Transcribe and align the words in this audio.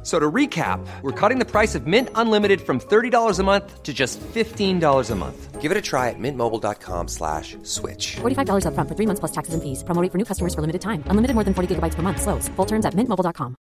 F- 0.00 0.06
So 0.06 0.18
to 0.18 0.30
recap, 0.30 0.80
we're 1.02 1.12
cutting 1.12 1.38
the 1.38 1.44
price 1.44 1.74
of 1.74 1.86
Mint 1.86 2.08
Unlimited 2.14 2.60
from 2.62 2.80
$30 2.80 3.38
a 3.38 3.42
month 3.42 3.82
to 3.82 3.92
just 3.92 4.18
$15 4.20 5.10
a 5.10 5.14
month. 5.14 5.60
Give 5.60 5.70
it 5.70 5.76
a 5.76 5.82
try 5.82 6.08
at 6.08 6.18
mintmobile.com 6.18 7.08
slash 7.08 7.58
switch. 7.64 8.16
$45 8.22 8.64
upfront 8.64 8.88
for 8.88 8.94
three 8.96 9.04
months 9.06 9.20
plus 9.20 9.32
taxes 9.32 9.52
and 9.52 9.62
fees. 9.62 9.84
Promo 9.84 10.00
rate 10.00 10.10
for 10.10 10.16
new 10.16 10.24
customers 10.24 10.54
for 10.54 10.62
limited 10.62 10.80
time. 10.80 11.04
Unlimited 11.08 11.34
more 11.34 11.44
than 11.44 11.52
40 11.52 11.74
gigabytes 11.74 11.96
per 11.96 12.00
month. 12.02 12.22
Slows. 12.22 12.48
Full 12.56 12.64
terms 12.66 12.86
at 12.86 12.94
mintmobile.com. 12.94 13.56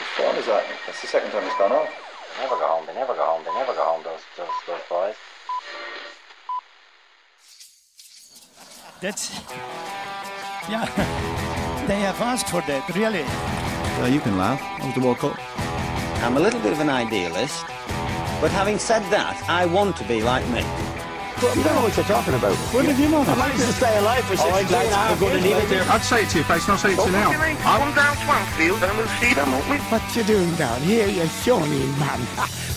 What 0.00 0.08
form 0.16 0.36
is 0.36 0.46
that? 0.46 0.64
That's 0.86 1.00
the 1.00 1.06
second 1.08 1.30
time 1.30 1.44
it's 1.44 1.56
gone 1.58 1.72
off. 1.72 1.88
They 2.36 2.42
never 2.42 2.56
go 2.56 2.66
home. 2.66 2.86
They 2.86 2.94
never 2.94 3.14
go 3.14 3.24
home. 3.24 3.44
They 3.44 3.52
never 3.54 3.72
go 3.74 3.84
home. 3.84 4.02
Those 4.02 4.22
those 4.36 4.48
those 4.66 4.80
boys. 4.88 5.16
That's 9.00 9.40
yeah. 10.68 10.86
They 11.88 12.00
have 12.00 12.20
asked 12.20 12.50
for 12.50 12.60
that, 12.60 12.86
really. 12.94 13.24
Uh, 13.98 14.06
you 14.06 14.20
can 14.20 14.36
laugh. 14.36 14.60
That 14.60 14.86
was 14.86 14.94
the 14.94 15.00
World 15.00 15.18
Cup. 15.18 15.34
I'm 16.22 16.36
a 16.36 16.40
little 16.40 16.60
bit 16.60 16.72
of 16.72 16.78
an 16.78 16.90
idealist, 16.90 17.64
but 18.38 18.52
having 18.52 18.78
said 18.78 19.02
that, 19.10 19.42
I 19.48 19.66
want 19.66 19.96
to 19.96 20.04
be 20.04 20.22
like 20.22 20.46
me. 20.50 20.60
You 21.40 21.64
don't 21.64 21.74
know 21.74 21.82
what 21.88 21.96
you're 21.96 22.04
talking 22.04 22.34
about. 22.34 22.54
What 22.70 22.84
did 22.84 22.98
you 22.98 23.08
know? 23.08 23.22
I 23.22 23.34
managed 23.34 23.64
to 23.64 23.72
stay 23.72 23.96
alive 23.96 24.22
for 24.24 24.36
63 24.36 24.60
and 24.60 24.92
a 24.92 24.94
half 24.94 25.18
going 25.18 25.32
to 25.32 25.40
years, 25.40 25.56
leave 25.56 25.64
it 25.64 25.68
there. 25.72 25.90
I'd 25.90 26.02
say 26.02 26.22
it 26.22 26.28
to 26.30 26.36
your 26.36 26.44
face, 26.44 26.68
not 26.68 26.78
say 26.78 26.92
it 26.92 27.00
to 27.00 27.06
you 27.06 27.12
now. 27.12 27.32
Come 27.32 27.94
down 27.96 28.14
Swansfield 28.28 28.82
and 28.84 28.96
we'll 28.98 29.08
see 29.18 29.32
them, 29.32 29.50
won't 29.50 29.68
we? 29.70 29.78
What 29.88 30.04
you 30.14 30.22
doing 30.22 30.54
down 30.56 30.80
here, 30.82 31.08
you 31.08 31.26
shawny 31.26 31.86
man? 31.96 32.20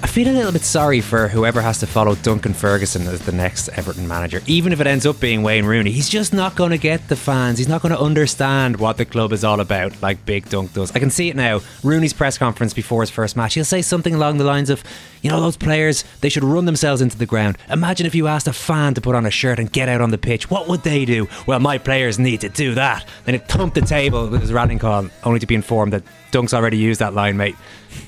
I 0.00 0.06
feel 0.06 0.28
a 0.28 0.30
little 0.30 0.52
bit 0.52 0.62
sorry 0.62 1.00
for 1.00 1.26
whoever 1.26 1.60
has 1.60 1.80
to 1.80 1.86
follow 1.86 2.14
Duncan 2.14 2.54
Ferguson 2.54 3.06
as 3.08 3.20
the 3.20 3.32
next 3.32 3.68
Everton 3.70 4.06
manager. 4.06 4.40
Even 4.46 4.72
if 4.72 4.80
it 4.80 4.86
ends 4.86 5.04
up 5.04 5.18
being 5.18 5.42
Wayne 5.42 5.64
Rooney, 5.64 5.90
he's 5.90 6.08
just 6.08 6.32
not 6.32 6.54
going 6.54 6.70
to 6.70 6.78
get 6.78 7.08
the 7.08 7.16
fans. 7.16 7.58
He's 7.58 7.68
not 7.68 7.82
going 7.82 7.92
to 7.92 8.00
understand 8.00 8.78
what 8.78 8.96
the 8.96 9.04
club 9.04 9.32
is 9.32 9.42
all 9.42 9.58
about 9.58 10.00
like 10.00 10.24
Big 10.24 10.48
Dunk 10.48 10.72
does. 10.72 10.92
I 10.92 11.00
can 11.00 11.10
see 11.10 11.30
it 11.30 11.36
now. 11.36 11.60
Rooney's 11.82 12.12
press 12.12 12.38
conference 12.38 12.72
before 12.74 13.02
his 13.02 13.10
first 13.10 13.36
match, 13.36 13.54
he'll 13.54 13.64
say 13.64 13.82
something 13.82 14.14
along 14.14 14.38
the 14.38 14.44
lines 14.44 14.70
of, 14.70 14.84
you 15.20 15.30
know, 15.30 15.40
those 15.40 15.56
players, 15.56 16.04
they 16.20 16.28
should 16.28 16.44
run 16.44 16.64
themselves 16.64 17.02
into 17.02 17.18
the 17.18 17.26
ground. 17.26 17.58
Imagine 17.68 18.06
if 18.06 18.14
you 18.14 18.28
asked 18.28 18.46
a 18.46 18.52
fan 18.52 18.94
to 18.94 19.00
put 19.00 19.16
on 19.16 19.26
a 19.26 19.30
shirt 19.30 19.58
and 19.58 19.72
get 19.72 19.88
out 19.88 20.00
on 20.00 20.10
the 20.10 20.18
pitch. 20.18 20.48
What 20.48 20.68
would 20.68 20.84
they 20.84 21.06
do? 21.06 21.26
Well, 21.46 21.58
my 21.58 21.76
players 21.76 22.20
need 22.20 22.40
to 22.42 22.48
do 22.48 22.74
that. 22.74 23.04
Then 23.24 23.34
it 23.34 23.48
thumped 23.48 23.74
the 23.74 23.80
table 23.80 24.28
with 24.28 24.42
his 24.42 24.52
rallying 24.52 24.78
call, 24.78 25.08
only 25.24 25.40
to 25.40 25.46
be 25.46 25.56
informed 25.56 25.92
that 25.92 26.04
Dunk's 26.30 26.54
already 26.54 26.76
used 26.76 27.00
that 27.00 27.14
line, 27.14 27.36
mate. 27.36 27.56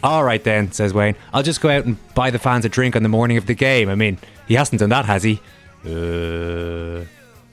All 0.02 0.24
right 0.24 0.42
then, 0.42 0.72
says 0.72 0.94
Wayne. 0.94 1.16
I'll 1.32 1.42
just 1.42 1.60
go 1.60 1.68
out 1.68 1.84
and 1.84 1.96
buy 2.14 2.30
the 2.30 2.38
fans 2.38 2.64
a 2.64 2.68
drink 2.68 2.96
on 2.96 3.02
the 3.02 3.08
morning 3.08 3.36
of 3.36 3.46
the 3.46 3.54
game. 3.54 3.88
I 3.88 3.94
mean, 3.94 4.18
he 4.48 4.54
hasn't 4.54 4.80
done 4.80 4.90
that, 4.90 5.04
has 5.04 5.22
he? 5.22 5.40
Uh, 5.84 7.04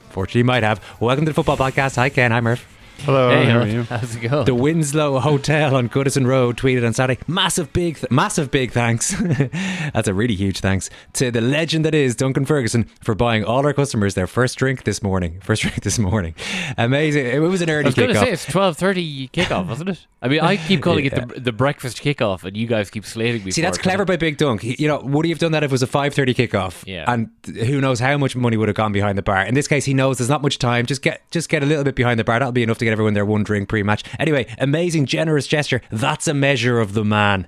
fortunately, 0.09 0.39
he 0.39 0.43
might 0.43 0.63
have. 0.63 0.81
Welcome 0.99 1.25
to 1.25 1.31
the 1.31 1.33
Football 1.33 1.57
Podcast. 1.57 1.95
Hi, 1.95 2.09
Ken. 2.09 2.31
Hi, 2.31 2.41
Murph. 2.41 2.65
Hello, 3.05 3.29
Hey, 3.29 3.45
how 3.45 3.59
are 3.59 3.67
you? 3.67 3.83
How's 3.83 4.15
it 4.15 4.19
going? 4.21 4.45
The 4.45 4.55
Winslow 4.55 5.19
Hotel 5.19 5.75
on 5.75 5.87
Goodison 5.87 6.25
Road 6.25 6.57
tweeted 6.57 6.85
on 6.85 6.93
Saturday. 6.93 7.21
Massive 7.27 7.71
big, 7.71 7.95
th- 7.97 8.11
massive 8.11 8.51
big 8.51 8.71
thanks. 8.71 9.15
That's 9.93 10.07
a 10.07 10.13
really 10.13 10.35
huge 10.35 10.59
thanks 10.59 10.89
to 11.13 11.31
the 11.31 11.39
legend 11.39 11.85
that 11.85 11.95
is 11.95 12.15
Duncan 12.15 12.45
Ferguson 12.45 12.89
for 13.01 13.15
buying 13.15 13.45
all 13.45 13.65
our 13.65 13.73
customers 13.73 14.15
their 14.15 14.27
first 14.27 14.57
drink 14.57 14.83
this 14.83 15.01
morning. 15.01 15.39
First 15.47 15.61
drink 15.61 15.81
this 15.83 15.97
morning. 15.99 16.35
Amazing. 16.77 17.27
It 17.27 17.39
was 17.39 17.61
an 17.61 17.69
early 17.69 17.85
I 17.85 17.87
was 17.87 17.95
going 17.95 18.09
to 18.09 18.15
say 18.19 18.31
it's 18.31 18.45
twelve 18.45 18.75
thirty 18.77 19.29
kickoff, 19.29 19.67
wasn't 19.67 19.89
it? 19.89 20.05
I 20.21 20.27
mean, 20.27 20.41
I 20.41 20.57
keep 20.57 20.81
calling 20.81 21.05
Yeah. 21.05 21.19
it 21.23 21.29
the, 21.35 21.39
the 21.39 21.51
breakfast 21.53 22.01
kickoff, 22.03 22.43
and 22.43 22.57
you 22.57 22.67
guys 22.67 22.89
keep 22.89 23.05
slating 23.05 23.43
me. 23.45 23.51
See, 23.51 23.61
that's 23.61 23.77
it, 23.77 23.81
clever 23.83 24.03
by 24.03 24.17
Big 24.17 24.37
Dunk. 24.37 24.61
He- 24.63 24.75
You 24.79 24.87
know, 24.87 24.99
would 24.99 25.23
he 25.25 25.31
have 25.31 25.39
done 25.39 25.51
that 25.53 25.63
if 25.63 25.69
it 25.69 25.71
was 25.71 25.83
a 25.83 25.87
5.30 25.87 26.35
kickoff? 26.35 26.83
Yeah. 26.85 27.05
And 27.07 27.29
who 27.45 27.79
knows 27.79 27.99
how 27.99 28.17
much 28.17 28.35
money 28.35 28.57
would 28.57 28.67
have 28.67 28.75
gone 28.75 28.91
behind 28.91 29.17
the 29.17 29.21
bar. 29.21 29.43
In 29.45 29.53
this 29.53 29.67
case, 29.67 29.85
he 29.85 29.93
knows 29.93 30.17
there's 30.17 30.29
not 30.29 30.41
much 30.41 30.57
time. 30.59 30.85
Just 30.87 31.01
get 31.03 31.21
just 31.31 31.47
get 31.49 31.63
a 31.63 31.65
little 31.65 31.83
bit 31.85 31.95
behind 31.95 32.19
the 32.19 32.23
bar. 32.23 32.39
That'll 32.39 32.51
be 32.51 32.63
enough 32.63 32.79
to 32.79 32.86
get 32.87 32.93
everyone 32.93 33.13
their 33.13 33.25
one 33.25 33.43
drink 33.43 33.69
pre-match. 33.69 34.03
Anyway, 34.19 34.47
amazing, 34.57 35.05
generous 35.05 35.47
gesture. 35.47 35.81
That's 35.91 36.27
a 36.27 36.33
measure 36.33 36.79
of 36.79 36.93
the 36.93 37.05
man. 37.05 37.47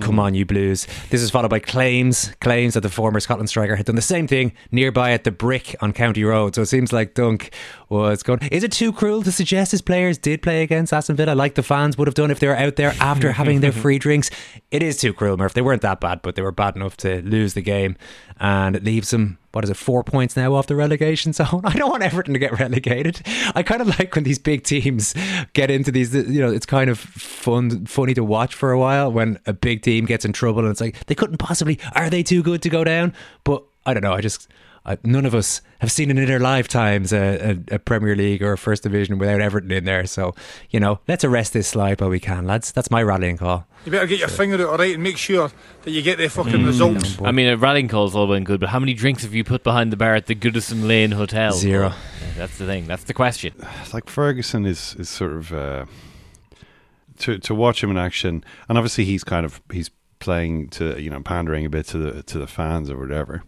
Come 0.00 0.20
on, 0.20 0.34
you 0.34 0.44
Blues. 0.46 0.86
This 1.10 1.22
is 1.22 1.30
followed 1.30 1.50
by 1.50 1.58
claims, 1.58 2.32
claims 2.40 2.74
that 2.74 2.82
the 2.82 2.88
former 2.88 3.18
Scotland 3.18 3.48
striker 3.48 3.74
had 3.74 3.86
done 3.86 3.96
the 3.96 4.02
same 4.02 4.28
thing 4.28 4.52
nearby 4.70 5.10
at 5.10 5.24
the 5.24 5.32
Brick 5.32 5.74
on 5.80 5.92
County 5.92 6.22
Road. 6.22 6.54
So 6.54 6.62
it 6.62 6.66
seems 6.66 6.92
like 6.92 7.14
Dunk 7.14 7.52
was 7.92 8.22
going. 8.22 8.40
Is 8.50 8.64
it 8.64 8.72
too 8.72 8.92
cruel 8.92 9.22
to 9.22 9.30
suggest 9.30 9.70
his 9.70 9.82
players 9.82 10.18
did 10.18 10.42
play 10.42 10.62
against 10.62 10.92
Aston 10.92 11.16
Villa 11.16 11.34
like 11.34 11.54
the 11.54 11.62
fans 11.62 11.98
would 11.98 12.08
have 12.08 12.14
done 12.14 12.30
if 12.30 12.40
they 12.40 12.48
were 12.48 12.56
out 12.56 12.76
there 12.76 12.94
after 13.00 13.32
having 13.40 13.60
their 13.60 13.72
free 13.72 13.98
drinks? 13.98 14.30
It 14.70 14.82
is 14.82 14.96
too 14.96 15.12
cruel, 15.12 15.36
Murph. 15.36 15.54
They 15.54 15.62
weren't 15.62 15.82
that 15.82 16.00
bad, 16.00 16.22
but 16.22 16.34
they 16.34 16.42
were 16.42 16.52
bad 16.52 16.76
enough 16.76 16.96
to 16.98 17.22
lose 17.22 17.54
the 17.54 17.60
game. 17.60 17.96
And 18.40 18.74
it 18.74 18.82
leaves 18.82 19.10
them, 19.10 19.38
what 19.52 19.62
is 19.62 19.70
it, 19.70 19.76
four 19.76 20.02
points 20.02 20.36
now 20.36 20.54
off 20.54 20.66
the 20.66 20.74
relegation 20.74 21.32
zone? 21.34 21.60
I 21.64 21.74
don't 21.74 21.90
want 21.90 22.02
Everton 22.02 22.32
to 22.32 22.40
get 22.40 22.58
relegated. 22.58 23.20
I 23.54 23.62
kind 23.62 23.82
of 23.82 23.88
like 23.98 24.14
when 24.14 24.24
these 24.24 24.38
big 24.38 24.64
teams 24.64 25.14
get 25.52 25.70
into 25.70 25.92
these, 25.92 26.14
you 26.14 26.40
know, 26.40 26.50
it's 26.50 26.66
kind 26.66 26.90
of 26.90 26.98
fun, 26.98 27.86
funny 27.86 28.14
to 28.14 28.24
watch 28.24 28.54
for 28.54 28.72
a 28.72 28.78
while 28.78 29.12
when 29.12 29.38
a 29.46 29.52
big 29.52 29.82
team 29.82 30.06
gets 30.06 30.24
in 30.24 30.32
trouble 30.32 30.60
and 30.60 30.70
it's 30.70 30.80
like, 30.80 31.04
they 31.06 31.14
couldn't 31.14 31.36
possibly, 31.36 31.78
are 31.94 32.10
they 32.10 32.22
too 32.22 32.42
good 32.42 32.62
to 32.62 32.68
go 32.68 32.82
down? 32.84 33.12
But 33.44 33.62
I 33.84 33.94
don't 33.94 34.02
know. 34.02 34.14
I 34.14 34.20
just, 34.20 34.48
I, 34.84 34.98
none 35.04 35.24
of 35.24 35.34
us 35.34 35.60
have 35.78 35.92
seen 35.92 36.10
in 36.10 36.16
their 36.16 36.40
lifetimes 36.40 37.12
a, 37.12 37.56
a, 37.70 37.76
a 37.76 37.78
Premier 37.78 38.16
League 38.16 38.42
or 38.42 38.52
a 38.52 38.58
First 38.58 38.82
Division 38.82 39.18
without 39.18 39.40
Everton 39.40 39.70
in 39.70 39.84
there. 39.84 40.06
So, 40.06 40.34
you 40.70 40.80
know, 40.80 40.98
let's 41.06 41.22
arrest 41.22 41.52
this 41.52 41.68
slide 41.68 42.00
while 42.00 42.10
we 42.10 42.18
can, 42.18 42.46
lads. 42.46 42.72
That's 42.72 42.90
my 42.90 43.02
rallying 43.02 43.36
call. 43.36 43.66
You 43.84 43.92
better 43.92 44.06
get 44.06 44.18
your 44.18 44.28
finger 44.28 44.60
out 44.62 44.70
alright 44.72 44.94
and 44.94 45.02
make 45.02 45.18
sure 45.18 45.50
that 45.82 45.90
you 45.90 46.02
get 46.02 46.18
the 46.18 46.28
fucking 46.28 46.64
results. 46.64 47.18
I 47.22 47.30
mean, 47.32 47.48
a 47.48 47.56
rallying 47.56 47.88
call's 47.88 48.14
all 48.14 48.26
well 48.26 48.36
and 48.36 48.46
good, 48.46 48.60
but 48.60 48.70
how 48.70 48.80
many 48.80 48.94
drinks 48.94 49.22
have 49.22 49.34
you 49.34 49.44
put 49.44 49.62
behind 49.62 49.92
the 49.92 49.96
bar 49.96 50.14
at 50.14 50.26
the 50.26 50.34
Goodison 50.34 50.86
Lane 50.86 51.12
Hotel? 51.12 51.52
Zero. 51.52 51.88
Yeah, 51.88 51.94
that's 52.36 52.58
the 52.58 52.66
thing. 52.66 52.86
That's 52.86 53.04
the 53.04 53.14
question. 53.14 53.54
like 53.92 54.08
Ferguson 54.08 54.66
is 54.66 54.94
is 54.98 55.08
sort 55.08 55.32
of 55.32 55.52
uh, 55.52 55.86
to 57.18 57.38
to 57.38 57.54
watch 57.54 57.82
him 57.82 57.90
in 57.90 57.98
action, 57.98 58.44
and 58.68 58.78
obviously 58.78 59.04
he's 59.04 59.24
kind 59.24 59.44
of 59.44 59.60
he's 59.72 59.90
playing 60.18 60.68
to 60.68 61.00
you 61.02 61.10
know 61.10 61.20
pandering 61.20 61.66
a 61.66 61.70
bit 61.70 61.86
to 61.86 61.98
the 61.98 62.22
to 62.24 62.38
the 62.38 62.46
fans 62.46 62.88
or 62.90 62.96
whatever. 62.96 63.42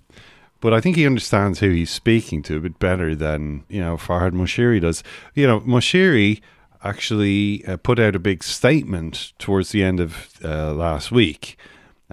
But 0.64 0.72
I 0.72 0.80
think 0.80 0.96
he 0.96 1.04
understands 1.04 1.58
who 1.58 1.68
he's 1.68 1.90
speaking 1.90 2.40
to 2.44 2.56
a 2.56 2.60
bit 2.60 2.78
better 2.78 3.14
than 3.14 3.64
you 3.68 3.82
know 3.82 3.98
Farhad 3.98 4.32
Moshiri 4.32 4.80
does. 4.80 5.02
You 5.34 5.46
know, 5.46 5.60
Moshiri 5.60 6.40
actually 6.82 7.62
uh, 7.66 7.76
put 7.76 7.98
out 7.98 8.16
a 8.16 8.18
big 8.18 8.42
statement 8.42 9.34
towards 9.38 9.72
the 9.72 9.84
end 9.84 10.00
of 10.00 10.30
uh, 10.42 10.72
last 10.72 11.12
week, 11.12 11.58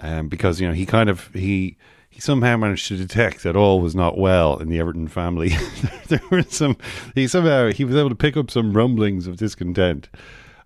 um, 0.00 0.28
because 0.28 0.60
you 0.60 0.68
know 0.68 0.74
he 0.74 0.84
kind 0.84 1.08
of 1.08 1.28
he 1.28 1.78
he 2.10 2.20
somehow 2.20 2.58
managed 2.58 2.88
to 2.88 2.96
detect 2.98 3.42
that 3.44 3.56
all 3.56 3.80
was 3.80 3.94
not 3.94 4.18
well 4.18 4.58
in 4.58 4.68
the 4.68 4.78
Everton 4.78 5.08
family. 5.08 5.52
there 6.08 6.20
were 6.30 6.42
some 6.42 6.76
he 7.14 7.26
somehow 7.26 7.70
he 7.70 7.86
was 7.86 7.96
able 7.96 8.10
to 8.10 8.14
pick 8.14 8.36
up 8.36 8.50
some 8.50 8.74
rumblings 8.74 9.26
of 9.26 9.38
discontent, 9.38 10.10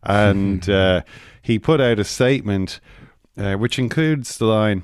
and 0.03 0.69
uh, 0.69 1.03
he 1.41 1.61
put 1.61 1.81
out 1.81 2.01
a 2.01 2.05
statement 2.05 2.81
uh, 3.39 3.55
which 3.55 3.79
includes 3.79 4.39
the 4.39 4.47
line. 4.47 4.83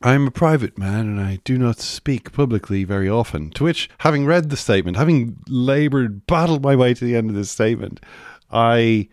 I 0.00 0.14
am 0.14 0.28
a 0.28 0.30
private 0.30 0.78
man 0.78 1.06
and 1.06 1.20
I 1.20 1.40
do 1.42 1.58
not 1.58 1.80
speak 1.80 2.32
publicly 2.32 2.84
very 2.84 3.08
often. 3.08 3.50
To 3.50 3.64
which, 3.64 3.90
having 3.98 4.26
read 4.26 4.48
the 4.48 4.56
statement, 4.56 4.96
having 4.96 5.38
laboured, 5.48 6.26
battled 6.26 6.62
my 6.62 6.76
way 6.76 6.94
to 6.94 7.04
the 7.04 7.16
end 7.16 7.30
of 7.30 7.36
this 7.36 7.50
statement, 7.50 8.00
I, 8.52 9.08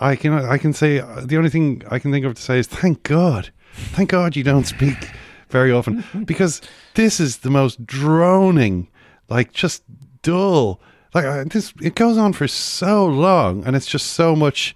I 0.00 0.16
can, 0.16 0.32
I 0.32 0.56
can 0.56 0.72
say 0.72 1.00
the 1.00 1.36
only 1.36 1.50
thing 1.50 1.82
I 1.90 1.98
can 1.98 2.12
think 2.12 2.24
of 2.24 2.34
to 2.34 2.42
say 2.42 2.58
is 2.58 2.66
thank 2.66 3.02
God, 3.02 3.52
thank 3.74 4.08
God 4.08 4.34
you 4.34 4.42
don't 4.42 4.66
speak 4.66 5.10
very 5.50 5.70
often 5.70 6.02
because 6.24 6.62
this 6.94 7.20
is 7.20 7.38
the 7.38 7.50
most 7.50 7.84
droning, 7.84 8.88
like 9.28 9.52
just 9.52 9.82
dull. 10.22 10.80
Like 11.14 11.26
uh, 11.26 11.44
this, 11.44 11.74
it 11.82 11.94
goes 11.94 12.16
on 12.16 12.32
for 12.32 12.48
so 12.48 13.04
long, 13.04 13.66
and 13.66 13.76
it's 13.76 13.86
just 13.86 14.06
so 14.06 14.34
much 14.34 14.74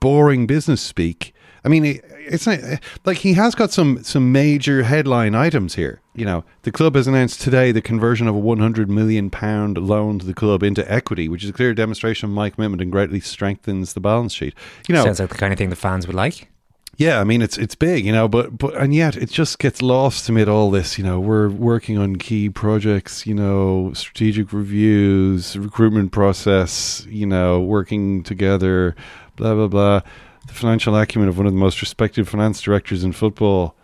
boring 0.00 0.48
business 0.48 0.80
speak. 0.82 1.33
I 1.64 1.68
mean, 1.68 2.00
it's 2.12 2.46
not, 2.46 2.58
like 3.04 3.18
he 3.18 3.32
has 3.34 3.54
got 3.54 3.72
some 3.72 4.02
some 4.04 4.32
major 4.32 4.82
headline 4.82 5.34
items 5.34 5.74
here. 5.74 6.00
You 6.14 6.26
know, 6.26 6.44
the 6.62 6.70
club 6.70 6.94
has 6.94 7.06
announced 7.06 7.40
today 7.40 7.72
the 7.72 7.80
conversion 7.82 8.28
of 8.28 8.34
a 8.34 8.38
100 8.38 8.90
million 8.90 9.30
pound 9.30 9.78
loan 9.78 10.18
to 10.18 10.26
the 10.26 10.34
club 10.34 10.62
into 10.62 10.90
equity, 10.92 11.28
which 11.28 11.42
is 11.42 11.50
a 11.50 11.54
clear 11.54 11.72
demonstration 11.74 12.28
of 12.28 12.34
Mike 12.34 12.54
commitment 12.56 12.82
and 12.82 12.92
greatly 12.92 13.20
strengthens 13.20 13.94
the 13.94 14.00
balance 14.00 14.32
sheet. 14.32 14.54
You 14.88 14.94
know, 14.94 15.04
Sounds 15.04 15.20
like 15.20 15.30
the 15.30 15.36
kind 15.36 15.52
of 15.52 15.58
thing 15.58 15.70
the 15.70 15.76
fans 15.76 16.06
would 16.06 16.14
like. 16.16 16.48
yeah, 16.96 17.18
I 17.18 17.24
mean 17.24 17.42
it's 17.42 17.58
it's 17.58 17.74
big, 17.74 18.04
you 18.04 18.12
know, 18.12 18.28
but 18.28 18.56
but 18.58 18.74
and 18.76 18.94
yet 18.94 19.16
it 19.16 19.30
just 19.30 19.58
gets 19.58 19.80
lost 19.82 20.28
amid 20.28 20.48
all 20.48 20.70
this. 20.70 20.98
You 20.98 21.04
know, 21.04 21.18
we're 21.18 21.48
working 21.48 21.98
on 21.98 22.16
key 22.16 22.50
projects, 22.50 23.26
you 23.26 23.34
know, 23.34 23.92
strategic 23.94 24.52
reviews, 24.52 25.56
recruitment 25.56 26.12
process, 26.12 27.06
you 27.08 27.26
know, 27.26 27.60
working 27.60 28.22
together, 28.22 28.94
blah 29.36 29.54
blah 29.54 29.68
blah. 29.68 30.00
The 30.46 30.54
financial 30.54 30.96
acumen 30.96 31.28
of 31.28 31.38
one 31.38 31.46
of 31.46 31.52
the 31.52 31.58
most 31.58 31.80
respected 31.80 32.28
finance 32.28 32.60
directors 32.60 33.04
in 33.04 33.12
football. 33.12 33.74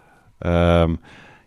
Um, 0.42 0.98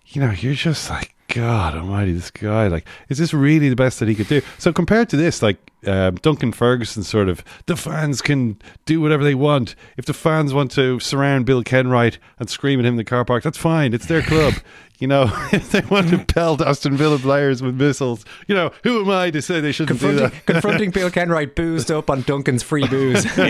you 0.07 0.21
know, 0.21 0.31
you're 0.31 0.53
just 0.53 0.89
like 0.89 1.13
God 1.27 1.75
Almighty, 1.75 2.13
this 2.13 2.29
guy. 2.29 2.67
Like, 2.67 2.85
is 3.09 3.17
this 3.17 3.33
really 3.33 3.69
the 3.69 3.75
best 3.75 3.99
that 3.99 4.07
he 4.07 4.15
could 4.15 4.27
do? 4.27 4.41
So 4.59 4.71
compared 4.71 5.09
to 5.09 5.17
this, 5.17 5.41
like 5.41 5.57
um, 5.85 6.15
Duncan 6.15 6.51
Ferguson, 6.51 7.03
sort 7.03 7.27
of, 7.29 7.43
the 7.65 7.75
fans 7.75 8.21
can 8.21 8.59
do 8.85 9.01
whatever 9.01 9.23
they 9.23 9.35
want. 9.35 9.75
If 9.97 10.05
the 10.05 10.13
fans 10.13 10.53
want 10.53 10.71
to 10.71 10.99
surround 10.99 11.45
Bill 11.45 11.63
Kenwright 11.63 12.17
and 12.39 12.49
scream 12.49 12.79
at 12.79 12.85
him 12.85 12.93
in 12.93 12.97
the 12.97 13.03
car 13.03 13.25
park, 13.25 13.43
that's 13.43 13.57
fine. 13.57 13.93
It's 13.93 14.05
their 14.05 14.21
club. 14.21 14.53
You 15.03 15.07
know, 15.07 15.23
if 15.51 15.71
they 15.71 15.81
want 15.81 16.07
to 16.11 16.17
pelt 16.19 16.61
Aston 16.61 16.95
Villa 16.95 17.19
players 17.19 17.61
with 17.61 17.75
missiles, 17.75 18.23
you 18.47 18.55
know, 18.55 18.71
who 18.85 19.01
am 19.01 19.09
I 19.09 19.31
to 19.31 19.41
say 19.41 19.59
they 19.59 19.73
shouldn't 19.73 19.99
do 19.99 20.07
Confronting, 20.07 20.29
that? 20.37 20.45
confronting 20.45 20.91
Bill 20.93 21.09
Kenwright 21.09 21.55
boozed 21.55 21.91
up 21.91 22.09
on 22.09 22.21
Duncan's 22.21 22.63
free 22.63 22.87
booze. 22.87 23.25
You 23.37 23.41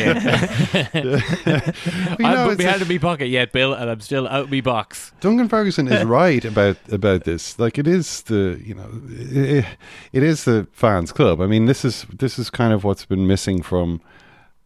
I 2.25 2.33
know, 2.33 2.37
haven't 2.37 2.53
it's 2.53 2.57
been 2.57 2.67
a- 2.67 2.71
out 2.71 2.81
of 2.81 2.89
me 2.89 2.97
pocket 2.97 3.27
yet, 3.27 3.51
Bill, 3.51 3.71
and 3.73 3.87
I'm 3.87 3.99
still 3.99 4.27
out 4.27 4.49
me 4.49 4.61
box. 4.61 5.11
Duncan 5.21 5.47
Ferguson 5.47 5.87
is 5.87 6.03
right 6.05 6.43
about 6.43 6.77
about 6.91 7.23
this. 7.23 7.59
Like 7.59 7.77
it 7.77 7.87
is 7.87 8.23
the 8.23 8.59
you 8.63 8.73
know 8.73 8.89
it, 9.09 9.65
it 10.11 10.23
is 10.23 10.45
the 10.45 10.67
fans 10.71 11.11
club. 11.11 11.39
I 11.39 11.45
mean 11.45 11.65
this 11.65 11.85
is 11.85 12.05
this 12.11 12.39
is 12.39 12.49
kind 12.49 12.73
of 12.73 12.83
what's 12.83 13.05
been 13.05 13.27
missing 13.27 13.61
from 13.61 14.01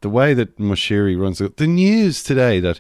the 0.02 0.10
way 0.10 0.34
that 0.36 0.58
Moshiri 0.58 1.20
runs 1.20 1.42
it. 1.42 1.58
The 1.58 1.68
news 1.68 2.24
today 2.24 2.62
that 2.62 2.80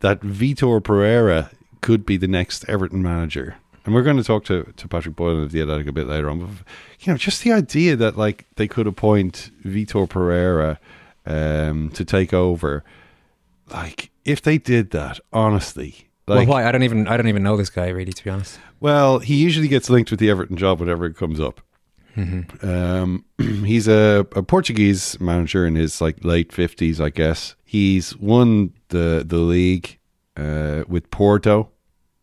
that 0.00 0.20
Vitor 0.20 0.82
Pereira 0.82 1.50
could 1.82 2.06
be 2.06 2.16
the 2.16 2.28
next 2.28 2.64
Everton 2.68 3.02
manager. 3.02 3.56
And 3.84 3.94
we're 3.94 4.02
going 4.02 4.16
to 4.16 4.24
talk 4.24 4.44
to, 4.44 4.72
to 4.76 4.88
Patrick 4.88 5.16
Boyland 5.16 5.42
of 5.42 5.52
the 5.52 5.60
Athletic 5.60 5.88
a 5.88 5.92
bit 5.92 6.06
later 6.06 6.30
on. 6.30 6.38
But, 6.38 6.50
you 7.00 7.12
know, 7.12 7.18
just 7.18 7.42
the 7.42 7.52
idea 7.52 7.96
that 7.96 8.16
like 8.16 8.46
they 8.56 8.68
could 8.68 8.86
appoint 8.86 9.50
Vitor 9.64 10.08
Pereira 10.08 10.78
um, 11.26 11.90
to 11.90 12.04
take 12.04 12.32
over. 12.32 12.84
Like, 13.70 14.10
if 14.24 14.40
they 14.40 14.56
did 14.56 14.90
that, 14.92 15.18
honestly, 15.32 16.08
like, 16.28 16.46
well, 16.46 16.58
why? 16.58 16.68
I 16.68 16.72
don't 16.72 16.84
even 16.84 17.08
I 17.08 17.16
don't 17.16 17.28
even 17.28 17.42
know 17.42 17.56
this 17.56 17.70
guy 17.70 17.88
really, 17.88 18.12
to 18.12 18.24
be 18.24 18.30
honest. 18.30 18.58
well, 18.80 19.18
he 19.18 19.34
usually 19.34 19.66
gets 19.68 19.90
linked 19.90 20.10
with 20.10 20.20
the 20.20 20.30
Everton 20.30 20.56
job 20.56 20.78
whenever 20.78 21.04
it 21.06 21.16
comes 21.16 21.40
up. 21.40 21.60
Um, 22.16 23.24
he's 23.38 23.88
a, 23.88 24.26
a 24.36 24.42
Portuguese 24.42 25.18
manager 25.20 25.66
in 25.66 25.74
his 25.74 26.00
like 26.00 26.24
late 26.24 26.52
fifties, 26.52 27.00
I 27.00 27.10
guess. 27.10 27.56
He's 27.64 28.16
won 28.18 28.72
the 28.88 29.24
the 29.26 29.38
league 29.38 29.98
uh, 30.36 30.84
with 30.86 31.10
Porto. 31.10 31.70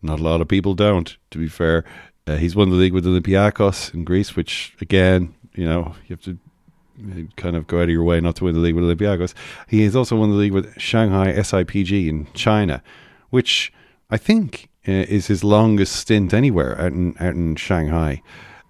Not 0.01 0.19
a 0.19 0.24
lot 0.24 0.42
of 0.42 0.48
people 0.48 0.74
don't, 0.74 1.18
to 1.31 1.38
be 1.38 1.48
fair. 1.48 1.84
Uh, 2.25 2.38
he's 2.38 2.56
won 2.56 2.69
the 2.69 2.75
league 2.75 2.94
with 2.94 3.06
Olympiacos 3.06 3.94
in 3.94 4.04
Greece, 4.04 4.36
which 4.36 4.75
again, 4.81 5.34
you 5.56 5.66
know, 5.66 5.96
you 6.07 6.16
have 6.16 6.22
to 6.22 6.38
uh, 7.12 7.24
kind 7.36 7.56
of 7.56 7.68
go 7.68 7.78
out 7.78 7.84
of 7.84 7.90
your 7.90 8.04
way 8.04 8.22
not 8.22 8.36
to 8.38 8.46
win 8.46 8.54
the 8.54 8.60
league 8.60 8.75
with 8.75 8.84
Olympiacos. 8.84 9.34
He 9.68 9.84
has 9.84 9.96
also 9.96 10.16
won 10.16 10.30
the 10.30 10.36
league 10.36 10.54
with 10.54 10.80
Shanghai 10.80 11.34
SIPG 11.34 12.07
in 12.07 12.28
China, 12.34 12.84
which 13.30 13.74
I 14.10 14.18
think 14.18 14.69
uh, 14.88 14.92
is 14.92 15.28
his 15.28 15.44
longest 15.44 15.96
stint 15.96 16.34
anywhere 16.34 16.80
out 16.80 16.92
in 16.92 17.16
out 17.19 17.36
in 17.36 17.56
Shanghai. 17.56 18.22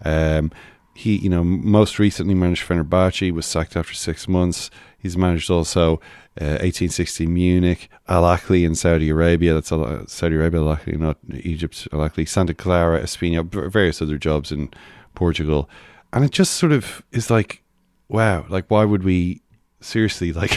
Um, 0.03 0.51
he, 0.95 1.15
you 1.15 1.29
know, 1.29 1.43
most 1.43 1.97
recently 1.97 2.33
managed 2.33 2.67
Fenerbahce, 2.67 3.31
was 3.31 3.45
sacked 3.45 3.77
after 3.77 3.93
six 3.93 4.27
months. 4.27 4.69
He's 5.01 5.17
managed 5.17 5.49
also 5.49 5.93
uh, 6.39 6.59
1860 6.61 7.25
Munich, 7.27 7.89
Al 8.07 8.23
Ahli 8.23 8.65
in 8.65 8.75
Saudi 8.75 9.09
Arabia. 9.09 9.53
That's 9.53 9.71
Al- 9.71 10.05
Saudi 10.07 10.35
Arabia, 10.35 10.61
Al 10.61 10.79
not 10.87 11.17
Egypt. 11.33 11.87
Al 11.91 12.09
Santa 12.25 12.53
Clara, 12.53 13.01
Espinho, 13.01 13.45
v- 13.45 13.69
various 13.69 14.01
other 14.01 14.17
jobs 14.17 14.51
in 14.51 14.69
Portugal, 15.15 15.69
and 16.13 16.23
it 16.23 16.31
just 16.31 16.53
sort 16.53 16.71
of 16.71 17.01
is 17.11 17.29
like, 17.29 17.63
wow, 18.07 18.45
like 18.49 18.65
why 18.67 18.85
would 18.85 19.03
we 19.03 19.41
seriously 19.81 20.33
like 20.41 20.53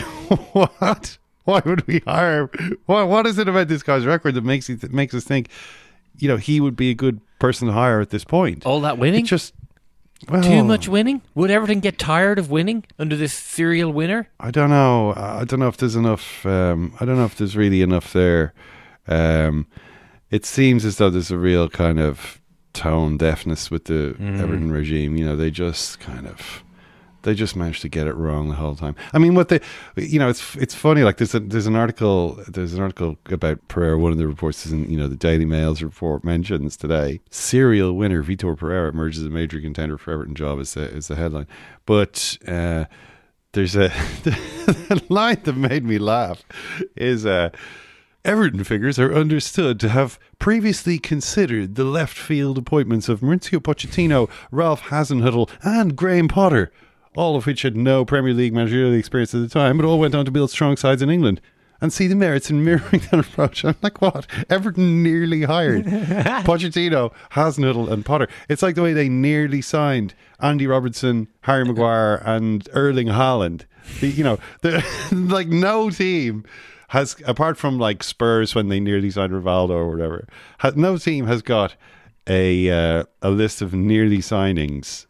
what? 0.53 1.19
Why 1.45 1.61
would 1.65 1.87
we 1.87 2.01
hire? 2.01 2.51
What 2.87 3.09
what 3.09 3.27
is 3.27 3.39
it 3.39 3.49
about 3.49 3.69
this 3.69 3.83
guy's 3.83 4.07
record 4.07 4.35
that 4.35 4.45
makes 4.45 4.69
it 4.71 4.93
makes 4.93 5.15
us 5.15 5.25
think, 5.25 5.49
you 6.19 6.29
know, 6.29 6.37
he 6.37 6.61
would 6.61 6.77
be 6.77 6.91
a 6.91 6.95
good 6.95 7.21
person 7.39 7.67
to 7.69 7.75
hire 7.75 8.01
at 8.01 8.11
this 8.11 8.25
point? 8.25 8.65
All 8.65 8.81
that 8.83 8.99
winning? 8.99 9.25
It 9.25 9.29
just 9.29 9.53
well, 10.29 10.43
Too 10.43 10.63
much 10.65 10.89
winning? 10.89 11.23
Would 11.35 11.51
Everton 11.51 11.81
get 11.81 11.99
tired 11.99 12.39
of 12.39 12.51
winning 12.51 12.85
under 12.99 13.17
this 13.17 13.33
serial 13.33 13.93
winner? 13.93 14.29
I 14.41 14.51
don't 14.51 14.71
know. 14.71 15.13
I 15.17 15.45
don't 15.45 15.61
know 15.61 15.69
if 15.69 15.77
there's 15.77 15.97
enough. 15.97 16.45
Um, 16.47 16.95
I 17.01 17.05
don't 17.05 17.17
know 17.17 17.25
if 17.25 17.37
there's 17.37 17.57
really 17.57 17.83
enough 17.83 18.13
there. 18.13 18.55
Um, 19.09 19.67
it 20.31 20.45
seems 20.47 20.85
as 20.85 20.97
though 20.97 21.11
there's 21.11 21.31
a 21.31 21.39
real 21.39 21.69
kind 21.69 21.99
of 22.01 22.41
tone 22.73 23.17
deafness 23.19 23.71
with 23.71 23.85
the 23.87 24.15
Mm. 24.19 24.41
Everton 24.41 24.71
regime. 24.73 25.17
You 25.17 25.27
know, 25.27 25.37
they 25.37 25.51
just 25.51 26.01
kind 26.01 26.27
of. 26.27 26.63
They 27.23 27.35
just 27.35 27.57
managed 27.57 27.83
to 27.83 27.89
get 27.89 28.07
it 28.07 28.15
wrong 28.15 28.49
the 28.49 28.55
whole 28.55 28.75
time. 28.75 28.97
I 29.13 29.19
mean, 29.19 29.35
what 29.35 29.49
they, 29.49 29.61
you 29.97 30.19
know, 30.19 30.29
it's 30.29 30.57
it's 30.57 30.75
funny. 30.75 31.03
Like 31.03 31.19
there's 31.19 31.35
a, 31.35 31.41
there's 31.41 31.67
an 31.67 31.77
article 31.77 32.43
there's 32.49 32.75
an 32.75 32.83
article 32.83 33.17
about 33.27 33.67
Pereira. 33.69 33.99
One 33.99 34.13
of 34.13 34.19
the 34.19 34.27
reports 34.27 34.67
is 34.67 34.73
in 34.73 34.91
you 34.91 34.99
know 34.99 35.09
the 35.09 35.17
Daily 35.17 35.45
Mail's 35.45 35.83
report 35.83 36.25
mentions 36.25 36.77
today. 36.77 37.21
Serial 37.31 37.95
winner 37.95 38.23
Vitor 38.23 38.57
Pereira 38.57 38.91
emerges 38.91 39.21
as 39.21 39.27
a 39.27 39.31
major 39.31 39.61
contender 39.61 39.99
for 39.99 40.13
Everton 40.13 40.35
job 40.35 40.59
is 40.59 40.75
the 40.75 40.83
is 40.83 41.09
the 41.09 41.17
headline. 41.17 41.47
But 41.87 42.39
uh, 42.47 42.87
there's 43.53 43.77
a 43.77 43.89
the 44.25 45.03
line 45.09 45.41
that 45.45 45.57
made 45.57 45.85
me 45.85 45.99
laugh 45.99 46.43
is 46.97 47.27
uh, 47.27 47.51
Everton 48.25 48.63
figures 48.63 48.99
are 49.01 49.13
understood 49.13 49.81
to 49.81 49.89
have 49.89 50.19
previously 50.39 50.99
considered 50.99 51.75
the 51.75 51.85
left 51.85 52.17
field 52.17 52.57
appointments 52.57 53.09
of 53.09 53.21
Mauricio 53.21 53.59
Pochettino, 53.59 54.31
Ralph 54.53 54.83
Hasenhüttl, 54.83 55.51
and 55.63 55.97
Graham 55.97 56.29
Potter, 56.29 56.73
all 57.15 57.37
of 57.37 57.47
which 57.47 57.63
had 57.63 57.77
no 57.77 58.05
Premier 58.05 58.33
League 58.33 58.55
managerial 58.55 58.93
experience 58.95 59.35
at 59.35 59.41
the 59.41 59.49
time, 59.49 59.77
but 59.77 59.87
all 59.87 59.99
went 59.99 60.15
on 60.15 60.25
to 60.25 60.31
build 60.31 60.51
strong 60.51 60.77
sides 60.77 61.03
in 61.03 61.11
England. 61.11 61.41
And 61.81 61.93
see 61.93 62.07
the 62.07 62.15
merits 62.15 62.49
in 62.49 62.65
mirroring 62.65 63.03
that 63.11 63.19
approach. 63.27 63.65
I'm 63.65 63.75
like, 63.83 64.01
what? 64.01 64.29
Everton 64.49 65.03
nearly 65.03 65.43
hired 65.43 65.85
Pochettino, 65.87 67.13
Hasenhüttl, 67.33 67.91
and 67.91 68.07
Potter. 68.07 68.29
It's 68.49 68.63
like 68.63 68.77
the 68.77 68.83
way 68.83 68.93
they 68.93 69.09
nearly 69.09 69.61
signed 69.61 70.15
Andy 70.39 70.69
Robertson, 70.69 71.27
Harry 71.41 71.65
Maguire, 71.65 72.23
and 72.25 72.69
Erling 72.73 73.09
Haaland. 73.09 73.65
The, 73.99 74.07
you 74.07 74.23
know, 74.23 74.39
the, 74.61 74.85
like 75.13 75.49
no 75.49 75.91
team 75.91 76.45
has, 76.91 77.17
apart 77.27 77.57
from 77.59 77.81
like 77.81 78.05
Spurs 78.05 78.55
when 78.55 78.69
they 78.69 78.79
nearly 78.79 79.11
signed 79.11 79.33
Rivaldo 79.33 79.71
or 79.71 79.91
whatever, 79.91 80.29
has, 80.59 80.77
no 80.77 80.97
team 80.99 81.27
has 81.27 81.43
got 81.43 81.75
a 82.29 82.71
uh, 82.71 83.05
a 83.23 83.31
list 83.31 83.61
of 83.61 83.75
nearly 83.75 84.19
signings 84.19 85.07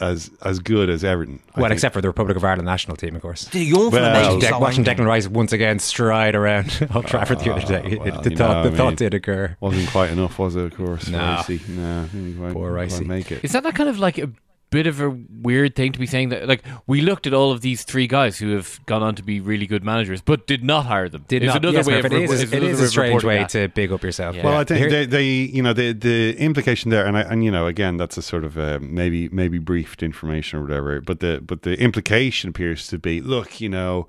as 0.00 0.30
as 0.42 0.58
good 0.60 0.88
as 0.90 1.04
Everton. 1.04 1.38
I 1.54 1.60
Well, 1.60 1.68
think. 1.68 1.72
except 1.74 1.94
for 1.94 2.00
the 2.00 2.08
Republic 2.08 2.36
of 2.36 2.44
Ireland 2.44 2.64
national 2.66 2.96
team, 2.96 3.16
of 3.16 3.22
course. 3.22 3.48
Det 3.52 3.58
är 3.58 3.64
ju 3.64 3.90
för 3.90 4.00
Well, 4.00 4.12
mig 4.12 4.40
Dec- 4.40 4.60
watching 4.60 4.84
länge. 4.84 4.96
Declan 4.98 5.14
Rice 5.14 5.28
once 5.28 5.52
again 5.52 5.78
stride 5.78 6.34
around 6.34 6.88
Old 6.94 7.06
Trafford 7.06 7.38
the 7.40 7.50
other 7.52 7.62
ah, 7.64 7.68
day. 7.68 7.98
Oh, 7.98 8.04
well, 8.04 8.22
the 8.22 8.30
thought, 8.30 8.62
the 8.64 8.70
I 8.70 8.76
thought 8.76 8.86
mean, 8.86 8.96
did 8.96 9.14
occur. 9.14 9.56
Wasn't 9.60 9.90
quite 9.92 10.10
enough, 10.12 10.38
was 10.38 10.56
it? 10.56 10.64
Of 10.72 10.76
course, 10.76 11.08
No. 11.10 11.18
Ricey. 11.18 11.60
No, 11.68 12.04
didn't 12.12 12.36
quite, 12.38 12.52
Poor 12.52 12.70
quite 12.72 12.88
Ricey. 12.88 13.06
make 13.06 13.32
it. 13.32 13.44
Is 13.44 13.52
that 13.52 13.64
not 13.64 13.74
kind 13.74 13.88
of 13.90 13.98
like 13.98 14.18
a 14.18 14.28
bit 14.70 14.86
of 14.86 15.00
a 15.00 15.10
weird 15.42 15.74
thing 15.74 15.92
to 15.92 15.98
be 15.98 16.06
saying 16.06 16.30
that? 16.30 16.48
Like, 16.48 16.62
we 16.86 17.00
looked 17.00 17.26
at 17.26 17.34
all 17.34 17.50
of 17.52 17.60
these 17.60 17.82
three 17.82 18.06
guys 18.06 18.38
who 18.38 18.54
have 18.54 18.80
gone 18.86 19.02
on 19.02 19.14
to 19.16 19.22
be 19.22 19.40
really 19.40 19.66
good 19.66 19.84
managers, 19.84 20.20
but 20.22 20.46
did 20.46 20.64
not 20.64 20.86
hire 20.86 21.08
them. 21.08 21.24
Did 21.28 21.42
It's 21.42 21.52
not, 21.54 21.62
another 21.62 21.78
yes, 21.78 21.86
way 21.86 21.94
Murph, 21.94 22.04
of 22.06 22.12
it 22.12 22.16
re- 22.16 22.24
is, 22.24 22.42
it's 22.42 22.52
it 22.52 22.62
another 22.62 22.84
a 22.84 22.88
strange 22.88 23.24
way 23.24 23.38
that. 23.38 23.48
to 23.50 23.68
big 23.68 23.92
up 23.92 24.02
yourself. 24.02 24.36
Yeah. 24.36 24.44
Well, 24.44 24.56
I 24.56 24.64
think 24.64 24.78
Here- 24.80 24.90
they, 24.90 25.06
they, 25.06 25.24
you 25.26 25.62
know, 25.62 25.72
the 25.72 25.92
the 25.92 26.36
implication 26.38 26.90
there, 26.90 27.06
and 27.06 27.16
I, 27.16 27.22
and 27.22 27.44
you 27.44 27.50
know, 27.50 27.66
again, 27.66 27.96
that's 27.96 28.16
a 28.16 28.22
sort 28.22 28.44
of 28.44 28.56
uh, 28.58 28.78
maybe 28.80 29.28
maybe 29.30 29.58
briefed 29.58 30.02
information 30.02 30.58
or 30.58 30.62
whatever, 30.62 31.00
but 31.00 31.20
the 31.20 31.42
but 31.44 31.62
the 31.62 31.78
implication 31.80 32.50
appears 32.50 32.86
to 32.88 32.98
be, 32.98 33.20
look, 33.20 33.60
you 33.60 33.68
know. 33.68 34.06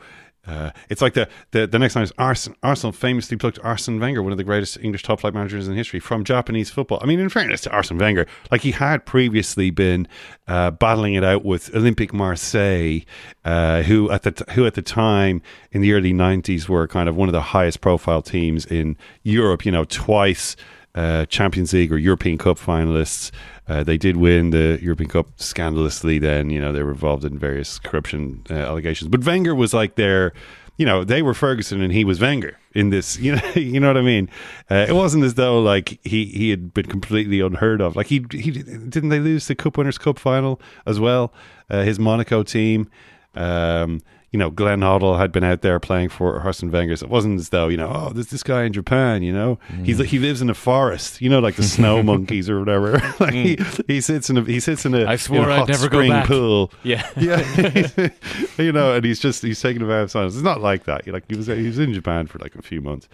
Uh, 0.47 0.71
it's 0.89 1.01
like 1.01 1.13
the, 1.13 1.29
the 1.51 1.67
the 1.67 1.77
next 1.77 1.95
line 1.95 2.03
is 2.03 2.11
Arsenal, 2.17 2.57
Arsenal 2.63 2.91
famously 2.91 3.37
plucked 3.37 3.59
Arsene 3.63 3.99
Wenger, 3.99 4.23
one 4.23 4.31
of 4.31 4.39
the 4.39 4.43
greatest 4.43 4.77
English 4.81 5.03
top 5.03 5.19
flight 5.19 5.35
managers 5.35 5.67
in 5.67 5.75
history, 5.75 5.99
from 5.99 6.23
Japanese 6.23 6.71
football. 6.71 6.99
I 7.01 7.05
mean, 7.05 7.19
in 7.19 7.29
fairness 7.29 7.61
to 7.61 7.71
Arsene 7.71 7.99
Wenger, 7.99 8.25
like 8.49 8.61
he 8.61 8.71
had 8.71 9.05
previously 9.05 9.69
been 9.69 10.07
uh, 10.47 10.71
battling 10.71 11.13
it 11.13 11.23
out 11.23 11.45
with 11.45 11.71
Olympique 11.73 12.11
Marseille, 12.11 13.01
uh, 13.45 13.83
who 13.83 14.09
at 14.09 14.23
the 14.23 14.31
t- 14.31 14.45
who 14.53 14.65
at 14.65 14.73
the 14.73 14.81
time 14.81 15.43
in 15.71 15.81
the 15.81 15.93
early 15.93 16.11
'90s 16.11 16.67
were 16.67 16.87
kind 16.87 17.07
of 17.07 17.15
one 17.15 17.29
of 17.29 17.33
the 17.33 17.41
highest 17.41 17.81
profile 17.81 18.23
teams 18.23 18.65
in 18.65 18.97
Europe. 19.21 19.63
You 19.63 19.71
know, 19.71 19.83
twice 19.83 20.55
uh, 20.95 21.25
Champions 21.27 21.73
League 21.73 21.91
or 21.91 21.97
European 21.97 22.37
Cup 22.37 22.57
finalists. 22.57 23.31
Uh, 23.67 23.83
they 23.83 23.97
did 23.97 24.17
win 24.17 24.49
the 24.49 24.77
European 24.81 25.09
Cup 25.09 25.27
scandalously. 25.37 26.19
Then 26.19 26.49
you 26.49 26.59
know 26.59 26.71
they 26.71 26.83
were 26.83 26.91
involved 26.91 27.23
in 27.25 27.37
various 27.39 27.79
corruption 27.79 28.43
uh, 28.49 28.55
allegations. 28.55 29.07
But 29.07 29.25
Wenger 29.25 29.55
was 29.55 29.73
like 29.73 29.95
their, 29.95 30.33
you 30.77 30.85
know, 30.85 31.03
they 31.03 31.21
were 31.21 31.33
Ferguson 31.33 31.81
and 31.81 31.93
he 31.93 32.03
was 32.03 32.19
Wenger. 32.19 32.57
in 32.73 32.89
this. 32.89 33.17
You 33.21 33.35
know, 33.35 33.51
you 33.55 33.79
know 33.79 33.87
what 33.87 33.97
I 33.97 34.01
mean. 34.01 34.29
Uh, 34.69 34.85
it 34.89 34.93
wasn't 34.93 35.23
as 35.23 35.35
though 35.35 35.61
like 35.61 35.99
he 36.03 36.25
he 36.25 36.49
had 36.49 36.73
been 36.73 36.87
completely 36.87 37.39
unheard 37.39 37.81
of. 37.81 37.95
Like 37.95 38.07
he 38.07 38.25
he 38.31 38.51
didn't 38.51 39.09
they 39.09 39.19
lose 39.19 39.47
the 39.47 39.55
Cup 39.55 39.77
Winners' 39.77 39.97
Cup 39.97 40.17
final 40.19 40.59
as 40.85 40.99
well. 40.99 41.33
Uh, 41.69 41.83
his 41.83 41.99
Monaco 41.99 42.43
team. 42.43 42.89
Um, 43.35 44.01
you 44.31 44.39
know, 44.39 44.49
Glenn 44.49 44.79
Hoddle 44.79 45.17
had 45.17 45.33
been 45.33 45.43
out 45.43 45.61
there 45.61 45.77
playing 45.77 46.07
for 46.07 46.39
Arsene 46.39 46.71
Wenger. 46.71 46.95
So 46.95 47.05
it 47.05 47.09
wasn't 47.09 47.37
as 47.37 47.49
though, 47.49 47.67
you 47.67 47.75
know, 47.75 47.91
oh, 47.93 48.13
there's 48.13 48.29
this 48.29 48.43
guy 48.43 48.63
in 48.63 48.71
Japan, 48.71 49.23
you 49.23 49.33
know, 49.33 49.59
he's 49.83 49.99
he 49.99 50.19
lives 50.19 50.41
in 50.41 50.49
a 50.49 50.53
forest, 50.53 51.21
you 51.21 51.29
know, 51.29 51.39
like 51.39 51.57
the 51.57 51.63
snow 51.63 52.01
monkeys 52.11 52.49
or 52.49 52.57
whatever. 52.57 52.93
like 53.19 53.33
he, 53.33 53.59
he 53.87 53.99
sits 53.99 54.29
in 54.29 54.37
a 54.37 54.43
he 54.43 54.61
sits 54.61 54.85
in 54.85 54.95
a 54.95 55.05
I 55.05 55.17
swore 55.17 55.43
in 55.43 55.49
a 55.49 55.63
I'd 55.63 55.67
never 55.67 55.89
go 55.89 55.97
spring 55.97 56.11
back. 56.11 56.27
pool. 56.27 56.71
Yeah. 56.83 57.09
yeah, 57.17 58.09
you 58.57 58.71
know, 58.71 58.93
and 58.93 59.03
he's 59.03 59.19
just 59.19 59.41
he's 59.41 59.61
taking 59.61 59.81
a 59.81 59.85
vow 59.85 60.03
of 60.03 60.11
silence. 60.11 60.35
It's 60.35 60.43
not 60.43 60.61
like 60.61 60.85
that. 60.85 61.05
Like 61.07 61.25
he 61.27 61.35
was 61.35 61.47
he 61.47 61.67
was 61.67 61.79
in 61.79 61.93
Japan 61.93 62.27
for 62.27 62.39
like 62.39 62.55
a 62.55 62.61
few 62.61 62.79
months. 62.79 63.09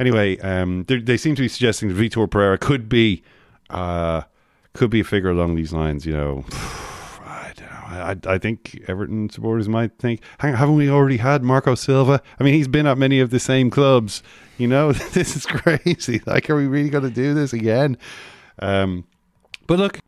Anyway, 0.00 0.36
um, 0.40 0.84
they, 0.88 0.98
they 0.98 1.16
seem 1.16 1.36
to 1.36 1.42
be 1.42 1.48
suggesting 1.48 1.88
that 1.88 1.96
Vitor 1.96 2.28
Pereira 2.28 2.58
could 2.58 2.88
be 2.88 3.22
uh, 3.70 4.22
could 4.72 4.90
be 4.90 5.00
a 5.00 5.04
figure 5.04 5.30
along 5.30 5.54
these 5.54 5.72
lines. 5.72 6.04
You 6.04 6.12
know, 6.12 6.44
I. 7.96 8.12
I, 8.12 8.34
I 8.34 8.38
think 8.38 8.84
Everton 8.88 9.30
supporters 9.30 9.68
might 9.68 9.98
think, 9.98 10.20
hang 10.38 10.52
on, 10.52 10.58
haven't 10.58 10.76
we 10.76 10.88
already 10.88 11.16
had 11.18 11.42
Marco 11.42 11.74
Silva? 11.74 12.22
I 12.38 12.44
mean, 12.44 12.54
he's 12.54 12.68
been 12.68 12.86
at 12.86 12.98
many 12.98 13.20
of 13.20 13.30
the 13.30 13.40
same 13.40 13.70
clubs. 13.70 14.22
You 14.58 14.68
know, 14.68 14.92
this 15.12 15.36
is 15.36 15.46
crazy. 15.46 16.20
Like, 16.26 16.50
are 16.50 16.56
we 16.56 16.66
really 16.66 16.90
going 16.90 17.04
to 17.04 17.10
do 17.10 17.34
this 17.34 17.52
again? 17.52 17.96
Um, 18.58 19.04
but 19.66 19.78
look, 19.78 19.98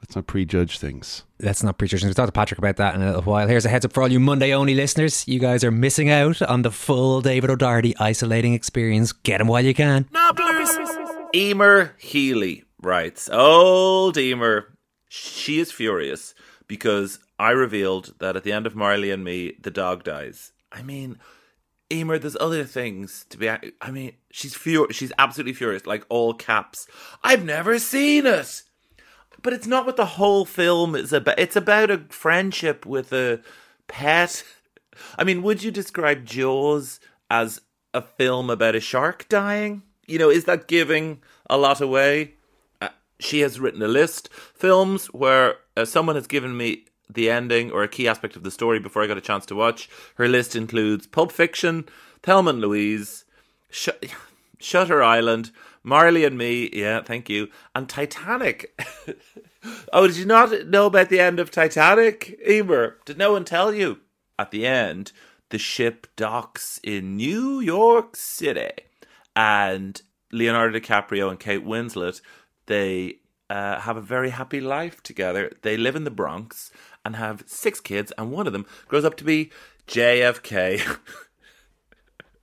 let's 0.00 0.16
not 0.16 0.26
prejudge 0.26 0.78
things. 0.78 1.24
Let's 1.38 1.62
not 1.62 1.78
prejudge. 1.78 2.00
Things. 2.00 2.08
We'll 2.08 2.26
talk 2.26 2.32
to 2.32 2.38
Patrick 2.38 2.58
about 2.58 2.76
that 2.76 2.94
in 2.94 3.02
a 3.02 3.06
little 3.06 3.22
while. 3.22 3.46
Here's 3.46 3.64
a 3.64 3.68
heads 3.68 3.84
up 3.84 3.92
for 3.92 4.02
all 4.02 4.10
you 4.10 4.20
Monday 4.20 4.52
only 4.52 4.74
listeners. 4.74 5.26
You 5.28 5.38
guys 5.38 5.62
are 5.64 5.70
missing 5.70 6.10
out 6.10 6.42
on 6.42 6.62
the 6.62 6.70
full 6.70 7.20
David 7.20 7.50
O'Doherty 7.50 7.96
isolating 7.98 8.54
experience. 8.54 9.12
Get 9.12 9.40
him 9.40 9.46
while 9.46 9.64
you 9.64 9.74
can. 9.74 10.08
Emer 11.34 11.94
Healy 11.98 12.64
writes, 12.82 13.28
Old 13.30 14.18
Emer, 14.18 14.76
she 15.08 15.60
is 15.60 15.70
furious 15.70 16.34
because 16.66 17.18
I 17.40 17.52
revealed 17.52 18.16
that 18.18 18.36
at 18.36 18.44
the 18.44 18.52
end 18.52 18.66
of 18.66 18.76
Marley 18.76 19.10
and 19.10 19.24
me, 19.24 19.54
the 19.58 19.70
dog 19.70 20.04
dies. 20.04 20.52
I 20.70 20.82
mean, 20.82 21.18
Emer, 21.90 22.18
there's 22.18 22.36
other 22.38 22.64
things 22.64 23.24
to 23.30 23.38
be. 23.38 23.48
I 23.48 23.90
mean, 23.90 24.12
she's 24.30 24.54
fur- 24.54 24.92
She's 24.92 25.10
absolutely 25.18 25.54
furious, 25.54 25.86
like 25.86 26.04
all 26.10 26.34
caps. 26.34 26.86
I've 27.24 27.42
never 27.42 27.78
seen 27.78 28.26
it, 28.26 28.62
but 29.40 29.54
it's 29.54 29.66
not 29.66 29.86
what 29.86 29.96
the 29.96 30.04
whole 30.04 30.44
film 30.44 30.94
is 30.94 31.14
about. 31.14 31.38
It's 31.38 31.56
about 31.56 31.90
a 31.90 32.04
friendship 32.10 32.84
with 32.84 33.10
a 33.10 33.40
pet. 33.88 34.44
I 35.16 35.24
mean, 35.24 35.42
would 35.42 35.62
you 35.62 35.70
describe 35.70 36.26
Jaws 36.26 37.00
as 37.30 37.62
a 37.94 38.02
film 38.02 38.50
about 38.50 38.74
a 38.76 38.80
shark 38.80 39.26
dying? 39.30 39.82
You 40.06 40.18
know, 40.18 40.28
is 40.28 40.44
that 40.44 40.68
giving 40.68 41.22
a 41.48 41.56
lot 41.56 41.80
away? 41.80 42.34
Uh, 42.82 42.90
she 43.18 43.40
has 43.40 43.58
written 43.58 43.80
a 43.80 43.88
list 43.88 44.28
films 44.30 45.06
where 45.06 45.54
uh, 45.74 45.86
someone 45.86 46.16
has 46.16 46.26
given 46.26 46.54
me 46.54 46.84
the 47.14 47.30
ending 47.30 47.70
or 47.70 47.82
a 47.82 47.88
key 47.88 48.08
aspect 48.08 48.36
of 48.36 48.42
the 48.42 48.50
story 48.50 48.78
before 48.78 49.02
I 49.02 49.06
got 49.06 49.18
a 49.18 49.22
chance 49.22 49.46
to 49.46 49.54
watch. 49.54 49.88
Her 50.16 50.28
list 50.28 50.56
includes 50.56 51.06
Pulp 51.06 51.32
Fiction, 51.32 51.88
Thelma 52.22 52.50
and 52.50 52.60
Louise, 52.60 53.24
Sh- 53.70 53.88
Shutter 54.58 55.02
Island, 55.02 55.50
Marley 55.82 56.24
and 56.24 56.36
Me, 56.36 56.68
yeah, 56.72 57.02
thank 57.02 57.30
you, 57.30 57.48
and 57.74 57.88
Titanic. 57.88 58.78
oh, 59.92 60.06
did 60.06 60.16
you 60.16 60.26
not 60.26 60.66
know 60.66 60.86
about 60.86 61.08
the 61.08 61.20
end 61.20 61.40
of 61.40 61.50
Titanic, 61.50 62.38
Emer? 62.46 62.98
Did 63.04 63.16
no 63.18 63.32
one 63.32 63.44
tell 63.44 63.72
you? 63.72 64.00
At 64.38 64.50
the 64.50 64.66
end, 64.66 65.12
the 65.48 65.58
ship 65.58 66.06
docks 66.16 66.80
in 66.82 67.16
New 67.16 67.60
York 67.60 68.16
City, 68.16 68.70
and 69.34 70.00
Leonardo 70.32 70.78
DiCaprio 70.78 71.30
and 71.30 71.40
Kate 71.40 71.64
Winslet 71.64 72.20
they 72.70 73.16
uh, 73.50 73.80
have 73.80 73.96
a 73.96 74.00
very 74.00 74.30
happy 74.30 74.60
life 74.60 75.02
together. 75.02 75.50
They 75.62 75.76
live 75.76 75.96
in 75.96 76.04
the 76.04 76.10
Bronx 76.10 76.70
and 77.04 77.16
have 77.16 77.44
six 77.46 77.80
kids, 77.80 78.12
and 78.18 78.30
one 78.30 78.46
of 78.46 78.52
them 78.52 78.66
grows 78.88 79.04
up 79.04 79.16
to 79.16 79.24
be 79.24 79.50
JFK. 79.86 80.98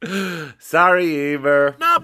Sorry, 0.59 1.33
Emer. 1.33 1.75
No, 1.79 1.97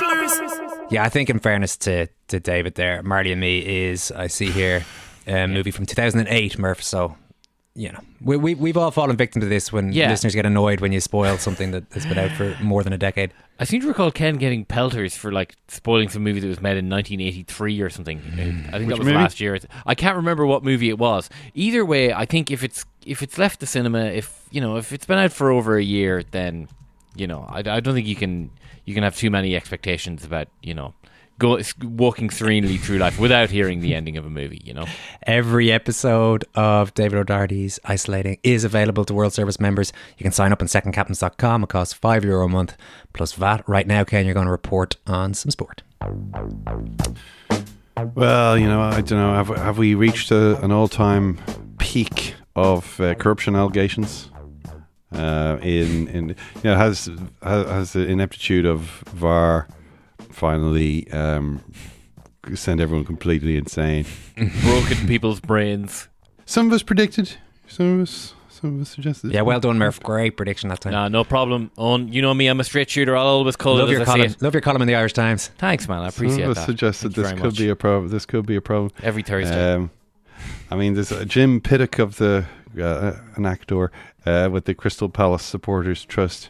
Yeah, 0.89 1.03
I 1.03 1.09
think 1.09 1.29
in 1.29 1.39
fairness 1.39 1.77
to, 1.77 2.07
to 2.29 2.39
David 2.39 2.75
there, 2.75 3.03
Marley 3.03 3.31
and 3.31 3.41
Me 3.41 3.59
is, 3.89 4.11
I 4.11 4.27
see 4.27 4.49
here, 4.49 4.85
a 5.27 5.47
movie 5.47 5.71
from 5.71 5.85
2008, 5.85 6.57
Murph. 6.57 6.81
So, 6.81 7.15
you 7.75 7.91
know, 7.91 7.99
we, 8.21 8.37
we, 8.37 8.53
we've 8.53 8.77
all 8.77 8.91
fallen 8.91 9.17
victim 9.17 9.41
to 9.41 9.47
this 9.47 9.71
when 9.71 9.91
Yeah. 9.91 10.09
listeners 10.09 10.35
get 10.35 10.45
annoyed 10.45 10.79
when 10.79 10.91
you 10.91 10.99
spoil 10.99 11.37
something 11.37 11.71
that 11.71 11.85
has 11.93 12.05
been 12.05 12.19
out 12.19 12.31
for 12.31 12.55
more 12.61 12.83
than 12.83 12.93
a 12.93 12.97
decade. 12.97 13.33
I 13.59 13.63
seem 13.63 13.81
to 13.81 13.87
recall 13.87 14.11
Ken 14.11 14.35
getting 14.35 14.63
pelters 14.63 15.15
for 15.15 15.31
like 15.31 15.55
spoiling 15.67 16.09
some 16.09 16.23
movie 16.23 16.39
that 16.39 16.47
was 16.47 16.61
made 16.61 16.77
in 16.77 16.87
1983 16.89 17.81
or 17.81 17.89
something. 17.89 18.19
I 18.19 18.21
hmm. 18.21 18.37
think 18.37 18.73
Which 18.73 18.73
that 18.73 18.87
was 18.87 18.99
movie? 18.99 19.13
last 19.13 19.39
year. 19.39 19.57
I 19.85 19.95
can't 19.95 20.15
remember 20.17 20.45
what 20.45 20.63
movie 20.63 20.89
it 20.89 20.99
was. 20.99 21.29
Either 21.55 21.83
way, 21.83 22.13
I 22.13 22.25
think 22.25 22.51
if 22.51 22.63
it's 22.63 22.85
if 23.05 23.23
it's 23.23 23.37
left 23.37 23.59
the 23.59 23.65
cinema, 23.65 24.05
if 24.05 24.45
you 24.51 24.61
know, 24.61 24.77
if 24.77 24.91
it's 24.93 25.05
been 25.05 25.17
out 25.17 25.31
for 25.31 25.51
over 25.51 25.77
a 25.77 25.83
year, 25.83 26.23
then 26.31 26.67
you 27.15 27.27
know, 27.27 27.45
I, 27.49 27.59
I 27.59 27.79
don't 27.79 27.93
think 27.93 28.07
you 28.07 28.15
can 28.15 28.51
you 28.85 28.93
can 28.93 29.03
have 29.03 29.15
too 29.15 29.29
many 29.31 29.55
expectations 29.55 30.23
about 30.23 30.47
you 30.61 30.73
know. 30.73 30.93
Go, 31.43 31.59
walking 31.83 32.29
serenely 32.29 32.77
through 32.77 32.99
life 32.99 33.19
without 33.19 33.49
hearing 33.49 33.81
the 33.81 33.93
ending 33.95 34.15
of 34.15 34.25
a 34.25 34.29
movie, 34.29 34.61
you 34.63 34.73
know. 34.73 34.85
Every 35.23 35.73
episode 35.73 36.45
of 36.55 36.93
David 36.93 37.19
O'Doherty's 37.19 37.81
Isolating 37.83 38.37
is 38.43 38.63
available 38.63 39.03
to 39.03 39.13
World 39.13 39.33
Service 39.33 39.59
members. 39.59 39.91
You 40.17 40.23
can 40.23 40.31
sign 40.31 40.53
up 40.53 40.61
on 40.61 40.69
secondcaptains.com. 40.69 41.63
It 41.63 41.67
costs 41.67 41.93
€5 41.99 42.23
Euro 42.23 42.45
a 42.45 42.47
month 42.47 42.77
plus 43.11 43.33
VAT. 43.33 43.67
Right 43.67 43.85
now, 43.85 44.05
Ken, 44.05 44.23
you're 44.23 44.33
going 44.33 44.45
to 44.45 44.51
report 44.51 44.95
on 45.05 45.33
some 45.33 45.51
sport. 45.51 45.83
Well, 48.15 48.57
you 48.57 48.67
know, 48.67 48.79
I 48.81 49.01
don't 49.01 49.19
know. 49.19 49.33
Have, 49.33 49.49
have 49.49 49.77
we 49.77 49.95
reached 49.95 50.31
a, 50.31 50.63
an 50.63 50.71
all-time 50.71 51.39
peak 51.77 52.35
of 52.55 53.01
uh, 53.01 53.15
corruption 53.15 53.57
allegations? 53.57 54.29
Uh, 55.13 55.59
in 55.61 56.07
in 56.07 56.29
you 56.29 56.35
know 56.63 56.75
has 56.75 57.09
has, 57.43 57.67
has 57.67 57.93
the 57.93 58.07
ineptitude 58.07 58.65
of 58.65 58.79
VAR 59.13 59.67
finally 60.33 61.09
um, 61.11 61.63
sent 62.55 62.81
everyone 62.81 63.05
completely 63.05 63.57
insane? 63.57 64.05
Broken 64.35 65.07
people's 65.07 65.39
brains. 65.39 66.07
Some 66.45 66.67
of 66.67 66.73
us 66.73 66.83
predicted. 66.83 67.35
Some 67.67 67.95
of 67.99 68.01
us. 68.03 68.33
Some 68.49 68.75
of 68.75 68.81
us 68.81 68.89
suggested. 68.89 69.33
Yeah, 69.33 69.41
well 69.41 69.59
done, 69.59 69.77
Murph. 69.77 69.99
Great 70.01 70.37
prediction 70.37 70.69
that 70.69 70.79
time. 70.79 70.93
Nah, 70.93 71.07
no 71.09 71.23
problem. 71.25 71.69
Owen, 71.77 72.13
you 72.13 72.21
know 72.21 72.33
me, 72.33 72.47
I'm 72.47 72.59
a 72.61 72.63
straight 72.63 72.89
shooter. 72.89 73.15
I'll 73.17 73.25
always 73.25 73.55
call 73.57 73.75
Love 73.75 73.89
it 73.89 73.93
your 73.93 74.01
as 74.01 74.07
I 74.07 74.13
see 74.13 74.19
column. 74.19 74.31
it. 74.31 74.41
Love 74.41 74.53
your 74.53 74.61
column 74.61 74.81
in 74.83 74.87
the 74.87 74.95
Irish 74.95 75.11
Times. 75.13 75.47
Thanks, 75.57 75.87
man. 75.89 75.99
I 75.99 76.07
appreciate 76.07 76.43
Some 76.43 76.43
appreciate 76.43 76.43
of 76.45 76.51
us 76.51 76.57
that. 76.57 76.65
suggested 76.65 77.01
Thank 77.13 77.17
you 77.17 77.23
this 77.23 77.31
very 77.31 77.41
could 77.41 77.45
much. 77.51 77.57
be 77.57 77.69
a 77.69 77.75
problem. 77.75 78.11
This 78.11 78.25
could 78.25 78.45
be 78.45 78.55
a 78.55 78.61
problem 78.61 78.91
Every 79.01 79.21
Thursday. 79.23 79.73
Um, 79.73 79.91
I 80.71 80.75
mean, 80.75 80.93
there's 80.93 81.11
uh, 81.11 81.25
Jim 81.25 81.59
Piddock 81.59 81.99
of 81.99 82.17
the 82.17 82.45
uh, 82.79 83.13
an 83.35 83.45
actor 83.45 83.91
uh, 84.25 84.49
with 84.51 84.63
the 84.65 84.73
Crystal 84.73 85.09
Palace 85.09 85.43
Supporters 85.43 86.05
Trust. 86.05 86.49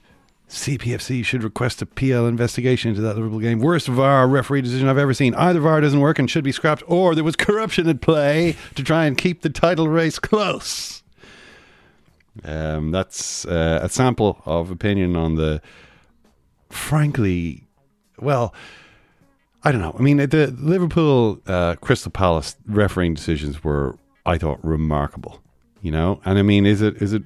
CPFC 0.54 1.26
should 1.26 1.44
request 1.44 1.82
a 1.82 1.86
PL 1.86 2.28
investigation 2.28 2.90
into 2.90 3.02
that 3.02 3.16
Liverpool 3.16 3.40
game. 3.40 3.60
Worst 3.60 3.88
VAR 3.88 4.28
referee 4.28 4.62
decision 4.62 4.88
I've 4.88 4.98
ever 5.00 5.14
seen. 5.14 5.34
Either 5.34 5.60
VAR 5.60 5.82
doesn't 5.82 6.00
work 6.00 6.20
and 6.20 6.30
should 6.30 6.44
be 6.44 6.52
scrapped, 6.52 6.84
or 6.88 7.16
there 7.16 7.24
was 7.24 7.36
corruption 7.36 7.90
at 7.90 8.02
play 8.02 8.56
to 8.76 8.84
try 8.84 9.06
and 9.06 9.18
keep 9.18 9.42
the 9.42 9.50
title 9.50 9.88
race 9.88 10.20
close. 10.20 11.02
Um, 12.44 12.92
that's 12.92 13.46
uh, 13.46 13.80
a 13.82 13.90
sample 13.90 14.42
of 14.46 14.70
opinion 14.70 15.16
on 15.16 15.36
the, 15.36 15.62
frankly, 16.70 17.64
well, 18.20 18.54
I 19.64 19.72
don't 19.72 19.82
know. 19.82 19.96
I 19.98 20.02
mean, 20.02 20.18
the 20.18 20.56
Liverpool 20.60 21.42
uh, 21.48 21.76
Crystal 21.76 22.12
Palace 22.12 22.56
refereeing 22.68 23.14
decisions 23.14 23.64
were, 23.64 23.98
I 24.26 24.38
thought, 24.38 24.64
remarkable. 24.64 25.42
You 25.82 25.92
know, 25.92 26.22
and 26.24 26.40
I 26.40 26.44
mean, 26.44 26.66
is 26.66 26.82
it 26.82 27.02
is 27.02 27.12
it 27.12 27.24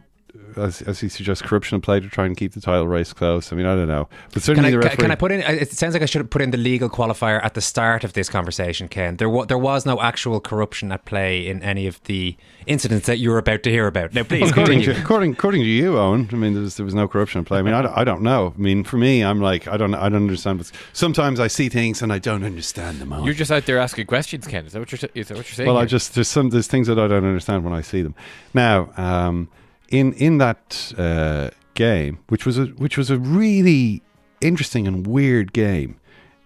as, 0.58 0.82
as 0.82 1.00
he 1.00 1.10
suggests 1.10 1.42
corruption 1.42 1.78
at 1.78 1.84
play 1.84 2.00
to 2.00 2.10
try 2.10 2.26
and 2.26 2.36
keep 2.36 2.54
the 2.54 2.62
title 2.62 2.88
race 2.88 3.14
close? 3.14 3.52
I 3.54 3.56
mean, 3.56 3.66
I 3.66 3.76
don't 3.76 3.88
know, 3.88 4.08
but 4.30 4.34
Can 4.34 4.42
certainly 4.42 4.70
I, 4.70 4.72
the 4.72 4.78
can, 4.78 4.90
referee. 4.90 5.02
can 5.04 5.12
I 5.12 5.16
put 5.16 5.32
in? 5.32 5.42
It 5.42 5.72
sounds 5.72 5.94
like 5.94 6.04
I 6.04 6.06
should 6.06 6.22
have 6.22 6.30
put 6.30 6.42
in 6.42 6.52
the 6.52 6.58
legal 6.58 6.90
qualifier 6.90 7.44
at 7.44 7.54
the 7.54 7.62
start 7.62 8.04
of 8.04 8.14
this 8.14 8.30
conversation, 8.30 8.88
Ken. 8.88 9.18
There, 9.18 9.30
wa- 9.30 9.46
there 9.46 9.58
was 9.58 9.86
no 9.86 10.00
actual 10.02 10.40
corruption 10.40 10.92
at 10.92 11.06
play 11.06 11.48
in 11.48 11.62
any 11.64 11.88
of 11.88 12.02
the 12.04 12.36
incidents 12.66 13.06
that 13.08 13.18
you 13.18 13.30
were 13.30 13.38
about 13.38 13.64
to 13.64 13.70
hear 13.72 13.88
about. 13.88 14.14
Now, 14.14 14.24
please 14.24 14.50
according 14.50 14.80
continue. 14.80 14.94
to, 14.96 15.02
according 15.02 15.32
according 15.34 15.62
to 15.62 15.68
you, 15.68 15.98
Owen, 15.98 16.30
I 16.32 16.36
mean, 16.36 16.54
there 16.54 16.64
was, 16.64 16.78
there 16.78 16.86
was 16.86 16.96
no 16.96 17.08
corruption 17.08 17.42
at 17.42 17.48
play. 17.48 17.60
I 17.60 17.62
mean, 17.62 17.74
I 17.74 17.82
don't, 17.82 17.98
I 17.98 18.04
don't 18.04 18.22
know. 18.22 18.54
I 18.58 18.62
mean, 18.62 18.84
for 18.84 18.98
me, 18.98 19.24
I'm 19.24 19.40
like, 19.42 19.68
I 19.68 19.78
don't, 19.78 19.94
I 19.96 20.10
don't 20.10 20.24
understand. 20.24 20.60
What's, 20.60 20.72
sometimes 20.94 21.40
I 21.40 21.48
see 21.48 21.70
things 21.70 22.02
and 22.02 22.12
I 22.12 22.20
don't 22.20 22.44
understand 22.44 23.00
them. 23.00 23.14
Owen. 23.14 23.24
You're 23.24 23.34
just 23.34 23.52
out 23.52 23.66
there 23.66 23.78
asking 23.80 24.08
questions, 24.08 24.48
Ken. 24.48 24.66
Is 24.66 24.74
that 24.74 24.80
what 24.80 24.92
you're, 24.92 25.10
is 25.14 25.28
that 25.28 25.38
what 25.38 25.48
you're 25.48 25.56
saying? 25.56 25.68
Well, 25.68 25.78
I 25.78 25.86
just 25.86 26.16
there's 26.16 26.28
some 26.28 26.50
there's 26.50 26.68
things 26.68 26.88
that 26.88 27.00
I 27.00 27.08
don't 27.08 27.26
understand 27.26 27.64
when 27.64 27.74
I 27.74 27.82
see 27.82 28.02
them. 28.02 28.16
Now, 28.54 28.90
um, 28.98 29.50
in 29.90 30.14
in 30.14 30.38
that 30.40 30.94
uh, 30.98 31.50
game, 31.74 32.20
which 32.28 32.46
was 32.46 32.58
a 32.58 32.66
which 32.66 32.98
was 32.98 33.10
a 33.10 33.18
really 33.18 34.02
interesting 34.42 34.88
and 34.88 35.08
weird 35.08 35.54
game, 35.54 36.00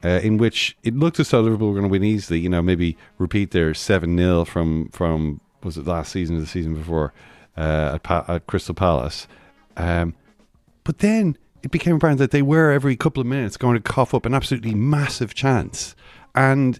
uh, 0.03 0.19
in 0.23 0.37
which 0.37 0.77
it 0.83 0.95
looked 0.95 1.19
as 1.19 1.29
though 1.29 1.41
Liverpool 1.41 1.69
were 1.69 1.73
going 1.73 1.87
to 1.87 1.91
win 1.91 2.03
easily. 2.03 2.39
You 2.39 2.49
know, 2.49 2.61
maybe 2.61 2.97
repeat 3.17 3.51
their 3.51 3.73
seven 3.73 4.17
0 4.17 4.45
from 4.45 4.89
from 4.89 5.41
was 5.63 5.77
it 5.77 5.85
last 5.85 6.11
season 6.11 6.37
or 6.37 6.41
the 6.41 6.47
season 6.47 6.73
before 6.73 7.13
uh, 7.57 7.91
at, 7.95 8.03
pa- 8.03 8.25
at 8.27 8.47
Crystal 8.47 8.75
Palace. 8.75 9.27
Um, 9.77 10.15
but 10.83 10.99
then 10.99 11.37
it 11.63 11.71
became 11.71 11.95
apparent 11.95 12.19
that 12.19 12.31
they 12.31 12.41
were 12.41 12.71
every 12.71 12.95
couple 12.95 13.21
of 13.21 13.27
minutes 13.27 13.57
going 13.57 13.75
to 13.75 13.81
cough 13.81 14.13
up 14.13 14.25
an 14.25 14.33
absolutely 14.33 14.73
massive 14.73 15.33
chance. 15.33 15.95
And 16.33 16.79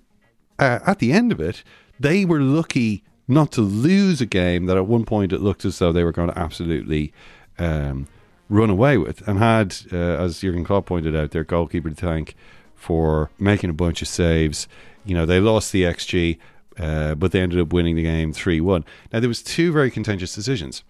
uh, 0.57 0.79
at 0.85 0.99
the 0.99 1.11
end 1.11 1.31
of 1.31 1.39
it, 1.39 1.63
they 1.99 2.25
were 2.25 2.39
lucky 2.39 3.03
not 3.31 3.51
to 3.53 3.61
lose 3.61 4.21
a 4.21 4.25
game 4.25 4.65
that 4.65 4.77
at 4.77 4.87
one 4.87 5.05
point 5.05 5.33
it 5.33 5.41
looked 5.41 5.65
as 5.65 5.79
though 5.79 5.91
they 5.91 6.03
were 6.03 6.11
going 6.11 6.29
to 6.29 6.37
absolutely 6.37 7.13
um, 7.57 8.07
run 8.49 8.69
away 8.69 8.97
with. 8.97 9.27
And 9.27 9.39
had, 9.39 9.75
uh, 9.91 9.95
as 9.95 10.39
Jurgen 10.39 10.63
Klopp 10.63 10.85
pointed 10.85 11.15
out, 11.15 11.31
their 11.31 11.43
goalkeeper 11.43 11.89
to 11.89 11.95
thank 11.95 12.35
for 12.75 13.31
making 13.39 13.69
a 13.69 13.73
bunch 13.73 14.01
of 14.01 14.07
saves. 14.07 14.67
You 15.05 15.15
know, 15.15 15.25
they 15.25 15.39
lost 15.39 15.71
the 15.71 15.83
XG, 15.83 16.37
uh, 16.77 17.15
but 17.15 17.31
they 17.31 17.41
ended 17.41 17.59
up 17.59 17.73
winning 17.73 17.95
the 17.95 18.03
game 18.03 18.33
3 18.33 18.61
1. 18.61 18.85
Now, 19.13 19.19
there 19.19 19.29
was 19.29 19.41
two 19.41 19.71
very 19.71 19.91
contentious 19.91 20.33
decisions. 20.33 20.83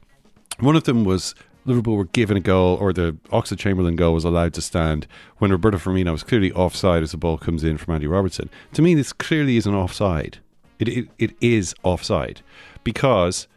One 0.59 0.75
of 0.75 0.83
them 0.83 1.05
was 1.05 1.35
Liverpool 1.65 1.95
were 1.95 2.05
given 2.05 2.37
a 2.37 2.41
goal, 2.41 2.77
or 2.77 2.91
the 2.91 3.17
Oxlade 3.31 3.59
Chamberlain 3.59 3.95
goal 3.95 4.13
was 4.13 4.23
allowed 4.23 4.53
to 4.55 4.61
stand 4.61 5.05
when 5.37 5.51
Roberto 5.51 5.77
Firmino 5.77 6.11
was 6.11 6.23
clearly 6.23 6.51
offside 6.53 7.03
as 7.03 7.11
the 7.11 7.17
ball 7.17 7.37
comes 7.37 7.63
in 7.63 7.77
from 7.77 7.93
Andy 7.93 8.07
Robertson. 8.07 8.49
To 8.73 8.81
me, 8.81 8.95
this 8.95 9.13
clearly 9.13 9.57
is 9.57 9.67
an 9.67 9.75
offside. 9.75 10.39
It 10.81 10.89
it, 10.89 11.07
it 11.17 11.31
is 11.39 11.73
offside 11.83 12.41
because. 12.83 13.47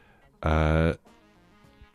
Uh, 0.42 0.94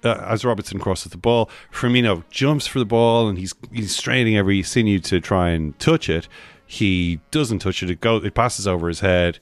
uh, 0.01 0.25
as 0.29 0.45
Robertson 0.45 0.79
crosses 0.79 1.11
the 1.11 1.17
ball, 1.17 1.49
Firmino 1.73 2.23
jumps 2.29 2.65
for 2.65 2.79
the 2.79 2.85
ball 2.85 3.27
and 3.27 3.37
he's 3.37 3.53
he's 3.69 3.93
straining 3.93 4.37
every 4.37 4.63
sinew 4.63 4.99
to 4.99 5.19
try 5.19 5.49
and 5.49 5.77
touch 5.77 6.07
it. 6.07 6.29
He 6.65 7.19
doesn't 7.31 7.59
touch 7.59 7.83
it. 7.83 7.89
It 7.89 7.99
goes. 7.99 8.23
It 8.23 8.33
passes 8.33 8.65
over 8.65 8.87
his 8.87 9.01
head 9.01 9.39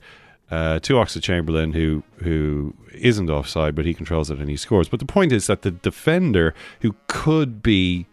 uh, 0.50 0.80
to 0.80 0.94
Oxlade 0.94 1.22
Chamberlain, 1.22 1.72
who 1.72 2.02
who 2.18 2.74
isn't 2.92 3.30
offside, 3.30 3.74
but 3.74 3.84
he 3.84 3.94
controls 3.94 4.30
it 4.30 4.38
and 4.38 4.48
he 4.48 4.56
scores. 4.56 4.88
But 4.88 5.00
the 5.00 5.06
point 5.06 5.32
is 5.32 5.46
that 5.46 5.62
the 5.62 5.70
defender 5.70 6.54
who 6.80 6.94
could 7.06 7.62
be 7.62 8.06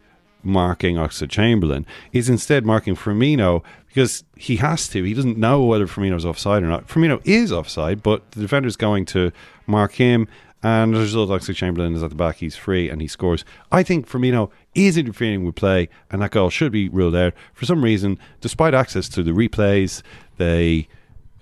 marking 0.46 0.96
Oxlade 0.96 1.30
Chamberlain 1.30 1.84
is 2.12 2.28
instead 2.28 2.64
marking 2.64 2.94
Firmino 2.94 3.62
because 3.88 4.24
he 4.36 4.56
has 4.56 4.88
to. 4.88 5.02
He 5.02 5.14
doesn't 5.14 5.38
know 5.38 5.64
whether 5.64 5.86
Firmino's 5.86 6.24
offside 6.24 6.62
or 6.62 6.66
not. 6.66 6.86
Firmino 6.86 7.20
is 7.24 7.50
offside, 7.52 8.02
but 8.02 8.30
the 8.32 8.40
defender's 8.40 8.76
going 8.76 9.04
to 9.06 9.32
mark 9.66 9.92
him. 9.94 10.28
And 10.62 10.94
as 10.94 11.00
a 11.00 11.02
result, 11.02 11.30
Oxlade 11.30 11.56
Chamberlain 11.56 11.94
is 11.94 12.02
at 12.02 12.10
the 12.10 12.16
back. 12.16 12.36
He's 12.36 12.56
free 12.56 12.88
and 12.88 13.00
he 13.00 13.08
scores. 13.08 13.44
I 13.70 13.82
think 13.82 14.08
Firmino 14.08 14.50
is 14.74 14.96
interfering 14.96 15.44
with 15.44 15.54
play, 15.54 15.88
and 16.10 16.22
that 16.22 16.30
goal 16.30 16.50
should 16.50 16.72
be 16.72 16.88
ruled 16.88 17.16
out. 17.16 17.34
For 17.54 17.66
some 17.66 17.82
reason, 17.82 18.18
despite 18.40 18.74
access 18.74 19.08
to 19.10 19.22
the 19.22 19.32
replays, 19.32 20.02
they 20.38 20.88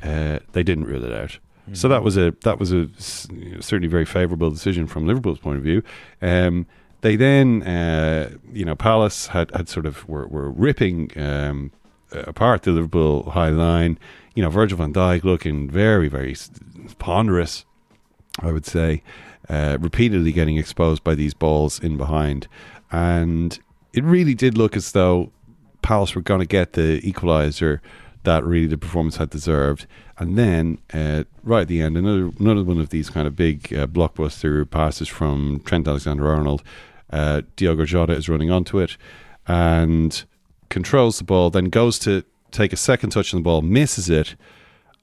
uh, 0.02 0.40
they 0.52 0.62
didn't 0.62 0.84
rule 0.84 1.04
it 1.04 1.12
out. 1.12 1.38
Mm. 1.70 1.76
So 1.76 1.88
that 1.88 2.02
was 2.02 2.16
a 2.16 2.34
that 2.42 2.58
was 2.58 2.72
a 2.72 2.88
certainly 2.98 3.88
very 3.88 4.04
favourable 4.04 4.50
decision 4.50 4.86
from 4.86 5.06
Liverpool's 5.06 5.38
point 5.38 5.58
of 5.58 5.64
view. 5.64 5.82
Um, 6.20 6.66
they 7.04 7.16
then, 7.16 7.62
uh, 7.64 8.30
you 8.50 8.64
know, 8.64 8.74
Palace 8.74 9.26
had, 9.26 9.50
had 9.50 9.68
sort 9.68 9.84
of 9.84 10.08
were, 10.08 10.26
were 10.26 10.50
ripping 10.50 11.10
um, 11.20 11.70
apart 12.10 12.62
the 12.62 12.70
Liverpool 12.70 13.28
high 13.28 13.50
line. 13.50 13.98
You 14.34 14.42
know, 14.42 14.48
Virgil 14.48 14.78
van 14.78 14.94
Dijk 14.94 15.22
looking 15.22 15.68
very, 15.68 16.08
very 16.08 16.34
ponderous, 16.98 17.66
I 18.40 18.52
would 18.52 18.64
say, 18.64 19.02
uh, 19.50 19.76
repeatedly 19.78 20.32
getting 20.32 20.56
exposed 20.56 21.04
by 21.04 21.14
these 21.14 21.34
balls 21.34 21.78
in 21.78 21.98
behind. 21.98 22.48
And 22.90 23.58
it 23.92 24.02
really 24.02 24.34
did 24.34 24.56
look 24.56 24.74
as 24.74 24.92
though 24.92 25.30
Palace 25.82 26.14
were 26.14 26.22
going 26.22 26.40
to 26.40 26.46
get 26.46 26.72
the 26.72 27.02
equaliser 27.02 27.80
that 28.22 28.44
really 28.44 28.66
the 28.66 28.78
performance 28.78 29.18
had 29.18 29.28
deserved. 29.28 29.86
And 30.16 30.38
then, 30.38 30.78
uh, 30.94 31.24
right 31.42 31.60
at 31.62 31.68
the 31.68 31.82
end, 31.82 31.98
another 31.98 32.30
another 32.40 32.64
one 32.64 32.80
of 32.80 32.88
these 32.88 33.10
kind 33.10 33.26
of 33.26 33.36
big 33.36 33.74
uh, 33.74 33.86
blockbuster 33.86 34.68
passes 34.70 35.06
from 35.06 35.60
Trent 35.66 35.86
Alexander 35.86 36.32
Arnold. 36.32 36.62
Uh, 37.10 37.42
Diogo 37.56 37.84
Jota 37.84 38.12
is 38.12 38.28
running 38.28 38.50
onto 38.50 38.78
it 38.78 38.96
and 39.46 40.24
controls 40.68 41.18
the 41.18 41.24
ball, 41.24 41.50
then 41.50 41.66
goes 41.66 41.98
to 42.00 42.24
take 42.50 42.72
a 42.72 42.76
second 42.76 43.10
touch 43.10 43.34
on 43.34 43.40
the 43.40 43.44
ball, 43.44 43.62
misses 43.62 44.08
it, 44.08 44.36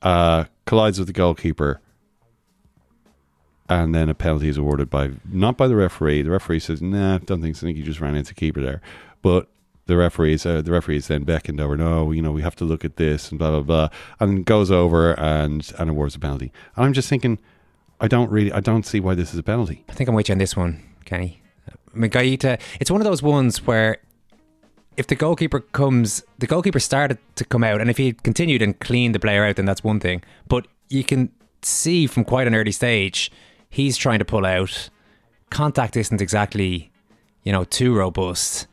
uh, 0.01 0.45
collides 0.65 0.97
with 0.97 1.07
the 1.07 1.13
goalkeeper, 1.13 1.79
and 3.69 3.95
then 3.95 4.09
a 4.09 4.13
penalty 4.13 4.49
is 4.49 4.57
awarded 4.57 4.89
by 4.89 5.11
not 5.29 5.57
by 5.57 5.67
the 5.67 5.75
referee. 5.75 6.23
The 6.23 6.31
referee 6.31 6.59
says, 6.59 6.81
"Nah, 6.81 7.19
don't 7.19 7.41
think 7.41 7.55
so. 7.55 7.65
I 7.65 7.69
think 7.69 7.77
he 7.77 7.83
just 7.83 8.01
ran 8.01 8.15
into 8.15 8.33
keeper 8.33 8.61
there." 8.61 8.81
But 9.21 9.47
the 9.85 9.95
referees, 9.95 10.45
uh, 10.45 10.61
the 10.61 10.71
referees 10.71 11.07
then 11.07 11.23
beckoned 11.23 11.61
over. 11.61 11.77
No, 11.77 12.11
you 12.11 12.21
know, 12.21 12.31
we 12.31 12.41
have 12.41 12.55
to 12.57 12.65
look 12.65 12.83
at 12.83 12.97
this 12.97 13.29
and 13.29 13.39
blah 13.39 13.51
blah 13.51 13.61
blah, 13.61 13.89
and 14.19 14.45
goes 14.45 14.71
over 14.71 15.17
and 15.19 15.71
and 15.77 15.89
awards 15.89 16.15
a 16.15 16.19
penalty. 16.19 16.51
And 16.75 16.85
I'm 16.85 16.93
just 16.93 17.07
thinking, 17.07 17.39
I 17.99 18.07
don't 18.07 18.31
really, 18.31 18.51
I 18.51 18.59
don't 18.59 18.85
see 18.85 18.99
why 18.99 19.15
this 19.15 19.33
is 19.33 19.39
a 19.39 19.43
penalty. 19.43 19.85
I 19.87 19.93
think 19.93 20.09
I'm 20.09 20.15
you 20.15 20.23
on 20.29 20.37
this 20.37 20.57
one, 20.57 20.81
Kenny. 21.05 21.41
Guaita, 21.95 22.59
it's 22.79 22.91
one 22.91 23.01
of 23.01 23.05
those 23.05 23.21
ones 23.21 23.65
where 23.65 23.97
if 24.97 25.07
the 25.07 25.15
goalkeeper 25.15 25.59
comes, 25.59 26.23
the 26.39 26.47
goalkeeper 26.47 26.79
started 26.79 27.17
to 27.35 27.45
come 27.45 27.63
out, 27.63 27.81
and 27.81 27.89
if 27.89 27.97
he 27.97 28.13
continued 28.13 28.61
and 28.61 28.79
cleaned 28.79 29.15
the 29.15 29.19
player 29.19 29.45
out, 29.45 29.55
then 29.55 29.65
that's 29.65 29.83
one 29.83 29.99
thing. 29.99 30.21
But 30.47 30.67
you 30.89 31.03
can 31.03 31.31
see 31.61 32.07
from 32.07 32.25
quite 32.25 32.47
an 32.47 32.55
early 32.55 32.71
stage, 32.71 33.31
he's 33.69 33.97
trying 33.97 34.19
to 34.19 34.25
pull 34.25 34.45
out. 34.45 34.89
Contact 35.49 35.97
isn't 35.97 36.21
exactly, 36.21 36.91
you 37.43 37.51
know, 37.51 37.63
too 37.63 37.95
robust 37.95 38.67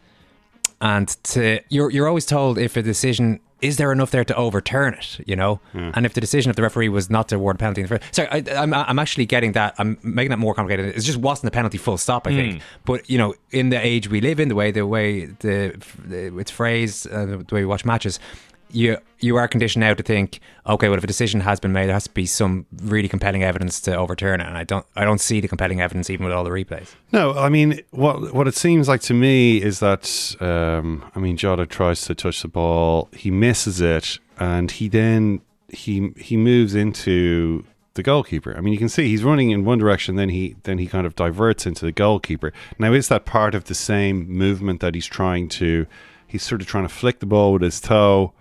and 0.81 1.09
to 1.25 1.61
you're 1.69 1.91
you're 1.91 2.09
always 2.09 2.27
told 2.27 2.59
if 2.59 2.77
a 2.77 2.83
decision 2.83 3.41
is 3.61 3.77
there 3.77 3.91
enough 3.93 4.11
there 4.11 4.25
to 4.25 4.35
overturn 4.37 4.95
it, 4.95 5.21
you 5.27 5.35
know? 5.35 5.61
Hmm. 5.73 5.91
And 5.95 6.07
if 6.07 6.15
the 6.15 6.21
decision 6.21 6.51
of 6.51 6.57
the 6.57 6.63
referee 6.63 6.89
was 6.89 7.11
not 7.11 7.29
to 7.29 7.37
award 7.37 7.57
a 7.57 7.59
penalty 7.59 7.81
in 7.81 7.89
the 7.89 7.99
first, 7.99 8.15
sorry, 8.15 8.29
I, 8.31 8.37
am 8.63 8.73
I'm, 8.73 8.85
I'm 8.89 8.99
actually 8.99 9.27
getting 9.27 9.53
that. 9.53 9.75
I'm 9.79 9.99
making 10.03 10.31
that 10.31 10.39
more 10.39 10.55
complicated. 10.55 10.97
It 10.97 11.01
just 11.01 11.19
wasn't 11.19 11.49
a 11.49 11.51
penalty, 11.51 11.79
full 11.79 11.99
stop. 11.99 12.27
I 12.27 12.31
think. 12.31 12.57
Mm. 12.57 12.63
But 12.85 13.11
you 13.11 13.19
know, 13.19 13.35
in 13.51 13.71
the 13.71 13.85
age 13.85 14.09
we 14.09 14.21
live 14.21 14.39
in, 14.41 14.49
the 14.49 14.55
way 14.55 14.71
the 14.71 14.87
way 14.87 15.27
the, 15.27 15.81
the 16.05 16.39
it's 16.39 16.51
phrased, 16.51 17.11
uh, 17.11 17.27
the 17.27 17.37
way 17.51 17.63
we 17.63 17.67
watch 17.67 17.85
matches, 17.85 18.21
you 18.71 18.99
you 19.21 19.37
are 19.37 19.49
conditioned 19.49 19.81
now 19.81 19.95
to 19.95 20.03
think, 20.03 20.41
okay, 20.67 20.89
well, 20.89 20.97
if 20.97 21.05
a 21.05 21.07
decision 21.07 21.41
has 21.41 21.59
been 21.59 21.73
made, 21.73 21.87
there 21.87 21.95
has 21.95 22.05
to 22.05 22.15
be 22.15 22.27
some 22.27 22.67
really 22.83 23.09
compelling 23.09 23.43
evidence 23.43 23.81
to 23.81 23.97
overturn 23.97 24.41
it, 24.41 24.47
and 24.47 24.57
I 24.57 24.65
don't 24.65 24.87
I 24.97 25.05
don't 25.05 25.21
see 25.21 25.41
the 25.41 25.49
compelling 25.49 25.81
evidence 25.81 26.11
even 26.11 26.25
with 26.25 26.35
all 26.35 26.45
the 26.45 26.51
replays. 26.51 26.95
No, 27.13 27.33
I 27.33 27.49
mean 27.49 27.81
what 27.91 28.35
what 28.35 28.49
it 28.49 28.55
seems 28.55 28.89
like 28.89 29.01
to 29.03 29.15
me 29.15 29.63
is 29.63 29.81
that 29.81 30.37
um, 30.41 31.05
I 31.15 31.19
mean 31.19 31.37
Jota 31.37 31.67
tries 31.67 32.03
to 32.03 32.15
touch 32.15 32.43
the 32.43 32.49
ball, 32.49 33.09
he 33.13 33.31
misses 33.31 33.81
it, 33.81 34.19
and 34.39 34.71
he 34.71 34.89
then 34.89 35.41
he 35.69 36.13
he 36.17 36.37
moves 36.37 36.75
into 36.75 37.65
the 37.99 38.03
goalkeeper. 38.03 38.57
I 38.57 38.61
mean, 38.61 38.73
you 38.73 38.79
can 38.79 38.89
see 38.89 39.09
he's 39.09 39.25
running 39.25 39.51
in 39.51 39.65
one 39.65 39.79
direction, 39.79 40.17
then 40.17 40.31
he 40.31 40.57
then 40.63 40.79
he 40.79 40.87
kind 40.87 41.07
of 41.07 41.15
diverts 41.15 41.67
into 41.67 41.85
the 41.85 41.93
goalkeeper. 41.93 42.53
Now, 42.79 42.93
is 42.95 43.09
that 43.09 43.27
part 43.27 43.55
of 43.55 43.65
the 43.65 43.75
same 43.75 44.27
movement 44.29 44.81
that 44.81 44.95
he's 44.95 45.07
trying 45.07 45.49
to? 45.51 45.87
He's 46.27 46.43
sort 46.43 46.61
of 46.61 46.67
trying 46.67 46.85
to 46.85 46.95
flick 46.95 47.21
the 47.21 47.27
ball 47.27 47.53
with 47.53 47.63
his 47.63 47.81
toe. 47.81 48.33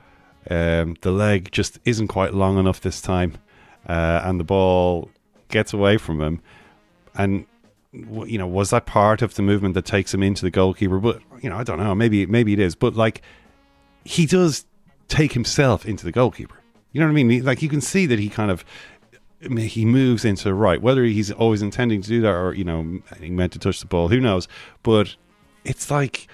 Um, 0.50 0.96
the 1.02 1.12
leg 1.12 1.52
just 1.52 1.80
isn't 1.86 2.08
quite 2.08 2.34
long 2.34 2.58
enough 2.58 2.82
this 2.82 3.02
time, 3.02 3.34
uh, 3.88 4.22
and 4.24 4.40
the 4.40 4.44
ball 4.44 5.10
gets 5.50 5.74
away 5.74 5.98
from 5.98 6.22
him. 6.22 6.42
And 7.16 7.46
you 7.94 8.38
know, 8.38 8.48
was 8.48 8.70
that 8.70 8.86
part 8.86 9.22
of 9.22 9.36
the 9.36 9.42
movement 9.42 9.74
that 9.74 9.86
takes 9.86 10.14
him 10.14 10.24
into 10.24 10.44
the 10.44 10.52
goalkeeper? 10.52 11.00
But 11.00 11.22
you 11.42 11.50
know, 11.50 11.58
I 11.58 11.64
don't 11.64 11.80
know. 11.80 11.96
Maybe 11.96 12.26
maybe 12.26 12.54
it 12.54 12.60
is. 12.60 12.76
But 12.76 12.96
like, 12.96 13.22
he 14.04 14.26
does 14.26 14.66
take 15.08 15.34
himself 15.34 15.86
into 15.86 16.06
the 16.06 16.12
goalkeeper. 16.12 16.62
You 16.92 17.02
know 17.02 17.08
what 17.08 17.20
I 17.20 17.24
mean? 17.24 17.44
Like 17.44 17.62
you 17.62 17.70
can 17.70 17.82
see 17.82 18.06
that 18.06 18.20
he 18.20 18.30
kind 18.30 18.52
of 18.52 18.64
he 19.42 19.86
moves 19.86 20.26
into 20.26 20.46
the 20.46 20.54
right. 20.54 20.82
Whether 20.82 21.04
he's 21.04 21.32
always 21.32 21.62
intending 21.62 22.02
to 22.02 22.08
do 22.10 22.22
that 22.22 22.30
or 22.30 22.54
you 22.54 22.64
know 22.64 23.00
he 23.20 23.30
meant 23.30 23.54
to 23.54 23.60
touch 23.60 23.80
the 23.80 23.86
ball, 23.86 24.08
who 24.08 24.20
knows? 24.20 24.48
But 24.84 25.16
it's 25.64 25.92
like 25.92 26.28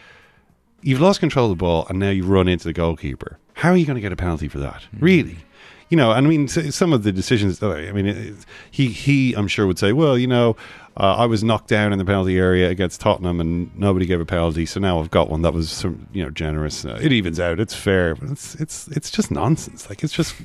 you've 0.83 1.01
lost 1.01 1.19
control 1.19 1.45
of 1.45 1.57
the 1.57 1.61
ball 1.61 1.85
and 1.89 1.99
now 1.99 2.09
you've 2.09 2.29
run 2.29 2.47
into 2.47 2.65
the 2.65 2.73
goalkeeper. 2.73 3.39
How 3.53 3.69
are 3.69 3.77
you 3.77 3.85
going 3.85 3.95
to 3.95 4.01
get 4.01 4.11
a 4.11 4.15
penalty 4.15 4.47
for 4.47 4.59
that? 4.59 4.83
Really? 4.99 5.37
You 5.89 5.97
know, 5.97 6.11
I 6.11 6.21
mean, 6.21 6.47
some 6.47 6.91
of 6.91 7.03
the 7.03 7.11
decisions. 7.11 7.61
I 7.61 7.91
mean, 7.91 8.35
he 8.71 8.87
he, 8.87 9.33
I'm 9.33 9.47
sure 9.47 9.67
would 9.67 9.77
say, 9.77 9.93
well, 9.93 10.17
you 10.17 10.25
know, 10.25 10.55
uh, 10.97 11.15
I 11.17 11.25
was 11.27 11.43
knocked 11.43 11.67
down 11.67 11.93
in 11.93 11.99
the 11.99 12.05
penalty 12.05 12.39
area 12.39 12.69
against 12.69 12.99
Tottenham, 12.99 13.39
and 13.39 13.75
nobody 13.77 14.07
gave 14.07 14.19
a 14.19 14.25
penalty, 14.25 14.65
so 14.65 14.79
now 14.79 14.99
I've 14.99 15.11
got 15.11 15.29
one 15.29 15.43
that 15.43 15.53
was, 15.53 15.69
some, 15.69 16.07
you 16.11 16.23
know, 16.23 16.31
generous. 16.31 16.83
Uh, 16.83 16.99
it 17.01 17.11
evens 17.11 17.39
out. 17.39 17.59
It's 17.59 17.75
fair, 17.75 18.15
but 18.15 18.31
it's 18.31 18.55
it's 18.55 18.87
it's 18.87 19.11
just 19.11 19.29
nonsense. 19.29 19.87
Like 19.87 20.03
it's 20.03 20.13
just 20.13 20.35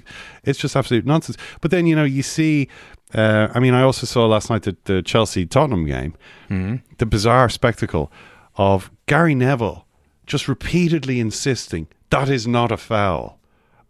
it's 0.44 0.58
just 0.58 0.76
absolute 0.76 1.06
nonsense. 1.06 1.38
But 1.62 1.70
then 1.70 1.86
you 1.86 1.96
know, 1.96 2.04
you 2.04 2.22
see. 2.22 2.68
Uh, 3.14 3.48
I 3.54 3.58
mean, 3.58 3.72
I 3.72 3.80
also 3.80 4.06
saw 4.06 4.26
last 4.26 4.50
night 4.50 4.64
the, 4.64 4.76
the 4.84 5.00
Chelsea 5.00 5.46
Tottenham 5.46 5.86
game, 5.86 6.14
the 6.98 7.06
bizarre 7.06 7.48
spectacle 7.48 8.12
of 8.56 8.90
Gary 9.06 9.34
Neville 9.34 9.86
just 10.28 10.46
repeatedly 10.48 11.18
insisting 11.20 11.88
that 12.10 12.28
is 12.28 12.46
not 12.46 12.70
a 12.70 12.76
foul 12.76 13.38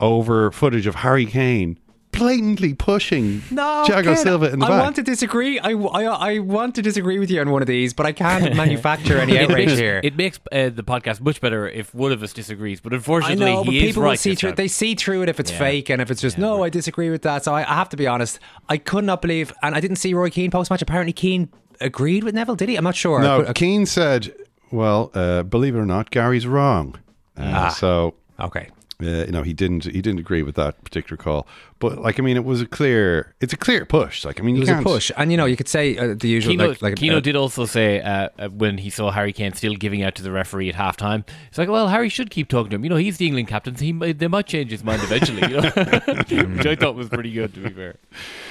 over 0.01 0.51
footage 0.51 0.87
of 0.87 0.97
Harry 0.97 1.27
Kane 1.27 1.79
blatantly 2.13 2.75
pushing 2.75 3.43
No, 3.51 3.85
Thiago 3.87 4.05
Ken, 4.05 4.17
Silva 4.17 4.53
in 4.53 4.59
the 4.59 4.67
I 4.67 4.69
back. 4.71 4.81
I 4.81 4.83
want 4.83 4.97
to 4.97 5.03
disagree. 5.03 5.59
I, 5.61 5.71
I, 5.71 6.05
I 6.05 6.39
want 6.41 6.75
to 6.77 6.83
disagree 6.83 7.19
with 7.21 7.31
you 7.31 7.41
on 7.41 7.51
one 7.51 7.63
of 7.63 7.69
these, 7.69 7.95
but 7.95 8.07
I 8.07 8.13
can't 8.13 8.57
manufacture 8.57 9.19
any 9.19 9.39
outrage 9.39 9.69
makes, 9.69 9.79
here. 9.79 10.01
It 10.03 10.17
makes 10.17 10.41
uh, 10.51 10.71
the 10.71 10.83
podcast 10.83 11.21
much 11.21 11.41
better 11.41 11.69
if 11.69 11.95
one 11.95 12.11
of 12.11 12.23
us 12.23 12.33
disagrees, 12.33 12.81
but 12.81 12.93
unfortunately, 12.93 13.45
I 13.47 13.51
unfortunately, 13.51 13.55
know, 13.55 13.65
but 13.65 13.75
is 13.75 13.83
people 13.91 14.03
right. 14.03 14.11
will 14.11 14.17
see 14.17 14.35
through. 14.35 14.51
time. 14.51 14.57
They 14.57 14.69
see 14.69 14.95
through 14.97 15.23
it 15.23 15.29
if 15.29 15.39
it's 15.39 15.53
Yeah. 15.53 15.59
fake, 15.59 15.91
and 15.91 16.03
if 16.03 16.11
it's 16.11 16.21
just 16.21 16.39
no, 16.39 16.65
I 16.65 16.71
disagree 16.71 17.11
with 17.11 17.23
that. 17.23 17.45
So 17.45 17.55
I, 17.55 17.61
I 17.61 17.75
have 17.75 17.89
to 17.91 17.97
be 17.97 18.07
honest. 18.07 18.41
I 18.69 18.79
could 18.79 19.05
not 19.05 19.23
believe, 19.23 19.53
and 19.63 19.75
I 19.75 19.81
didn't 19.81 19.97
see 19.97 20.13
Roy 20.15 20.31
Keane 20.31 20.51
post 20.51 20.71
match. 20.71 20.83
Apparently, 20.83 21.13
Keane 21.13 21.51
agreed 21.81 22.25
with 22.25 22.35
Neville. 22.35 22.57
Did 22.57 22.69
he? 22.71 22.77
I'm 22.77 22.85
not 22.85 22.97
sure. 22.97 23.21
No, 23.21 23.45
But- 23.45 23.55
Keane 23.55 23.87
said 23.87 24.35
Well, 24.71 25.11
uh, 25.15 25.43
believe 25.43 25.75
it 25.75 25.79
or 25.79 25.87
not, 25.87 26.11
Gary's 26.11 26.47
wrong. 26.47 26.97
Uh, 27.37 27.43
Ah. 27.55 27.69
So 27.71 28.15
Okay. 28.41 28.69
uh, 29.03 29.07
you 29.27 29.33
know 29.33 29.43
he 29.43 29.53
didn't 29.55 29.85
he 29.85 30.03
didn't 30.03 30.19
agree 30.19 30.43
with 30.43 30.57
that 30.57 30.83
particular 30.85 31.17
call. 31.17 31.47
But 31.79 31.99
like 32.03 32.19
I 32.19 32.23
mean, 32.25 32.37
it 32.37 32.45
was 32.45 32.61
a 32.61 32.67
clear 32.67 33.33
it's 33.41 33.53
a 33.53 33.57
clear 33.57 33.85
push. 33.87 34.25
Like 34.25 34.41
I 34.41 34.43
mean, 34.43 34.57
It 34.57 34.59
you 34.59 34.61
was 34.63 34.69
a 34.69 34.73
can't 34.75 34.85
push, 34.85 35.13
and 35.17 35.31
you 35.31 35.37
know 35.37 35.45
you 35.47 35.57
could 35.57 35.69
say 35.69 35.97
uh, 35.97 36.15
the 36.19 36.27
usual 36.29 36.53
Keno, 36.55 36.69
like, 36.71 36.83
like 36.83 36.97
Keno 36.97 37.19
uh, 37.19 37.21
did 37.21 37.37
also 37.37 37.65
say 37.67 38.01
uh, 38.03 38.29
uh, 38.39 38.49
when 38.49 38.79
he 38.79 38.91
saw 38.91 39.13
Harry 39.13 39.33
Kane 39.33 39.53
still 39.55 39.75
giving 39.77 40.03
out 40.03 40.17
to 40.17 40.23
the 40.25 40.33
referee 40.33 40.69
at 40.69 40.75
halftime, 40.75 41.23
it's 41.49 41.59
like, 41.59 41.69
well, 41.69 41.87
Harry 41.89 42.09
should 42.09 42.31
keep 42.31 42.49
talking 42.49 42.71
to 42.71 42.77
him. 42.77 42.83
You 42.85 42.91
know, 42.91 42.97
he's 42.97 43.19
the 43.19 43.27
England 43.27 43.47
captain. 43.47 43.77
So 43.77 43.85
he 43.85 43.93
might, 43.93 44.19
they 44.19 44.27
might 44.29 44.47
change 44.47 44.73
his 44.73 44.83
mind 44.83 45.01
eventually. 45.05 45.43
You 45.43 45.61
know, 45.61 45.71
which 46.57 46.67
I 46.67 46.75
thought 46.75 46.97
was 46.97 47.09
pretty 47.09 47.31
good. 47.31 47.55
To 47.55 47.61
be 47.61 47.71
fair, 47.71 47.95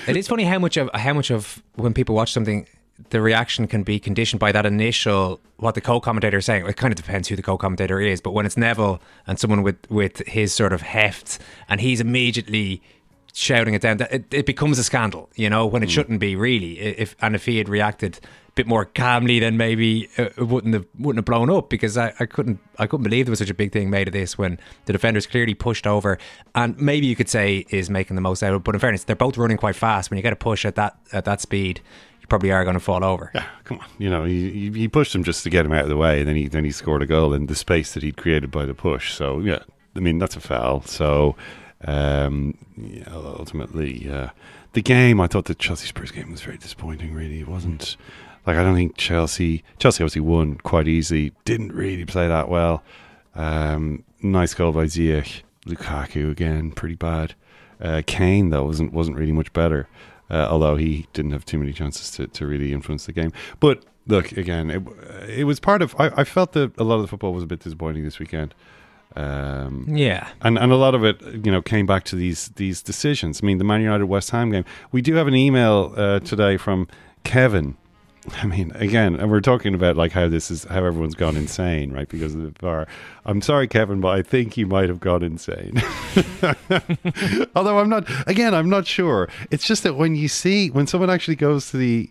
It 0.08 0.16
is 0.16 0.28
funny 0.30 0.46
how 0.46 0.60
much 0.60 0.78
of 0.78 0.90
how 0.94 1.14
much 1.14 1.30
of 1.30 1.62
when 1.76 1.94
people 1.94 2.16
watch 2.16 2.32
something, 2.32 2.66
the 3.10 3.22
reaction 3.22 3.68
can 3.68 3.84
be 3.84 4.00
conditioned 4.00 4.40
by 4.40 4.52
that 4.52 4.66
initial 4.66 5.40
what 5.58 5.76
the 5.76 5.82
co-commentator 5.82 6.38
is 6.38 6.46
saying. 6.46 6.66
It 6.66 6.78
kind 6.78 6.92
of 6.92 6.96
depends 6.96 7.28
who 7.28 7.36
the 7.36 7.42
co-commentator 7.42 8.00
is, 8.00 8.22
but 8.22 8.32
when 8.32 8.46
it's 8.46 8.58
Neville 8.58 9.02
and 9.26 9.40
someone 9.40 9.64
with 9.64 9.78
with 9.90 10.20
his 10.28 10.54
sort 10.54 10.74
of 10.74 10.82
heft, 10.82 11.40
and 11.70 11.82
he's 11.82 12.00
immediately 12.00 12.82
shouting 13.34 13.76
it 13.76 13.82
down, 13.82 13.98
that 13.98 14.12
it, 14.12 14.34
it 14.34 14.46
becomes 14.46 14.80
a 14.80 14.84
scandal. 14.84 15.30
You 15.36 15.50
know, 15.50 15.66
when 15.66 15.84
it 15.84 15.92
shouldn't 15.92 16.20
be 16.20 16.36
really. 16.36 16.80
If 16.80 17.16
and 17.22 17.36
if 17.36 17.46
he 17.46 17.58
had 17.58 17.70
reacted 17.70 18.20
a 18.24 18.54
bit 18.54 18.68
more 18.68 18.86
calmly, 18.86 19.40
then 19.40 19.58
maybe 19.58 20.10
uh, 20.18 20.24
it 20.24 20.48
wouldn't 20.48 20.74
have 20.74 20.86
wouldn't 21.00 21.20
have 21.20 21.26
blown 21.26 21.50
up 21.50 21.70
because 21.70 21.98
I, 21.98 22.14
I 22.20 22.26
couldn't 22.26 22.60
I 22.78 22.88
couldn't 22.88 23.04
believe 23.04 23.26
there 23.26 23.32
was 23.32 23.40
such 23.40 23.50
a 23.50 23.56
big 23.56 23.72
thing 23.72 23.90
made 23.90 24.08
of 24.08 24.14
this 24.14 24.38
when 24.38 24.60
the 24.86 24.94
defenders 24.94 25.28
clearly 25.28 25.54
pushed 25.54 25.88
over 25.88 26.18
and 26.56 26.80
maybe 26.80 27.06
you 27.06 27.16
could 27.16 27.30
say 27.30 27.66
is 27.70 27.90
making 27.90 28.16
the 28.16 28.22
most 28.22 28.44
out 28.44 28.54
of 28.54 28.62
it. 28.62 28.64
But 28.64 28.76
in 28.76 28.80
fairness, 28.80 29.04
they're 29.04 29.16
both 29.16 29.38
running 29.38 29.58
quite 29.58 29.76
fast. 29.76 30.10
When 30.10 30.18
you 30.18 30.24
get 30.24 30.34
a 30.34 30.38
push 30.38 30.66
at 30.66 30.76
that 30.76 30.98
at 31.14 31.26
that 31.26 31.42
speed, 31.42 31.82
probably 32.30 32.52
are 32.52 32.64
going 32.64 32.76
to 32.76 32.80
fall 32.80 33.04
over. 33.04 33.32
Yeah, 33.34 33.46
come 33.64 33.80
on. 33.80 33.86
You 33.98 34.10
know, 34.10 34.24
he, 34.24 34.50
he 34.52 34.72
he 34.72 34.88
pushed 34.88 35.14
him 35.14 35.24
just 35.24 35.44
to 35.44 35.50
get 35.50 35.66
him 35.66 35.74
out 35.74 35.84
of 35.84 35.90
the 35.90 35.98
way, 35.98 36.20
and 36.20 36.28
then 36.28 36.36
he 36.36 36.48
then 36.48 36.64
he 36.64 36.72
scored 36.72 37.02
a 37.02 37.06
goal 37.06 37.34
in 37.34 37.48
the 37.48 37.56
space 37.56 37.94
that 37.94 38.04
he'd 38.04 38.18
created 38.18 38.52
by 38.52 38.66
the 38.66 38.74
push. 38.74 39.14
So 39.14 39.40
yeah, 39.40 39.60
I 39.96 40.00
mean 40.00 40.20
that's 40.20 40.36
a 40.36 40.40
foul. 40.40 40.82
So 40.82 41.36
um, 41.86 42.58
yeah, 42.76 43.06
ultimately, 43.14 44.10
uh, 44.10 44.30
the 44.74 44.82
game 44.82 45.22
I 45.22 45.28
thought 45.28 45.46
the 45.46 45.56
Chelsea 45.56 45.88
Spurs 45.88 46.12
game 46.12 46.32
was 46.32 46.42
very 46.42 46.58
disappointing. 46.58 47.14
Really, 47.14 47.42
it 47.42 47.48
wasn't 47.48 47.98
like 48.46 48.58
I 48.58 48.64
don't 48.64 48.76
think 48.76 48.98
Chelsea 48.98 49.64
Chelsea 49.80 50.04
obviously 50.04 50.22
won 50.22 50.56
quite 50.56 50.88
easily. 50.88 51.34
Didn't 51.46 51.74
really 51.74 52.06
play 52.06 52.28
that 52.28 52.50
well. 52.50 52.84
Um, 53.36 54.04
nice 54.22 54.54
goal 54.54 54.72
by 54.72 54.86
Ziyech. 54.86 55.42
Lukaku 55.66 56.32
again, 56.32 56.72
pretty 56.72 56.96
bad. 56.96 57.36
Uh, 57.80 58.02
Kane 58.08 58.50
though 58.50 58.64
wasn't 58.64 58.94
wasn't 58.94 59.18
really 59.18 59.32
much 59.32 59.54
better, 59.54 59.88
uh, 60.30 60.48
although 60.50 60.76
he 60.76 61.08
didn't 61.14 61.32
have 61.32 61.46
too 61.46 61.58
many 61.60 61.74
chances 61.74 62.12
to, 62.12 62.28
to 62.28 62.46
really 62.48 62.74
influence 62.74 63.06
the 63.06 63.14
game. 63.14 63.32
But 63.60 63.84
look, 64.08 64.32
again, 64.34 64.70
it, 64.70 64.84
it 65.30 65.44
was 65.46 65.60
part 65.60 65.82
of. 65.82 65.96
I, 66.00 66.08
I 66.18 66.24
felt 66.24 66.54
that 66.54 66.78
a 66.78 66.84
lot 66.84 66.96
of 66.96 67.02
the 67.02 67.08
football 67.08 67.34
was 67.34 67.44
a 67.44 67.48
bit 67.48 67.60
disappointing 67.60 68.04
this 68.04 68.20
weekend. 68.20 68.54
Um, 69.16 69.86
Yeah. 69.90 70.28
and 70.42 70.58
and 70.60 70.72
a 70.72 70.76
lot 70.76 70.94
of 70.94 71.04
it, 71.04 71.22
you 71.22 71.52
know, 71.52 71.62
came 71.62 71.86
back 71.86 72.04
to 72.06 72.16
these 72.16 72.50
these 72.56 72.82
decisions. 72.82 73.42
I 73.42 73.46
mean, 73.48 73.58
the 73.58 73.64
Man 73.64 73.82
United 73.82 74.06
West 74.06 74.32
Ham 74.32 74.52
game. 74.52 74.66
We 74.92 75.02
do 75.02 75.16
have 75.16 75.28
an 75.28 75.36
email 75.36 75.94
uh, 75.96 76.20
today 76.20 76.58
from 76.58 76.88
Kevin. 77.24 77.78
I 78.34 78.46
mean, 78.46 78.72
again, 78.76 79.16
and 79.16 79.32
we're 79.32 79.42
talking 79.42 79.74
about 79.74 79.96
like 79.96 80.12
how 80.12 80.28
this 80.28 80.52
is 80.52 80.66
how 80.66 80.84
everyone's 80.84 81.16
gone 81.16 81.38
insane, 81.38 81.92
right? 81.92 82.08
Because 82.08 82.36
of 82.36 82.42
the 82.42 82.54
VAR. 82.60 82.88
I'm 83.26 83.42
sorry, 83.42 83.68
Kevin, 83.68 84.02
but 84.02 84.10
I 84.10 84.22
think 84.22 84.58
you 84.58 84.68
might 84.68 84.90
have 84.90 85.00
gone 85.00 85.24
insane. 85.24 85.82
Although 87.56 87.80
I'm 87.80 87.90
not. 87.90 88.06
Again, 88.28 88.54
I'm 88.54 88.70
not 88.70 88.86
sure. 88.86 89.30
It's 89.50 89.66
just 89.66 89.84
that 89.84 89.96
when 89.96 90.16
you 90.16 90.28
see 90.28 90.70
when 90.70 90.88
someone 90.88 91.10
actually 91.10 91.36
goes 91.36 91.72
to 91.72 91.78
the 91.78 92.10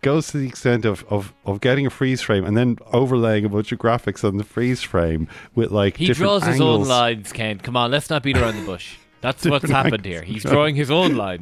goes 0.00 0.28
to 0.28 0.38
the 0.38 0.46
extent 0.46 0.84
of, 0.84 1.04
of, 1.10 1.34
of 1.44 1.60
getting 1.60 1.84
a 1.84 1.90
freeze 1.90 2.22
frame 2.22 2.44
and 2.44 2.56
then 2.56 2.78
overlaying 2.92 3.44
a 3.44 3.48
bunch 3.48 3.72
of 3.72 3.78
graphics 3.80 4.22
on 4.22 4.36
the 4.36 4.44
freeze 4.44 4.80
frame 4.82 5.26
with 5.56 5.72
like 5.72 5.96
he 5.96 6.06
different 6.06 6.28
draws 6.28 6.44
his 6.44 6.60
own 6.60 6.68
angles. 6.68 6.88
lines. 6.88 7.32
Ken, 7.32 7.58
come 7.58 7.76
on, 7.76 7.90
let's 7.90 8.08
not 8.08 8.22
beat 8.22 8.36
around 8.36 8.56
the 8.56 8.64
bush. 8.64 8.96
That's 9.20 9.44
what's 9.46 9.70
happened 9.70 10.04
here. 10.04 10.22
He's 10.22 10.44
drawing 10.44 10.76
his 10.76 10.90
own 10.90 11.16
line. 11.24 11.40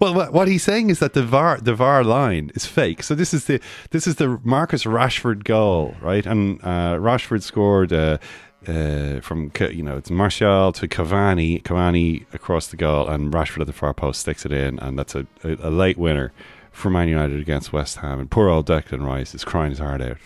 Well, 0.00 0.14
what, 0.14 0.32
what 0.32 0.48
he's 0.48 0.62
saying 0.62 0.90
is 0.90 0.98
that 1.00 1.12
the 1.12 1.22
VAR 1.22 1.58
the 1.60 1.74
VAR 1.74 2.02
line 2.04 2.50
is 2.54 2.66
fake. 2.66 3.02
So 3.02 3.14
this 3.14 3.34
is 3.34 3.44
the 3.44 3.60
this 3.90 4.06
is 4.06 4.16
the 4.16 4.40
Marcus 4.42 4.84
Rashford 4.84 5.44
goal, 5.44 5.94
right? 6.00 6.24
And 6.24 6.60
uh, 6.62 6.96
Rashford 6.96 7.42
scored 7.42 7.92
uh, 7.92 8.18
uh, 8.66 9.20
from 9.20 9.52
you 9.70 9.82
know 9.82 9.96
it's 9.96 10.10
Martial 10.10 10.72
to 10.72 10.88
Cavani, 10.88 11.62
Cavani 11.62 12.24
across 12.32 12.68
the 12.68 12.76
goal, 12.76 13.08
and 13.08 13.32
Rashford 13.32 13.60
at 13.60 13.66
the 13.66 13.72
far 13.72 13.94
post 13.94 14.20
sticks 14.20 14.44
it 14.44 14.52
in, 14.52 14.78
and 14.78 14.98
that's 14.98 15.14
a, 15.14 15.26
a, 15.44 15.68
a 15.68 15.70
late 15.70 15.98
winner 15.98 16.32
for 16.72 16.90
Man 16.90 17.08
United 17.08 17.40
against 17.40 17.72
West 17.72 17.98
Ham. 17.98 18.20
And 18.20 18.30
poor 18.30 18.48
old 18.48 18.66
Declan 18.66 19.04
Rice 19.04 19.34
is 19.34 19.44
crying 19.44 19.70
his 19.70 19.78
heart 19.80 20.00
out, 20.00 20.16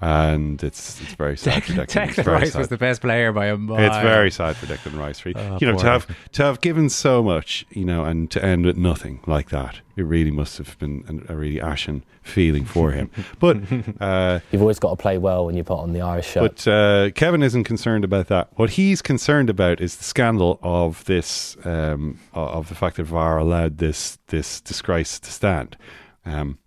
and 0.00 0.62
it's 0.62 1.00
it's 1.00 1.14
very 1.14 1.36
sad. 1.38 1.64
for 1.64 1.72
Declan, 1.72 1.82
It's 1.84 1.94
Declan 1.94 2.24
very 2.24 2.36
Rice 2.38 2.52
sad. 2.52 2.58
was 2.58 2.68
the 2.68 2.76
best 2.76 3.00
player 3.00 3.32
by 3.32 3.46
a 3.46 3.56
mile. 3.56 3.78
It's 3.84 3.96
very 3.98 4.30
sad 4.30 4.56
for 4.56 4.66
Declan 4.66 4.98
Rice. 4.98 5.24
Right? 5.24 5.36
Oh, 5.36 5.58
you 5.60 5.66
know, 5.66 5.78
to 5.78 5.86
have 5.86 6.06
to 6.32 6.42
have 6.42 6.60
given 6.60 6.88
so 6.88 7.22
much, 7.22 7.66
you 7.70 7.84
know, 7.84 8.04
and 8.04 8.30
to 8.32 8.44
end 8.44 8.66
with 8.66 8.76
nothing 8.76 9.20
like 9.26 9.50
that, 9.50 9.80
it 9.96 10.02
really 10.02 10.30
must 10.30 10.58
have 10.58 10.78
been 10.78 11.04
an, 11.08 11.24
a 11.28 11.36
really 11.36 11.60
ashen 11.60 12.04
feeling 12.22 12.64
for 12.64 12.90
him. 12.90 13.10
But 13.38 13.58
uh, 14.00 14.40
You've 14.50 14.62
always 14.62 14.78
got 14.78 14.90
to 14.90 14.96
play 14.96 15.16
well 15.18 15.46
when 15.46 15.56
you 15.56 15.62
put 15.64 15.78
on 15.78 15.92
the 15.92 16.00
Irish 16.00 16.26
shirt. 16.28 16.42
but 16.64 16.68
uh, 16.68 17.10
Kevin 17.10 17.42
isn't 17.42 17.64
concerned 17.64 18.04
about 18.04 18.26
that. 18.28 18.48
What 18.56 18.70
he's 18.70 19.00
concerned 19.02 19.48
about 19.48 19.80
is 19.80 19.96
the 19.96 20.04
scandal 20.04 20.58
of 20.62 21.04
this, 21.04 21.56
um, 21.64 22.18
of 22.32 22.68
the 22.68 22.74
fact 22.74 22.96
that 22.96 23.04
VAR 23.04 23.38
allowed 23.38 23.78
this 23.78 24.18
this 24.28 24.60
disgrace 24.60 25.18
to 25.20 25.30
stand. 25.30 25.76
Um, 26.24 26.58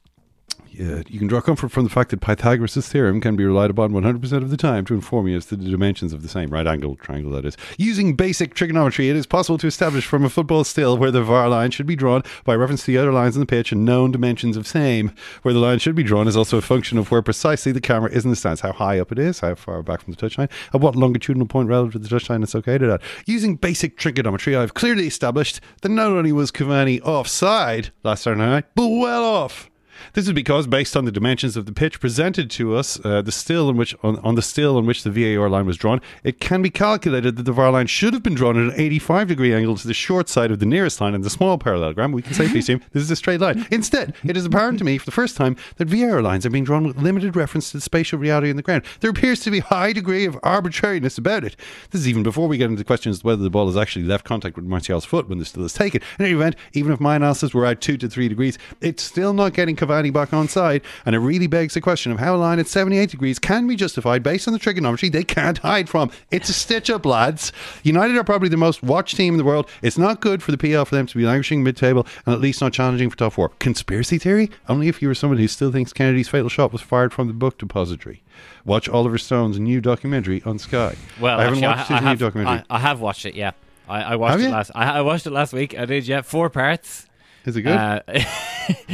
yeah, 0.79 1.03
you 1.09 1.19
can 1.19 1.27
draw 1.27 1.41
comfort 1.41 1.73
from 1.73 1.83
the 1.83 1.89
fact 1.89 2.09
that 2.11 2.21
Pythagoras' 2.21 2.87
theorem 2.87 3.19
can 3.19 3.35
be 3.35 3.43
relied 3.43 3.69
upon 3.69 3.91
100% 3.91 4.31
of 4.37 4.49
the 4.49 4.55
time 4.55 4.85
to 4.85 4.93
inform 4.93 5.27
you 5.27 5.35
as 5.35 5.45
to 5.47 5.57
the 5.57 5.69
dimensions 5.69 6.13
of 6.13 6.21
the 6.21 6.29
same 6.29 6.51
right 6.51 6.65
angle 6.65 6.95
triangle, 6.95 7.33
that 7.33 7.43
is. 7.43 7.57
Using 7.77 8.15
basic 8.15 8.53
trigonometry, 8.53 9.09
it 9.09 9.17
is 9.17 9.25
possible 9.25 9.57
to 9.57 9.67
establish 9.67 10.05
from 10.05 10.23
a 10.23 10.29
football 10.29 10.63
still 10.63 10.97
where 10.97 11.11
the 11.11 11.21
VAR 11.21 11.49
line 11.49 11.71
should 11.71 11.85
be 11.85 11.97
drawn 11.97 12.23
by 12.45 12.55
reference 12.55 12.85
to 12.85 12.93
the 12.93 12.97
other 12.97 13.11
lines 13.11 13.35
on 13.35 13.41
the 13.41 13.45
pitch 13.45 13.73
and 13.73 13.83
known 13.83 14.13
dimensions 14.13 14.55
of 14.55 14.65
same. 14.65 15.11
Where 15.41 15.53
the 15.53 15.59
line 15.59 15.79
should 15.79 15.95
be 15.95 16.03
drawn 16.03 16.29
is 16.29 16.37
also 16.37 16.57
a 16.57 16.61
function 16.61 16.97
of 16.97 17.11
where 17.11 17.21
precisely 17.21 17.73
the 17.73 17.81
camera 17.81 18.09
is 18.11 18.23
in 18.23 18.29
the 18.29 18.37
stance, 18.37 18.61
how 18.61 18.71
high 18.71 19.01
up 19.01 19.11
it 19.11 19.19
is, 19.19 19.41
how 19.41 19.55
far 19.55 19.83
back 19.83 19.99
from 19.99 20.13
the 20.13 20.29
touchline, 20.29 20.49
at 20.73 20.79
what 20.79 20.95
longitudinal 20.95 21.47
point 21.47 21.67
relative 21.67 21.91
to 21.91 21.99
the 21.99 22.07
touchline 22.07 22.41
it's 22.41 22.55
located 22.55 22.89
at. 22.89 23.01
Using 23.25 23.57
basic 23.57 23.97
trigonometry, 23.97 24.55
I've 24.55 24.75
clearly 24.75 25.07
established 25.07 25.59
that 25.81 25.89
not 25.89 26.13
only 26.13 26.31
was 26.31 26.53
Cavani 26.53 27.01
offside 27.01 27.91
last 28.03 28.23
Saturday 28.23 28.39
night, 28.39 28.65
but 28.75 28.87
well 28.87 29.25
off. 29.25 29.69
This 30.13 30.27
is 30.27 30.33
because, 30.33 30.67
based 30.67 30.95
on 30.95 31.05
the 31.05 31.11
dimensions 31.11 31.57
of 31.57 31.65
the 31.65 31.71
pitch 31.71 31.99
presented 31.99 32.49
to 32.51 32.75
us, 32.75 33.03
uh, 33.03 33.21
the 33.21 33.31
still 33.31 33.69
in 33.69 33.77
which 33.77 33.95
on, 34.03 34.17
on 34.19 34.35
the 34.35 34.41
still 34.41 34.77
in 34.77 34.85
which 34.85 35.03
the 35.03 35.11
VAR 35.11 35.49
line 35.49 35.65
was 35.65 35.77
drawn, 35.77 36.01
it 36.23 36.39
can 36.39 36.61
be 36.61 36.69
calculated 36.69 37.35
that 37.35 37.43
the 37.43 37.51
VAR 37.51 37.71
line 37.71 37.87
should 37.87 38.13
have 38.13 38.23
been 38.23 38.35
drawn 38.35 38.57
at 38.57 38.73
an 38.73 38.79
85 38.79 39.27
degree 39.27 39.53
angle 39.53 39.77
to 39.77 39.87
the 39.87 39.93
short 39.93 40.29
side 40.29 40.51
of 40.51 40.59
the 40.59 40.65
nearest 40.65 41.01
line 41.01 41.13
in 41.13 41.21
the 41.21 41.29
small 41.29 41.57
parallelogram. 41.57 42.11
We 42.11 42.21
can 42.21 42.33
safely 42.33 42.59
assume 42.59 42.81
this 42.91 43.03
is 43.03 43.11
a 43.11 43.15
straight 43.15 43.41
line. 43.41 43.65
Instead, 43.71 44.15
it 44.23 44.37
is 44.37 44.45
apparent 44.45 44.79
to 44.79 44.85
me 44.85 44.97
for 44.97 45.05
the 45.05 45.11
first 45.11 45.37
time 45.37 45.55
that 45.77 45.87
VAR 45.87 46.21
lines 46.21 46.45
are 46.45 46.49
being 46.49 46.63
drawn 46.63 46.85
with 46.85 46.97
limited 46.97 47.35
reference 47.35 47.71
to 47.71 47.77
the 47.77 47.81
spatial 47.81 48.19
reality 48.19 48.49
in 48.49 48.55
the 48.55 48.63
ground. 48.63 48.83
There 48.99 49.09
appears 49.09 49.41
to 49.41 49.51
be 49.51 49.59
a 49.59 49.63
high 49.63 49.93
degree 49.93 50.25
of 50.25 50.37
arbitrariness 50.43 51.17
about 51.17 51.43
it. 51.43 51.55
This 51.91 52.01
is 52.01 52.07
even 52.07 52.23
before 52.23 52.47
we 52.47 52.57
get 52.57 52.69
into 52.69 52.83
questions 52.83 53.23
whether 53.23 53.41
the 53.41 53.49
ball 53.49 53.67
has 53.67 53.77
actually 53.77 54.05
left 54.05 54.25
contact 54.25 54.55
with 54.55 54.65
Martial's 54.65 55.05
foot 55.05 55.29
when 55.29 55.39
the 55.39 55.45
still 55.45 55.65
is 55.65 55.73
taken. 55.73 56.01
In 56.17 56.25
any 56.25 56.33
event, 56.33 56.55
even 56.73 56.91
if 56.91 56.99
my 56.99 57.15
analysis 57.15 57.53
were 57.53 57.65
at 57.65 57.81
two 57.81 57.97
to 57.97 58.09
three 58.09 58.27
degrees, 58.27 58.57
it's 58.81 59.03
still 59.03 59.33
not 59.33 59.53
getting 59.53 59.75
Cavani 59.89 60.13
back 60.13 60.33
on 60.33 60.47
side, 60.47 60.81
and 61.05 61.15
it 61.15 61.19
really 61.19 61.47
begs 61.47 61.73
the 61.73 61.81
question 61.81 62.11
of 62.11 62.19
how 62.19 62.35
a 62.35 62.37
line 62.37 62.59
at 62.59 62.67
78 62.67 63.09
degrees 63.09 63.39
can 63.39 63.67
be 63.67 63.75
justified 63.75 64.23
based 64.23 64.47
on 64.47 64.53
the 64.53 64.59
trigonometry 64.59 65.09
they 65.09 65.23
can't 65.23 65.57
hide 65.59 65.89
from. 65.89 66.11
It's 66.31 66.49
a 66.49 66.53
stitch 66.53 66.89
up, 66.89 67.05
lads. 67.05 67.51
United 67.83 68.15
are 68.15 68.23
probably 68.23 68.49
the 68.49 68.57
most 68.57 68.83
watched 68.83 69.17
team 69.17 69.33
in 69.33 69.37
the 69.37 69.43
world. 69.43 69.67
It's 69.81 69.97
not 69.97 70.21
good 70.21 70.43
for 70.43 70.51
the 70.51 70.57
PL 70.57 70.85
for 70.85 70.95
them 70.95 71.07
to 71.07 71.17
be 71.17 71.25
languishing 71.25 71.63
mid 71.63 71.75
table 71.77 72.05
and 72.25 72.33
at 72.35 72.41
least 72.41 72.61
not 72.61 72.73
challenging 72.73 73.09
for 73.09 73.17
top 73.17 73.33
four. 73.33 73.49
Conspiracy 73.59 74.17
theory? 74.17 74.49
Only 74.67 74.87
if 74.87 75.01
you 75.01 75.07
were 75.07 75.15
someone 75.15 75.39
who 75.39 75.47
still 75.47 75.71
thinks 75.71 75.93
Kennedy's 75.93 76.29
fatal 76.29 76.49
shot 76.49 76.71
was 76.71 76.81
fired 76.81 77.13
from 77.13 77.27
the 77.27 77.33
book 77.33 77.57
depository. 77.57 78.21
Watch 78.65 78.87
Oliver 78.87 79.17
Stone's 79.17 79.59
new 79.59 79.81
documentary 79.81 80.41
on 80.45 80.59
Sky. 80.59 80.95
Well, 81.19 81.39
I 81.39 81.43
haven't 81.43 81.63
actually, 81.63 81.67
watched 81.67 81.91
I, 81.91 81.93
his 81.95 81.97
I 81.97 81.99
new 81.99 82.05
have, 82.07 82.19
documentary. 82.19 82.63
I, 82.69 82.75
I 82.75 82.79
have 82.79 83.01
watched 83.01 83.25
it. 83.25 83.35
Yeah, 83.35 83.51
I, 83.87 84.01
I 84.03 84.15
watched 84.15 84.31
Have 84.31 84.41
it 84.41 84.43
you? 84.43 84.49
last. 84.49 84.71
I, 84.75 84.99
I 84.99 85.01
watched 85.01 85.25
it 85.25 85.31
last 85.31 85.51
week. 85.53 85.77
I 85.77 85.85
did. 85.85 86.07
Yeah, 86.07 86.21
four 86.21 86.49
parts. 86.49 87.08
Is 87.45 87.55
it 87.55 87.61
good? 87.63 87.75
Uh, 87.77 88.01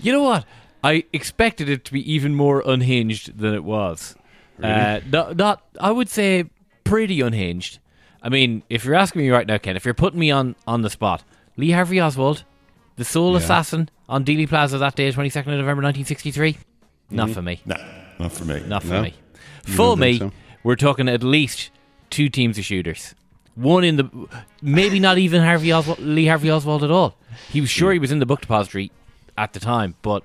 you 0.00 0.12
know 0.12 0.22
what? 0.22 0.44
I 0.84 1.04
expected 1.12 1.68
it 1.68 1.84
to 1.86 1.92
be 1.92 2.12
even 2.12 2.34
more 2.34 2.62
unhinged 2.66 3.38
than 3.38 3.54
it 3.54 3.64
was. 3.64 4.16
Uh, 4.62 5.00
not, 5.10 5.36
not, 5.36 5.62
I 5.80 5.90
would 5.90 6.08
say, 6.08 6.44
pretty 6.84 7.20
unhinged. 7.20 7.78
I 8.22 8.28
mean, 8.28 8.62
if 8.68 8.84
you're 8.84 8.94
asking 8.94 9.22
me 9.22 9.30
right 9.30 9.46
now, 9.46 9.58
Ken, 9.58 9.76
if 9.76 9.84
you're 9.84 9.94
putting 9.94 10.20
me 10.20 10.30
on 10.30 10.54
on 10.66 10.82
the 10.82 10.90
spot, 10.90 11.24
Lee 11.56 11.70
Harvey 11.72 12.00
Oswald, 12.00 12.44
the 12.96 13.04
sole 13.04 13.32
Yeah. 13.32 13.38
assassin 13.38 13.88
on 14.08 14.24
Dealey 14.24 14.48
Plaza 14.48 14.78
that 14.78 14.94
day, 14.94 15.10
22nd 15.10 15.38
of 15.52 15.58
November 15.58 15.82
1963, 15.82 16.58
not 17.10 17.28
Mhm. 17.30 17.34
for 17.34 17.42
me. 17.42 17.60
No, 17.66 17.76
not 18.18 18.32
for 18.32 18.44
me. 18.44 18.62
Not 18.66 18.82
for 18.82 18.88
No? 18.94 19.02
me. 19.02 19.14
You 19.66 19.74
For 19.74 19.96
me, 19.96 20.18
so? 20.18 20.32
we're 20.62 20.76
talking 20.76 21.08
at 21.08 21.22
least 21.24 21.70
two 22.10 22.28
teams 22.28 22.58
of 22.58 22.64
shooters. 22.64 23.14
One 23.54 23.84
in 23.84 23.96
the, 23.96 24.28
maybe 24.62 24.98
not 24.98 25.18
even 25.18 25.42
Harvey 25.42 25.72
Oswald, 25.72 25.98
Lee 25.98 26.26
Harvey 26.26 26.50
Oswald 26.50 26.82
at 26.82 26.90
all. 26.90 27.16
He 27.50 27.60
was 27.60 27.70
sure 27.70 27.92
he 27.92 27.98
was 27.98 28.10
in 28.10 28.18
the 28.18 28.26
book 28.26 28.40
depository 28.40 28.90
at 29.36 29.52
the 29.52 29.60
time, 29.60 29.94
but 30.02 30.22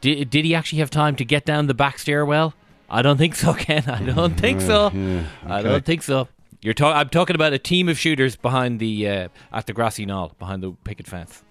did, 0.00 0.28
did 0.30 0.44
he 0.44 0.54
actually 0.54 0.80
have 0.80 0.90
time 0.90 1.14
to 1.16 1.24
get 1.24 1.44
down 1.44 1.66
the 1.66 1.74
back 1.74 1.98
stairwell 1.98 2.54
I 2.88 3.02
don't 3.02 3.16
think 3.16 3.34
so, 3.34 3.54
Ken. 3.58 3.84
I 3.88 4.02
don't 4.02 4.38
think 4.38 4.60
so. 4.60 4.90
yeah, 4.90 5.24
I 5.46 5.62
don't 5.62 5.84
think 5.84 6.02
so. 6.02 6.28
You're 6.62 6.74
talking. 6.74 6.96
I'm 6.96 7.08
talking 7.08 7.34
about 7.34 7.52
a 7.52 7.58
team 7.58 7.88
of 7.88 7.98
shooters 7.98 8.36
behind 8.36 8.80
the 8.80 9.08
uh, 9.08 9.28
at 9.52 9.66
the 9.66 9.72
grassy 9.72 10.06
knoll 10.06 10.32
behind 10.38 10.62
the 10.62 10.72
picket 10.84 11.06
fence. 11.06 11.42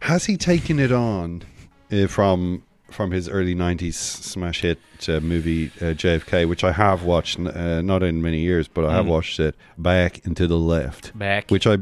Has 0.00 0.26
he 0.26 0.36
taken 0.36 0.78
it 0.78 0.92
on 0.92 1.42
uh, 1.90 2.06
from 2.06 2.62
from 2.94 3.10
his 3.10 3.28
early 3.28 3.54
'90s 3.54 3.94
smash 3.94 4.60
hit 4.62 4.78
uh, 5.08 5.20
movie 5.20 5.66
uh, 5.80 5.94
JFK, 6.02 6.48
which 6.48 6.62
I 6.64 6.72
have 6.72 7.02
watched, 7.02 7.38
uh, 7.40 7.82
not 7.82 8.02
in 8.02 8.22
many 8.22 8.40
years, 8.40 8.68
but 8.68 8.84
I 8.84 8.92
have 8.94 9.06
Mm. 9.06 9.08
watched 9.16 9.38
it 9.40 9.54
back 9.76 10.20
and 10.24 10.36
to 10.36 10.46
the 10.46 10.58
left, 10.58 11.16
Back 11.18 11.50
which 11.50 11.66
I, 11.66 11.78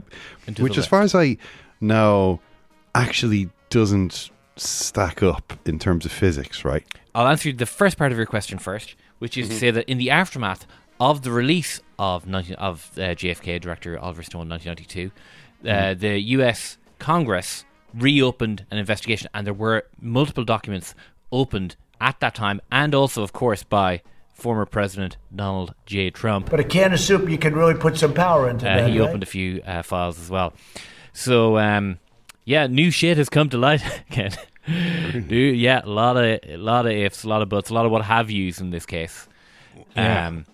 which 0.58 0.78
as 0.78 0.86
far 0.86 1.02
as 1.02 1.14
I 1.14 1.36
know, 1.80 2.40
actually 2.94 3.50
doesn't 3.70 4.30
stack 4.56 5.22
up 5.22 5.52
in 5.64 5.78
terms 5.78 6.04
of 6.04 6.12
physics, 6.12 6.64
right? 6.64 6.84
I'll 7.14 7.26
answer 7.28 7.52
the 7.52 7.66
first 7.66 7.96
part 7.98 8.12
of 8.12 8.18
your 8.18 8.26
question 8.26 8.58
first, 8.58 8.94
which 9.18 9.36
is 9.36 9.48
to 9.48 9.54
Mhm. 9.54 9.58
say 9.60 9.70
that 9.70 9.88
in 9.88 9.98
the 9.98 10.10
aftermath 10.10 10.66
of 11.00 11.22
the 11.22 11.30
release 11.30 11.80
of 11.98 12.26
19, 12.26 12.54
of 12.56 12.90
uh, 12.96 13.14
JFK 13.14 13.58
director 13.58 13.98
Oliver 13.98 14.22
Stone 14.22 14.48
1992, 14.48 15.10
uh, 15.64 15.68
Mhm. 15.68 15.98
the 16.00 16.18
U.S. 16.36 16.78
Congress 16.98 17.64
reopened 17.94 18.66
an 18.70 18.78
investigation, 18.78 19.28
and 19.34 19.46
there 19.46 19.54
were 19.54 19.84
multiple 20.00 20.44
documents 20.44 20.94
opened 21.30 21.76
at 22.00 22.18
that 22.20 22.34
time, 22.34 22.60
and 22.70 22.94
also, 22.94 23.22
of 23.22 23.32
course, 23.32 23.62
by 23.62 24.02
former 24.34 24.66
President 24.66 25.16
Donald 25.34 25.74
J. 25.86 26.10
Trump. 26.10 26.50
But 26.50 26.58
a 26.60 26.64
can 26.64 26.92
of 26.92 27.00
soup, 27.00 27.28
you 27.28 27.38
can 27.38 27.54
really 27.54 27.74
put 27.74 27.96
some 27.96 28.12
power 28.12 28.48
into 28.48 28.68
Uh, 28.68 28.76
that. 28.76 28.90
he 28.90 28.98
right? 28.98 29.08
opened 29.08 29.22
a 29.22 29.26
few 29.26 29.62
uh, 29.62 29.82
files 29.82 30.18
as 30.20 30.28
well. 30.30 30.52
So 31.12 31.58
um, 31.58 31.98
yeah, 32.44 32.66
new 32.66 32.90
shit 32.90 33.16
has 33.18 33.28
come 33.28 33.48
to 33.50 33.58
light 33.58 33.82
again. 34.10 34.32
new, 35.28 35.36
yeah, 35.36 35.82
a 35.84 35.88
lot 35.88 36.16
of 36.16 36.40
a 36.44 36.56
lot 36.56 36.86
of 36.86 36.92
ifs, 36.92 37.24
a 37.24 37.28
lot 37.28 37.42
of 37.42 37.48
buts, 37.48 37.70
a 37.70 37.74
lot 37.74 37.84
of 37.86 37.92
what 37.92 38.02
have 38.04 38.30
yous 38.30 38.60
in 38.60 38.70
this 38.70 38.86
case. 38.86 39.28
Yeah. 39.96 40.26
Um, 40.28 40.46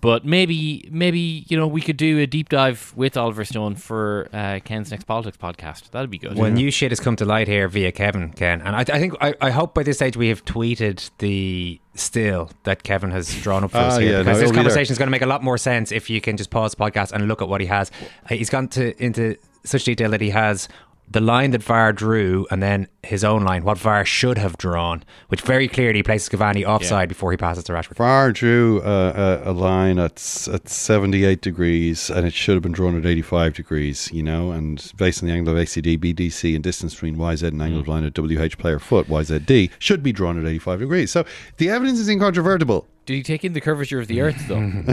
but 0.00 0.24
maybe 0.24 0.88
maybe 0.90 1.44
you 1.48 1.56
know 1.56 1.66
we 1.66 1.80
could 1.80 1.96
do 1.96 2.18
a 2.20 2.26
deep 2.26 2.48
dive 2.48 2.92
with 2.96 3.16
Oliver 3.16 3.44
Stone 3.44 3.76
for 3.76 4.28
uh, 4.32 4.60
Ken's 4.64 4.90
next 4.90 5.04
politics 5.04 5.36
podcast. 5.36 5.90
That'd 5.90 6.10
be 6.10 6.18
good. 6.18 6.36
Well, 6.36 6.50
new 6.50 6.70
shit 6.70 6.90
has 6.90 7.00
come 7.00 7.16
to 7.16 7.24
light 7.24 7.48
here 7.48 7.68
via 7.68 7.92
Kevin, 7.92 8.30
Ken. 8.32 8.60
And 8.62 8.76
I, 8.76 8.80
I 8.80 8.98
think, 8.98 9.14
I, 9.20 9.34
I 9.40 9.50
hope 9.50 9.74
by 9.74 9.82
this 9.82 9.96
stage 9.96 10.16
we 10.16 10.28
have 10.28 10.44
tweeted 10.44 11.10
the 11.18 11.80
still 11.94 12.50
that 12.64 12.82
Kevin 12.82 13.10
has 13.10 13.34
drawn 13.42 13.64
up 13.64 13.72
for 13.72 13.78
us 13.78 13.96
Ah, 13.96 13.98
here. 14.00 14.12
yeah, 14.12 14.18
because 14.18 14.38
it'll 14.38 14.50
this 14.50 14.56
conversation 14.56 14.92
is 14.92 14.98
going 14.98 15.06
to 15.08 15.10
make 15.10 15.22
a 15.22 15.26
lot 15.26 15.42
more 15.42 15.58
sense 15.58 15.90
if 15.92 16.08
you 16.08 16.20
can 16.20 16.36
just 16.36 16.50
pause 16.50 16.72
the 16.72 16.76
podcast 16.76 17.12
and 17.12 17.26
look 17.26 17.42
at 17.42 17.48
what 17.48 17.60
he 17.60 17.66
has. 17.66 17.90
Uh, 18.30 18.34
He's 18.34 18.50
gone 18.50 18.68
to 18.68 18.94
into 19.02 19.36
such 19.64 19.84
detail 19.84 20.10
that 20.10 20.20
he 20.20 20.30
has 20.30 20.68
the 21.10 21.20
line 21.20 21.52
that 21.52 21.62
VAR 21.62 21.92
drew 21.92 22.46
and 22.50 22.62
then 22.62 22.88
his 23.02 23.24
own 23.24 23.42
line, 23.42 23.64
what 23.64 23.78
VAR 23.78 24.04
should 24.04 24.36
have 24.38 24.58
drawn, 24.58 25.02
which 25.28 25.40
very 25.40 25.66
clearly 25.68 26.02
places 26.02 26.28
Cavani 26.28 26.66
offside 26.66 27.08
before 27.08 27.30
he 27.30 27.36
passes 27.36 27.64
to 27.64 27.72
Rashford. 27.72 27.96
VAR 27.96 28.32
drew 28.32 28.80
uh, 28.82 29.40
a, 29.44 29.50
a 29.50 29.52
line 29.52 29.98
at 29.98 30.48
at 30.52 30.68
78 30.68 31.40
degrees, 31.40 32.10
and 32.10 32.26
it 32.26 32.34
should 32.34 32.54
have 32.54 32.62
been 32.62 32.72
drawn 32.72 32.96
at 32.96 33.06
85 33.06 33.54
degrees. 33.54 34.10
You 34.12 34.22
know, 34.22 34.52
and 34.52 34.92
based 34.96 35.22
on 35.22 35.28
the 35.28 35.34
angle 35.34 35.56
of 35.56 35.62
ACD, 35.62 35.98
BDC, 35.98 36.54
and 36.54 36.62
distance 36.62 36.94
between 36.94 37.16
YZ 37.16 37.48
and 37.48 37.62
angle 37.62 37.80
of 37.80 37.88
line 37.88 38.04
of 38.04 38.12
WH 38.12 38.58
player 38.58 38.78
foot 38.78 39.06
YZD 39.08 39.70
should 39.78 40.02
be 40.02 40.12
drawn 40.12 40.38
at 40.38 40.46
85 40.46 40.80
degrees. 40.80 41.10
So 41.10 41.24
the 41.56 41.70
evidence 41.70 41.98
is 41.98 42.08
incontrovertible. 42.08 42.86
Did 43.06 43.14
he 43.14 43.22
take 43.22 43.42
in 43.42 43.54
the 43.54 43.60
curvature 43.62 44.00
of 44.00 44.06
the 44.06 44.20
Earth 44.20 44.48
though? 44.48 44.70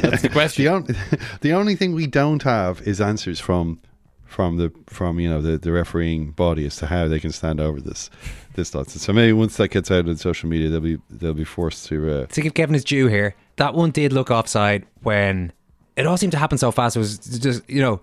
That's 0.00 0.22
the 0.22 0.28
question. 0.28 0.64
The, 0.64 0.70
on, 0.72 0.96
the 1.42 1.52
only 1.52 1.76
thing 1.76 1.94
we 1.94 2.08
don't 2.08 2.42
have 2.42 2.82
is 2.82 3.00
answers 3.00 3.38
from 3.38 3.78
from 4.32 4.56
the 4.56 4.72
from 4.86 5.20
you 5.20 5.28
know 5.28 5.40
the, 5.40 5.58
the 5.58 5.70
refereeing 5.70 6.30
body 6.30 6.66
as 6.66 6.76
to 6.76 6.86
how 6.86 7.06
they 7.06 7.20
can 7.20 7.30
stand 7.30 7.60
over 7.60 7.80
this 7.80 8.10
this 8.54 8.74
nonsense. 8.74 9.04
So 9.04 9.12
maybe 9.12 9.32
once 9.32 9.56
that 9.58 9.68
gets 9.68 9.90
out 9.90 10.08
on 10.08 10.16
social 10.16 10.48
media, 10.48 10.68
they'll 10.68 10.80
be 10.80 10.98
they'll 11.10 11.34
be 11.34 11.44
forced 11.44 11.86
to. 11.86 12.22
Uh, 12.22 12.26
to 12.26 12.40
give 12.40 12.54
Kevin 12.54 12.74
his 12.74 12.84
due 12.84 13.06
here, 13.06 13.34
that 13.56 13.74
one 13.74 13.90
did 13.90 14.12
look 14.12 14.30
offside 14.30 14.86
when 15.02 15.52
it 15.96 16.06
all 16.06 16.16
seemed 16.16 16.32
to 16.32 16.38
happen 16.38 16.58
so 16.58 16.70
fast. 16.70 16.96
It 16.96 17.00
was 17.00 17.18
just 17.18 17.68
you 17.68 17.80
know, 17.80 18.00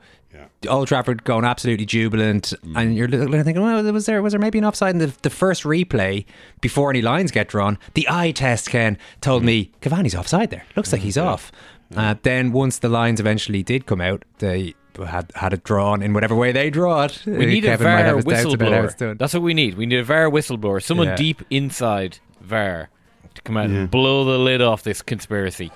Old 0.67 0.87
Trafford 0.87 1.23
going 1.23 1.45
absolutely 1.45 1.85
jubilant, 1.85 2.53
and 2.75 2.95
you're 2.95 3.07
looking 3.07 3.43
thinking, 3.43 3.63
well, 3.63 3.81
was 3.91 4.05
there 4.05 4.21
was 4.21 4.33
there 4.33 4.39
maybe 4.39 4.59
an 4.59 4.65
offside 4.65 4.95
in 4.95 4.99
the, 4.99 5.13
the 5.21 5.29
first 5.29 5.63
replay 5.63 6.25
before 6.61 6.89
any 6.89 7.01
lines 7.01 7.31
get 7.31 7.47
drawn? 7.47 7.77
The 7.93 8.07
eye 8.09 8.31
test, 8.31 8.69
Ken 8.69 8.97
told 9.21 9.43
me 9.43 9.71
Cavani's 9.81 10.15
offside 10.15 10.49
there. 10.49 10.65
Looks 10.75 10.91
like 10.91 11.01
he's 11.01 11.17
off. 11.17 11.51
Uh, 11.95 12.15
then 12.21 12.51
once 12.51 12.79
the 12.79 12.89
lines 12.89 13.19
eventually 13.19 13.63
did 13.63 13.87
come 13.87 13.99
out, 14.01 14.23
they 14.37 14.75
had 15.05 15.31
had 15.35 15.53
it 15.53 15.63
drawn 15.63 16.01
in 16.01 16.13
whatever 16.13 16.35
way 16.35 16.51
they 16.51 16.69
draw 16.69 17.03
it. 17.05 17.21
We 17.25 17.45
need 17.45 17.63
Kevin 17.63 17.87
a 17.87 17.89
might 17.89 17.95
VAR 18.01 18.05
have 18.05 18.15
his 18.17 18.25
doubts 18.25 18.53
about 18.53 18.71
how 18.73 18.83
it's 18.83 18.93
whistleblower. 18.95 19.17
That's 19.17 19.33
what 19.33 19.43
we 19.43 19.53
need. 19.53 19.75
We 19.77 19.85
need 19.85 19.99
a 19.99 20.03
VAR 20.03 20.29
whistleblower. 20.29 20.81
Someone 20.83 21.07
Yeah. 21.07 21.15
deep 21.15 21.41
inside 21.49 22.19
VAR 22.41 22.89
to 23.35 23.41
come 23.43 23.57
out 23.57 23.69
Yeah. 23.69 23.77
and 23.77 23.91
blow 23.91 24.23
the 24.25 24.37
lid 24.37 24.61
off 24.61 24.83
this 24.83 25.01
conspiracy. 25.01 25.71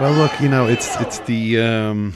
Well, 0.00 0.12
look, 0.14 0.40
you 0.40 0.48
know, 0.48 0.66
it's 0.66 1.00
it's 1.00 1.20
the 1.20 1.60
um, 1.60 2.14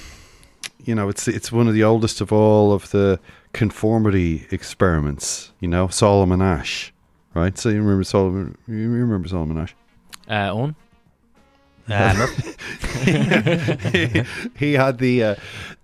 you 0.85 0.95
know, 0.97 1.09
it's 1.09 1.29
it's 1.29 1.53
one 1.53 1.69
of 1.69 1.75
the 1.75 1.85
oldest 1.85 2.21
of 2.21 2.33
all 2.33 2.73
of 2.73 2.91
the 2.91 3.21
conformity 3.53 4.47
experiments. 4.51 5.53
You 5.61 5.69
know, 5.69 5.87
Solomon 5.87 6.43
Asch, 6.43 6.93
right? 7.35 7.57
So 7.57 7.69
you 7.69 7.77
remember 7.81 8.03
Solomon? 8.03 8.59
You 8.67 8.91
remember 8.91 9.29
Solomon 9.29 9.59
Asch? 9.59 9.77
Uh, 10.29 10.73
Owen? 11.90 12.29
he, 13.03 14.22
he 14.57 14.72
had 14.74 14.98
the 14.98 15.24
uh, 15.24 15.35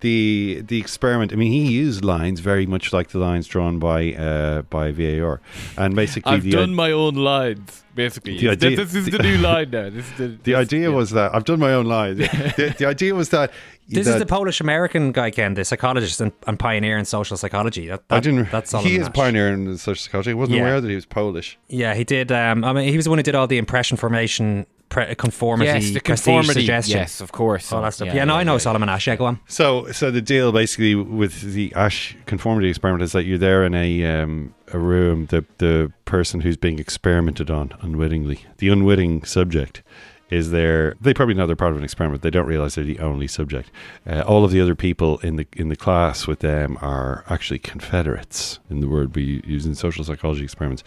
the 0.01 0.63
the 0.67 0.79
experiment. 0.79 1.33
I 1.33 1.37
mean, 1.37 1.53
he 1.53 1.67
used 1.73 2.05
lines 2.05 2.41
very 2.41 2.67
much 2.67 2.93
like 2.93 3.09
the 3.09 3.19
lines 3.19 3.47
drawn 3.47 3.79
by 3.79 4.13
uh, 4.15 4.63
by 4.63 4.93
VAR, 4.93 5.41
and 5.77 5.95
basically 5.97 6.33
I've 6.33 6.43
the 6.43 6.51
done 6.51 6.75
my 6.75 6.93
own 6.93 7.15
lines, 7.15 7.85
basically. 7.95 8.39
The 8.39 8.51
idea- 8.51 8.77
this 8.77 8.95
is 8.95 9.07
the 9.07 9.19
new 9.19 9.39
line 9.39 9.71
now. 9.71 9.91
This 9.91 10.07
is 10.11 10.13
the, 10.19 10.27
the 10.29 10.37
this- 10.37 10.55
idea 10.57 10.91
was 10.91 11.11
that 11.11 11.35
I've 11.35 11.45
done 11.45 11.59
my 11.61 11.73
own 11.73 11.87
lines. 11.87 12.19
the, 12.57 12.75
the 12.79 12.87
idea 12.87 13.15
was 13.15 13.31
that 13.31 13.53
This 13.89 14.07
that 14.07 14.15
is 14.15 14.19
the 14.21 14.27
Polish 14.27 14.61
American 14.61 15.13
guy, 15.13 15.31
Ken, 15.31 15.55
the 15.55 15.65
psychologist 15.65 16.21
and, 16.21 16.33
and 16.47 16.59
pioneer 16.59 16.99
in 16.99 17.05
social 17.05 17.37
psychology. 17.37 17.89
That, 17.89 18.03
I 18.11 18.21
didn't. 18.21 18.51
That's 18.51 18.73
he 18.83 18.97
is 18.97 19.09
Asch. 19.09 19.15
pioneer 19.15 19.49
in 19.53 19.77
social 19.79 20.03
psychology. 20.03 20.31
I 20.31 20.35
wasn't 20.35 20.57
Yeah. 20.57 20.63
aware 20.65 20.81
that 20.81 20.89
he 20.89 20.95
was 20.95 21.07
Polish. 21.07 21.59
Yeah, 21.69 21.95
he 21.95 22.05
did. 22.05 22.31
Um, 22.33 22.65
I 22.65 22.73
mean, 22.73 22.89
he 22.89 22.97
was 22.97 23.05
the 23.05 23.11
one 23.11 23.19
who 23.19 23.23
did 23.23 23.35
all 23.35 23.47
the 23.47 23.59
impression 23.59 23.97
formation, 23.97 24.67
pre- 24.95 25.15
conformity, 25.17 25.71
Yes, 25.73 25.91
the 25.91 26.01
conformity, 26.01 26.61
suggestion. 26.61 26.99
yes, 26.99 27.21
of 27.21 27.33
course. 27.33 27.73
all 27.73 27.83
that 27.83 27.95
stuff. 27.95 28.09
Yeah, 28.09 28.15
Yeah, 28.15 28.25
no, 28.25 28.35
yeah, 28.35 28.41
I 28.41 28.45
know 28.45 28.53
yeah. 28.55 28.59
Solomon 28.67 28.89
Asch. 28.89 29.07
Yeah, 29.09 29.17
go 29.17 29.27
on. 29.27 29.41
So, 29.47 29.91
so 29.93 30.11
the 30.11 30.23
deal 30.23 30.53
basically 30.53 30.95
with 30.95 31.35
the 31.55 31.73
Asch 31.75 32.17
conformity 32.27 32.69
experiment 32.69 33.03
is 33.03 33.13
that 33.13 33.25
you're 33.25 33.39
there 33.39 33.65
in 33.65 33.75
a 33.75 34.05
um, 34.07 34.55
a 34.73 34.79
room. 34.79 35.27
The 35.27 35.45
the 35.59 35.93
person 36.05 36.41
who's 36.43 36.57
being 36.57 36.79
experimented 36.79 37.51
on 37.51 37.73
unwittingly, 37.81 38.41
the 38.59 38.69
unwitting 38.69 39.25
subject, 39.25 39.83
is 40.31 40.51
there. 40.51 40.95
They 41.01 41.13
probably 41.15 41.35
know 41.35 41.47
they're 41.47 41.57
part 41.57 41.73
of 41.73 41.79
an 41.79 41.85
experiment. 41.85 42.23
They 42.23 42.31
don't 42.31 42.47
realize 42.47 42.75
they're 42.77 42.85
the 42.85 42.99
only 43.01 43.27
subject. 43.29 43.71
Uh, 44.07 44.21
all 44.23 44.45
of 44.45 44.51
the 44.53 44.61
other 44.61 44.75
people 44.75 45.19
in 45.19 45.37
the 45.37 45.47
in 45.57 45.69
the 45.69 45.77
class 45.77 46.27
with 46.27 46.39
them 46.41 46.79
are 46.81 47.25
actually 47.29 47.59
confederates. 47.59 48.59
In 48.71 48.81
the 48.81 48.89
word 48.89 49.15
we 49.17 49.43
use 49.47 49.67
in 49.67 49.75
social 49.75 50.05
psychology 50.05 50.45
experiments, 50.45 50.83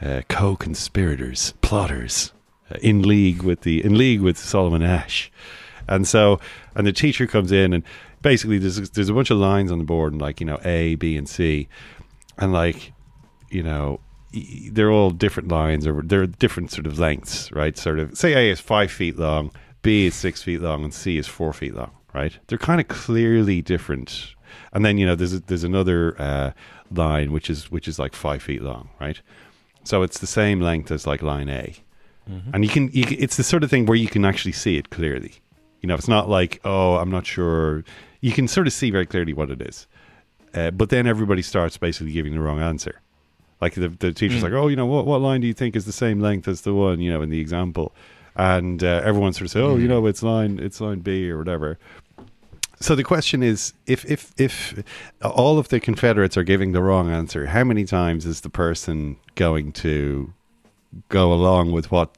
uh, 0.00 0.22
co-conspirators, 0.28 1.54
plotters, 1.62 2.32
in 2.80 3.02
league 3.02 3.42
with 3.42 3.62
the 3.62 3.84
in 3.84 3.96
league 3.96 4.20
with 4.20 4.38
Solomon 4.38 4.82
Asch. 4.82 5.30
And 5.88 6.06
so, 6.06 6.40
and 6.74 6.86
the 6.86 6.92
teacher 6.92 7.26
comes 7.26 7.52
in, 7.52 7.72
and 7.72 7.82
basically 8.22 8.58
there's 8.58 8.90
there's 8.90 9.08
a 9.08 9.14
bunch 9.14 9.30
of 9.30 9.38
lines 9.38 9.70
on 9.70 9.78
the 9.78 9.84
board, 9.84 10.12
and 10.12 10.22
like 10.22 10.40
you 10.40 10.46
know 10.46 10.58
A, 10.64 10.94
B, 10.94 11.16
and 11.16 11.28
C, 11.28 11.68
and 12.38 12.52
like 12.52 12.92
you 13.50 13.62
know 13.62 14.00
they're 14.70 14.90
all 14.90 15.10
different 15.10 15.48
lines, 15.48 15.86
or 15.86 16.02
they're 16.02 16.26
different 16.26 16.70
sort 16.70 16.86
of 16.86 16.98
lengths, 16.98 17.52
right? 17.52 17.76
Sort 17.76 17.98
of 17.98 18.16
say 18.16 18.32
A 18.32 18.50
is 18.50 18.60
five 18.60 18.90
feet 18.90 19.18
long, 19.18 19.50
B 19.82 20.06
is 20.06 20.14
six 20.14 20.42
feet 20.42 20.60
long, 20.60 20.84
and 20.84 20.94
C 20.94 21.18
is 21.18 21.26
four 21.26 21.52
feet 21.52 21.74
long, 21.74 21.90
right? 22.14 22.38
They're 22.46 22.58
kind 22.58 22.80
of 22.80 22.88
clearly 22.88 23.60
different. 23.60 24.34
And 24.72 24.84
then 24.84 24.98
you 24.98 25.06
know 25.06 25.14
there's 25.14 25.40
there's 25.42 25.64
another 25.64 26.20
uh, 26.20 26.52
line 26.90 27.32
which 27.32 27.50
is 27.50 27.70
which 27.70 27.88
is 27.88 27.98
like 27.98 28.14
five 28.14 28.42
feet 28.42 28.62
long, 28.62 28.88
right? 29.00 29.20
So 29.84 30.02
it's 30.02 30.20
the 30.20 30.26
same 30.26 30.60
length 30.60 30.92
as 30.92 31.06
like 31.06 31.22
line 31.22 31.48
A 31.48 31.74
Mm-hmm. 32.30 32.50
and 32.54 32.64
you 32.64 32.70
can, 32.70 32.88
you 32.92 33.04
can 33.04 33.16
it's 33.18 33.36
the 33.36 33.42
sort 33.42 33.64
of 33.64 33.70
thing 33.70 33.84
where 33.86 33.96
you 33.96 34.06
can 34.08 34.24
actually 34.24 34.52
see 34.52 34.76
it 34.76 34.90
clearly. 34.90 35.32
You 35.80 35.88
know 35.88 35.96
it's 35.96 36.06
not 36.08 36.28
like 36.28 36.60
oh 36.64 36.96
i'm 36.96 37.10
not 37.10 37.26
sure. 37.26 37.82
You 38.20 38.30
can 38.32 38.46
sort 38.46 38.68
of 38.68 38.72
see 38.72 38.90
very 38.92 39.06
clearly 39.06 39.32
what 39.32 39.50
it 39.50 39.60
is. 39.60 39.86
Uh, 40.54 40.70
but 40.70 40.88
then 40.90 41.06
everybody 41.08 41.42
starts 41.42 41.76
basically 41.76 42.12
giving 42.12 42.32
the 42.34 42.40
wrong 42.40 42.60
answer. 42.60 43.00
Like 43.60 43.74
the, 43.74 43.88
the 43.88 44.12
teacher's 44.12 44.40
Mm. 44.40 44.44
like 44.44 44.52
oh 44.52 44.68
you 44.68 44.76
know 44.76 44.86
what, 44.86 45.06
what 45.06 45.20
line 45.20 45.40
do 45.40 45.46
you 45.48 45.54
think 45.54 45.74
is 45.74 45.84
the 45.84 45.92
same 45.92 46.20
length 46.20 46.46
as 46.46 46.60
the 46.60 46.72
one 46.74 47.00
you 47.00 47.12
know 47.12 47.22
in 47.22 47.30
the 47.30 47.40
example? 47.40 47.92
And 48.36 48.82
uh, 48.84 49.02
everyone 49.04 49.32
sort 49.32 49.46
of 49.46 49.50
say 49.50 49.60
oh 49.60 49.76
you 49.76 49.88
know 49.88 50.06
it's 50.06 50.22
line 50.22 50.60
it's 50.60 50.80
line 50.80 51.00
b 51.00 51.28
or 51.30 51.38
whatever. 51.38 51.78
So 52.80 52.94
the 52.94 53.04
question 53.04 53.42
is 53.42 53.72
if 53.86 54.04
if 54.10 54.32
if 54.38 54.82
all 55.22 55.58
of 55.58 55.68
the 55.68 55.80
confederates 55.80 56.36
are 56.36 56.44
giving 56.44 56.72
the 56.72 56.82
wrong 56.82 57.10
answer 57.10 57.46
how 57.46 57.64
many 57.64 57.84
times 57.84 58.26
is 58.26 58.40
the 58.42 58.50
person 58.50 59.16
going 59.34 59.72
to 59.72 60.32
go 61.08 61.32
along 61.32 61.72
with 61.72 61.90
what 61.90 62.16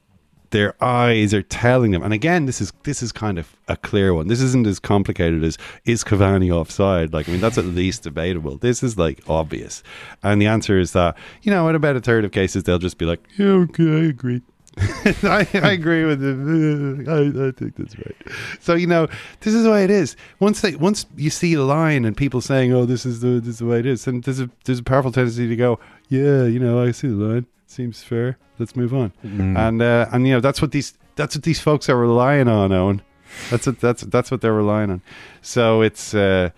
their 0.54 0.80
eyes 0.82 1.34
are 1.34 1.42
telling 1.42 1.90
them. 1.90 2.02
And 2.04 2.12
again, 2.12 2.46
this 2.46 2.60
is 2.60 2.72
this 2.84 3.02
is 3.02 3.10
kind 3.10 3.40
of 3.40 3.56
a 3.66 3.76
clear 3.76 4.14
one. 4.14 4.28
This 4.28 4.40
isn't 4.40 4.68
as 4.68 4.78
complicated 4.78 5.42
as 5.42 5.58
is 5.84 6.04
Cavani 6.04 6.54
offside. 6.54 7.12
Like 7.12 7.28
I 7.28 7.32
mean, 7.32 7.40
that's 7.40 7.58
at 7.58 7.64
least 7.64 8.04
debatable. 8.04 8.56
This 8.58 8.82
is 8.82 8.96
like 8.96 9.20
obvious, 9.28 9.82
and 10.22 10.40
the 10.40 10.46
answer 10.46 10.78
is 10.78 10.92
that 10.92 11.16
you 11.42 11.50
know 11.50 11.68
in 11.68 11.74
about 11.74 11.96
a 11.96 12.00
third 12.00 12.24
of 12.24 12.30
cases 12.30 12.62
they'll 12.62 12.78
just 12.78 12.98
be 12.98 13.04
like, 13.04 13.20
yeah, 13.36 13.46
okay, 13.46 13.82
I 13.82 14.04
agree. 14.04 14.42
I, 14.78 15.46
I 15.54 15.72
agree 15.72 16.04
with 16.04 16.22
him. 16.22 17.08
I, 17.08 17.48
I 17.48 17.50
think 17.52 17.76
that's 17.76 17.96
right. 17.98 18.16
So 18.60 18.74
you 18.74 18.86
know, 18.86 19.08
this 19.40 19.54
is 19.54 19.64
the 19.64 19.70
way 19.70 19.82
it 19.82 19.90
is. 19.90 20.16
Once 20.38 20.60
they, 20.60 20.76
once 20.76 21.06
you 21.16 21.30
see 21.30 21.56
the 21.56 21.64
line 21.64 22.04
and 22.04 22.16
people 22.16 22.40
saying, 22.40 22.72
"Oh, 22.72 22.84
this 22.84 23.04
is 23.04 23.20
the 23.20 23.40
this 23.40 23.54
is 23.54 23.58
the 23.58 23.66
way 23.66 23.80
it 23.80 23.86
is," 23.86 24.04
then 24.04 24.20
there's 24.20 24.40
a 24.40 24.48
there's 24.64 24.78
a 24.78 24.84
powerful 24.84 25.10
tendency 25.10 25.48
to 25.48 25.56
go, 25.56 25.80
"Yeah, 26.08 26.44
you 26.44 26.60
know, 26.60 26.80
I 26.80 26.92
see 26.92 27.08
the 27.08 27.14
line. 27.14 27.46
Seems 27.74 28.02
fair. 28.02 28.38
Let's 28.58 28.76
move 28.76 28.94
on." 28.94 29.12
Mm. 29.24 29.58
And 29.58 29.82
uh, 29.82 30.06
and 30.12 30.26
you 30.26 30.34
know, 30.34 30.40
that's 30.40 30.62
what 30.62 30.70
these 30.70 30.94
that's 31.16 31.34
what 31.34 31.42
these 31.42 31.60
folks 31.60 31.88
are 31.88 31.96
relying 31.96 32.48
on, 32.48 32.72
Owen. 32.72 33.02
That's 33.50 33.66
what 33.66 33.80
that's 33.80 34.02
that's 34.02 34.30
what 34.30 34.40
they're 34.40 34.52
relying 34.52 34.90
on. 34.90 35.02
So 35.42 35.82
it's. 35.82 36.14
Uh, 36.14 36.50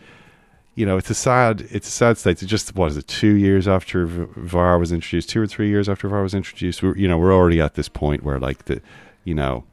you 0.77 0.85
know, 0.85 0.99
it's 0.99 1.09
a 1.09 1.15
sad, 1.15 1.67
it's 1.71 1.89
a 1.89 1.91
sad 1.91 2.19
state. 2.19 2.43
It's 2.43 2.51
just 2.51 2.77
what 2.77 2.91
is 2.91 2.99
it? 2.99 3.09
Two 3.09 3.35
years 3.35 3.67
after 3.67 4.05
VAR 4.05 4.79
was 4.79 4.93
introduced, 4.93 5.31
two 5.31 5.41
or 5.41 5.47
three 5.47 5.71
years 5.71 5.89
after 5.89 6.07
VAR 6.07 6.23
was 6.23 6.35
introduced. 6.35 6.83
We're, 6.83 6.95
you 6.99 7.09
know, 7.09 7.17
we're 7.17 7.33
already 7.33 7.63
at 7.63 7.77
this 7.77 7.89
point 7.89 8.23
where 8.23 8.39
like 8.39 8.67
the, 8.67 8.83
you 9.25 9.35
know, 9.35 9.65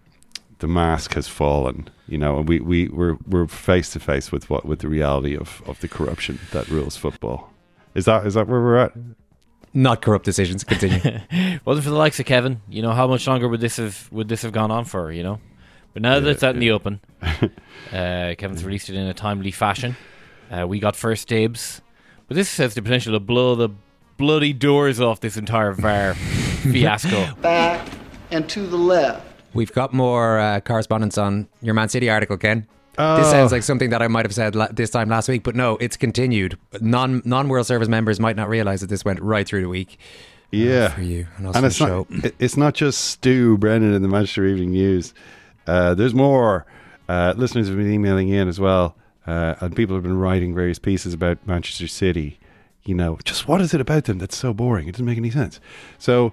the 0.60 0.68
mask 0.68 1.14
has 1.16 1.28
fallen. 1.28 1.90
You 2.08 2.18
know, 2.18 2.40
and 2.40 2.48
we 2.48 2.62
we 2.62 2.88
we're 2.88 3.18
we're 3.28 3.48
face 3.48 3.90
to 3.92 4.00
face 4.00 4.32
with 4.32 4.50
what 4.50 4.66
with 4.66 4.80
the 4.80 4.88
reality 4.88 5.36
of 5.36 5.62
of 5.68 5.82
the 5.82 5.90
corruption 5.90 6.40
that 6.54 6.70
rules 6.70 6.96
football. 6.96 7.52
Is 7.96 8.06
that 8.06 8.26
is 8.26 8.36
that 8.36 8.48
where 8.48 8.62
we're 8.62 8.78
at? 8.78 8.94
Not 9.74 10.02
corrupt 10.02 10.26
decisions. 10.26 10.64
Continue. 10.64 11.00
Wasn't 11.66 11.84
for 11.84 11.90
the 11.90 11.98
likes 11.98 12.20
of 12.20 12.26
Kevin, 12.26 12.62
you 12.70 12.82
know, 12.82 12.92
how 12.92 13.08
much 13.08 13.28
longer 13.28 13.48
would 13.48 13.62
this 13.62 13.78
have 13.78 14.08
would 14.12 14.28
this 14.28 14.44
have 14.44 14.52
gone 14.52 14.70
on 14.70 14.86
for? 14.86 15.12
You 15.12 15.24
know, 15.24 15.40
but 15.94 16.02
now 16.04 16.20
that 16.20 16.26
Yeah, 16.26 16.32
it's 16.32 16.44
out 16.44 16.54
in 16.54 16.60
the 16.60 16.72
open, 16.72 17.02
uh, 17.92 18.36
Kevin's 18.38 18.64
released 18.64 18.90
it 18.90 18.96
in 18.96 19.08
a 19.08 19.14
timely 19.14 19.52
fashion. 19.52 19.96
Uh, 20.52 20.68
we 20.68 20.80
got 20.80 20.96
first 20.96 21.28
dibs, 21.28 21.82
but 22.28 22.36
this 22.36 22.58
has 22.58 22.76
the 22.76 22.82
potential 22.82 23.14
to 23.14 23.20
blow 23.20 23.56
the 23.56 23.70
bloody 24.18 24.54
doors 24.54 25.00
off 25.02 25.22
this 25.22 25.38
entire 25.38 25.72
VAR 25.72 26.14
fiasco. 26.72 27.34
Back 27.42 27.88
and 28.30 28.48
to 28.50 28.68
the 28.68 28.78
left. 28.78 29.26
We've 29.56 29.72
got 29.74 29.94
more 29.94 30.40
uh, 30.40 30.60
correspondence 30.62 31.18
on 31.18 31.48
your 31.62 31.74
Man 31.74 31.90
City 31.90 32.10
article, 32.10 32.38
Ken. 32.38 32.68
Oh. 32.98 33.18
This 33.18 33.30
sounds 33.32 33.52
like 33.52 33.64
something 33.64 33.90
that 33.90 34.02
I 34.02 34.08
might 34.08 34.26
have 34.26 34.34
said 34.36 34.56
la- 34.56 34.68
this 34.72 34.90
time 34.92 35.10
last 35.10 35.28
week, 35.28 35.44
but 35.44 35.56
no, 35.56 35.78
it's 35.78 35.98
continued. 35.98 36.58
Non 36.80 37.22
non 37.26 37.50
World 37.50 37.66
Service 37.66 37.88
members 37.88 38.20
might 38.20 38.36
not 38.36 38.50
realize 38.50 38.82
that 38.82 38.88
this 38.88 39.04
went 39.04 39.20
right 39.22 39.48
through 39.48 39.62
the 39.64 39.70
week. 39.70 39.98
Yeah, 40.52 40.90
for 40.90 41.02
you 41.02 41.26
and 41.38 41.48
also 41.48 41.58
and 41.58 41.66
it's 41.66 41.80
the 41.80 41.86
not 41.88 41.90
show. 41.90 42.08
it- 42.28 42.36
it's 42.38 42.56
not 42.58 42.76
just 42.76 43.04
Stu 43.06 43.58
Brennan 43.58 43.94
in 43.96 44.02
the 44.04 44.08
Manchester 44.08 44.46
Evening 44.46 44.72
News. 44.72 45.14
Uh, 45.66 45.96
there's 45.96 46.14
more. 46.14 46.66
Uh, 47.10 47.34
listeners 47.36 47.68
have 47.68 47.78
been 47.78 47.92
emailing 47.92 48.30
in 48.30 48.48
as 48.48 48.60
well, 48.60 48.96
uh, 49.26 49.56
and 49.60 49.76
people 49.76 49.96
have 49.96 50.04
been 50.04 50.18
writing 50.20 50.54
various 50.54 50.78
pieces 50.80 51.14
about 51.14 51.40
Manchester 51.48 51.88
City. 51.88 52.40
You 52.84 52.94
know, 52.96 53.18
just 53.24 53.48
what 53.48 53.62
is 53.62 53.74
it 53.74 53.82
about 53.82 54.04
them 54.06 54.20
that's 54.20 54.38
so 54.38 54.54
boring? 54.54 54.88
It 54.88 54.92
doesn't 54.92 55.06
make 55.06 55.18
any 55.18 55.32
sense. 55.32 55.60
So. 55.98 56.32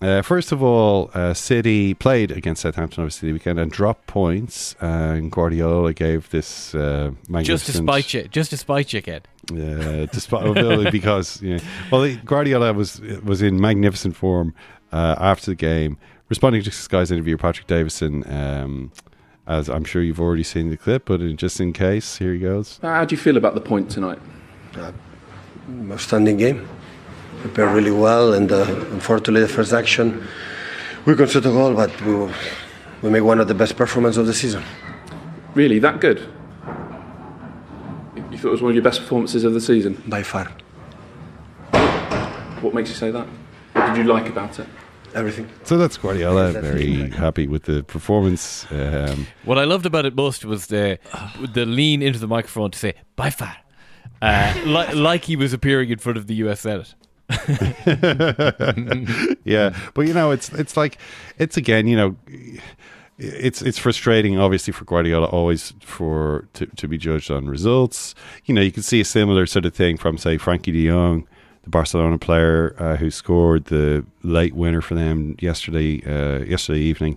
Uh, 0.00 0.22
first 0.22 0.50
of 0.50 0.62
all, 0.62 1.10
uh, 1.12 1.34
City 1.34 1.92
played 1.92 2.30
against 2.30 2.62
Southampton 2.62 3.02
obviously 3.02 3.28
the 3.28 3.32
weekend 3.34 3.58
and 3.58 3.70
dropped 3.70 4.06
points. 4.06 4.74
And 4.80 5.30
Guardiola 5.30 5.92
gave 5.92 6.30
this 6.30 6.74
uh, 6.74 7.10
just 7.10 7.26
to 7.26 7.32
magnificent 7.32 7.86
spite 7.86 8.14
you, 8.14 8.22
just 8.28 8.50
to 8.50 8.56
spite 8.56 8.92
you, 8.94 9.02
kid. 9.02 9.28
uh, 9.52 10.06
despite 10.06 10.44
well, 10.54 10.90
because 10.90 11.42
you 11.42 11.56
know, 11.56 11.62
well, 11.92 12.00
the- 12.02 12.16
Guardiola 12.16 12.72
was 12.72 13.00
was 13.22 13.42
in 13.42 13.60
magnificent 13.60 14.16
form 14.16 14.54
uh, 14.90 15.16
after 15.18 15.50
the 15.50 15.54
game, 15.54 15.98
responding 16.30 16.62
to 16.62 16.70
Sky's 16.70 17.10
interview. 17.10 17.36
Patrick 17.36 17.66
Davison, 17.66 18.24
um, 18.32 18.92
as 19.46 19.68
I'm 19.68 19.84
sure 19.84 20.02
you've 20.02 20.20
already 20.20 20.44
seen 20.44 20.70
the 20.70 20.78
clip, 20.78 21.04
but 21.04 21.20
in, 21.20 21.36
just 21.36 21.60
in 21.60 21.74
case, 21.74 22.16
here 22.16 22.32
he 22.32 22.38
goes. 22.38 22.78
How 22.80 23.04
do 23.04 23.14
you 23.14 23.20
feel 23.20 23.36
about 23.36 23.54
the 23.54 23.60
point 23.60 23.90
tonight? 23.90 24.18
outstanding 25.90 26.36
game. 26.38 26.66
Prepared 27.42 27.74
really 27.74 27.90
well, 27.90 28.34
and 28.34 28.50
uh, 28.52 28.64
unfortunately, 28.92 29.40
the 29.40 29.48
first 29.48 29.72
action 29.72 30.26
we 31.06 31.14
conceded 31.16 31.46
a 31.50 31.52
goal, 31.54 31.74
but 31.74 31.90
we 32.02 32.30
we 33.02 33.10
make 33.10 33.22
one 33.24 33.40
of 33.40 33.48
the 33.48 33.54
best 33.54 33.76
performances 33.76 34.18
of 34.18 34.26
the 34.26 34.34
season. 34.34 34.62
Really, 35.54 35.78
that 35.78 36.00
good? 36.00 36.18
You 38.30 38.38
thought 38.38 38.48
it 38.48 38.50
was 38.52 38.62
one 38.62 38.70
of 38.70 38.74
your 38.76 38.84
best 38.84 39.00
performances 39.00 39.44
of 39.44 39.54
the 39.54 39.60
season? 39.60 40.02
By 40.06 40.22
far. 40.22 40.52
What 42.60 42.74
makes 42.74 42.90
you 42.90 42.94
say 42.96 43.10
that? 43.10 43.26
What 43.72 43.86
did 43.86 43.96
you 43.96 44.04
like 44.12 44.28
about 44.28 44.58
it? 44.58 44.66
Everything. 45.14 45.48
So 45.64 45.76
that's 45.76 45.96
Guardiola, 45.96 46.52
very 46.52 47.10
happy 47.10 47.48
with 47.48 47.64
the 47.64 47.82
performance. 47.82 48.66
Um, 48.70 49.26
What 49.44 49.58
I 49.58 49.64
loved 49.64 49.86
about 49.86 50.04
it 50.04 50.14
most 50.14 50.44
was 50.44 50.66
the 50.66 50.98
the 51.54 51.64
lean 51.64 52.02
into 52.02 52.18
the 52.18 52.28
microphone 52.28 52.70
to 52.70 52.78
say 52.78 52.94
"by 53.16 53.30
far," 53.30 53.56
uh, 54.22 54.54
li- 54.64 54.92
like 54.94 55.24
he 55.24 55.36
was 55.36 55.52
appearing 55.52 55.88
in 55.90 55.98
front 55.98 56.18
of 56.18 56.26
the 56.26 56.34
U.S. 56.44 56.60
Senate. 56.60 56.94
yeah, 59.44 59.76
but 59.94 60.06
you 60.06 60.14
know, 60.14 60.30
it's 60.30 60.50
it's 60.50 60.76
like 60.76 60.98
it's 61.38 61.56
again, 61.56 61.86
you 61.86 61.96
know, 61.96 62.16
it's 63.18 63.62
it's 63.62 63.78
frustrating, 63.78 64.38
obviously, 64.38 64.72
for 64.72 64.84
Guardiola 64.84 65.26
always 65.26 65.74
for 65.80 66.48
to, 66.54 66.66
to 66.66 66.88
be 66.88 66.98
judged 66.98 67.30
on 67.30 67.48
results. 67.48 68.14
You 68.46 68.54
know, 68.54 68.62
you 68.62 68.72
can 68.72 68.82
see 68.82 69.00
a 69.00 69.04
similar 69.04 69.46
sort 69.46 69.66
of 69.66 69.74
thing 69.74 69.96
from 69.96 70.18
say 70.18 70.38
Frenkie 70.38 70.72
De 70.72 70.88
Jong, 70.88 71.26
the 71.62 71.70
Barcelona 71.70 72.18
player 72.18 72.74
uh, 72.78 72.96
who 72.96 73.10
scored 73.10 73.66
the 73.66 74.04
late 74.22 74.54
winner 74.54 74.80
for 74.80 74.94
them 74.94 75.36
yesterday 75.38 76.02
uh, 76.04 76.44
yesterday 76.44 76.80
evening, 76.80 77.16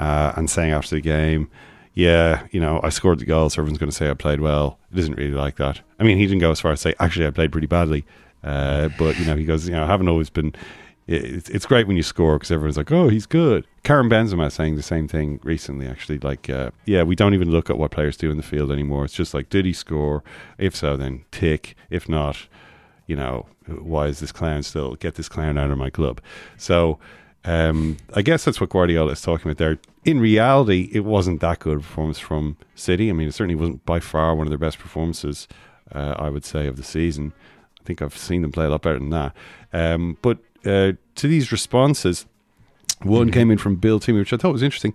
uh, 0.00 0.32
and 0.36 0.50
saying 0.50 0.72
after 0.72 0.96
the 0.96 1.02
game. 1.02 1.48
Yeah, 1.94 2.46
you 2.52 2.58
know, 2.58 2.80
I 2.82 2.88
scored 2.88 3.18
the 3.18 3.26
goal, 3.26 3.50
so 3.50 3.60
everyone's 3.60 3.76
going 3.76 3.90
to 3.90 3.94
say 3.94 4.08
I 4.08 4.14
played 4.14 4.40
well. 4.40 4.78
It 4.92 4.98
isn't 5.00 5.14
really 5.14 5.34
like 5.34 5.56
that. 5.56 5.82
I 6.00 6.04
mean, 6.04 6.16
he 6.16 6.24
didn't 6.24 6.40
go 6.40 6.50
as 6.50 6.58
far 6.58 6.72
as 6.72 6.80
say, 6.80 6.94
actually, 6.98 7.26
I 7.26 7.30
played 7.30 7.52
pretty 7.52 7.66
badly. 7.66 8.06
Uh, 8.44 8.88
but 8.98 9.18
you 9.18 9.24
know, 9.24 9.36
he 9.36 9.44
goes, 9.44 9.66
you 9.66 9.74
know, 9.74 9.84
I 9.84 9.86
haven't 9.86 10.08
always 10.08 10.30
been. 10.30 10.54
It's, 11.08 11.50
it's 11.50 11.66
great 11.66 11.88
when 11.88 11.96
you 11.96 12.02
score 12.04 12.38
because 12.38 12.52
everyone's 12.52 12.76
like, 12.76 12.92
oh, 12.92 13.08
he's 13.08 13.26
good. 13.26 13.66
Karim 13.82 14.08
Benzema 14.08 14.52
saying 14.52 14.76
the 14.76 14.82
same 14.82 15.08
thing 15.08 15.40
recently. 15.42 15.86
Actually, 15.86 16.18
like, 16.18 16.48
uh, 16.48 16.70
yeah, 16.86 17.02
we 17.02 17.16
don't 17.16 17.34
even 17.34 17.50
look 17.50 17.68
at 17.70 17.76
what 17.76 17.90
players 17.90 18.16
do 18.16 18.30
in 18.30 18.36
the 18.36 18.42
field 18.42 18.70
anymore. 18.70 19.04
It's 19.04 19.14
just 19.14 19.34
like, 19.34 19.48
did 19.50 19.64
he 19.64 19.72
score? 19.72 20.22
If 20.58 20.76
so, 20.76 20.96
then 20.96 21.24
tick. 21.32 21.74
If 21.90 22.08
not, 22.08 22.46
you 23.08 23.16
know, 23.16 23.46
why 23.66 24.06
is 24.06 24.20
this 24.20 24.30
clown 24.30 24.62
still 24.62 24.94
get 24.94 25.16
this 25.16 25.28
clown 25.28 25.58
out 25.58 25.70
of 25.70 25.78
my 25.78 25.90
club? 25.90 26.20
So. 26.56 26.98
Um, 27.44 27.96
I 28.14 28.22
guess 28.22 28.44
that's 28.44 28.60
what 28.60 28.70
Guardiola 28.70 29.10
is 29.10 29.20
talking 29.20 29.50
about 29.50 29.58
there. 29.58 29.76
In 30.04 30.20
reality, 30.20 30.88
it 30.92 31.00
wasn't 31.00 31.40
that 31.40 31.58
good 31.58 31.78
a 31.78 31.80
performance 31.80 32.20
from 32.20 32.56
City. 32.76 33.10
I 33.10 33.12
mean, 33.14 33.26
it 33.26 33.32
certainly 33.32 33.56
wasn't 33.56 33.84
by 33.84 33.98
far 33.98 34.36
one 34.36 34.46
of 34.46 34.50
their 34.52 34.58
best 34.58 34.78
performances, 34.78 35.48
uh, 35.92 36.14
I 36.20 36.28
would 36.28 36.44
say, 36.44 36.68
of 36.68 36.76
the 36.76 36.84
season. 36.84 37.32
I 37.82 37.86
think 37.86 38.02
I've 38.02 38.16
seen 38.16 38.42
them 38.42 38.52
play 38.52 38.66
a 38.66 38.70
lot 38.70 38.82
better 38.82 38.98
than 38.98 39.10
that. 39.10 39.34
Um, 39.72 40.16
but 40.22 40.38
uh, 40.64 40.92
to 41.16 41.28
these 41.28 41.50
responses, 41.50 42.26
one 43.02 43.32
came 43.32 43.50
in 43.50 43.58
from 43.58 43.76
Bill 43.76 43.98
Toomey, 43.98 44.20
which 44.20 44.32
I 44.32 44.36
thought 44.36 44.52
was 44.52 44.62
interesting. 44.62 44.94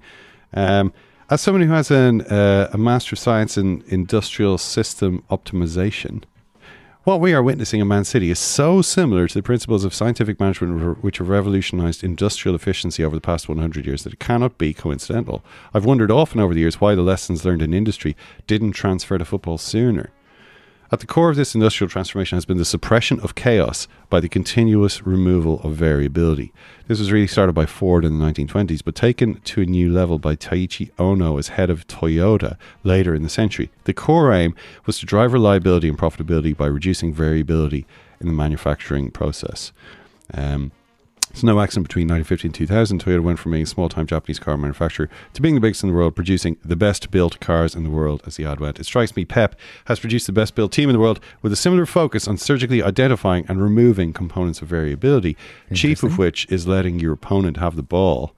Um, 0.54 0.94
as 1.30 1.42
someone 1.42 1.62
who 1.62 1.74
has 1.74 1.92
an, 1.92 2.22
uh, 2.22 2.70
a 2.72 2.78
Master 2.78 3.16
of 3.16 3.20
Science 3.20 3.58
in 3.58 3.84
Industrial 3.88 4.58
System 4.58 5.24
Optimization, 5.30 6.24
what 7.04 7.20
we 7.20 7.34
are 7.34 7.44
witnessing 7.44 7.80
in 7.82 7.88
Man 7.88 8.06
City 8.06 8.30
is 8.30 8.40
so 8.40 8.82
similar 8.82 9.28
to 9.28 9.34
the 9.34 9.44
principles 9.44 9.84
of 9.84 9.94
scientific 9.94 10.40
management 10.40 11.04
which 11.04 11.18
have 11.20 11.30
revolutionized 11.30 12.04
industrial 12.04 12.56
efficiency 12.56 13.04
over 13.04 13.16
the 13.16 13.22
past 13.22 13.48
100 13.50 13.86
years 13.86 14.04
that 14.04 14.14
it 14.14 14.20
cannot 14.20 14.58
be 14.58 14.74
coincidental. 14.74 15.44
I've 15.74 15.86
wondered 15.86 16.12
often 16.12 16.40
over 16.40 16.54
the 16.54 16.60
years 16.60 16.82
why 16.82 16.96
the 16.96 17.02
lessons 17.02 17.46
learned 17.46 17.62
in 17.62 17.74
industry 17.74 18.16
didn't 18.46 18.74
transfer 18.74 19.18
to 19.18 19.26
football 19.26 19.58
sooner. 19.58 20.12
At 20.90 21.02
the 21.02 21.06
core 21.06 21.30
of 21.30 21.36
this 21.36 21.54
industrial 21.54 21.90
transformation 21.90 22.38
has 22.38 22.46
been 22.46 22.58
the 22.58 22.64
suppression 22.64 23.20
of 23.20 23.36
chaos 23.36 23.90
by 24.10 24.22
the 24.22 24.30
continuous 24.30 25.06
removal 25.06 25.60
of 25.62 25.76
variability. 25.76 26.54
This 26.88 27.00
was 27.00 27.12
really 27.12 27.28
started 27.28 27.52
by 27.52 27.66
Ford 27.66 28.06
in 28.06 28.18
the 28.18 28.26
1920s, 28.26 28.82
but 28.86 28.96
taken 28.96 29.42
to 29.42 29.62
a 29.62 29.66
new 29.66 29.92
level 29.92 30.18
by 30.18 30.38
Taiichi 30.38 30.92
Ohno 30.94 31.38
as 31.38 31.50
head 31.50 31.70
of 31.70 31.86
Toyota 31.88 32.56
later 32.86 33.14
in 33.14 33.24
the 33.24 33.30
century. 33.30 33.70
The 33.84 33.94
core 33.94 34.32
aim 34.32 34.56
was 34.86 34.98
to 35.00 35.06
drive 35.06 35.34
reliability 35.34 35.90
and 35.90 35.98
profitability 35.98 36.56
by 36.56 36.68
reducing 36.68 37.14
variability 37.14 37.86
in 38.22 38.28
the 38.28 38.34
manufacturing 38.34 39.12
process. 39.12 39.74
Um, 40.34 40.72
so 41.38 41.46
no 41.46 41.60
accident 41.60 41.88
between 41.88 42.08
1950 42.08 42.48
and 42.48 42.56
2000, 42.56 43.04
Toyota 43.04 43.22
went 43.22 43.38
from 43.38 43.52
being 43.52 43.64
a 43.64 43.68
small-time 43.68 44.08
Japanese 44.08 44.40
car 44.40 44.58
manufacturer 44.58 45.08
to 45.34 45.42
being 45.42 45.54
the 45.54 45.62
biggest 45.62 45.84
in 45.84 45.90
the 45.90 45.96
world, 45.96 46.16
producing 46.16 46.58
the 46.66 46.76
best-built 46.76 47.40
cars 47.40 47.76
in 47.76 47.84
the 47.84 47.90
world 47.90 48.24
as 48.26 48.38
the 48.38 48.46
ad 48.46 48.60
went. 48.60 48.80
It 48.80 48.86
strikes 48.86 49.16
me 49.16 49.24
Pep 49.24 49.56
has 49.86 50.00
produced 50.00 50.26
the 50.26 50.34
best-built 50.34 50.72
team 50.72 50.90
in 50.90 50.94
the 50.94 51.00
world 51.00 51.20
with 51.44 51.54
a 51.54 51.56
similar 51.56 51.86
focus 51.86 52.28
on 52.28 52.38
surgically 52.38 52.82
identifying 52.82 53.46
and 53.48 53.62
removing 53.62 54.14
components 54.14 54.62
of 54.62 54.68
variability, 54.68 55.38
chief 55.74 56.02
of 56.02 56.18
which 56.18 56.48
is 56.50 56.66
letting 56.66 57.00
your 57.00 57.14
opponent 57.14 57.58
have 57.58 57.76
the 57.76 57.84
ball 57.84 58.34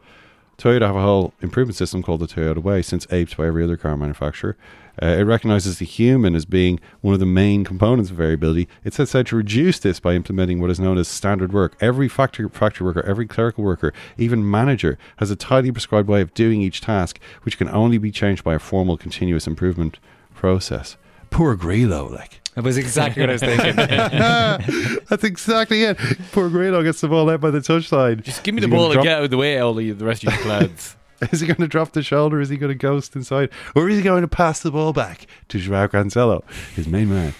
Toyota 0.59 0.87
have 0.87 0.97
a 0.97 1.01
whole 1.01 1.33
improvement 1.39 1.77
system 1.77 2.03
called 2.03 2.19
the 2.19 2.27
Toyota 2.27 2.61
Way, 2.61 2.81
since 2.81 3.07
aped 3.11 3.37
by 3.37 3.47
every 3.47 3.63
other 3.63 3.77
car 3.77 3.95
manufacturer. 3.95 4.57
Uh, 5.01 5.07
it 5.07 5.21
recognizes 5.23 5.79
the 5.79 5.85
human 5.85 6.35
as 6.35 6.45
being 6.45 6.79
one 7.01 7.13
of 7.13 7.19
the 7.19 7.25
main 7.25 7.63
components 7.63 8.09
of 8.11 8.17
variability. 8.17 8.67
It 8.83 8.93
sets 8.93 9.15
out 9.15 9.27
to 9.27 9.35
reduce 9.35 9.79
this 9.79 9.99
by 9.99 10.13
implementing 10.13 10.59
what 10.59 10.69
is 10.69 10.79
known 10.79 10.97
as 10.97 11.07
standard 11.07 11.53
work. 11.53 11.77
Every 11.79 12.07
factory, 12.07 12.47
factory 12.49 12.85
worker, 12.85 13.03
every 13.05 13.25
clerical 13.27 13.63
worker, 13.63 13.93
even 14.17 14.49
manager, 14.49 14.97
has 15.17 15.31
a 15.31 15.35
tightly 15.35 15.71
prescribed 15.71 16.09
way 16.09 16.21
of 16.21 16.33
doing 16.33 16.61
each 16.61 16.81
task, 16.81 17.19
which 17.43 17.57
can 17.57 17.69
only 17.69 17.97
be 17.97 18.11
changed 18.11 18.43
by 18.43 18.55
a 18.55 18.59
formal 18.59 18.97
continuous 18.97 19.47
improvement 19.47 19.99
process. 20.35 20.97
Poor 21.29 21.55
Grillo, 21.55 22.07
like. 22.09 22.41
That 22.55 22.63
was 22.63 22.77
exactly 22.77 23.21
what 23.21 23.29
I 23.29 23.33
was 23.33 23.41
thinking. 23.41 23.75
That's 25.09 25.23
exactly 25.23 25.83
it. 25.83 25.97
Poor 26.31 26.49
Grillo 26.49 26.83
gets 26.83 26.99
the 26.99 27.07
ball 27.07 27.29
out 27.29 27.39
by 27.39 27.51
the 27.51 27.59
touchline. 27.59 28.21
Just 28.23 28.43
give 28.43 28.53
me 28.55 28.61
the 28.61 28.67
ball 28.67 28.85
and 28.85 28.93
drop- 28.93 29.03
get 29.05 29.17
out 29.19 29.23
of 29.23 29.29
the 29.29 29.37
way, 29.37 29.59
all 29.59 29.73
the 29.73 29.91
the 29.91 30.03
rest 30.05 30.23
of 30.25 30.33
you 30.33 30.39
clouds. 30.43 30.95
Is 31.31 31.41
he 31.41 31.47
going 31.47 31.57
to 31.57 31.67
drop 31.67 31.91
the 31.91 32.03
shoulder? 32.03 32.39
Is 32.39 32.49
he 32.49 32.57
going 32.57 32.71
to 32.71 32.75
ghost 32.75 33.15
inside? 33.15 33.49
Or 33.75 33.89
is 33.89 33.97
he 33.97 34.03
going 34.03 34.21
to 34.21 34.27
pass 34.27 34.61
the 34.61 34.71
ball 34.71 34.93
back 34.93 35.27
to 35.49 35.59
Joao 35.59 35.87
Cancelo, 35.87 36.43
his 36.75 36.87
main 36.87 37.09
man? 37.09 37.33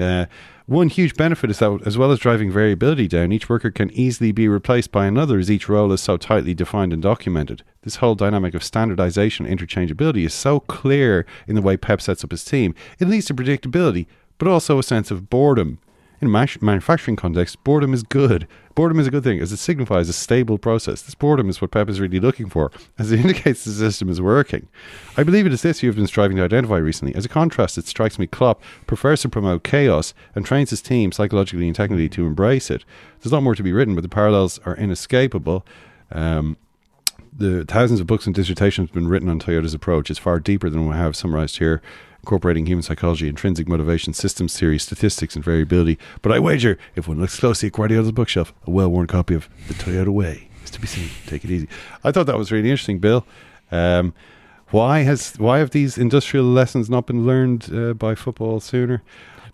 Uh, 0.00 0.26
one 0.66 0.88
huge 0.88 1.16
benefit 1.16 1.50
is 1.50 1.58
that, 1.58 1.80
as 1.84 1.98
well 1.98 2.12
as 2.12 2.20
driving 2.20 2.50
variability 2.50 3.08
down, 3.08 3.32
each 3.32 3.48
worker 3.48 3.72
can 3.72 3.90
easily 3.90 4.30
be 4.30 4.46
replaced 4.46 4.92
by 4.92 5.06
another 5.06 5.38
as 5.38 5.50
each 5.50 5.68
role 5.68 5.90
is 5.90 6.00
so 6.00 6.16
tightly 6.16 6.54
defined 6.54 6.92
and 6.92 7.02
documented. 7.02 7.64
This 7.82 7.96
whole 7.96 8.14
dynamic 8.14 8.54
of 8.54 8.62
standardization, 8.62 9.46
and 9.46 9.58
interchangeability 9.58 10.24
is 10.24 10.32
so 10.32 10.60
clear 10.60 11.26
in 11.48 11.56
the 11.56 11.62
way 11.62 11.76
Pep 11.76 12.00
sets 12.00 12.22
up 12.22 12.30
his 12.30 12.44
team. 12.44 12.74
It 13.00 13.08
leads 13.08 13.26
to 13.26 13.34
predictability, 13.34 14.06
but 14.38 14.46
also 14.46 14.78
a 14.78 14.84
sense 14.84 15.10
of 15.10 15.28
boredom. 15.28 15.80
In 16.20 16.28
a 16.28 16.46
manufacturing 16.60 17.16
context, 17.16 17.64
boredom 17.64 17.94
is 17.94 18.02
good. 18.02 18.46
Boredom 18.74 19.00
is 19.00 19.06
a 19.06 19.10
good 19.10 19.24
thing 19.24 19.40
as 19.40 19.52
it 19.52 19.56
signifies 19.56 20.06
a 20.10 20.12
stable 20.12 20.58
process. 20.58 21.00
This 21.00 21.14
boredom 21.14 21.48
is 21.48 21.62
what 21.62 21.70
Pep 21.70 21.88
is 21.88 21.98
really 21.98 22.20
looking 22.20 22.50
for, 22.50 22.70
as 22.98 23.10
it 23.10 23.20
indicates 23.24 23.64
the 23.64 23.70
system 23.70 24.10
is 24.10 24.20
working. 24.20 24.68
I 25.16 25.22
believe 25.22 25.46
it 25.46 25.52
is 25.52 25.62
this 25.62 25.82
you 25.82 25.88
have 25.88 25.96
been 25.96 26.06
striving 26.06 26.36
to 26.36 26.44
identify 26.44 26.76
recently. 26.76 27.14
As 27.14 27.24
a 27.24 27.30
contrast, 27.30 27.78
it 27.78 27.86
strikes 27.86 28.18
me 28.18 28.26
Klopp 28.26 28.62
prefers 28.86 29.22
to 29.22 29.30
promote 29.30 29.64
chaos 29.64 30.12
and 30.34 30.44
trains 30.44 30.68
his 30.68 30.82
team 30.82 31.10
psychologically 31.10 31.66
and 31.66 31.74
technically 31.74 32.10
to 32.10 32.26
embrace 32.26 32.70
it. 32.70 32.84
There's 33.20 33.32
a 33.32 33.36
lot 33.36 33.42
more 33.42 33.54
to 33.54 33.62
be 33.62 33.72
written, 33.72 33.94
but 33.94 34.02
the 34.02 34.08
parallels 34.10 34.58
are 34.66 34.76
inescapable. 34.76 35.64
Um, 36.12 36.58
the 37.40 37.64
thousands 37.64 38.00
of 38.00 38.06
books 38.06 38.26
and 38.26 38.34
dissertations 38.34 38.88
have 38.90 38.94
been 38.94 39.08
written 39.08 39.28
on 39.28 39.40
Toyota's 39.40 39.74
approach. 39.74 40.10
It's 40.10 40.18
far 40.18 40.38
deeper 40.38 40.70
than 40.70 40.86
we 40.88 40.94
have 40.94 41.16
summarized 41.16 41.58
here, 41.58 41.80
incorporating 42.20 42.66
human 42.66 42.82
psychology, 42.82 43.28
intrinsic 43.28 43.66
motivation, 43.66 44.12
systems 44.12 44.58
theory, 44.58 44.78
statistics, 44.78 45.34
and 45.34 45.44
variability. 45.44 45.98
But 46.22 46.32
I 46.32 46.38
wager, 46.38 46.78
if 46.94 47.08
one 47.08 47.20
looks 47.20 47.40
closely 47.40 47.68
at 47.68 47.72
Guardiola's 47.72 48.12
bookshelf, 48.12 48.52
a 48.66 48.70
well-worn 48.70 49.06
copy 49.06 49.34
of 49.34 49.48
The 49.68 49.74
Toyota 49.74 50.08
Way 50.10 50.48
is 50.62 50.70
to 50.70 50.80
be 50.80 50.86
seen. 50.86 51.08
Take 51.26 51.44
it 51.44 51.50
easy. 51.50 51.68
I 52.04 52.12
thought 52.12 52.26
that 52.26 52.38
was 52.38 52.52
really 52.52 52.70
interesting, 52.70 52.98
Bill. 52.98 53.26
Um, 53.72 54.12
why 54.68 55.00
has 55.00 55.34
why 55.36 55.58
have 55.58 55.70
these 55.70 55.98
industrial 55.98 56.44
lessons 56.46 56.88
not 56.88 57.06
been 57.06 57.26
learned 57.26 57.72
uh, 57.72 57.94
by 57.94 58.14
football 58.14 58.60
sooner? 58.60 59.02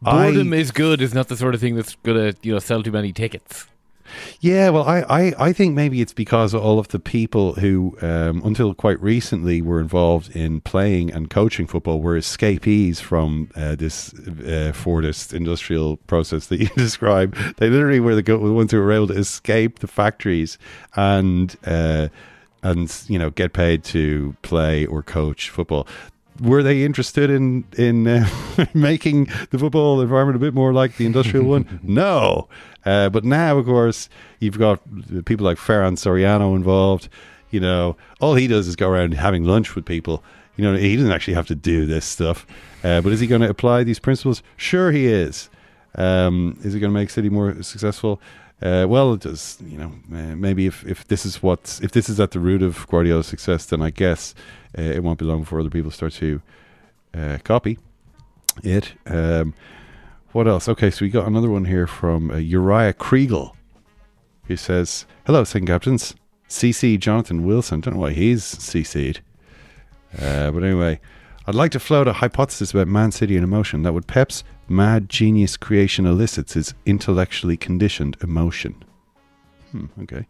Boredom 0.03 0.53
I- 0.53 0.57
is 0.57 0.71
good. 0.73 1.01
Is 1.01 1.15
not 1.15 1.29
the 1.29 1.37
sort 1.37 1.55
of 1.55 1.61
thing 1.61 1.75
that's 1.75 1.95
gonna 2.03 2.35
you 2.43 2.53
know 2.53 2.59
sell 2.59 2.83
too 2.83 2.93
many 2.93 3.13
tickets. 3.13 3.67
Yeah, 4.41 4.71
well, 4.71 4.85
I, 4.85 5.01
I, 5.09 5.33
I 5.39 5.53
think 5.53 5.75
maybe 5.75 6.01
it's 6.01 6.13
because 6.13 6.55
all 6.55 6.79
of 6.79 6.89
the 6.89 6.99
people 6.99 7.55
who, 7.55 7.97
um, 8.03 8.43
until 8.45 8.75
quite 8.75 9.01
recently, 9.01 9.63
were 9.63 9.81
involved 9.81 10.35
in 10.35 10.61
playing 10.61 11.13
and 11.13 11.31
coaching 11.31 11.67
football 11.67 12.01
were 12.01 12.17
escapees 12.17 13.01
from 13.01 13.51
uh, 13.57 13.75
this 13.77 14.13
uh, 14.15 14.73
Fordist 14.75 15.33
industrial 15.33 15.97
process 16.07 16.47
that 16.47 16.61
you 16.61 16.69
describe. 16.77 17.37
They 17.57 17.69
literally 17.69 18.01
were 18.01 18.21
the, 18.21 18.39
ones 18.39 18.73
who 18.73 18.79
were 18.79 18.93
able 18.93 19.09
to 19.09 19.15
escape 19.19 19.81
the 19.81 19.87
factories 19.87 20.59
and 20.95 21.57
uh, 21.65 22.09
and 22.63 23.05
you 23.09 23.19
know 23.19 23.31
get 23.31 23.53
paid 23.53 23.85
to 23.85 24.37
play 24.43 24.87
or 24.87 25.03
coach 25.03 25.51
football. 25.51 25.87
Were 26.41 26.63
they 26.63 26.85
interested 26.85 27.31
in 27.31 27.65
in 27.77 28.07
uh, 28.07 28.29
making 28.75 29.29
the 29.51 29.59
football 29.59 30.01
environment 30.01 30.37
a 30.37 30.41
bit 30.41 30.55
more 30.55 30.73
like 30.73 30.97
the 30.97 31.07
industrial 31.07 31.47
one? 31.47 31.81
No. 31.83 32.49
Uh, 32.85 33.09
but 33.09 33.25
now, 33.25 33.59
of 33.59 33.67
course, 33.67 34.09
you've 34.39 34.59
got 34.59 34.81
people 35.25 35.45
like 35.45 35.59
Ferran 35.59 35.95
Soriano 35.97 36.55
involved. 36.55 37.09
You 37.51 37.61
know, 37.61 37.97
all 38.21 38.35
he 38.35 38.47
does 38.47 38.69
is 38.69 38.77
go 38.77 38.89
around 38.89 39.15
having 39.15 39.45
lunch 39.45 39.75
with 39.75 39.85
people. 39.85 40.23
You 40.57 40.65
know, 40.65 40.77
he 40.77 40.97
doesn't 40.97 41.11
actually 41.11 41.35
have 41.35 41.47
to 41.49 41.55
do 41.55 41.85
this 41.85 42.05
stuff. 42.05 42.47
Uh, 42.85 43.01
but 43.01 43.13
is 43.13 43.21
he 43.21 43.27
going 43.27 43.41
to 43.43 43.49
apply 43.49 43.83
these 43.83 43.99
principles? 43.99 44.43
Sure, 44.57 44.93
he 44.93 45.07
is. 45.07 45.51
Um, 45.97 46.59
is 46.63 46.75
it 46.75 46.81
going 46.81 46.93
to 46.93 46.99
make 46.99 47.11
City 47.11 47.29
more 47.29 47.63
successful? 47.63 48.21
Uh, 48.63 48.87
well, 48.89 49.17
does. 49.17 49.59
You 49.61 49.79
know, 49.79 49.93
uh, 50.13 50.35
maybe 50.35 50.67
if, 50.67 50.85
if 50.87 51.07
this 51.09 51.27
is 51.27 51.43
what's 51.43 51.81
if 51.81 51.93
this 51.93 52.09
is 52.09 52.19
at 52.19 52.31
the 52.31 52.41
root 52.41 52.63
of 52.63 52.87
Guardiola's 52.89 53.27
success, 53.27 53.67
then 53.67 53.83
I 53.83 53.91
guess 53.91 54.35
uh, 54.79 54.83
it 54.83 55.03
won't 55.03 55.19
be 55.19 55.27
long 55.27 55.41
before 55.41 55.61
other 55.61 55.71
people 55.71 55.91
start 55.91 56.13
to 56.15 56.41
uh, 57.15 57.39
copy 57.45 57.79
it. 58.63 58.95
Um, 59.07 59.55
what 60.33 60.49
else? 60.49 60.69
Okay, 60.69 60.91
so 60.91 61.05
we 61.05 61.11
got 61.11 61.27
another 61.27 61.51
one 61.51 61.67
here 61.67 61.87
from 61.87 62.31
uh, 62.31 62.37
Uriah 62.37 62.95
Kriegel, 62.95 63.53
who 64.47 64.57
says, 64.57 65.07
"Hello, 65.27 65.45
second 65.45 65.67
captains. 65.67 66.15
CC 66.49 66.99
Jonathan 66.99 67.45
Wilson. 67.45 67.81
Don't 67.81 67.95
know 67.95 68.01
why 68.01 68.13
he's 68.13 68.43
CC'd, 68.43 69.21
uh, 70.19 70.51
but 70.51 70.63
anyway." 70.63 71.01
I'd 71.49 71.55
like 71.55 71.71
to 71.73 71.79
float 71.79 72.09
a 72.09 72.15
hypothesis 72.15 72.73
about 72.73 72.89
Man 72.89 73.13
City 73.13 73.37
and 73.37 73.45
emotion 73.45 73.83
that 73.83 73.93
would 73.93 74.09
Pep's 74.09 74.43
mad 74.69 75.09
genius 75.09 75.57
creation 75.57 76.07
elicits 76.07 76.57
is 76.57 76.75
intellectually 76.85 77.57
conditioned 77.57 78.17
emotion. 78.23 78.85
Hmm, 79.73 79.87
okay. 80.03 80.27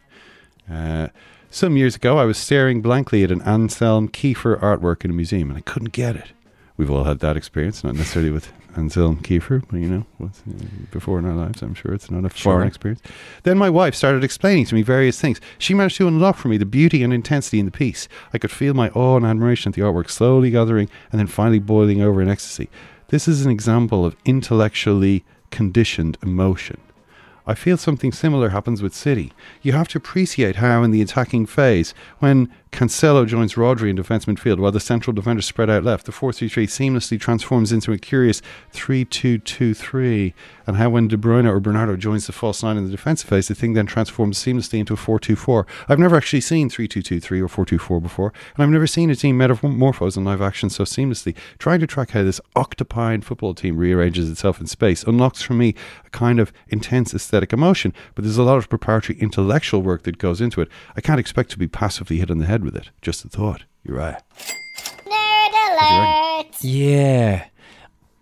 Uh, 0.71 1.09
some 1.51 1.77
years 1.77 1.97
ago, 1.97 2.19
I 2.19 2.25
was 2.25 2.37
staring 2.39 2.83
blankly 2.83 3.23
at 3.25 3.31
an 3.31 3.41
Anselm 3.43 4.09
Kiefer 4.09 4.59
artwork 4.61 5.05
in 5.05 5.11
a 5.11 5.15
museum 5.15 5.49
and 5.51 5.57
I 5.59 5.63
couldn't 5.63 5.93
get 5.93 6.17
it. 6.17 6.33
We've 6.77 6.91
all 6.91 7.05
had 7.05 7.21
that 7.21 7.37
experience, 7.37 7.83
not 7.83 7.95
necessarily 7.95 8.31
with 8.31 8.53
Anselm 8.77 9.23
Kiefer, 9.23 9.63
but 9.71 9.79
you 9.79 9.89
know, 9.89 10.07
uh, 10.23 10.29
before 10.91 11.19
in 11.19 11.25
our 11.25 11.33
lives, 11.33 11.63
I'm 11.63 11.73
sure 11.73 11.95
it's 11.95 12.11
not 12.11 12.27
a 12.27 12.37
Sure. 12.37 12.53
foreign 12.53 12.69
experience. 12.69 13.01
Then 13.45 13.57
my 13.57 13.71
wife 13.71 13.95
started 13.95 14.23
explaining 14.23 14.67
to 14.67 14.75
me 14.75 14.83
various 14.83 15.19
things. 15.19 15.41
She 15.57 15.73
managed 15.73 15.97
to 15.97 16.09
unlock 16.09 16.37
for 16.37 16.49
me 16.49 16.59
the 16.59 16.67
beauty 16.67 17.03
and 17.03 17.15
intensity 17.15 17.59
in 17.59 17.65
the 17.65 17.71
piece. 17.73 18.07
I 18.35 18.39
could 18.39 18.51
feel 18.51 18.75
my 18.75 18.91
awe 18.91 19.17
and 19.17 19.25
admiration 19.25 19.71
at 19.71 19.75
the 19.77 19.81
artwork 19.81 20.11
slowly 20.11 20.51
gathering 20.51 20.91
and 21.11 21.19
then 21.19 21.27
finally 21.29 21.59
boiling 21.61 22.03
over 22.03 22.21
in 22.21 22.29
ecstasy. 22.29 22.69
This 23.09 23.29
is 23.29 23.47
an 23.47 23.53
example 23.53 24.05
of 24.05 24.17
intellectually 24.25 25.25
conditioned 25.53 26.19
emotion. 26.25 26.81
I 27.47 27.55
feel 27.55 27.77
something 27.77 28.11
similar 28.11 28.49
happens 28.49 28.83
with 28.83 28.97
City. 28.97 29.33
You 29.63 29.73
have 29.73 29.87
to 29.89 29.99
appreciate 29.99 30.57
how, 30.57 30.83
in 30.83 30.91
the 30.91 31.03
attacking 31.03 31.47
phase, 31.47 31.95
when 32.19 32.53
Cancelo 32.77 33.27
joins 33.27 33.55
Rodri 33.55 33.89
in 33.89 33.97
defence 33.97 34.27
midfield 34.27 34.59
while 34.59 34.71
the 34.71 34.81
central 34.81 35.15
defenders 35.15 35.47
spread 35.47 35.71
out 35.71 35.83
left, 35.83 36.05
the 36.05 36.13
4 36.13 36.31
3 36.31 36.47
3 36.47 36.67
seamlessly 36.67 37.19
transforms 37.19 37.73
into 37.73 37.91
a 37.91 37.97
curious 37.97 38.43
3 38.73 39.07
2 39.07 39.39
2 39.39 39.73
3. 39.73 40.35
And 40.67 40.77
how, 40.77 40.91
when 40.91 41.09
De 41.09 41.17
Bruyne 41.17 41.49
or 41.49 41.59
Bernardo 41.59 41.97
joins 41.97 42.27
the 42.27 42.35
false 42.35 42.63
nine 42.63 42.77
in 42.77 42.85
the 42.85 42.91
defensive 42.91 43.31
phase, 43.31 43.49
the 43.49 43.55
thing 43.55 43.73
then 43.73 43.87
transforms 43.87 44.39
seamlessly 44.39 44.79
into 44.79 44.93
a 44.93 44.99
4 44.99 45.19
2 45.19 45.37
4. 45.37 45.67
I've 45.89 45.99
never 45.99 46.17
actually 46.17 46.43
seen 46.43 46.69
3 46.69 46.87
2 46.87 47.01
2 47.01 47.19
3 47.19 47.41
or 47.41 47.49
4 47.49 47.65
2 47.65 47.79
4 47.79 47.99
before, 47.99 48.35
and 48.55 48.63
I've 48.63 48.69
never 48.69 48.87
seen 48.87 49.09
a 49.09 49.17
team 49.17 49.39
metamorphose 49.39 50.19
in 50.19 50.27
live 50.27 50.43
action 50.43 50.69
so 50.69 50.85
seamlessly. 50.85 51.35
Trying 51.59 51.81
to 51.81 51.87
track 51.87 52.11
how 52.11 52.25
this 52.25 52.43
octopine 52.57 53.25
football 53.25 53.55
team 53.55 53.79
rearranges 53.79 54.31
itself 54.31 54.61
in 54.61 54.67
space 54.67 55.03
unlocks 55.03 55.41
for 55.41 55.55
me 55.55 55.75
a 56.05 56.11
kind 56.11 56.39
of 56.39 56.53
intense 56.69 57.15
aesthetic 57.15 57.55
emotion, 57.55 57.95
but 58.15 58.23
there's 58.23 58.37
a 58.37 58.43
lot 58.43 58.59
of 58.59 58.69
preparatory 58.69 59.19
intellectual 59.19 59.81
work 59.81 60.03
that 60.03 60.19
goes 60.19 60.43
into 60.43 60.61
it. 60.61 60.69
I 60.95 61.01
can't 61.01 61.19
expect 61.19 61.51
to 61.53 61.59
be 61.59 61.69
passively 61.69 62.19
hit 62.19 62.31
on 62.31 62.37
the 62.37 62.45
head 62.45 62.66
with 62.67 62.77
it. 62.77 62.91
Just 63.01 63.25
a 63.25 63.29
thought. 63.29 63.63
You're 63.85 63.97
right. 63.97 64.21
Yeah. 66.61 67.47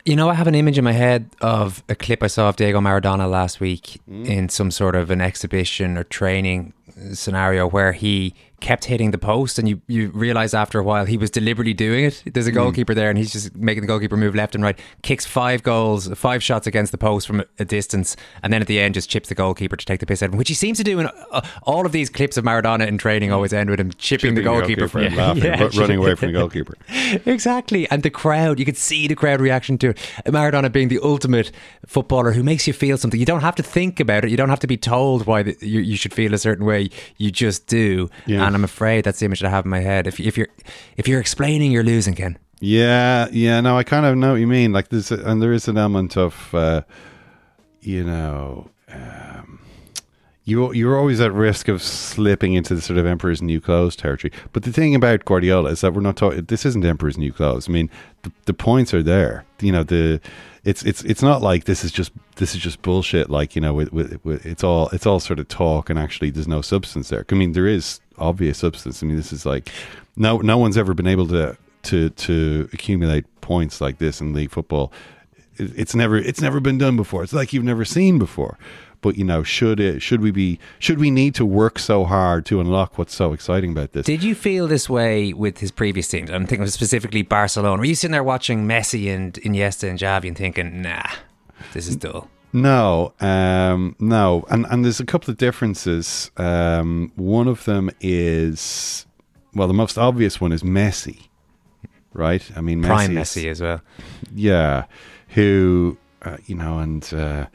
You 0.04 0.16
know, 0.16 0.28
I 0.28 0.34
have 0.34 0.46
an 0.46 0.54
image 0.54 0.76
in 0.76 0.84
my 0.84 0.92
head 0.92 1.30
of 1.40 1.82
a 1.88 1.94
clip 1.94 2.22
I 2.22 2.26
saw 2.26 2.50
of 2.50 2.56
Diego 2.56 2.78
Maradona 2.80 3.28
last 3.28 3.58
week 3.58 4.00
hmm? 4.06 4.26
in 4.26 4.48
some 4.50 4.70
sort 4.70 4.94
of 4.94 5.10
an 5.10 5.20
exhibition 5.20 5.96
or 5.96 6.04
training 6.04 6.74
scenario 7.14 7.66
where 7.66 7.92
he 7.92 8.34
kept 8.68 8.84
hitting 8.86 9.10
the 9.10 9.18
post 9.18 9.58
and 9.58 9.68
you, 9.68 9.80
you 9.88 10.08
realize 10.14 10.54
after 10.54 10.78
a 10.78 10.82
while 10.82 11.04
he 11.04 11.18
was 11.18 11.30
deliberately 11.30 11.74
doing 11.74 12.04
it. 12.06 12.22
There's 12.32 12.46
a 12.46 12.50
Mm. 12.50 12.54
goalkeeper 12.62 12.94
there 12.94 13.10
and 13.10 13.18
he's 13.18 13.30
just 13.32 13.54
making 13.54 13.82
the 13.82 13.86
goalkeeper 13.86 14.16
move 14.16 14.34
left 14.34 14.54
and 14.54 14.64
right, 14.64 14.78
kicks 15.02 15.26
five 15.26 15.62
goals, 15.62 16.08
five 16.14 16.42
shots 16.42 16.66
against 16.66 16.90
the 16.90 16.96
post 16.98 17.26
from 17.26 17.42
a- 17.58 17.64
distance, 17.66 18.16
and 18.42 18.52
then 18.52 18.62
at 18.62 18.66
the 18.68 18.80
end 18.80 18.94
just 18.94 19.10
chips 19.10 19.28
the 19.28 19.34
goalkeeper 19.34 19.76
to 19.76 19.84
take 19.84 20.00
the 20.00 20.06
piss 20.06 20.22
out 20.22 20.26
of 20.28 20.32
him, 20.32 20.38
which 20.38 20.48
he 20.48 20.54
seems 20.54 20.78
to 20.78 20.84
do 20.84 20.98
in 20.98 21.06
uh, 21.30 21.40
all 21.64 21.84
of 21.84 21.92
these 21.92 22.08
clips 22.08 22.36
of 22.38 22.44
Maradona 22.44 22.86
in 22.86 22.96
training 22.96 23.30
always 23.32 23.52
end 23.52 23.68
with 23.68 23.78
him 23.80 23.90
chipping, 23.98 24.34
the 24.34 24.42
goalkeeper, 24.42 24.88
from 24.88 25.02
laughing, 25.14 25.44
Yeah, 25.44 25.60
ru- 25.62 25.68
running 25.80 25.98
away 25.98 26.14
from 26.14 26.32
the 26.32 26.38
goalkeeper. 26.38 26.74
exactly. 27.26 27.88
And 27.90 28.02
the 28.02 28.10
crowd, 28.10 28.58
you 28.58 28.64
could 28.64 28.76
see 28.76 29.06
the 29.08 29.14
crowd 29.14 29.40
reaction 29.40 29.78
to 29.78 29.90
it. 29.90 29.96
Maradona 30.26 30.70
being 30.72 30.88
the 30.88 31.00
ultimate 31.02 31.50
footballer 31.86 32.32
who 32.32 32.42
makes 32.42 32.66
you 32.66 32.72
feel 32.72 32.96
something. 32.96 33.18
You 33.20 33.26
don't 33.26 33.40
have 33.42 33.56
to 33.56 33.62
think 33.62 34.00
about 34.00 34.24
it. 34.24 34.30
You 34.30 34.36
don't 34.36 34.48
have 34.48 34.60
to 34.60 34.66
be 34.66 34.76
told 34.76 35.26
why 35.26 35.42
the, 35.42 35.56
you, 35.60 35.80
you 35.80 35.96
should 35.96 36.14
feel 36.14 36.32
a 36.34 36.38
certain 36.38 36.64
way. 36.64 36.88
You 37.18 37.30
just 37.30 37.66
do. 37.66 38.08
Yeah. 38.26 38.46
And 38.46 38.53
I'm 38.54 38.64
afraid 38.64 39.04
that's 39.04 39.18
the 39.18 39.26
image 39.26 39.42
I 39.42 39.50
have 39.50 39.64
in 39.64 39.70
my 39.70 39.80
head. 39.80 40.06
If, 40.06 40.20
if 40.20 40.36
you're 40.36 40.48
if 40.96 41.08
you're 41.08 41.20
explaining, 41.20 41.72
you're 41.72 41.84
losing, 41.84 42.14
Ken. 42.14 42.38
Yeah, 42.60 43.28
yeah. 43.30 43.60
No, 43.60 43.76
I 43.76 43.84
kind 43.84 44.06
of 44.06 44.16
know 44.16 44.32
what 44.32 44.40
you 44.40 44.46
mean. 44.46 44.72
Like 44.72 44.88
there's, 44.88 45.10
a, 45.10 45.16
and 45.24 45.42
there 45.42 45.52
is 45.52 45.68
an 45.68 45.76
element 45.76 46.16
of, 46.16 46.54
uh, 46.54 46.82
you 47.80 48.04
know, 48.04 48.70
um, 48.88 49.60
you 50.44 50.72
you're 50.72 50.98
always 50.98 51.20
at 51.20 51.32
risk 51.32 51.68
of 51.68 51.82
slipping 51.82 52.54
into 52.54 52.74
the 52.74 52.80
sort 52.80 52.98
of 52.98 53.06
emperor's 53.06 53.42
new 53.42 53.60
clothes 53.60 53.96
territory. 53.96 54.32
But 54.52 54.62
the 54.62 54.72
thing 54.72 54.94
about 54.94 55.24
Guardiola 55.24 55.70
is 55.70 55.80
that 55.80 55.94
we're 55.94 56.00
not 56.00 56.16
talking. 56.16 56.44
This 56.44 56.64
isn't 56.66 56.84
emperor's 56.84 57.18
new 57.18 57.32
clothes. 57.32 57.68
I 57.68 57.72
mean, 57.72 57.90
the, 58.22 58.32
the 58.46 58.54
points 58.54 58.92
are 58.94 59.02
there. 59.02 59.44
You 59.60 59.72
know, 59.72 59.82
the 59.82 60.20
it's 60.64 60.82
it's 60.84 61.02
it's 61.04 61.22
not 61.22 61.42
like 61.42 61.64
this 61.64 61.84
is 61.84 61.92
just 61.92 62.12
this 62.36 62.54
is 62.54 62.60
just 62.60 62.82
bullshit. 62.82 63.30
Like 63.30 63.54
you 63.54 63.62
know, 63.62 63.72
with, 63.72 63.92
with, 63.92 64.24
with, 64.24 64.44
it's 64.46 64.62
all 64.62 64.88
it's 64.90 65.06
all 65.06 65.20
sort 65.20 65.38
of 65.38 65.48
talk, 65.48 65.88
and 65.88 65.98
actually 65.98 66.30
there's 66.30 66.48
no 66.48 66.60
substance 66.60 67.08
there. 67.08 67.24
I 67.30 67.34
mean, 67.34 67.52
there 67.52 67.66
is 67.66 68.00
obvious 68.18 68.58
substance. 68.58 69.02
I 69.02 69.06
mean, 69.06 69.16
this 69.16 69.32
is 69.32 69.46
like 69.46 69.70
no 70.16 70.38
no 70.38 70.58
one's 70.58 70.76
ever 70.76 70.94
been 70.94 71.06
able 71.06 71.26
to 71.28 71.56
to 71.84 72.10
to 72.10 72.68
accumulate 72.72 73.24
points 73.40 73.80
like 73.80 73.98
this 73.98 74.20
in 74.20 74.32
league 74.32 74.50
football. 74.50 74.92
It, 75.56 75.72
it's 75.76 75.94
never 75.94 76.16
it's 76.16 76.40
never 76.40 76.60
been 76.60 76.78
done 76.78 76.96
before. 76.96 77.22
It's 77.22 77.32
like 77.32 77.52
you've 77.52 77.64
never 77.64 77.84
seen 77.84 78.18
before. 78.18 78.58
But 79.00 79.18
you 79.18 79.24
know, 79.24 79.42
should 79.42 79.80
it 79.80 80.00
should 80.00 80.22
we 80.22 80.30
be 80.30 80.58
should 80.78 80.98
we 80.98 81.10
need 81.10 81.34
to 81.34 81.44
work 81.44 81.78
so 81.78 82.04
hard 82.04 82.46
to 82.46 82.58
unlock 82.58 82.96
what's 82.96 83.14
so 83.14 83.34
exciting 83.34 83.72
about 83.72 83.92
this? 83.92 84.06
Did 84.06 84.22
you 84.22 84.34
feel 84.34 84.66
this 84.66 84.88
way 84.88 85.34
with 85.34 85.58
his 85.58 85.70
previous 85.70 86.08
teams? 86.08 86.30
I'm 86.30 86.46
thinking 86.46 86.66
specifically 86.68 87.20
Barcelona. 87.20 87.76
Were 87.76 87.84
you 87.84 87.94
sitting 87.94 88.12
there 88.12 88.24
watching 88.24 88.66
Messi 88.66 89.14
and 89.14 89.34
Iniesta 89.34 89.90
and 89.90 89.98
Xavi 89.98 90.28
and 90.28 90.38
thinking, 90.38 90.80
nah, 90.80 91.02
this 91.74 91.86
is 91.86 91.96
dull? 91.96 92.30
No, 92.54 93.12
um, 93.18 93.96
no, 93.98 94.44
and 94.48 94.64
and 94.70 94.84
there's 94.84 95.00
a 95.00 95.04
couple 95.04 95.28
of 95.32 95.38
differences. 95.38 96.30
Um, 96.36 97.10
one 97.16 97.48
of 97.48 97.64
them 97.64 97.90
is, 98.00 99.06
well, 99.54 99.66
the 99.66 99.74
most 99.74 99.98
obvious 99.98 100.40
one 100.40 100.52
is 100.52 100.62
Messi, 100.62 101.26
right? 102.12 102.48
I 102.56 102.60
mean, 102.60 102.80
Messi 102.80 102.86
Prime 102.86 103.10
Messi 103.10 103.50
as 103.50 103.60
well. 103.60 103.80
yeah, 104.32 104.84
who 105.30 105.98
uh, 106.22 106.36
you 106.46 106.54
know, 106.54 106.78
and 106.78 107.12
uh, 107.12 107.46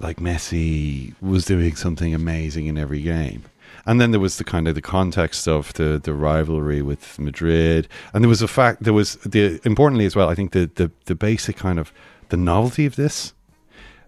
like 0.00 0.16
Messi 0.16 1.14
was 1.22 1.44
doing 1.44 1.76
something 1.76 2.12
amazing 2.12 2.66
in 2.66 2.76
every 2.76 3.02
game. 3.02 3.44
And 3.86 4.00
then 4.00 4.10
there 4.10 4.20
was 4.20 4.36
the 4.38 4.44
kind 4.44 4.66
of 4.66 4.74
the 4.74 4.82
context 4.82 5.46
of 5.46 5.72
the, 5.74 6.00
the 6.02 6.12
rivalry 6.12 6.82
with 6.82 7.20
Madrid, 7.20 7.86
and 8.12 8.24
there 8.24 8.28
was 8.28 8.42
a 8.42 8.48
fact. 8.48 8.82
There 8.82 8.92
was 8.92 9.14
the 9.16 9.60
importantly 9.64 10.06
as 10.06 10.16
well. 10.16 10.28
I 10.28 10.34
think 10.34 10.50
the 10.50 10.68
the, 10.74 10.90
the 11.04 11.14
basic 11.14 11.56
kind 11.56 11.78
of 11.78 11.92
the 12.30 12.36
novelty 12.36 12.84
of 12.84 12.96
this. 12.96 13.32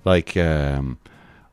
Like, 0.05 0.36
um, 0.36 0.98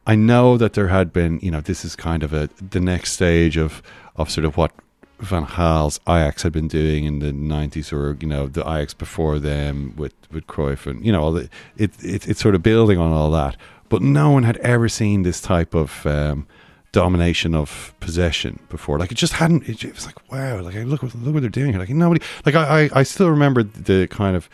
I 0.06 0.16
know 0.16 0.58
that 0.58 0.74
there 0.74 0.88
had 0.88 1.12
been, 1.12 1.40
you 1.42 1.52
know, 1.52 1.62
this 1.62 1.84
is 1.84 1.96
kind 1.96 2.24
of 2.24 2.34
a 2.34 2.50
the 2.70 2.80
next 2.80 3.14
stage 3.14 3.58
of 3.58 3.82
of 4.16 4.30
sort 4.30 4.46
of 4.46 4.58
what 4.58 4.72
Van 5.20 5.46
Gaal's 5.46 6.00
Ajax 6.08 6.44
had 6.44 6.54
been 6.54 6.68
doing 6.68 7.06
in 7.06 7.20
the 7.20 7.34
nineties, 7.34 7.92
or 7.92 8.18
you 8.22 8.28
know, 8.28 8.48
the 8.48 8.62
Ajax 8.62 8.94
before 8.94 9.40
them 9.40 9.94
with 9.98 10.14
with 10.32 10.48
Cruyff, 10.48 10.86
and 10.86 11.06
you 11.06 11.12
know, 11.12 11.22
all 11.22 11.32
the, 11.34 11.50
it, 11.76 11.92
it 12.04 12.28
it's 12.28 12.40
sort 12.40 12.56
of 12.56 12.64
building 12.64 12.98
on 12.98 13.12
all 13.12 13.32
that. 13.32 13.58
But 13.90 14.02
no 14.02 14.30
one 14.32 14.44
had 14.44 14.58
ever 14.58 14.90
seen 14.90 15.24
this 15.24 15.40
type 15.40 15.74
of 15.74 16.06
um, 16.06 16.46
domination 16.92 17.56
of 17.56 17.94
possession 18.00 18.60
before. 18.70 19.00
Like 19.00 19.12
it 19.12 19.16
just 19.16 19.34
hadn't. 19.34 19.68
It, 19.68 19.84
it 19.84 19.94
was 19.94 20.06
like 20.06 20.32
wow, 20.32 20.62
like 20.62 20.76
look 20.76 21.04
what 21.04 21.16
look 21.16 21.34
what 21.34 21.42
they're 21.42 21.50
doing 21.50 21.72
here. 21.72 21.80
Like 21.80 21.90
nobody. 21.90 22.24
Like 22.46 22.56
I 22.56 22.84
I, 22.84 22.90
I 23.00 23.04
still 23.04 23.30
remember 23.30 23.64
the 23.64 24.08
kind 24.08 24.36
of 24.36 24.50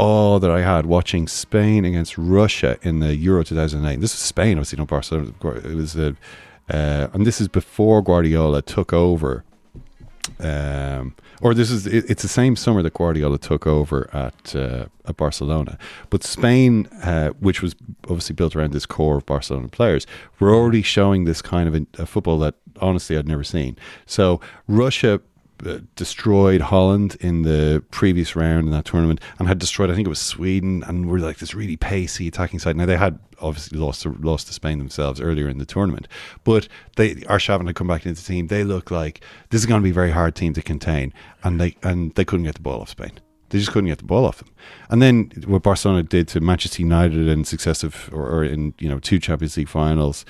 awe 0.00 0.38
that 0.38 0.50
I 0.50 0.62
had 0.62 0.86
watching 0.86 1.28
Spain 1.28 1.84
against 1.84 2.16
Russia 2.16 2.78
in 2.82 3.00
the 3.00 3.14
Euro 3.16 3.44
2008. 3.44 4.00
This 4.00 4.14
was 4.14 4.20
Spain, 4.20 4.56
obviously, 4.56 4.78
not 4.78 4.88
Barcelona. 4.88 5.32
It 5.42 5.74
was 5.74 5.96
a, 5.96 6.16
uh, 6.70 7.08
and 7.12 7.26
this 7.26 7.40
is 7.40 7.48
before 7.48 8.02
Guardiola 8.02 8.62
took 8.62 8.92
over. 8.92 9.44
Um, 10.38 11.14
or 11.42 11.54
this 11.54 11.70
is 11.70 11.86
it, 11.86 12.08
it's 12.08 12.22
the 12.22 12.28
same 12.28 12.56
summer 12.56 12.82
that 12.82 12.94
Guardiola 12.94 13.38
took 13.38 13.66
over 13.66 14.08
at 14.14 14.54
uh, 14.54 14.86
at 15.06 15.16
Barcelona, 15.16 15.76
but 16.08 16.22
Spain, 16.22 16.86
uh, 17.02 17.30
which 17.40 17.62
was 17.62 17.74
obviously 18.04 18.34
built 18.34 18.54
around 18.54 18.72
this 18.72 18.86
core 18.86 19.16
of 19.18 19.26
Barcelona 19.26 19.68
players, 19.68 20.06
were 20.38 20.54
already 20.54 20.82
showing 20.82 21.24
this 21.24 21.42
kind 21.42 21.68
of 21.68 21.74
a, 21.74 22.02
a 22.02 22.06
football 22.06 22.38
that 22.38 22.54
honestly 22.80 23.16
I'd 23.16 23.28
never 23.28 23.44
seen. 23.44 23.76
So 24.06 24.40
Russia 24.68 25.14
uh, 25.14 25.18
Uh, 25.66 25.80
destroyed 25.94 26.62
Holland 26.62 27.16
in 27.20 27.42
the 27.42 27.84
previous 27.90 28.34
round 28.34 28.66
in 28.66 28.72
that 28.72 28.86
tournament 28.86 29.20
and 29.38 29.46
had 29.46 29.58
destroyed 29.58 29.90
I 29.90 29.94
think 29.94 30.06
it 30.06 30.08
was 30.08 30.20
Sweden 30.20 30.82
and 30.86 31.06
were 31.10 31.18
like 31.18 31.38
this 31.38 31.54
really 31.54 31.76
pacey 31.76 32.28
attacking 32.28 32.60
side. 32.60 32.76
Now 32.76 32.86
they 32.86 32.96
had 32.96 33.18
obviously 33.40 33.78
lost 33.78 34.02
to, 34.02 34.12
lost 34.20 34.46
to 34.46 34.54
Spain 34.54 34.78
themselves 34.78 35.20
earlier 35.20 35.48
in 35.48 35.58
the 35.58 35.66
tournament, 35.66 36.08
but 36.44 36.66
they 36.96 37.16
Arshavin 37.16 37.66
had 37.66 37.76
come 37.76 37.88
back 37.88 38.06
into 38.06 38.22
the 38.22 38.26
team. 38.26 38.46
They 38.46 38.64
look 38.64 38.90
like 38.90 39.22
this 39.50 39.60
is 39.60 39.66
going 39.66 39.80
to 39.80 39.84
be 39.84 39.90
a 39.90 39.94
very 39.94 40.12
hard 40.12 40.34
team 40.34 40.54
to 40.54 40.62
contain, 40.62 41.12
and 41.44 41.60
they 41.60 41.76
and 41.82 42.14
they 42.14 42.24
couldn't 42.24 42.46
get 42.46 42.54
the 42.54 42.62
ball 42.62 42.80
off 42.80 42.90
Spain. 42.90 43.12
They 43.50 43.58
just 43.58 43.72
couldn't 43.72 43.88
get 43.88 43.98
the 43.98 44.04
ball 44.04 44.24
off 44.24 44.38
them. 44.38 44.48
And 44.88 45.02
then 45.02 45.30
what 45.46 45.62
Barcelona 45.62 46.04
did 46.04 46.28
to 46.28 46.40
Manchester 46.40 46.80
United 46.82 47.28
in 47.28 47.44
successive 47.44 48.08
or, 48.12 48.26
or 48.26 48.44
in 48.44 48.72
you 48.78 48.88
know 48.88 48.98
two 48.98 49.18
Champions 49.18 49.58
League 49.58 49.68
finals, 49.68 50.24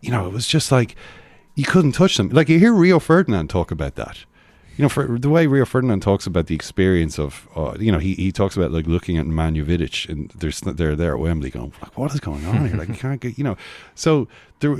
you 0.00 0.10
know 0.10 0.26
it 0.26 0.32
was 0.32 0.48
just 0.48 0.72
like 0.72 0.96
you 1.54 1.64
couldn't 1.64 1.92
touch 1.92 2.16
them. 2.16 2.30
Like 2.30 2.48
you 2.48 2.58
hear 2.58 2.72
Rio 2.72 2.98
Ferdinand 2.98 3.48
talk 3.48 3.70
about 3.70 3.94
that 3.94 4.24
you 4.82 4.86
know, 4.86 4.88
for 4.88 5.16
the 5.16 5.28
way 5.28 5.46
Rio 5.46 5.64
Ferdinand 5.64 6.00
talks 6.00 6.26
about 6.26 6.48
the 6.48 6.56
experience 6.56 7.16
of, 7.16 7.48
uh, 7.54 7.76
you 7.78 7.92
know, 7.92 8.00
he, 8.00 8.14
he 8.14 8.32
talks 8.32 8.56
about 8.56 8.72
like 8.72 8.88
looking 8.88 9.16
at 9.16 9.28
Manu 9.28 9.64
Vidic 9.64 10.08
and 10.08 10.28
there's 10.30 10.60
they're 10.60 10.96
there 10.96 11.14
at 11.14 11.20
Wembley 11.20 11.50
going, 11.50 11.72
like, 11.80 11.96
what 11.96 12.12
is 12.12 12.18
going 12.18 12.44
on 12.46 12.66
here? 12.66 12.76
Like, 12.76 12.88
you 12.88 12.94
can't 12.96 13.20
get, 13.20 13.38
you 13.38 13.44
know, 13.44 13.56
so 13.94 14.26
there. 14.58 14.76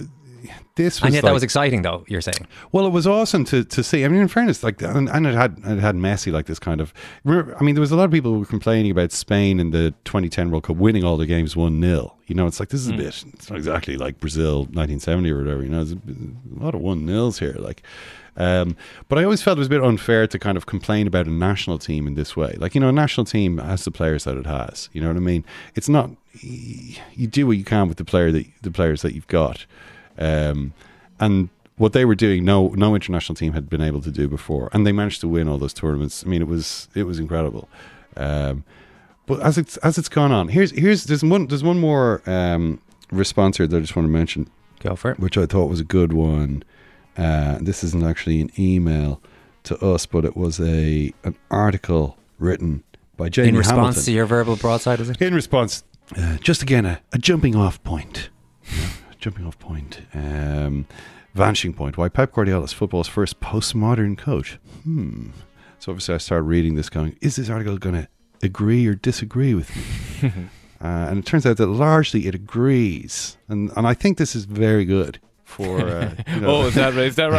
This 0.74 1.00
was 1.00 1.06
and 1.08 1.14
yet 1.14 1.22
like, 1.24 1.30
that 1.30 1.34
was 1.34 1.42
exciting, 1.42 1.82
though. 1.82 2.04
You're 2.08 2.20
saying. 2.20 2.46
well, 2.72 2.86
it 2.86 2.90
was 2.90 3.06
awesome 3.06 3.44
to, 3.46 3.62
to 3.64 3.82
see. 3.82 4.04
I 4.04 4.08
mean, 4.08 4.20
in 4.22 4.28
fairness, 4.28 4.62
like, 4.62 4.80
and, 4.82 5.08
and 5.08 5.26
it 5.26 5.34
had 5.34 5.58
it 5.64 5.78
had 5.80 5.94
Messi 5.96 6.32
like 6.32 6.46
this 6.46 6.58
kind 6.58 6.80
of. 6.80 6.92
remember- 7.24 7.56
I 7.58 7.62
mean, 7.62 7.74
there 7.74 7.80
was 7.80 7.92
a 7.92 7.96
lot 7.96 8.04
of 8.04 8.10
people 8.10 8.32
who 8.32 8.38
were 8.40 8.46
complaining 8.46 8.90
about 8.90 9.12
Spain 9.12 9.60
in 9.60 9.70
the 9.70 9.90
2010 10.04 10.50
World 10.50 10.64
Cup 10.64 10.76
winning 10.76 11.04
all 11.04 11.16
the 11.16 11.26
games 11.26 11.54
one 11.56 11.80
0 11.80 12.14
You 12.26 12.34
know, 12.34 12.46
it's 12.46 12.58
like 12.60 12.70
this 12.70 12.80
is 12.80 12.88
a 12.88 12.92
Mm. 12.92 12.96
bit. 12.98 13.24
It's 13.34 13.50
not 13.50 13.58
exactly 13.58 13.96
like 13.96 14.18
Brazil 14.20 14.60
1970 14.72 15.30
or 15.30 15.38
whatever. 15.42 15.62
You 15.62 15.68
know, 15.68 15.84
there's 15.84 15.92
a, 15.92 15.96
a 15.96 16.64
lot 16.64 16.74
of 16.74 16.80
one 16.80 17.04
nils 17.04 17.38
here. 17.38 17.54
Like, 17.58 17.82
um, 18.38 18.74
but 19.10 19.18
I 19.18 19.24
always 19.24 19.42
felt 19.42 19.58
it 19.58 19.60
was 19.60 19.66
a 19.66 19.70
bit 19.70 19.82
unfair 19.84 20.26
to 20.26 20.38
kind 20.38 20.56
of 20.56 20.64
complain 20.64 21.06
about 21.06 21.26
a 21.26 21.30
national 21.30 21.78
team 21.78 22.06
in 22.06 22.14
this 22.14 22.34
way. 22.34 22.56
Like, 22.58 22.74
you 22.74 22.80
know, 22.80 22.88
a 22.88 22.92
national 22.92 23.26
team 23.26 23.58
has 23.58 23.84
the 23.84 23.90
players 23.90 24.24
that 24.24 24.38
it 24.38 24.46
has. 24.46 24.88
You 24.94 25.02
know 25.02 25.08
what 25.08 25.18
I 25.18 25.20
mean? 25.20 25.44
It's 25.74 25.88
not. 25.90 26.10
You 26.40 27.26
do 27.26 27.46
what 27.46 27.58
you 27.58 27.64
can 27.64 27.88
with 27.88 27.98
the 27.98 28.04
player 28.06 28.32
that 28.32 28.46
the 28.62 28.70
players 28.70 29.02
that 29.02 29.14
you've 29.14 29.26
got. 29.28 29.66
Um, 30.18 30.72
and 31.20 31.48
what 31.76 31.92
they 31.92 32.04
were 32.04 32.14
doing, 32.14 32.44
no 32.44 32.68
no 32.68 32.94
international 32.94 33.34
team 33.34 33.52
had 33.52 33.68
been 33.68 33.80
able 33.80 34.00
to 34.02 34.10
do 34.10 34.28
before, 34.28 34.68
and 34.72 34.86
they 34.86 34.92
managed 34.92 35.20
to 35.22 35.28
win 35.28 35.48
all 35.48 35.58
those 35.58 35.72
tournaments. 35.72 36.24
I 36.24 36.28
mean, 36.28 36.42
it 36.42 36.48
was 36.48 36.88
it 36.94 37.04
was 37.04 37.18
incredible. 37.18 37.68
Um, 38.16 38.64
but 39.26 39.40
as 39.40 39.56
it's 39.58 39.76
as 39.78 39.98
it's 39.98 40.08
gone 40.08 40.32
on, 40.32 40.48
here's 40.48 40.70
here's 40.72 41.04
there's 41.04 41.22
one 41.24 41.46
there's 41.46 41.62
one 41.64 41.78
more 41.78 42.22
um, 42.26 42.80
response 43.10 43.56
here 43.56 43.66
that 43.66 43.76
I 43.76 43.80
just 43.80 43.96
want 43.96 44.06
to 44.06 44.12
mention. 44.12 44.48
Go 44.80 44.96
for 44.96 45.12
it. 45.12 45.20
Which 45.20 45.38
I 45.38 45.46
thought 45.46 45.66
was 45.70 45.80
a 45.80 45.84
good 45.84 46.12
one. 46.12 46.64
Uh, 47.16 47.58
this 47.60 47.84
isn't 47.84 48.02
actually 48.04 48.40
an 48.40 48.50
email 48.58 49.20
to 49.64 49.76
us, 49.84 50.06
but 50.06 50.24
it 50.24 50.36
was 50.36 50.60
a 50.60 51.12
an 51.24 51.36
article 51.50 52.16
written 52.38 52.82
by 53.16 53.28
Jamie 53.28 53.50
In 53.50 53.56
response 53.56 53.76
Hamilton. 53.78 54.02
to 54.04 54.12
your 54.12 54.26
verbal 54.26 54.56
broadside, 54.56 55.00
is 55.00 55.08
it? 55.10 55.22
In 55.22 55.34
response, 55.34 55.84
uh, 56.16 56.36
just 56.38 56.62
again, 56.62 56.84
a, 56.84 57.00
a 57.12 57.18
jumping 57.18 57.54
off 57.54 57.82
point. 57.84 58.30
Jumping 59.22 59.46
off 59.46 59.56
point. 59.60 60.00
Um, 60.14 60.84
vanishing 61.32 61.72
point. 61.72 61.96
Why 61.96 62.08
Pep 62.08 62.32
Guardiola 62.32 62.64
is 62.64 62.72
football's 62.72 63.06
first 63.06 63.38
postmodern 63.38 64.18
coach. 64.18 64.58
Hmm. 64.82 65.28
So 65.78 65.92
obviously 65.92 66.16
I 66.16 66.18
started 66.18 66.42
reading 66.42 66.74
this 66.74 66.88
going, 66.88 67.16
is 67.20 67.36
this 67.36 67.48
article 67.48 67.78
going 67.78 67.94
to 67.94 68.08
agree 68.42 68.84
or 68.84 68.96
disagree 68.96 69.54
with 69.54 69.70
me? 69.76 70.28
uh, 70.80 71.06
and 71.08 71.20
it 71.20 71.24
turns 71.24 71.46
out 71.46 71.56
that 71.58 71.68
largely 71.68 72.26
it 72.26 72.34
agrees. 72.34 73.36
And, 73.46 73.70
and 73.76 73.86
I 73.86 73.94
think 73.94 74.18
this 74.18 74.34
is 74.34 74.44
very 74.44 74.84
good 74.84 75.20
for... 75.44 75.78
Uh, 75.78 76.14
you 76.26 76.40
know- 76.40 76.48
Oh, 76.48 76.66
is 76.66 76.74
that 76.74 76.92
right? 76.92 77.06
Is 77.06 77.14
that 77.14 77.30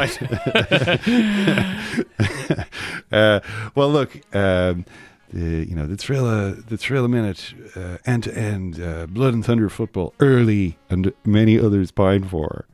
right? 2.48 2.66
uh, 3.12 3.42
well, 3.76 3.90
look, 3.90 4.22
um, 4.34 4.86
the 5.34 5.68
you 5.68 5.76
know 5.76 5.88
the 5.88 5.98
thriller 5.98 6.52
the 6.52 6.78
thrill 6.78 7.06
a 7.06 7.10
minute, 7.10 7.54
uh, 7.76 7.98
end 8.06 8.24
to 8.24 8.38
end, 8.38 8.80
uh, 8.80 9.08
blood 9.08 9.34
and 9.34 9.44
thunder 9.44 9.70
football, 9.70 10.14
Early 10.20 10.78
and 10.90 11.12
many 11.26 11.60
others 11.60 11.92
pine 11.92 12.24
for, 12.24 12.66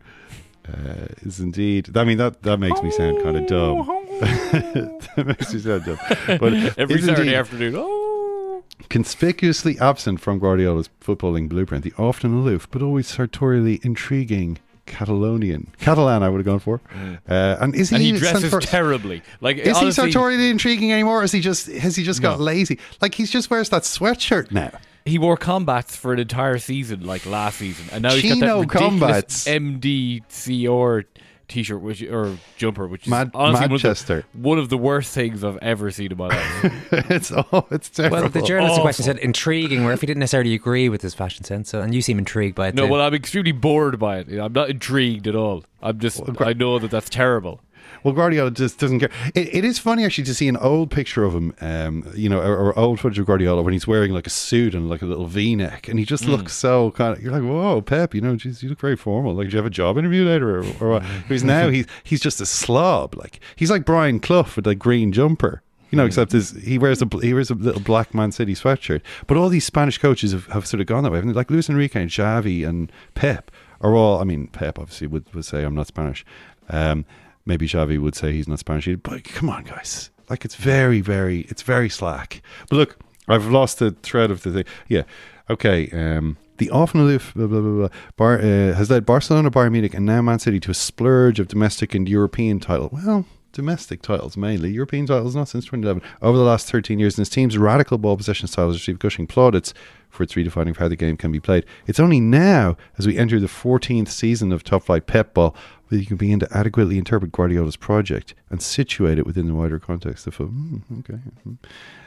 uh, 0.68 1.08
is 1.22 1.40
indeed. 1.40 1.96
I 1.98 2.04
mean 2.04 2.18
that 2.18 2.44
that 2.44 2.58
makes 2.60 2.82
me 2.84 2.92
sound 2.92 3.24
kind 3.24 3.38
of 3.38 3.48
dumb. 3.48 3.88
that 4.20 5.24
makes 5.26 5.54
me 5.54 5.60
sound 5.60 5.86
dumb. 5.86 5.98
But 6.40 6.54
Every 6.78 7.02
Saturday 7.02 7.36
afternoon. 7.36 7.76
Oh. 7.78 8.64
Conspicuously 8.90 9.78
absent 9.80 10.20
from 10.20 10.40
Guardiola's 10.40 10.90
footballing 11.02 11.48
blueprint, 11.50 11.84
the 11.84 11.94
often 11.98 12.34
aloof 12.34 12.70
but 12.72 12.82
always 12.82 13.08
sartorially 13.08 13.80
intriguing 13.84 14.58
Catalonian 14.90 15.68
Catalan, 15.80 16.24
I 16.24 16.30
would 16.30 16.40
have 16.40 16.46
gone 16.46 16.60
for. 16.60 16.82
Uh, 17.28 17.58
and 17.62 17.74
is 17.76 17.90
he? 17.90 17.96
and 17.96 18.04
he 18.04 18.12
dresses 18.12 18.54
terribly. 18.66 19.22
Like 19.42 19.58
is 19.58 19.78
honestly, 19.78 20.08
he 20.08 20.12
sartorially 20.12 20.50
intriguing 20.50 20.92
anymore? 20.92 21.22
Or 21.22 21.24
is 21.24 21.32
he 21.32 21.40
just 21.40 21.68
has 21.68 21.96
he 21.96 22.04
just 22.04 22.22
got 22.22 22.40
No. 22.40 22.44
lazy? 22.46 22.80
Like 23.02 23.14
he's 23.16 23.32
just 23.32 23.50
wears 23.50 23.70
that 23.70 23.84
sweatshirt 23.84 24.52
now. 24.52 24.72
He 25.06 25.18
wore 25.18 25.38
combats 25.38 25.96
for 25.96 26.14
an 26.14 26.20
entire 26.20 26.58
season, 26.60 27.06
like 27.06 27.26
last 27.26 27.58
season, 27.58 27.86
and 27.92 28.04
now 28.04 28.12
he's 28.12 28.34
got 28.34 28.40
that 28.42 28.56
ridiculous 28.60 28.90
combats. 29.00 29.46
MDCR 29.48 31.06
t-shirt 31.50 31.82
which 31.82 32.02
or 32.04 32.38
jumper, 32.58 32.88
which 32.88 33.04
is 33.04 33.10
Mad- 33.10 33.32
honestly 33.34 33.54
one 33.54 33.64
of, 33.66 33.70
Manchester. 33.72 34.24
the, 34.34 34.40
one 34.40 34.58
of 34.58 34.70
the 34.70 34.78
worst 34.78 35.14
things 35.14 35.44
I've 35.44 35.58
ever 35.58 35.92
seen 35.92 36.12
in 36.12 36.18
my 36.18 36.28
life. 36.28 36.94
it's 37.10 37.32
oh, 37.32 37.68
it's 37.72 37.90
terrible. 37.90 38.22
Well, 38.22 38.30
the 38.30 38.42
journalist 38.42 38.78
in 38.78 38.82
question 38.82 39.06
said 39.06 39.18
intriguing, 39.18 39.84
where 39.84 39.94
if 39.94 40.02
he 40.02 40.08
didn't 40.08 40.20
necessarily 40.20 40.54
agree 40.54 40.88
with 40.88 41.02
his 41.02 41.14
fashion 41.14 41.44
sense, 41.44 41.70
so, 41.70 41.82
and 41.82 41.94
you 41.94 42.02
seem 42.02 42.18
intrigued 42.18 42.56
by 42.56 42.70
it. 42.70 42.76
no, 42.76 42.86
too. 42.86 42.92
well, 42.92 43.02
I'm 43.02 43.14
extremely 43.14 43.52
bored 43.52 44.00
by 44.00 44.20
it. 44.20 44.40
I'm 44.40 44.54
not 44.54 44.70
intrigued 44.70 45.28
at 45.28 45.36
all. 45.36 45.64
I'm 45.82 46.00
just, 46.00 46.22
I 46.40 46.54
know 46.54 46.78
that 46.80 46.92
that's 46.92 47.10
terrible. 47.10 47.62
Well, 48.04 48.14
Guardiola 48.14 48.52
just 48.52 48.80
doesn't 48.80 49.00
care. 49.00 49.10
It, 49.36 49.54
it 49.56 49.66
is 49.66 49.80
funny 49.80 50.06
actually 50.06 50.24
to 50.26 50.34
see 50.34 50.48
an 50.48 50.58
old 50.58 50.92
picture 50.92 51.24
of 51.24 51.34
him, 51.34 51.54
um, 51.62 52.10
you 52.16 52.30
know, 52.30 52.40
or, 52.40 52.56
or 52.58 52.80
old 52.80 53.00
footage 53.00 53.20
of 53.20 53.26
Guardiola 53.26 53.62
when 53.62 53.74
he's 53.74 53.88
wearing 53.88 54.12
like 54.14 54.28
a 54.28 54.30
suit 54.30 54.74
and 54.74 54.90
like 54.90 55.02
a 55.02 55.06
little 55.06 55.26
V-neck, 55.28 55.88
and 55.88 56.00
he 56.00 56.06
just 56.06 56.24
Mm. 56.24 56.30
looks 56.30 56.54
so 56.54 56.92
kind 56.92 57.16
of. 57.18 57.24
You're 57.24 57.32
like, 57.32 57.44
whoa, 57.44 57.82
Pep, 57.82 58.14
you 58.16 58.22
know, 58.22 58.36
geez, 58.36 58.64
you 58.64 58.70
look 58.70 58.80
very 58.80 58.96
formal. 58.96 59.34
Like, 59.34 59.48
do 59.50 59.52
you 59.54 59.58
have 59.58 59.66
a 59.66 59.70
job 59.70 59.98
interview 59.98 60.24
later, 60.26 60.60
or, 60.60 60.66
or 60.80 60.90
what? 60.92 61.04
Because 61.28 61.44
now 61.44 61.70
he's 61.70 61.86
he's 62.04 62.22
just 62.22 62.40
a 62.42 62.46
slob. 62.46 63.16
Like 63.16 63.40
he's 63.56 63.70
like 63.72 63.86
Brian 63.86 64.20
Clough 64.20 64.48
with 64.56 64.68
a 64.68 64.76
green 64.76 65.12
jumper. 65.12 65.62
You 65.92 65.98
know, 65.98 66.06
except 66.06 66.34
his, 66.34 66.52
he 66.52 66.78
wears 66.78 67.02
a 67.02 67.08
he 67.20 67.34
wears 67.34 67.50
a 67.50 67.56
little 67.56 67.82
black 67.82 68.14
Man 68.14 68.32
City 68.32 68.54
sweatshirt. 68.54 69.02
But 69.26 69.38
all 69.38 69.50
these 69.50 69.66
Spanish 69.66 69.98
coaches 69.98 70.34
have, 70.34 70.46
have 70.48 70.68
sort 70.68 70.82
of 70.82 70.88
gone 70.88 71.04
that 71.04 71.12
way. 71.12 71.20
Like 71.24 71.50
Luis 71.50 71.68
Enrique 71.68 72.00
and 72.00 72.12
Xavi 72.12 72.64
and 72.68 72.92
Pep 73.16 73.50
are 73.82 73.96
all. 73.96 74.22
I 74.22 74.24
mean, 74.24 74.46
Pep 74.48 74.78
obviously 74.78 75.08
would, 75.08 75.26
would 75.34 75.46
say 75.46 75.64
I'm 75.64 75.74
not 75.74 75.88
Spanish. 75.88 76.24
Um, 76.70 77.06
maybe 77.50 77.68
Xavi 77.68 78.00
would 78.00 78.16
say 78.16 78.32
he's 78.32 78.48
not 78.48 78.60
Spanish 78.60 78.88
either. 78.88 79.02
But 79.04 79.26
come 79.26 79.50
on, 79.50 79.66
guys, 79.66 80.12
like 80.30 80.46
it's 80.46 80.56
very, 80.56 81.02
very, 81.02 81.42
it's 81.50 81.64
very 81.64 81.90
slack. 81.90 82.42
But 82.70 82.78
look, 82.78 82.98
I've 83.28 83.48
lost 83.48 83.80
the 83.80 83.92
thread 83.92 84.32
of 84.32 84.44
the 84.44 84.52
thing. 84.54 84.66
Yeah, 84.88 85.04
okay. 85.50 85.90
Um, 85.92 86.38
the 86.58 86.70
often 86.70 87.02
aloof 87.02 87.34
blah, 87.36 87.48
blah, 87.48 87.62
blah, 87.62 87.90
Bar, 88.16 88.40
uh, 88.40 88.74
has 88.74 88.90
led 88.90 89.06
Barcelona, 89.06 89.50
Bayern 89.50 89.72
Munich, 89.72 89.94
and 89.94 90.06
now 90.06 90.22
Man 90.22 90.40
City 90.40 90.60
to 90.62 90.72
a 90.72 90.74
splurge 90.74 91.40
of 91.40 91.48
domestic 91.48 91.96
and 91.96 92.08
European 92.08 92.60
title. 92.60 92.90
Well, 92.92 93.26
domestic 93.52 94.02
titles 94.02 94.38
mainly. 94.38 94.72
European 94.72 95.06
titles 95.06 95.36
not 95.36 95.48
since 95.48 95.66
2011. 95.66 96.02
Over 96.22 96.38
the 96.38 96.44
last 96.44 96.70
13 96.72 97.00
years, 97.00 97.16
and 97.16 97.22
his 97.22 97.30
team's 97.30 97.58
radical 97.58 97.98
ball 97.98 98.18
possession 98.18 98.48
style 98.48 98.68
has 98.68 98.76
received 98.76 99.00
gushing 99.00 99.28
plaudits 99.28 99.74
for 100.10 100.24
its 100.24 100.34
redefining 100.34 100.72
of 100.72 100.78
how 100.78 100.88
the 100.88 100.96
game 100.96 101.18
can 101.18 101.32
be 101.32 101.40
played. 101.40 101.66
It's 101.88 102.00
only 102.00 102.20
now, 102.20 102.78
as 102.98 103.08
we 103.08 103.18
enter 103.18 103.40
the 103.40 103.48
14th 103.48 104.10
season 104.10 104.52
of 104.52 104.64
top 104.64 104.84
flight 104.84 105.08
pep 105.08 105.34
ball, 105.34 105.56
that 105.90 105.98
you 106.00 106.06
can 106.06 106.18
begin 106.18 106.40
to 106.40 106.48
adequately 106.58 106.98
interpret 106.98 107.32
Guardiola's 107.32 107.76
project 107.76 108.34
and 108.50 108.62
situate 108.62 109.18
it 109.18 109.26
within 109.26 109.48
the 109.48 109.54
wider 109.54 109.80
context 109.80 110.28
of. 110.28 110.38
Mm, 110.38 110.82
okay. 111.00 111.20
mm. 111.48 111.58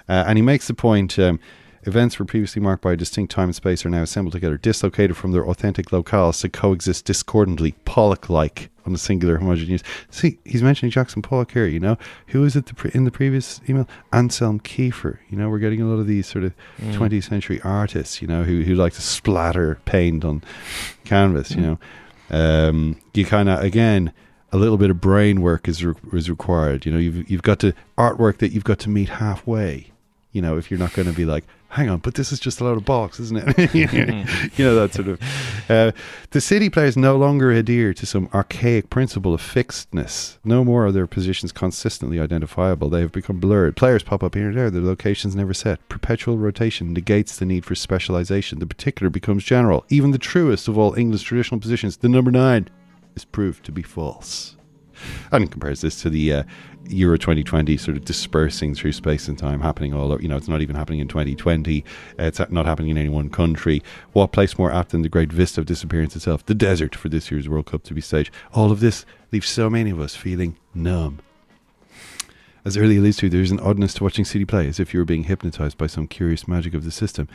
Uh, 0.09 0.25
and 0.27 0.39
he 0.39 0.43
makes 0.43 0.67
the 0.69 0.75
point. 0.75 1.19
Um, 1.19 1.39
Events 1.85 2.17
were 2.17 2.25
previously 2.25 2.63
marked 2.63 2.81
by 2.81 2.93
a 2.93 2.97
distinct 2.97 3.33
time 3.33 3.47
and 3.49 3.57
space 3.57 3.85
are 3.85 3.91
now 3.91 4.03
assembled 4.03 4.35
together, 4.35 4.57
dislocated 4.57 5.17
from 5.17 5.33
their 5.33 5.45
authentic 5.45 5.87
locales 5.87 6.41
to 6.41 6.49
coexist 6.49 7.05
discordantly, 7.05 7.73
Pollock-like 7.85 8.71
on 8.87 8.95
a 8.95 8.99
singular 8.99 9.39
homogeneous. 9.39 9.83
See, 10.09 10.39
he's 10.45 10.63
mentioning 10.63 10.93
Jackson 10.93 11.23
Pollock 11.23 11.51
here. 11.51 11.67
You 11.67 11.81
know, 11.81 11.99
who 12.29 12.45
is 12.45 12.55
it 12.55 12.67
the 12.67 12.75
pre- 12.75 12.93
in 12.95 13.03
the 13.03 13.11
previous 13.11 13.61
email? 13.69 13.89
Anselm 14.13 14.61
Kiefer. 14.61 15.19
You 15.29 15.37
know, 15.37 15.49
we're 15.49 15.59
getting 15.59 15.81
a 15.81 15.87
lot 15.87 15.99
of 15.99 16.07
these 16.07 16.29
sort 16.29 16.45
of 16.45 16.55
Mm. 16.81 16.95
20th 16.95 17.25
century 17.29 17.61
artists. 17.65 18.23
You 18.23 18.29
know, 18.29 18.45
who 18.45 18.63
who 18.63 18.77
like 18.77 18.93
to 18.93 19.03
splatter 19.03 19.81
paint 19.85 20.25
on 20.25 20.45
canvas. 21.05 21.51
You 21.51 21.63
know, 21.63 21.79
um, 22.33 22.97
you 23.15 23.25
kind 23.25 23.49
of 23.49 23.61
again. 23.61 24.13
A 24.55 24.59
little 24.59 24.77
bit 24.77 24.91
of 24.91 25.01
brain 25.01 25.41
work 25.41 25.67
is 25.67 25.83
re- 25.83 25.95
is 26.13 26.29
required. 26.29 26.85
You 26.85 26.93
know, 26.93 26.99
you've 26.99 27.31
you've 27.31 27.43
got 27.43 27.59
to 27.61 27.73
artwork 27.97 28.37
that 28.37 28.53
you've 28.53 28.65
got 28.65 28.79
to 28.81 28.91
meet 28.91 29.09
halfway 29.09 29.93
you 30.33 30.41
know, 30.41 30.57
if 30.57 30.71
you're 30.71 30.81
not 30.81 30.95
going 30.95 31.07
to 31.07 31.15
be 31.15 31.25
like, 31.25 31.45
hang 31.73 31.89
on, 31.89 31.99
but 31.99 32.15
this 32.15 32.33
is 32.33 32.39
just 32.39 32.61
a 32.61 32.65
load 32.65 32.77
of 32.77 32.85
bollocks, 32.85 33.19
isn't 33.19 33.39
it? 33.39 33.75
you 34.59 34.65
know, 34.65 34.75
that 34.75 34.93
sort 34.93 35.09
of. 35.09 35.21
Uh, 35.71 35.93
the 36.31 36.41
City 36.41 36.69
players 36.69 36.99
no 36.99 37.17
longer 37.17 37.51
adhere 37.51 37.95
to 37.95 38.05
some 38.05 38.29
archaic 38.35 38.91
principle 38.91 39.33
of 39.33 39.41
fixedness. 39.41 40.39
No 40.45 40.65
more 40.65 40.87
are 40.87 40.93
their 40.93 41.07
positions 41.07 41.51
consistently 41.51 42.21
identifiable. 42.21 42.91
They 42.91 43.01
have 43.01 43.13
become 43.13 43.41
blurred. 43.41 43.75
Players 43.75 44.03
pop 44.03 44.23
up 44.23 44.35
here 44.35 44.49
and 44.49 44.57
there, 44.57 44.71
their 44.71 44.83
locations 44.83 45.35
never 45.35 45.55
set. 45.55 45.89
Perpetual 45.89 46.37
rotation 46.37 46.93
negates 46.93 47.39
the 47.39 47.47
need 47.47 47.65
for 47.65 47.75
specialization. 47.75 48.59
The 48.59 48.67
particular 48.67 49.09
becomes 49.09 49.43
general. 49.43 49.87
Even 49.89 50.11
the 50.11 50.19
truest 50.19 50.69
of 50.69 50.77
all 50.77 50.95
English 50.95 51.23
traditional 51.23 51.61
positions, 51.61 51.97
the 51.97 52.09
number 52.09 52.31
nine, 52.31 52.69
is 53.17 53.25
proved 53.25 53.65
to 53.65 53.73
be 53.73 53.83
false 53.83 54.57
and 55.31 55.51
compares 55.51 55.81
this 55.81 56.01
to 56.03 56.11
the 56.11 56.33
uh, 56.33 56.43
Euro 56.89 57.17
2020 57.17 57.77
sort 57.77 57.97
of 57.97 58.05
dispersing 58.05 58.75
through 58.75 58.93
space 58.93 59.29
and 59.29 59.39
time, 59.39 59.61
happening 59.61 59.95
all 59.95 60.13
over. 60.13 60.23
You 60.23 60.29
know, 60.29 60.37
it's 60.37 60.49
not 60.49 60.61
even 60.61 60.77
happening 60.77 61.01
in 61.01 61.09
2020. 61.09 61.85
Uh, 62.19 62.23
it's 62.25 62.41
not 62.51 62.67
happening 62.67 62.91
in 62.91 62.99
any 62.99 63.09
one 63.09 63.31
country. 63.31 63.83
What 64.13 64.33
place 64.33 64.59
more 64.59 64.73
apt 64.73 64.91
than 64.91 65.03
the 65.03 65.09
great 65.09 65.33
vista 65.33 65.61
of 65.61 65.67
disappearance 65.67 66.17
itself, 66.17 66.45
the 66.47 66.55
desert 66.55 66.95
for 66.95 67.09
this 67.09 67.31
year's 67.31 67.49
World 67.49 67.67
Cup 67.67 67.83
to 67.85 67.95
be 67.95 68.01
staged? 68.01 68.33
All 68.53 68.71
of 68.71 68.81
this 68.81 69.05
leaves 69.31 69.49
so 69.49 69.71
many 69.71 69.91
of 69.91 70.01
us 70.01 70.15
feeling 70.15 70.57
numb. 70.75 71.21
As 72.65 72.77
Early 72.77 72.99
alludes 72.99 73.17
to, 73.19 73.29
there's 73.29 73.51
an 73.51 73.59
oddness 73.59 73.95
to 73.95 74.05
watching 74.05 74.25
City 74.25 74.45
play, 74.45 74.69
as 74.69 74.79
if 74.79 74.95
you 74.95 75.01
were 75.01 75.05
being 75.05 75.25
hypnotized 75.25 75.77
by 75.77 75.89
some 75.89 76.07
curious 76.07 76.47
magic 76.47 76.75
of 76.75 76.85
the 76.85 76.93
system. 76.93 77.29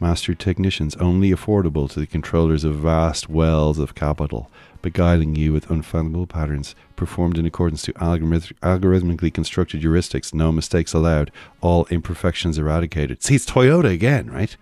Master 0.00 0.34
technicians 0.34 0.96
only 0.96 1.30
affordable 1.30 1.90
to 1.90 2.00
the 2.00 2.06
controllers 2.06 2.64
of 2.64 2.76
vast 2.76 3.28
wells 3.28 3.78
of 3.78 3.94
capital, 3.94 4.50
beguiling 4.82 5.36
you 5.36 5.52
with 5.52 5.70
unfathomable 5.70 6.26
patterns 6.26 6.74
performed 6.96 7.38
in 7.38 7.46
accordance 7.46 7.82
to 7.82 7.92
algorith- 7.94 8.52
algorithmically 8.60 9.32
constructed 9.32 9.82
heuristics, 9.82 10.34
no 10.34 10.52
mistakes 10.52 10.92
allowed, 10.92 11.30
all 11.60 11.86
imperfections 11.86 12.58
eradicated. 12.58 13.22
See, 13.22 13.34
it's 13.34 13.46
Toyota 13.46 13.90
again, 13.90 14.30
right? 14.30 14.56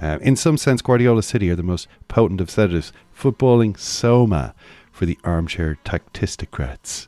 Uh, 0.00 0.18
in 0.20 0.36
some 0.36 0.56
sense, 0.56 0.82
Guardiola 0.82 1.22
City 1.22 1.50
are 1.50 1.56
the 1.56 1.62
most 1.62 1.88
potent 2.08 2.40
of 2.40 2.50
sedatives, 2.50 2.92
footballing 3.16 3.78
soma 3.78 4.54
for 4.92 5.06
the 5.06 5.18
armchair 5.24 5.78
tactistocrats. 5.84 7.06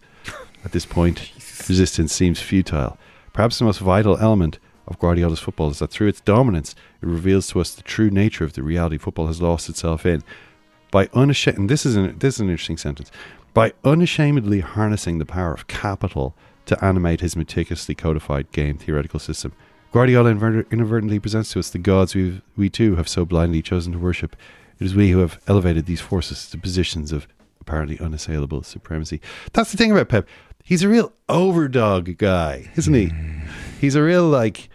At 0.65 0.73
this 0.73 0.87
point, 0.87 1.33
resistance 1.69 2.13
seems 2.13 2.41
futile. 2.41 2.99
Perhaps 3.33 3.59
the 3.59 3.65
most 3.65 3.81
vital 3.81 4.17
element 4.19 4.59
of 4.87 4.99
Guardiola's 4.99 5.39
football 5.39 5.71
is 5.71 5.79
that 5.79 5.91
through 5.91 6.09
its 6.09 6.21
dominance, 6.21 6.75
it 7.03 7.07
reveals 7.07 7.47
to 7.49 7.61
us 7.61 7.75
the 7.75 7.83
true 7.83 8.11
nature 8.11 8.45
of 8.45 8.55
the 8.55 8.63
reality 8.63 8.99
football 8.99 9.27
has 9.27 9.43
lost 9.43 9.69
itself 9.69 10.07
in. 10.07 10.23
By 10.91 11.09
unashamed, 11.15 11.59
and 11.59 11.69
this 11.69 11.85
is 11.85 11.97
an 11.97 12.19
this 12.19 12.35
is 12.35 12.41
an 12.41 12.51
interesting 12.51 12.79
sentence. 12.79 13.11
By 13.55 13.73
unashamedly 13.85 14.61
harnessing 14.61 15.19
the 15.19 15.27
power 15.27 15.53
of 15.53 15.67
capital 15.67 16.35
to 16.67 16.83
animate 16.85 17.21
his 17.21 17.37
meticulously 17.37 17.95
codified 17.95 18.53
game 18.53 18.79
theoretical 18.79 19.21
system, 19.21 19.53
Guardiola 19.93 20.31
inadvertently 20.31 21.19
presents 21.19 21.53
to 21.53 21.59
us 21.59 21.71
the 21.71 21.79
gods 21.79 22.15
we 22.15 22.41
we 22.57 22.69
too 22.69 22.97
have 22.97 23.09
so 23.09 23.25
blindly 23.25 23.63
chosen 23.63 23.93
to 23.93 23.99
worship. 23.99 24.37
It 24.79 24.85
is 24.85 24.95
we 24.95 25.11
who 25.11 25.19
have 25.19 25.41
elevated 25.49 25.87
these 25.87 26.01
forces 26.01 26.49
to 26.51 26.59
positions 26.59 27.11
of 27.11 27.27
apparently 27.61 27.99
unassailable 27.99 28.63
supremacy. 28.63 29.21
That's 29.53 29.73
the 29.73 29.77
thing 29.77 29.91
about 29.91 30.09
Pep. 30.09 30.29
He's 30.63 30.83
a 30.83 30.89
real 30.89 31.13
overdog 31.29 32.17
guy, 32.19 32.71
isn't 32.77 32.95
he? 32.95 33.07
Hmm. 33.07 33.41
He's 33.81 33.95
a 33.95 34.03
real 34.03 34.29
like, 34.29 34.69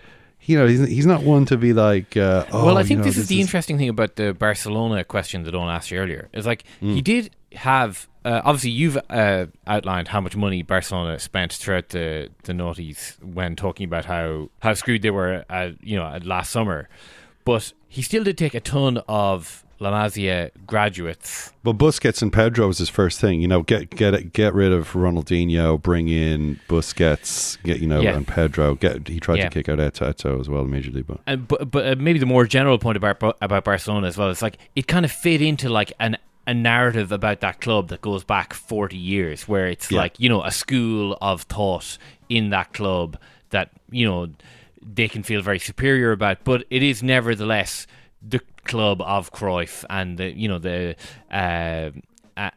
you 0.45 0.57
know, 0.57 0.67
he's, 0.67 0.87
he's 0.87 1.05
not 1.05 1.23
one 1.23 1.45
to 1.45 1.57
be 1.57 1.73
like. 1.73 2.17
Uh, 2.17 2.45
oh, 2.51 2.65
well, 2.65 2.77
I 2.77 2.81
you 2.81 2.87
think 2.87 2.97
know, 2.99 3.05
this, 3.05 3.17
is 3.17 3.27
the 3.27 3.39
interesting 3.39 3.77
thing 3.77 3.89
about 3.89 4.15
the 4.15 4.33
Barcelona 4.33 5.03
question 5.03 5.43
that 5.43 5.51
Don 5.51 5.69
asked 5.69 5.91
you 5.91 5.99
earlier. 5.99 6.29
Is 6.33 6.45
like 6.45 6.63
he 6.79 7.01
did 7.01 7.31
have. 7.53 8.07
Uh, 8.25 8.41
obviously, 8.45 8.69
you've 8.69 8.97
uh, 9.09 9.47
outlined 9.67 10.07
how 10.07 10.21
much 10.21 10.35
money 10.35 10.63
Barcelona 10.63 11.19
spent 11.19 11.53
throughout 11.53 11.89
the 11.89 12.29
the 12.43 12.53
noughties 12.53 13.21
when 13.23 13.55
talking 13.55 13.85
about 13.85 14.05
how 14.05 14.49
how 14.59 14.73
screwed 14.73 15.01
they 15.01 15.11
were, 15.11 15.45
at, 15.49 15.83
you 15.83 15.97
know, 15.97 16.05
at 16.05 16.25
last 16.25 16.51
summer. 16.51 16.89
But 17.45 17.73
he 17.87 18.01
still 18.01 18.23
did 18.23 18.37
take 18.37 18.53
a 18.53 18.61
ton 18.61 19.01
of 19.07 19.62
La 19.79 19.91
Masia 19.91 20.49
graduates. 20.65 21.51
But 21.63 21.77
Busquets 21.77 22.21
and 22.21 22.31
Pedro 22.31 22.67
was 22.67 22.77
his 22.77 22.89
first 22.89 23.19
thing. 23.19 23.41
You 23.41 23.47
know, 23.47 23.63
get 23.63 23.89
get 23.89 24.33
get 24.33 24.53
rid 24.53 24.71
of 24.71 24.93
Ronaldinho, 24.93 25.81
bring 25.81 26.07
in 26.07 26.59
Busquets, 26.69 27.61
get 27.63 27.79
you 27.79 27.87
know, 27.87 28.01
Yeah. 28.01 28.15
and 28.15 28.27
Pedro. 28.27 28.75
Get 28.75 29.07
he 29.07 29.19
tried 29.19 29.37
Yeah. 29.39 29.49
to 29.49 29.49
kick 29.49 29.69
out 29.69 29.79
Eto'o, 29.79 30.13
Eto'o 30.13 30.39
as 30.39 30.49
well, 30.49 30.65
majorly, 30.65 31.05
but 31.05 31.19
And 31.27 31.47
but 31.47 31.69
but 31.71 31.85
uh, 31.87 31.95
maybe 31.97 32.19
the 32.19 32.25
more 32.25 32.45
general 32.45 32.77
point 32.77 32.97
about 32.97 33.21
about 33.41 33.63
Barcelona 33.63 34.07
as 34.07 34.17
well. 34.17 34.29
It's 34.29 34.41
like 34.41 34.57
it 34.75 34.87
kind 34.87 35.05
of 35.05 35.11
fit 35.11 35.41
into 35.41 35.69
like 35.69 35.91
an 35.99 36.17
a 36.45 36.53
narrative 36.53 37.11
about 37.13 37.39
that 37.39 37.61
club 37.61 37.87
that 37.87 38.01
goes 38.01 38.23
back 38.25 38.53
40 38.53 38.97
years 38.97 39.47
where 39.47 39.67
it's 39.67 39.89
Yeah. 39.89 39.99
like 39.99 40.19
you 40.19 40.27
know 40.29 40.43
a 40.43 40.51
school 40.51 41.17
of 41.21 41.43
thought 41.43 41.97
in 42.29 42.49
that 42.49 42.73
club 42.73 43.17
that 43.51 43.69
you 43.91 44.05
know 44.05 44.27
they 44.85 45.07
can 45.07 45.23
feel 45.23 45.41
very 45.41 45.59
superior 45.59 46.11
about 46.11 46.43
but 46.43 46.65
it 46.69 46.83
is 46.83 47.01
nevertheless 47.01 47.87
the 48.21 48.41
club 48.65 49.01
of 49.01 49.31
Cruyff 49.31 49.83
and 49.89 50.17
the 50.17 50.31
you 50.31 50.47
know 50.47 50.59
the 50.59 50.95
uh, 51.31 51.91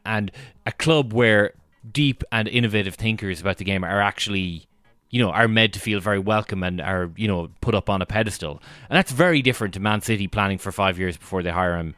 and 0.05 0.31
a 0.65 0.73
club 0.73 1.13
where 1.13 1.53
deep 1.91 2.25
and 2.33 2.49
innovative 2.49 2.95
thinkers 2.95 3.41
about 3.41 3.59
the 3.59 3.65
game 3.65 3.85
are 3.85 4.01
actually 4.01 4.67
you 5.11 5.23
know, 5.23 5.31
are 5.31 5.49
made 5.49 5.73
to 5.73 5.81
feel 5.81 6.01
very 6.01 6.19
welcome 6.19 6.63
and 6.63 6.81
are, 6.81 7.11
you 7.17 7.29
know, 7.29 7.49
put 7.61 7.75
up 7.75 7.89
on 7.89 8.03
a 8.03 8.07
pedestal. 8.07 8.61
And 8.91 8.97
that's 8.97 9.13
very 9.13 9.41
different 9.41 9.75
to 9.75 9.81
Man 9.81 10.01
City 10.01 10.27
planning 10.27 10.59
for 10.59 10.73
five 10.73 10.99
years 10.99 11.17
before 11.17 11.43
they 11.43 11.51
hire 11.51 11.77
him 11.77 11.95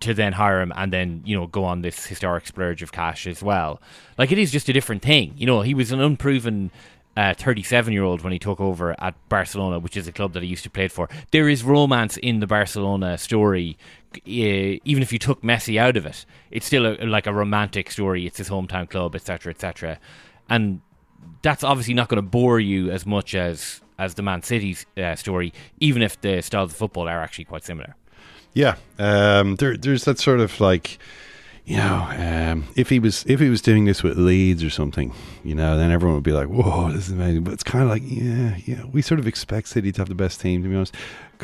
to 0.00 0.12
then 0.12 0.32
hire 0.32 0.60
him 0.60 0.72
and 0.74 0.92
then, 0.92 1.22
you 1.24 1.36
know, 1.36 1.46
go 1.46 1.64
on 1.64 1.82
this 1.82 2.06
historic 2.06 2.46
splurge 2.46 2.82
of 2.82 2.90
cash 2.90 3.26
as 3.26 3.42
well. 3.42 3.80
Like, 4.18 4.32
it 4.32 4.38
is 4.38 4.50
just 4.50 4.68
a 4.68 4.72
different 4.72 5.02
thing. 5.02 5.34
You 5.36 5.46
know, 5.46 5.62
he 5.62 5.74
was 5.74 5.92
an 5.92 6.00
unproven 6.00 6.72
37 7.16 7.92
year 7.92 8.04
old 8.04 8.22
when 8.22 8.32
he 8.32 8.38
took 8.38 8.60
over 8.60 8.94
at 9.00 9.14
Barcelona, 9.28 9.78
which 9.78 9.96
is 9.96 10.08
a 10.08 10.12
club 10.12 10.32
that 10.32 10.42
he 10.42 10.48
used 10.48 10.64
to 10.64 10.70
play 10.70 10.88
for. 10.88 11.08
There 11.30 11.48
is 11.48 11.62
romance 11.62 12.16
in 12.16 12.40
the 12.40 12.46
Barcelona 12.46 13.18
story 13.18 13.76
uh, 14.16 14.20
even 14.26 15.02
if 15.02 15.12
you 15.12 15.18
took 15.18 15.42
Messi 15.42 15.78
out 15.78 15.96
of 15.96 16.06
it, 16.06 16.24
it's 16.50 16.66
still 16.66 16.86
a, 16.86 17.04
like 17.06 17.26
a 17.26 17.32
romantic 17.32 17.90
story. 17.90 18.26
It's 18.26 18.38
his 18.38 18.48
hometown 18.48 18.88
club, 18.88 19.14
etc., 19.14 19.50
etc., 19.50 19.98
and 20.48 20.80
that's 21.40 21.64
obviously 21.64 21.94
not 21.94 22.08
going 22.08 22.16
to 22.16 22.28
bore 22.28 22.60
you 22.60 22.90
as 22.90 23.06
much 23.06 23.34
as 23.34 23.80
as 23.98 24.14
the 24.14 24.22
Man 24.22 24.42
City 24.42 24.76
uh, 24.96 25.14
story, 25.14 25.52
even 25.78 26.02
if 26.02 26.20
the 26.20 26.42
styles 26.42 26.72
of 26.72 26.76
football 26.76 27.08
are 27.08 27.22
actually 27.22 27.44
quite 27.44 27.64
similar. 27.64 27.94
Yeah, 28.52 28.76
um, 28.98 29.56
there, 29.56 29.76
there's 29.76 30.04
that 30.04 30.18
sort 30.18 30.40
of 30.40 30.60
like, 30.60 30.98
you 31.64 31.76
know, 31.76 32.06
um, 32.10 32.64
if 32.74 32.88
he 32.88 32.98
was 32.98 33.24
if 33.28 33.38
he 33.38 33.48
was 33.48 33.62
doing 33.62 33.84
this 33.84 34.02
with 34.02 34.18
Leeds 34.18 34.64
or 34.64 34.70
something, 34.70 35.14
you 35.44 35.54
know, 35.54 35.76
then 35.76 35.90
everyone 35.92 36.16
would 36.16 36.24
be 36.24 36.32
like, 36.32 36.48
"Whoa, 36.48 36.90
this 36.90 37.06
is 37.06 37.12
amazing." 37.12 37.44
But 37.44 37.54
it's 37.54 37.62
kind 37.62 37.84
of 37.84 37.90
like, 37.90 38.02
yeah, 38.04 38.56
yeah, 38.64 38.84
we 38.84 39.00
sort 39.00 39.20
of 39.20 39.28
expect 39.28 39.68
City 39.68 39.92
to 39.92 40.00
have 40.00 40.08
the 40.08 40.14
best 40.16 40.40
team. 40.40 40.62
To 40.64 40.68
be 40.68 40.74
honest, 40.74 40.94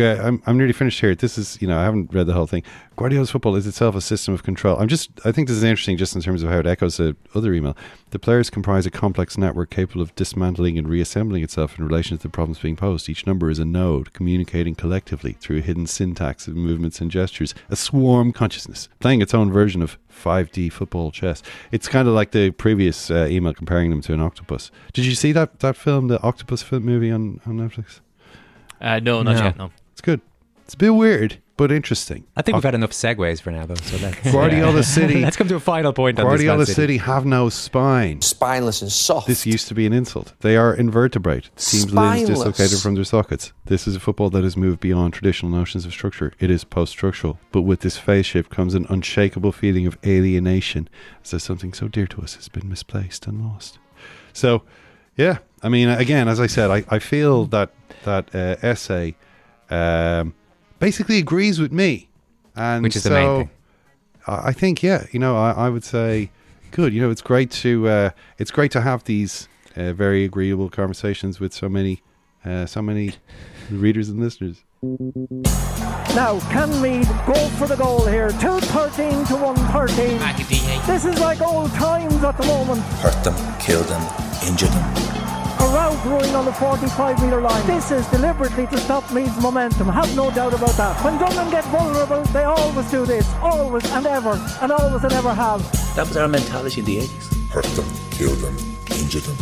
Okay, 0.01 0.21
I'm 0.21 0.41
I'm 0.47 0.57
nearly 0.57 0.73
finished 0.73 1.01
here. 1.01 1.15
This 1.17 1.37
is, 1.39 1.61
you 1.61 1.67
know, 1.67 1.77
I 1.77 1.83
haven't 1.83 2.13
read 2.15 2.27
the 2.29 2.33
whole 2.33 2.47
thing. 2.47 2.63
Guardiola's 2.97 3.31
football 3.31 3.57
is 3.57 3.67
itself 3.67 3.97
a 3.97 4.01
system 4.01 4.33
of 4.33 4.45
control. 4.45 4.77
I'm 4.79 4.87
just, 4.87 5.11
I 5.25 5.33
think 5.33 5.49
this 5.49 5.57
is 5.57 5.63
interesting, 5.65 5.97
just 5.97 6.15
in 6.15 6.23
terms 6.23 6.43
of 6.45 6.51
how 6.51 6.59
it 6.61 6.67
echoes 6.67 6.99
the 6.99 7.17
other 7.35 7.53
email. 7.53 7.77
The 8.11 8.19
players 8.21 8.49
comprise 8.49 8.87
a 8.87 8.91
complex 8.93 9.37
network 9.37 9.71
capable 9.71 10.01
of 10.03 10.15
dismantling 10.15 10.79
and 10.79 10.89
reassembling 10.89 11.43
itself 11.43 11.79
in 11.79 11.85
relation 11.87 12.17
to 12.17 12.23
the 12.23 12.29
problems 12.29 12.61
being 12.61 12.77
posed. 12.77 13.09
Each 13.09 13.27
number 13.27 13.51
is 13.51 13.59
a 13.59 13.65
node 13.65 14.13
communicating 14.13 14.75
collectively 14.77 15.33
through 15.41 15.59
a 15.59 15.63
hidden 15.63 15.87
syntax 15.89 16.47
of 16.47 16.55
movements 16.55 17.01
and 17.01 17.11
gestures, 17.11 17.53
a 17.69 17.75
swarm 17.77 18.33
consciousness, 18.33 18.89
playing 19.01 19.21
its 19.21 19.35
own 19.35 19.51
version 19.51 19.83
of 19.83 19.99
5D 20.13 20.73
football 20.73 21.11
chess. 21.11 21.43
It's 21.73 21.89
kind 21.89 22.07
of 22.07 22.15
like 22.15 22.31
the 22.31 22.51
previous 22.53 23.11
uh, 23.11 23.27
email 23.29 23.53
comparing 23.53 23.91
them 23.91 24.01
to 24.03 24.13
an 24.15 24.21
octopus. 24.21 24.71
Did 24.93 25.07
you 25.07 25.15
see 25.17 25.33
that 25.33 25.59
that 25.61 25.77
film, 25.77 26.07
the 26.09 26.23
octopus 26.23 26.63
film 26.63 26.85
movie 26.85 27.11
on 27.11 27.41
on 27.47 27.59
Netflix? 27.59 28.01
Uh, 28.81 29.01
no, 29.01 29.23
not 29.25 29.35
No. 29.37 29.43
yet. 29.43 29.59
No. 29.59 29.71
It's 29.99 30.05
good. 30.05 30.21
It's 30.65 30.75
a 30.75 30.77
bit 30.77 30.91
weird, 30.91 31.39
but 31.57 31.73
interesting. 31.73 32.23
I 32.37 32.43
think 32.43 32.55
we've 32.55 32.63
had 32.63 32.77
enough 32.77 32.93
segues 32.93 33.41
for 33.43 33.51
now, 33.51 33.67
though. 33.67 33.75
So 33.75 33.97
let's, 33.97 34.31
Guardiola 34.31 34.83
City. 34.85 35.23
let's 35.23 35.37
come 35.37 35.49
to 35.49 35.57
a 35.57 35.61
final 35.61 35.93
point 35.93 36.21
on 36.21 36.25
Guardiola 36.27 36.59
this 36.61 36.69
Man 36.69 36.75
City 36.77 36.99
have 36.99 37.27
no 37.27 37.49
spine. 37.49 38.21
Spineless 38.21 38.81
and 38.81 38.93
soft. 38.93 39.27
This 39.27 39.45
used 39.45 39.67
to 39.67 39.75
be 39.75 39.87
an 39.87 39.93
insult. 39.93 40.35
They 40.39 40.57
are 40.57 40.73
invertebrate. 40.73 41.51
The 41.57 41.63
team's 41.63 41.87
limbs 41.87 41.91
Spineless. 41.91 42.29
dislocated 42.29 42.79
from 42.79 42.95
their 42.95 43.03
sockets. 43.03 43.53
This 43.65 43.89
is 43.89 43.97
a 43.97 44.01
football 44.01 44.31
that 44.31 44.45
has 44.45 44.57
moved 44.57 44.79
beyond 44.79 45.15
traditional 45.15 45.51
notions 45.51 45.85
of 45.85 45.91
structure. 45.91 46.33
It 46.39 46.49
is 46.49 46.63
post-structural, 46.63 47.41
but 47.51 47.63
with 47.63 47.81
this 47.81 47.97
phase 47.99 48.27
shift 48.27 48.51
comes 48.51 48.75
an 48.75 48.87
unshakable 48.89 49.51
feeling 49.51 49.89
of 49.89 49.99
alienation, 50.07 50.89
as 51.25 51.33
though 51.33 51.39
something 51.39 51.73
so 51.73 51.89
dear 51.89 52.07
to 52.07 52.23
us 52.23 52.37
has 52.37 52.49
been 52.49 52.69
misplaced 52.69 53.27
and 53.27 53.43
lost. 53.45 53.81
So, 54.33 54.63
yeah, 55.17 55.39
I 55.61 55.69
mean, 55.69 55.89
again, 55.89 56.29
as 56.29 56.39
I 56.39 56.47
said, 56.47 56.71
I, 56.71 56.85
I 56.89 57.01
feel 57.01 57.47
that 57.47 57.73
that 58.05 58.33
uh, 58.33 58.55
essay 58.63 59.17
um, 59.71 60.35
basically 60.79 61.19
agrees 61.19 61.61
with 61.61 61.73
me, 61.73 62.09
and 62.57 62.83
Which 62.83 62.97
is 62.97 63.03
the 63.03 63.11
so 63.11 63.15
main 63.15 63.39
thing. 63.39 63.51
I 64.27 64.49
I 64.49 64.53
think, 64.53 64.83
yeah, 64.83 65.07
you 65.13 65.19
know, 65.19 65.37
I, 65.37 65.53
I 65.53 65.69
would 65.69 65.85
say, 65.85 66.31
good. 66.71 66.93
You 66.93 67.01
know, 67.01 67.11
it's 67.11 67.23
great 67.23 67.51
to 67.63 67.89
uh, 67.89 68.11
it's 68.39 68.51
great 68.51 68.71
to 68.73 68.81
have 68.81 69.05
these 69.05 69.49
uh, 69.77 69.93
very 69.93 70.25
agreeable 70.25 70.69
conversations 70.69 71.41
with 71.41 71.53
so 71.53 71.69
many 71.69 72.03
uh, 72.45 72.67
so 72.67 72.83
many 72.83 73.15
readers 73.71 74.09
and 74.09 74.21
listeners. 74.21 74.65
Now, 76.15 76.39
can 76.51 76.71
Meath 76.81 77.09
go 77.27 77.35
for 77.59 77.67
the 77.67 77.77
goal 77.77 78.07
here? 78.07 78.31
213 78.31 79.25
to 79.27 79.37
113. 79.37 80.87
This 80.87 81.05
is 81.05 81.19
like 81.21 81.41
old 81.41 81.71
times 81.73 82.23
at 82.25 82.37
the 82.37 82.47
moment. 82.47 82.81
Hurt 83.03 83.23
them, 83.25 83.35
kill 83.59 83.83
them, 83.83 84.03
injure 84.47 84.67
them. 84.67 84.98
A 85.61 85.65
route 85.75 86.05
ruined 86.05 86.35
on 86.37 86.45
the 86.45 86.53
45 86.53 87.23
metre 87.23 87.41
line. 87.41 87.67
This 87.67 87.91
is 87.91 88.07
deliberately 88.09 88.67
to 88.69 88.79
stop 88.79 89.13
Meath's 89.13 89.41
momentum. 89.43 89.89
Have 89.89 90.15
no 90.15 90.31
doubt 90.31 90.55
about 90.55 90.77
that. 90.77 91.03
When 91.05 91.19
Dublin 91.19 91.51
get 91.51 91.65
vulnerable, 91.67 92.23
they 92.33 92.45
always 92.45 92.91
do 92.91 93.05
this. 93.05 93.27
Always 93.43 93.85
and 93.93 94.07
ever. 94.07 94.39
And 94.63 94.71
always 94.73 95.03
and 95.05 95.13
ever 95.13 95.35
have. 95.35 95.61
That 95.97 96.07
was 96.09 96.17
our 96.17 96.29
mentality 96.29 96.81
in 96.81 96.87
the 96.87 96.99
80s. 96.99 97.51
Hurt 97.51 97.65
them, 97.77 97.87
kill 98.11 98.35
them, 98.37 98.57
injure 98.91 99.21
them. 99.21 99.37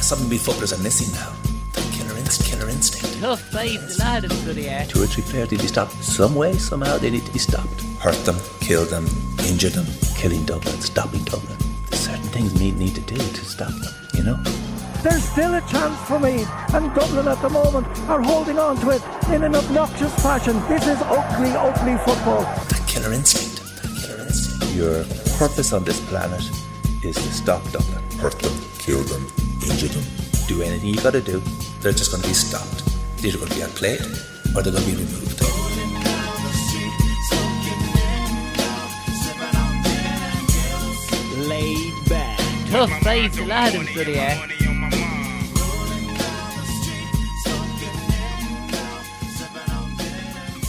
Something 0.00 0.28
we 0.28 0.38
footballers 0.38 0.72
are 0.72 0.82
missing 0.82 1.12
now. 1.14 1.32
The 1.72 1.80
killer 1.92 2.16
instinct. 2.18 2.50
Killer 2.50 2.70
instinct. 2.70 3.20
Tough 3.20 3.40
fight, 3.50 3.80
the 3.80 3.96
lad 3.98 4.24
is 4.24 4.44
bloody 4.44 4.68
air. 4.68 4.86
Two 4.86 5.02
or 5.02 5.06
three 5.06 5.24
players 5.24 5.50
need 5.50 5.58
to 5.58 5.62
be 5.64 5.68
stopped. 5.68 5.92
Some 6.02 6.34
way, 6.34 6.54
somehow, 6.54 6.98
they 6.98 7.10
need 7.10 7.26
to 7.26 7.32
be 7.32 7.38
stopped. 7.38 7.82
Hurt 8.00 8.16
them, 8.24 8.36
kill 8.60 8.84
them, 8.84 9.06
injure 9.46 9.70
them. 9.70 9.86
Killing 10.16 10.44
Dublin, 10.44 10.80
stopping 10.80 11.24
Dublin. 11.24 11.73
There's 11.94 12.06
certain 12.06 12.28
things 12.30 12.52
we 12.54 12.72
need 12.72 12.96
to 12.96 13.00
do 13.02 13.14
to 13.14 13.44
stop 13.44 13.70
them, 13.70 13.94
you 14.14 14.24
know? 14.24 14.34
There's 15.04 15.22
still 15.22 15.54
a 15.54 15.60
chance 15.60 15.96
for 16.08 16.18
me, 16.18 16.44
And 16.74 16.92
Dublin 16.92 17.28
at 17.28 17.40
the 17.40 17.48
moment 17.48 17.86
are 18.10 18.20
holding 18.20 18.58
on 18.58 18.76
to 18.78 18.90
it 18.90 19.02
in 19.32 19.44
an 19.44 19.54
obnoxious 19.54 20.12
fashion. 20.20 20.60
This 20.66 20.88
is 20.88 21.00
ugly, 21.02 21.50
ugly 21.50 21.96
football. 21.98 22.42
That 22.42 22.84
killer 22.88 23.12
instinct. 23.12 23.62
That 23.80 23.94
killer 23.94 24.24
instinct. 24.26 24.74
Your 24.74 25.04
purpose 25.38 25.72
on 25.72 25.84
this 25.84 26.00
planet 26.08 26.42
is 27.04 27.14
to 27.14 27.32
stop 27.32 27.62
Dublin. 27.70 28.02
Hurt 28.18 28.40
them, 28.40 28.58
kill 28.80 29.04
them, 29.04 29.24
injure 29.70 29.86
them. 29.86 30.02
Do 30.48 30.62
anything 30.62 30.88
you've 30.88 31.04
gotta 31.04 31.20
do. 31.20 31.40
They're 31.80 31.92
just 31.92 32.10
gonna 32.10 32.26
be 32.26 32.34
stopped. 32.34 32.82
They're 33.18 33.28
either 33.28 33.38
gonna 33.38 33.54
be 33.54 33.62
outplayed 33.62 34.00
or 34.56 34.62
they're 34.62 34.72
gonna 34.72 34.84
be 34.84 34.96
removed. 34.96 35.53
Back. 42.74 42.88
Tough 42.88 43.02
fight, 43.02 43.32
the 43.32 43.46
lad 43.46 43.74
is 43.74 43.94
bloody 43.94 44.16
air. 44.18 44.48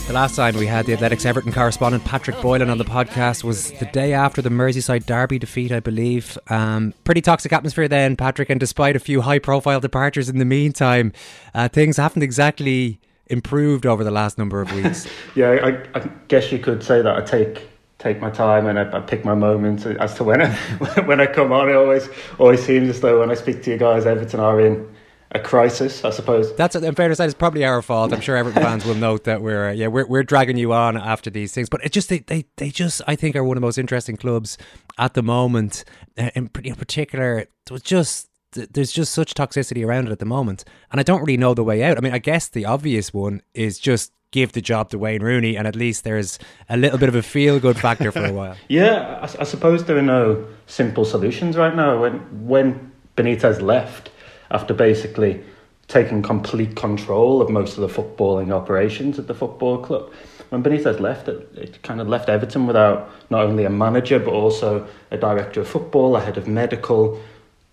The 0.06 0.14
last 0.14 0.36
time 0.36 0.56
we 0.56 0.68
had 0.68 0.86
the 0.86 0.93
Athletics 0.93 1.26
Everton 1.26 1.51
correspondent 1.51 2.06
Patrick 2.06 2.39
Boyland 2.39 2.70
on 2.70 2.78
the 2.78 2.86
podcast 2.86 3.43
was 3.43 3.72
the 3.80 3.86
day 3.86 4.14
after 4.14 4.39
the 4.39 4.49
Merseyside 4.49 5.08
Derby 5.08 5.39
defeat, 5.39 5.72
I 5.72 5.80
believe. 5.80 6.38
Um, 6.47 6.93
pretty 7.06 7.22
toxic 7.22 7.51
atmosphere 7.51 7.88
then, 7.88 8.16
Patrick, 8.16 8.51
and 8.51 8.60
despite 8.60 8.95
a 8.95 8.99
few 8.99 9.22
high 9.22 9.39
profile 9.39 9.80
departures 9.80 10.30
in 10.30 10.38
the 10.38 10.45
meantime, 10.45 11.12
uh, 11.56 11.70
things 11.70 11.97
haven't 11.97 12.22
exactly 12.22 12.99
improved 13.28 13.88
over 13.88 14.03
the 14.03 14.12
last 14.12 14.38
number 14.38 14.62
of 14.62 14.72
weeks. 14.74 15.08
Yeah, 15.36 15.49
I, 15.49 15.99
I 15.99 16.08
guess 16.28 16.51
you 16.51 16.60
could 16.60 16.84
say 16.84 17.01
that 17.01 17.16
I 17.16 17.22
take 17.22 17.68
take 18.00 18.20
my 18.20 18.30
time 18.30 18.68
and 18.68 18.78
I, 18.78 18.98
I 18.98 19.00
pick 19.00 19.24
my 19.24 19.36
moments 19.36 19.86
as 19.86 20.16
to 20.16 20.24
when 20.24 20.41
I 20.41 20.50
when 21.06 21.20
I 21.20 21.26
come 21.26 21.52
on. 21.52 21.70
It 21.70 21.76
always 21.76 22.10
always 22.39 22.64
seems 22.64 22.89
as 22.89 23.02
though 23.02 23.20
when 23.20 23.32
I 23.32 23.36
speak 23.36 23.64
to 23.64 23.72
you 23.72 23.78
guys, 23.78 24.06
Everton 24.06 24.39
are 24.39 24.60
in 24.60 24.88
a 25.32 25.39
crisis. 25.39 26.04
I 26.04 26.10
suppose. 26.10 26.56
That's 26.56 26.76
in 26.76 26.96
fairness, 26.96 27.18
that 27.18 27.28
is 27.28 27.34
probably 27.34 27.64
our 27.66 27.82
fault. 27.82 28.14
I'm 28.14 28.22
sure 28.22 28.36
Everton 28.36 28.62
fans 28.70 28.86
will 28.86 28.96
note 28.96 29.24
that 29.26 29.41
we're 29.41 29.70
uh, 29.70 29.74
yeah 29.74 29.88
we're 29.88 30.08
we're 30.08 30.24
dragging 30.24 30.58
you 30.58 30.74
on 30.74 30.98
after 30.98 31.30
these 31.30 31.54
things, 31.54 31.70
but 31.70 31.84
it 31.84 31.91
just 31.91 32.10
they 32.10 32.20
they, 32.20 32.46
they 32.58 32.70
just 32.70 33.02
I 33.08 33.16
think 33.16 33.36
are 33.36 33.43
one 33.43 33.58
of 33.58 33.62
the 33.62 33.66
most 33.66 33.78
interesting 33.78 34.18
clubs 34.18 34.58
at 34.98 35.14
the 35.14 35.24
moment. 35.24 35.84
Uh, 36.18 36.30
in, 36.36 36.50
in 36.64 36.76
particular, 36.76 37.39
it 37.39 37.52
was 37.72 37.82
just 37.82 38.30
there's 38.52 38.91
just 38.91 39.14
such 39.14 39.34
toxicity 39.34 39.86
around 39.86 40.08
it 40.08 40.12
at 40.12 40.20
the 40.20 40.26
moment, 40.26 40.64
and 40.91 41.00
I 41.00 41.04
don't 41.04 41.22
really 41.22 41.38
know 41.38 41.54
the 41.54 41.64
way 41.64 41.84
out. 41.84 41.98
I 41.98 42.02
mean, 42.02 42.14
I 42.14 42.20
guess 42.20 42.48
the 42.48 42.66
obvious 42.66 43.14
one 43.14 43.41
is 43.54 43.80
just 43.80 44.12
give 44.36 44.51
the 44.51 44.61
job 44.61 44.89
to 44.89 44.97
Wayne 44.97 45.23
Rooney, 45.23 45.55
and 45.55 45.65
at 45.65 45.77
least 45.77 46.03
there's 46.03 46.38
a 46.67 46.75
little 46.75 46.99
bit 46.99 47.07
of 47.07 47.15
a 47.15 47.23
feel 47.23 47.57
good 47.57 47.79
factor 47.79 48.11
for 48.11 48.25
a 48.25 48.33
while. 48.39 48.57
Yeah, 48.67 49.19
I, 49.21 49.41
I 49.41 49.45
suppose 49.45 49.86
there 49.86 49.97
are 49.97 50.09
no 50.19 50.45
simple 50.67 51.05
solutions 51.05 51.55
right 51.55 51.73
now. 51.73 52.01
When 52.01 52.19
when 52.45 52.91
Benitez 53.15 53.61
left, 53.61 54.11
after 54.51 54.73
basically 54.73 55.41
taking 55.88 56.21
complete 56.21 56.75
control 56.75 57.41
of 57.41 57.49
most 57.49 57.77
of 57.77 57.81
the 57.81 57.88
footballing 57.88 58.51
operations 58.51 59.17
at 59.17 59.27
the 59.27 59.33
football 59.33 59.77
club, 59.77 60.11
when 60.49 60.61
Benitez 60.61 60.99
left, 60.99 61.29
it, 61.29 61.49
it 61.55 61.81
kind 61.83 62.01
of 62.01 62.09
left 62.09 62.27
Everton 62.27 62.67
without 62.67 63.09
not 63.29 63.45
only 63.45 63.63
a 63.63 63.69
manager 63.69 64.19
but 64.19 64.33
also 64.33 64.86
a 65.11 65.17
director 65.17 65.61
of 65.61 65.67
football, 65.69 66.17
a 66.17 66.19
head 66.19 66.38
of 66.38 66.45
medical, 66.45 67.17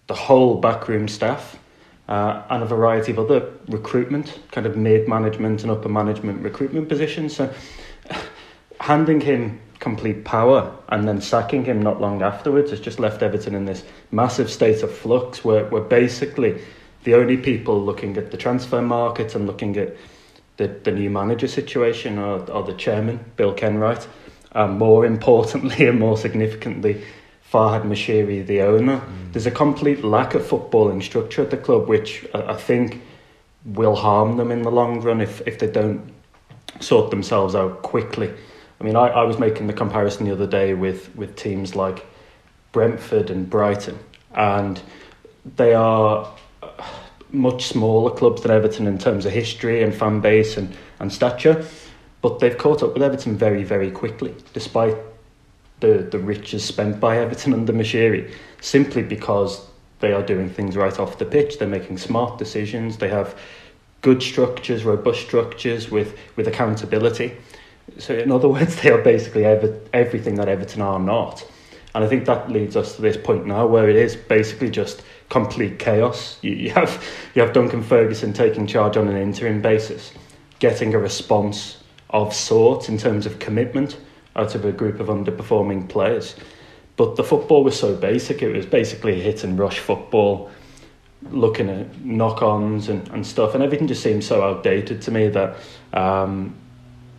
the 0.07 0.15
whole 0.15 0.61
backroom 0.61 1.09
staff. 1.09 1.59
Uh, 2.13 2.45
and 2.51 2.63
a 2.63 2.67
variety 2.67 3.11
of 3.11 3.19
other 3.19 3.51
recruitment, 3.69 4.39
kind 4.51 4.67
of 4.67 4.77
mid 4.77 5.09
management 5.09 5.63
and 5.63 5.71
upper 5.71 5.89
management 5.89 6.43
recruitment 6.43 6.87
positions. 6.87 7.35
So, 7.35 7.51
handing 8.81 9.23
him 9.23 9.59
complete 9.79 10.23
power 10.23 10.77
and 10.91 11.09
then 11.09 11.23
sacking 11.23 11.65
him 11.65 11.81
not 11.81 12.03
long 12.03 12.21
afterwards 12.21 12.71
has 12.71 12.81
just 12.81 13.01
left 13.01 13.23
Everton 13.23 13.55
in 13.55 13.65
this 13.65 13.83
massive 14.11 14.51
state 14.51 14.83
of 14.83 14.95
flux 14.95 15.43
where, 15.43 15.65
where 15.71 15.81
basically 15.81 16.61
the 17.05 17.15
only 17.15 17.39
people 17.39 17.83
looking 17.83 18.19
at 18.19 18.31
the 18.31 18.37
transfer 18.37 18.83
market 18.83 19.35
and 19.35 19.47
looking 19.47 19.79
at 19.79 19.97
the, 20.59 20.69
the 20.69 20.93
new 20.93 21.09
manager 21.09 21.49
situation 21.49 22.19
are, 22.19 22.51
are 22.53 22.63
the 22.63 22.75
chairman, 22.75 23.25
Bill 23.37 23.55
Kenwright, 23.55 24.07
and 24.51 24.79
more 24.79 25.07
importantly 25.07 25.87
and 25.87 25.99
more 25.99 26.19
significantly, 26.19 27.03
Farhad 27.53 27.85
Moshiri, 27.85 28.47
the 28.47 28.63
owner. 28.63 28.99
Mm. 28.99 29.33
There's 29.33 29.47
a 29.47 29.51
complete 29.51 30.03
lack 30.03 30.35
of 30.35 30.43
footballing 30.43 31.03
structure 31.03 31.43
at 31.43 31.51
the 31.51 31.59
club, 31.59 31.87
which 31.87 32.27
I, 32.35 32.55
think 32.55 33.03
will 33.67 33.95
harm 33.95 34.39
them 34.39 34.51
in 34.51 34.63
the 34.63 34.71
long 34.71 35.03
run 35.03 35.21
if, 35.21 35.47
if 35.47 35.59
they 35.59 35.71
don't 35.71 36.13
sort 36.81 37.11
themselves 37.11 37.55
out 37.55 37.83
quickly. 37.83 38.33
I 38.81 38.85
mean, 38.85 38.97
I, 38.97 39.09
I 39.09 39.25
was 39.25 39.39
making 39.39 39.67
the 39.67 39.75
comparison 39.75 40.25
the 40.25 40.33
other 40.33 40.47
day 40.47 40.73
with, 40.73 41.15
with 41.15 41.37
teams 41.37 41.77
like 41.77 42.07
Brentford 42.73 43.29
and 43.29 43.49
Brighton, 43.49 43.99
and 44.35 44.81
they 45.57 45.75
are 45.75 46.33
much 47.31 47.67
smaller 47.67 48.11
clubs 48.11 48.43
than 48.43 48.51
Everton 48.51 48.87
in 48.87 48.97
terms 48.97 49.27
of 49.27 49.33
history 49.33 49.83
and 49.83 49.95
fan 49.95 50.21
base 50.21 50.57
and, 50.57 50.75
and 51.01 51.13
stature. 51.13 51.65
but 52.23 52.39
they've 52.39 52.57
caught 52.57 52.83
up 52.83 52.95
with 52.95 53.03
Everton 53.03 53.37
very, 53.37 53.63
very 53.63 53.91
quickly, 53.91 54.35
despite 54.55 54.97
the, 55.83 56.07
the 56.11 56.19
riches 56.19 56.65
spent 56.65 56.99
by 56.99 57.19
Everton 57.19 57.53
under 57.53 57.73
Moshiri, 57.73 58.33
simply 58.63 59.03
because 59.03 59.67
they 59.99 60.13
are 60.13 60.23
doing 60.23 60.49
things 60.49 60.77
right 60.77 60.99
off 60.99 61.19
the 61.19 61.27
pitch. 61.27 61.59
They're 61.59 61.69
making 61.69 61.99
smart 61.99 62.39
decisions. 62.39 62.97
They 62.97 63.09
have 63.09 63.39
good 64.01 64.23
structures, 64.23 64.85
robust 64.85 65.21
structures 65.21 65.91
with, 65.91 66.17
with 66.37 66.49
accountability. 66.49 67.37
So, 67.99 68.15
in 68.15 68.33
other 68.33 68.49
words, 68.57 68.81
they 68.81 68.91
are 68.91 69.03
basically 69.03 69.45
ever, 69.45 69.79
everything 69.93 70.37
that 70.37 70.49
Everton 70.49 70.81
are 70.81 71.01
not. 71.01 71.45
And 71.95 72.03
I 72.03 72.09
think 72.09 72.25
that 72.25 72.51
leads 72.51 72.75
us 72.75 72.97
to 72.97 73.03
this 73.03 73.19
point 73.19 73.45
now 73.45 73.67
where 73.67 73.91
it 73.91 73.97
is 73.97 74.17
basically 74.17 74.71
just 74.71 75.03
complete 75.29 75.79
chaos. 75.79 76.39
You, 76.41 76.53
you, 76.53 76.71
have, 76.71 77.05
you 77.35 77.43
have 77.43 77.53
Duncan 77.53 77.83
Ferguson 77.83 78.33
taking 78.33 78.67
charge 78.67 78.97
on 78.97 79.09
an 79.09 79.17
interim 79.17 79.61
basis, 79.61 80.13
getting 80.59 80.95
a 80.95 80.99
response 80.99 81.83
of 82.11 82.33
sorts 82.33 82.89
in 82.89 82.97
terms 82.97 83.27
of 83.27 83.39
commitment 83.41 83.99
out 84.37 84.55
of 84.55 84.65
a 84.65 84.73
group 84.73 85.01
of 85.01 85.09
underperforming 85.09 85.89
players. 85.89 86.35
But 86.97 87.17
the 87.17 87.25
football 87.25 87.65
was 87.65 87.79
so 87.79 87.95
basic, 87.95 88.43
it 88.43 88.55
was 88.55 88.67
basically 88.67 89.21
hit 89.21 89.45
and 89.45 89.59
rush 89.59 89.79
football, 89.79 90.51
looking 91.31 91.69
at 91.69 92.05
knock 92.05 92.43
ons 92.43 92.89
and, 92.89 93.09
and 93.09 93.27
stuff, 93.27 93.55
and 93.55 93.63
everything 93.63 93.87
just 93.87 94.03
seemed 94.03 94.25
so 94.25 94.43
outdated 94.43 95.01
to 95.03 95.11
me 95.11 95.29
that 95.29 95.57
um, 95.93 96.55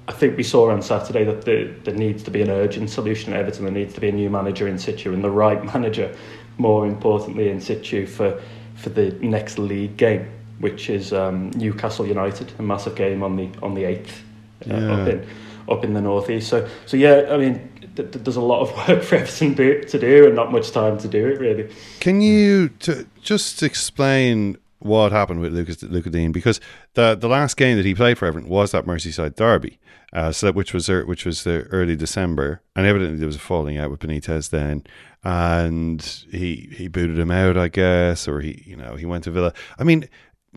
I 0.08 0.12
think 0.12 0.38
we 0.38 0.44
saw 0.44 0.70
on 0.70 0.82
Saturday 0.82 1.24
that 1.24 1.46
there, 1.46 1.68
there 1.84 1.96
needs 1.96 2.24
to 2.24 2.32
be 2.32 2.42
an 2.42 2.50
urgent 2.50 2.90
solution 2.90 3.34
at 3.34 3.40
Everton. 3.40 3.64
There 3.64 3.74
needs 3.74 3.94
to 3.94 4.02
be 4.02 4.10
a 4.10 4.12
new 4.12 4.30
manager 4.30 4.68
in 4.68 4.78
situ 4.78 5.14
and 5.14 5.24
the 5.24 5.32
right 5.32 5.64
manager, 5.74 6.16
more 6.58 6.86
importantly, 6.86 7.50
in 7.50 7.62
situ 7.62 8.06
for, 8.06 8.42
for 8.76 8.90
the 8.90 9.12
next 9.22 9.58
league 9.58 9.98
game, 9.98 10.30
which 10.60 10.90
is 10.90 11.14
um, 11.14 11.52
Newcastle 11.52 12.06
United, 12.06 12.52
a 12.60 12.62
massive 12.62 12.96
game 12.96 13.24
on 13.24 13.38
the 13.38 13.50
on 13.62 13.74
the 13.74 13.86
eighth 13.86 14.24
uh, 14.70 15.06
Yeah. 15.06 15.26
Up 15.70 15.84
in 15.84 15.94
the 15.94 16.02
northeast. 16.02 16.50
So 16.50 16.68
so 16.86 16.98
yeah, 16.98 17.28
I 17.30 17.38
mean, 17.38 17.70
th- 17.96 18.12
th- 18.12 18.24
there's 18.24 18.36
a 18.36 18.42
lot 18.42 18.62
of 18.62 18.72
work 18.90 19.04
for 19.04 19.16
Everton 19.16 19.56
to 19.56 20.00
do 20.00 20.26
and 20.26 20.36
not 20.36 20.52
much 20.52 20.72
time 20.72 20.98
to 21.00 21.08
do 21.08 21.28
it 21.28 21.40
really. 21.40 21.74
Can 22.00 22.22
you 22.22 22.70
t- 22.70 23.06
just 23.22 23.64
explain 23.64 24.58
what 24.80 25.12
happened 25.14 25.40
with 25.40 25.54
Lucas 25.54 25.82
Luca 25.84 26.10
Digne? 26.10 26.32
Because 26.32 26.60
the 26.96 27.16
the 27.16 27.30
last 27.30 27.56
game 27.56 27.78
that 27.78 27.86
he 27.86 27.96
played 27.96 28.18
for 28.18 28.26
Everton 28.26 28.50
was 28.50 28.72
that 28.72 28.86
Merseyside 28.86 29.36
derby, 29.36 29.80
uh, 30.12 30.32
so 30.32 30.48
that, 30.48 30.56
which 30.56 30.74
was 30.74 30.90
ear- 30.90 31.06
which 31.06 31.26
was 31.26 31.44
the 31.44 31.62
early 31.72 31.96
December, 31.96 32.62
and 32.76 32.86
evidently 32.86 33.18
there 33.18 33.28
was 33.28 33.38
a 33.38 33.40
falling 33.40 33.78
out 33.78 33.90
with 33.90 34.02
Benitez 34.02 34.50
then, 34.50 34.84
and 35.24 36.02
he 36.30 36.70
he 36.76 36.88
booted 36.90 37.18
him 37.18 37.32
out, 37.32 37.58
I 37.58 37.70
guess, 37.70 38.28
or 38.28 38.42
he 38.42 38.64
you 38.66 38.76
know 38.76 38.96
he 38.96 39.06
went 39.06 39.24
to 39.24 39.32
Villa. 39.32 39.54
I 39.80 39.84
mean, 39.86 40.10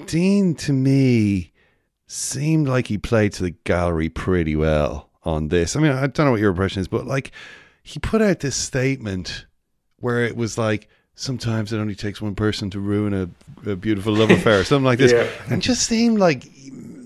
Digne 0.07 0.55
to 0.55 0.73
me 0.73 1.53
seemed 2.07 2.69
like 2.69 2.87
he 2.89 2.99
played 2.99 3.33
to 3.35 3.43
the 3.43 3.51
gallery 3.65 4.09
pretty 4.09 4.55
well 4.57 5.11
on 5.25 5.49
this. 5.49 5.75
I 5.77 5.81
mean, 5.81 5.93
I 5.93 6.07
don't 6.07 6.27
know 6.27 6.31
what 6.33 6.41
your 6.41 6.51
impression 6.51 6.81
is, 6.81 6.89
but 6.89 7.07
like 7.07 7.33
he 7.83 7.99
put 7.99 8.23
out 8.23 8.41
this 8.41 8.57
statement 8.57 9.47
where 9.99 10.25
it 10.25 10.37
was 10.37 10.57
like 10.59 10.89
sometimes 11.15 11.73
it 11.73 11.79
only 11.79 11.95
takes 11.95 12.21
one 12.21 12.35
person 12.35 12.69
to 12.71 12.79
ruin 12.81 13.15
a, 13.15 13.71
a 13.71 13.75
beautiful 13.77 14.13
love 14.15 14.31
affair 14.39 14.61
or 14.61 14.65
something 14.65 14.85
like 14.85 14.99
this 14.99 15.13
Yeah. 15.13 15.29
and 15.53 15.63
just 15.63 15.83
seemed 15.87 16.19
like 16.19 16.45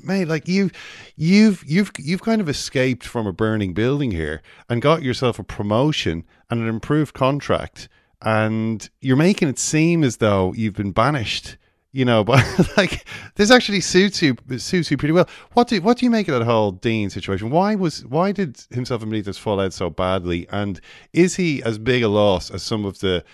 mate 0.03 0.27
like 0.27 0.49
you 0.49 0.71
you've 1.17 1.63
you've 1.67 1.93
you've 1.99 2.23
kind 2.23 2.41
of 2.41 2.49
escaped 2.49 3.05
from 3.07 3.27
a 3.27 3.33
burning 3.33 3.73
building 3.75 4.11
here 4.11 4.43
and 4.69 4.83
got 4.83 5.03
yourself 5.03 5.39
a 5.39 5.45
promotion 5.45 6.25
and 6.51 6.61
an 6.61 6.69
improved 6.69 7.15
contract 7.15 7.89
and 8.23 8.91
you're 9.01 9.17
making 9.17 9.49
it 9.49 9.59
seem 9.59 10.03
as 10.03 10.17
though 10.17 10.53
you've 10.55 10.75
been 10.75 10.91
banished 10.93 11.57
you 11.93 12.05
know 12.05 12.23
but 12.31 12.45
like 12.77 13.05
this 13.35 13.51
actually 13.51 13.81
suits 13.81 14.23
you 14.23 14.37
suits 14.57 14.91
you 14.91 14.97
pretty 14.97 15.13
well 15.13 15.29
what 15.55 15.69
do 15.69 15.81
what 15.81 15.99
do 15.99 16.07
you 16.07 16.11
make 16.11 16.29
of 16.29 16.39
that 16.39 16.45
whole 16.45 16.73
Digne 16.73 17.11
situation 17.11 17.51
why 17.51 17.75
was 17.75 18.05
why 18.07 18.33
did 18.33 18.63
himself 18.71 19.03
and 19.03 19.13
benitez 19.13 19.39
fall 19.39 19.61
out 19.61 19.73
so 19.73 19.91
badly 19.91 20.47
and 20.51 20.81
is 21.13 21.37
he 21.37 21.63
as 21.63 21.79
big 21.79 22.03
a 22.03 22.09
loss 22.09 22.51
as 22.51 22.63
some 22.63 22.85
of 22.85 23.01
the 23.01 23.25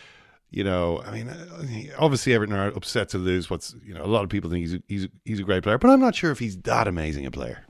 you 0.50 0.64
know, 0.64 1.02
I 1.04 1.10
mean, 1.10 1.28
uh, 1.28 1.94
obviously 1.98 2.32
Everton 2.32 2.54
are 2.54 2.68
upset 2.68 3.08
to 3.10 3.18
lose. 3.18 3.50
What's 3.50 3.74
you 3.84 3.92
know, 3.92 4.02
a 4.02 4.06
lot 4.06 4.22
of 4.22 4.30
people 4.30 4.48
think 4.48 4.62
he's 4.62 4.74
a, 4.74 4.82
he's 4.88 5.08
he's 5.24 5.40
a 5.40 5.42
great 5.42 5.62
player, 5.62 5.76
but 5.76 5.90
I'm 5.90 6.00
not 6.00 6.14
sure 6.14 6.30
if 6.30 6.38
he's 6.38 6.56
that 6.58 6.88
amazing 6.88 7.26
a 7.26 7.30
player. 7.30 7.64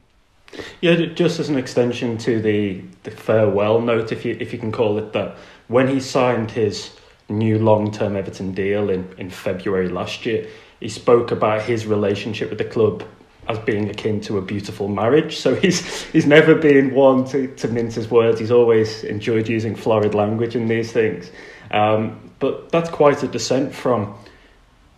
Yeah, 0.81 0.95
just 0.95 1.41
as 1.41 1.49
an 1.49 1.57
extension 1.57 2.17
to 2.19 2.41
the, 2.41 2.83
the 3.03 3.11
farewell 3.11 3.81
note, 3.81 4.13
if 4.13 4.25
you 4.25 4.37
if 4.41 4.53
you 4.53 4.59
can 4.59 4.73
call 4.73 4.99
it 4.99 5.13
that, 5.13 5.37
when 5.69 5.89
he 5.89 6.01
signed 6.01 6.51
his 6.51 6.93
new 7.29 7.59
long 7.59 7.91
term 7.91 8.15
Everton 8.15 8.53
deal 8.53 8.91
in, 8.91 9.13
in 9.19 9.31
February 9.31 9.89
last 9.89 10.25
year, 10.25 10.47
he 10.81 10.89
spoke 10.89 11.31
about 11.31 11.63
his 11.63 11.87
relationship 11.87 12.51
with 12.51 12.59
the 12.59 12.65
club 12.65 13.03
as 13.49 13.59
being 13.61 13.89
akin 13.89 14.21
to 14.21 14.39
a 14.39 14.43
beautiful 14.43 14.89
marriage. 14.89 15.37
So 15.39 15.55
he's 15.55 16.03
he's 16.05 16.27
never 16.27 16.55
been 16.55 16.95
one 16.95 17.25
to, 17.27 17.49
to 17.57 17.69
mince 17.69 17.95
his 17.95 18.11
words. 18.11 18.41
He's 18.41 18.51
always 18.51 19.05
enjoyed 19.05 19.49
using 19.49 19.75
florid 19.75 20.15
language 20.15 20.57
in 20.57 20.69
these 20.69 20.93
things. 20.93 21.31
Um, 21.71 22.31
but 22.39 22.71
that's 22.71 22.91
quite 22.91 23.23
a 23.23 23.29
descent 23.29 23.75
from 23.75 24.15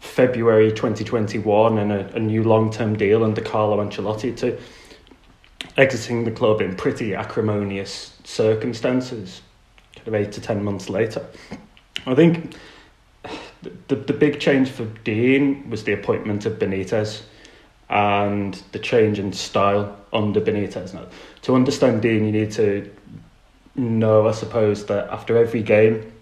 February 0.00 0.70
2021 0.70 1.78
and 1.78 1.92
a, 1.92 2.14
a 2.14 2.20
new 2.20 2.42
long 2.42 2.72
term 2.72 2.96
deal 2.96 3.24
under 3.24 3.40
Carlo 3.40 3.84
Ancelotti 3.84 4.36
to 4.38 4.58
exiting 5.76 6.24
the 6.24 6.30
club 6.30 6.60
in 6.60 6.74
pretty 6.76 7.14
acrimonious 7.14 8.16
circumstances, 8.24 9.42
kind 9.94 10.08
of 10.08 10.14
eight 10.14 10.32
to 10.32 10.40
ten 10.40 10.62
months 10.62 10.88
later. 10.88 11.24
I 12.06 12.14
think 12.14 12.54
the, 13.62 13.96
the, 13.96 14.12
big 14.12 14.38
change 14.40 14.70
for 14.70 14.84
Digne 15.04 15.64
was 15.68 15.84
the 15.84 15.92
appointment 15.92 16.46
of 16.46 16.58
Benitez 16.58 17.22
and 17.88 18.54
the 18.72 18.78
change 18.78 19.18
in 19.18 19.32
style 19.32 19.96
under 20.12 20.40
Benitez. 20.40 20.94
Now, 20.94 21.06
to 21.42 21.54
understand 21.54 22.02
Digne, 22.02 22.26
you 22.26 22.32
need 22.32 22.52
to 22.52 22.90
know, 23.74 24.28
I 24.28 24.32
suppose, 24.32 24.86
that 24.86 25.08
after 25.10 25.36
every 25.36 25.62
game, 25.62 26.12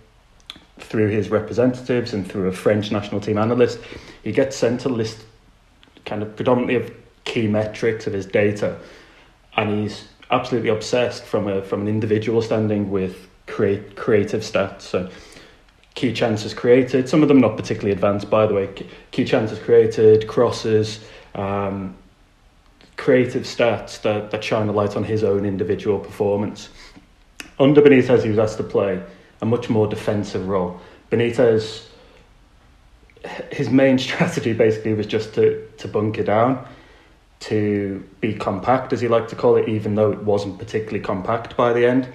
through 0.79 1.09
his 1.09 1.31
representatives 1.31 2.13
and 2.13 2.31
through 2.31 2.49
a 2.49 2.53
French 2.53 2.93
national 2.93 3.21
team 3.21 3.39
analyst, 3.39 3.79
he 4.23 4.33
gets 4.33 4.57
sent 4.57 4.85
a 4.85 4.89
list 4.89 5.25
kind 6.05 6.23
of 6.23 6.37
predominantly 6.37 6.77
of 6.77 6.95
key 7.25 7.49
metrics 7.49 8.07
of 8.07 8.13
his 8.13 8.27
data 8.27 8.79
and 9.57 9.81
he's 9.81 10.07
absolutely 10.31 10.69
obsessed 10.69 11.25
from 11.25 11.49
a 11.49 11.63
from 11.63 11.81
an 11.81 11.89
individual 11.89 12.43
standing 12.43 12.91
with 12.91 13.29
create 13.47 13.97
creative 13.97 14.43
stats. 14.43 14.83
So 14.83 15.11
key 15.97 16.13
chances 16.13 16.55
created, 16.55 17.09
some 17.09 17.23
of 17.23 17.29
them 17.29 17.41
not 17.41 17.57
particularly 17.57 17.91
advanced, 17.91 18.31
by 18.31 18.47
the 18.47 18.55
way. 18.55 18.69
Key- 19.11 19.25
chances 19.25 19.59
created, 19.59 20.29
crosses, 20.29 21.05
um, 21.35 21.97
creative 22.97 23.43
stats 23.43 24.01
that, 24.03 24.31
that 24.31 24.45
shine 24.45 24.69
a 24.69 24.73
light 24.73 24.95
on 24.95 25.03
his 25.03 25.25
own 25.25 25.45
individual 25.45 25.99
performance. 25.99 26.69
Under 27.59 27.81
Benitez, 27.81 28.23
he 28.23 28.29
was 28.29 28.39
asked 28.39 28.59
to 28.59 28.63
play 28.63 29.03
a 29.41 29.47
much 29.47 29.71
more 29.71 29.87
defensive 29.87 30.47
role. 30.47 30.79
Benitez, 31.11 31.87
his 33.51 33.71
main 33.71 33.99
strategy 34.07 34.53
basically 34.53 34.93
was 34.93 35.07
just 35.07 35.35
to, 35.35 35.67
to 35.79 35.89
bunker 35.89 36.23
down 36.23 36.67
to 37.39 38.07
be 38.21 38.35
compact, 38.35 38.93
as 38.93 39.01
he 39.01 39.09
liked 39.09 39.31
to 39.31 39.37
call 39.37 39.57
it, 39.57 39.69
even 39.69 39.95
though 39.95 40.11
it 40.13 40.23
wasn't 40.23 40.59
particularly 40.59 41.01
compact 41.01 41.57
by 41.57 41.73
the 41.73 41.87
end, 41.87 42.09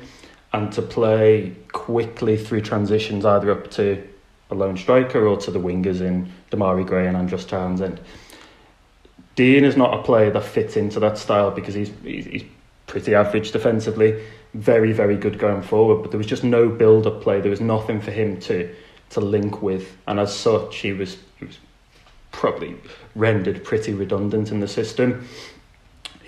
and 0.53 0.71
to 0.73 0.81
play 0.81 1.55
quickly 1.71 2.37
through 2.37 2.61
transitions 2.61 3.25
either 3.25 3.51
up 3.51 3.71
to 3.71 4.05
a 4.49 4.55
lone 4.55 4.77
striker 4.77 5.25
or 5.25 5.37
to 5.37 5.51
the 5.51 5.59
wingers 5.59 6.01
in 6.01 6.31
Demarai 6.51 6.85
Gray 6.85 7.07
and 7.07 7.15
Andros 7.15 7.45
Townsend. 7.45 7.99
Digne 9.35 9.65
is 9.65 9.77
not 9.77 9.97
a 9.97 10.03
player 10.03 10.29
that 10.31 10.43
fits 10.43 10.75
into 10.75 10.99
that 10.99 11.17
style 11.17 11.51
because 11.51 11.73
he's, 11.73 11.91
he's, 12.03 12.25
he's 12.25 12.43
pretty 12.85 13.15
average 13.15 13.51
defensively, 13.51 14.21
very, 14.53 14.91
very 14.91 15.15
good 15.15 15.39
going 15.39 15.61
forward, 15.61 16.01
but 16.01 16.11
there 16.11 16.17
was 16.17 16.27
just 16.27 16.43
no 16.43 16.67
build 16.67 17.07
up 17.07 17.21
play. 17.21 17.39
There 17.39 17.49
was 17.49 17.61
nothing 17.61 18.01
for 18.01 18.11
him 18.11 18.39
to, 18.41 18.73
to 19.11 19.21
link 19.21 19.61
with, 19.61 19.95
and 20.07 20.19
as 20.19 20.35
such, 20.35 20.77
he 20.77 20.91
was, 20.91 21.17
he 21.39 21.45
was 21.45 21.57
probably 22.31 22.75
rendered 23.15 23.63
pretty 23.63 23.93
redundant 23.93 24.51
in 24.51 24.59
the 24.59 24.67
system. 24.67 25.25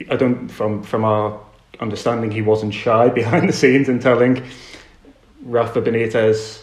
I 0.10 0.16
don't, 0.16 0.48
from 0.48 0.84
from 0.84 1.04
our 1.04 1.40
understanding, 1.80 2.32
he 2.32 2.42
wasn't 2.42 2.74
shy 2.74 3.10
behind 3.10 3.50
the 3.50 3.54
scenes 3.54 3.90
in 3.90 4.00
telling 4.00 4.44
Rafa 5.44 5.82
Benitez 5.82 6.62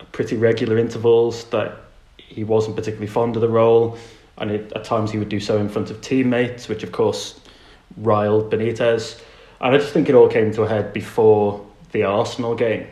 at 0.00 0.10
pretty 0.12 0.36
regular 0.36 0.78
intervals 0.78 1.44
that 1.46 1.76
he 2.16 2.44
wasn't 2.44 2.76
particularly 2.76 3.06
fond 3.06 3.36
of 3.36 3.42
the 3.42 3.48
role, 3.48 3.98
and 4.38 4.50
it, 4.50 4.72
at 4.74 4.84
times 4.84 5.10
he 5.10 5.18
would 5.18 5.28
do 5.28 5.40
so 5.40 5.58
in 5.58 5.68
front 5.68 5.90
of 5.90 6.00
teammates, 6.00 6.68
which 6.68 6.82
of 6.82 6.92
course 6.92 7.40
riled 7.96 8.50
Benitez. 8.50 9.20
And 9.60 9.74
I 9.74 9.78
just 9.78 9.92
think 9.92 10.08
it 10.08 10.14
all 10.14 10.28
came 10.28 10.52
to 10.52 10.62
a 10.62 10.68
head 10.68 10.92
before 10.92 11.66
the 11.92 12.04
Arsenal 12.04 12.54
game 12.54 12.86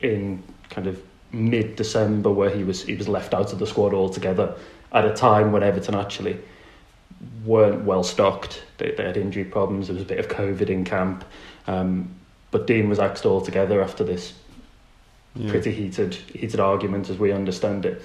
in 0.00 0.42
kind 0.70 0.86
of 0.86 1.02
mid 1.32 1.76
December, 1.76 2.30
where 2.30 2.50
he 2.50 2.64
was 2.64 2.82
he 2.84 2.94
was 2.94 3.08
left 3.08 3.34
out 3.34 3.52
of 3.52 3.58
the 3.58 3.66
squad 3.66 3.92
altogether 3.92 4.54
at 4.92 5.04
a 5.04 5.12
time 5.12 5.52
when 5.52 5.62
Everton 5.62 5.94
actually 5.94 6.38
weren't 7.44 7.84
well 7.84 8.02
stocked. 8.02 8.62
They, 8.78 8.92
they 8.92 9.04
had 9.04 9.16
injury 9.16 9.44
problems. 9.44 9.88
There 9.88 9.94
was 9.94 10.02
a 10.02 10.06
bit 10.06 10.18
of 10.18 10.28
COVID 10.28 10.68
in 10.68 10.84
camp, 10.84 11.24
um, 11.66 12.14
but 12.50 12.66
Digne 12.66 12.88
was 12.88 12.98
axed 12.98 13.26
altogether 13.26 13.82
after 13.82 14.04
this 14.04 14.34
Yeah. 15.34 15.50
pretty 15.50 15.72
heated 15.72 16.14
heated 16.14 16.60
argument, 16.60 17.10
as 17.10 17.18
we 17.18 17.32
understand 17.32 17.84
it. 17.86 18.02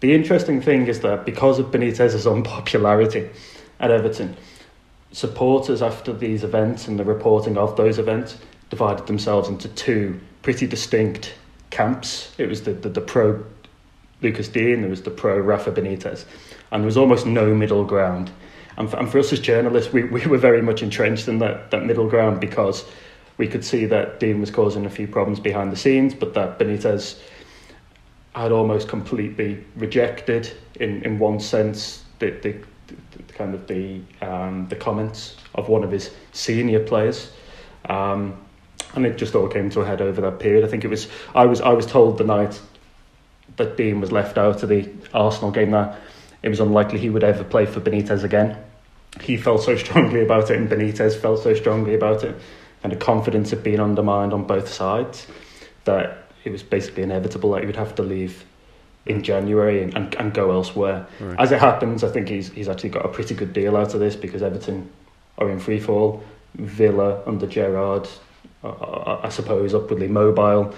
The 0.00 0.14
interesting 0.14 0.60
thing 0.62 0.86
is 0.86 1.00
that 1.00 1.24
because 1.24 1.58
of 1.58 1.66
Benitez's 1.70 2.26
unpopularity 2.26 3.28
at 3.80 3.90
Everton, 3.90 4.36
supporters 5.12 5.82
after 5.82 6.12
these 6.12 6.44
events 6.44 6.86
and 6.88 6.98
the 6.98 7.04
reporting 7.04 7.56
of 7.58 7.76
those 7.76 7.98
events 7.98 8.36
divided 8.70 9.06
themselves 9.06 9.48
into 9.48 9.68
two 9.68 10.20
pretty 10.42 10.66
distinct 10.66 11.34
camps. 11.70 12.32
It 12.38 12.48
was 12.48 12.62
the, 12.62 12.72
the, 12.72 12.88
the 12.90 13.00
pro 13.00 13.42
Lucas 14.22 14.48
Digne, 14.48 14.80
there 14.80 14.90
was 14.90 15.02
the 15.02 15.10
pro 15.10 15.38
Rafa 15.38 15.70
Benitez, 15.72 16.24
and 16.70 16.82
there 16.82 16.86
was 16.86 16.96
almost 16.96 17.26
no 17.26 17.54
middle 17.54 17.84
ground. 17.84 18.30
And 18.76 18.90
for, 18.90 18.98
and 18.98 19.10
for 19.10 19.18
us 19.18 19.32
as 19.32 19.40
journalists, 19.40 19.92
we, 19.92 20.04
we 20.04 20.24
were 20.26 20.38
very 20.38 20.62
much 20.62 20.82
entrenched 20.82 21.28
in 21.28 21.38
that, 21.40 21.70
that 21.70 21.84
middle 21.84 22.08
ground 22.08 22.40
because 22.40 22.84
we 23.36 23.48
could 23.48 23.64
see 23.64 23.86
that 23.86 24.20
Digne 24.20 24.40
was 24.40 24.50
causing 24.50 24.86
a 24.86 24.90
few 24.90 25.08
problems 25.08 25.40
behind 25.40 25.72
the 25.72 25.76
scenes, 25.76 26.14
but 26.14 26.34
that 26.34 26.58
Benitez 26.58 27.20
had 28.34 28.52
almost 28.52 28.88
completely 28.88 29.64
rejected, 29.76 30.52
in, 30.78 31.02
in 31.02 31.18
one 31.18 31.40
sense, 31.40 32.04
the, 32.18 32.30
the, 32.30 32.56
the 32.86 33.32
kind 33.32 33.54
of 33.54 33.66
the 33.66 34.00
um, 34.20 34.66
the 34.68 34.76
comments 34.76 35.36
of 35.54 35.68
one 35.68 35.84
of 35.84 35.90
his 35.90 36.10
senior 36.32 36.80
players. 36.80 37.32
Um, 37.88 38.36
and 38.94 39.04
it 39.06 39.18
just 39.18 39.34
all 39.34 39.48
came 39.48 39.70
to 39.70 39.80
a 39.80 39.86
head 39.86 40.00
over 40.00 40.20
that 40.22 40.38
period. 40.38 40.64
I 40.64 40.68
think 40.68 40.84
it 40.84 40.88
was 40.88 41.08
I 41.34 41.46
was 41.46 41.60
I 41.60 41.70
was 41.70 41.86
told 41.86 42.18
the 42.18 42.24
night 42.24 42.60
that 43.56 43.76
Digne 43.76 44.00
was 44.00 44.12
left 44.12 44.38
out 44.38 44.62
of 44.62 44.68
the 44.68 44.88
Arsenal 45.12 45.50
game 45.50 45.72
that 45.72 45.98
it 46.42 46.48
was 46.48 46.60
unlikely 46.60 46.98
he 46.98 47.10
would 47.10 47.24
ever 47.24 47.44
play 47.44 47.66
for 47.66 47.80
Benitez 47.80 48.24
again. 48.24 48.56
He 49.20 49.36
felt 49.36 49.62
so 49.62 49.76
strongly 49.76 50.22
about 50.22 50.50
it, 50.50 50.58
and 50.58 50.68
Benitez 50.68 51.16
felt 51.16 51.42
so 51.42 51.54
strongly 51.54 51.94
about 51.94 52.24
it, 52.24 52.36
and 52.82 52.92
the 52.92 52.96
confidence 52.96 53.50
had 53.50 53.62
been 53.62 53.80
undermined 53.80 54.32
on 54.32 54.44
both 54.44 54.72
sides 54.72 55.26
that 55.84 56.30
it 56.44 56.50
was 56.50 56.62
basically 56.62 57.02
inevitable 57.02 57.52
that 57.52 57.60
he 57.60 57.66
would 57.66 57.76
have 57.76 57.94
to 57.96 58.02
leave 58.02 58.44
in 59.06 59.22
January 59.22 59.82
and, 59.82 59.96
and, 59.96 60.14
and 60.16 60.34
go 60.34 60.50
elsewhere. 60.50 61.06
Right. 61.18 61.40
As 61.40 61.50
it 61.50 61.60
happens, 61.60 62.04
I 62.04 62.10
think 62.10 62.28
he's 62.28 62.50
he's 62.50 62.68
actually 62.68 62.90
got 62.90 63.04
a 63.04 63.08
pretty 63.08 63.34
good 63.34 63.52
deal 63.52 63.76
out 63.76 63.94
of 63.94 64.00
this 64.00 64.14
because 64.14 64.42
Everton 64.42 64.90
are 65.38 65.50
in 65.50 65.58
free 65.58 65.80
fall. 65.80 66.22
Villa 66.54 67.22
under 67.26 67.46
Gerrard, 67.46 68.08
uh, 68.64 69.18
I 69.22 69.28
suppose, 69.28 69.74
upwardly 69.74 70.08
mobile. 70.08 70.74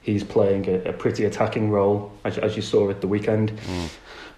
He's 0.00 0.24
playing 0.24 0.68
a, 0.68 0.90
a 0.90 0.92
pretty 0.92 1.24
attacking 1.24 1.70
role, 1.70 2.12
as, 2.24 2.38
as 2.38 2.56
you 2.56 2.62
saw 2.62 2.90
at 2.90 3.00
the 3.00 3.06
weekend, 3.06 3.52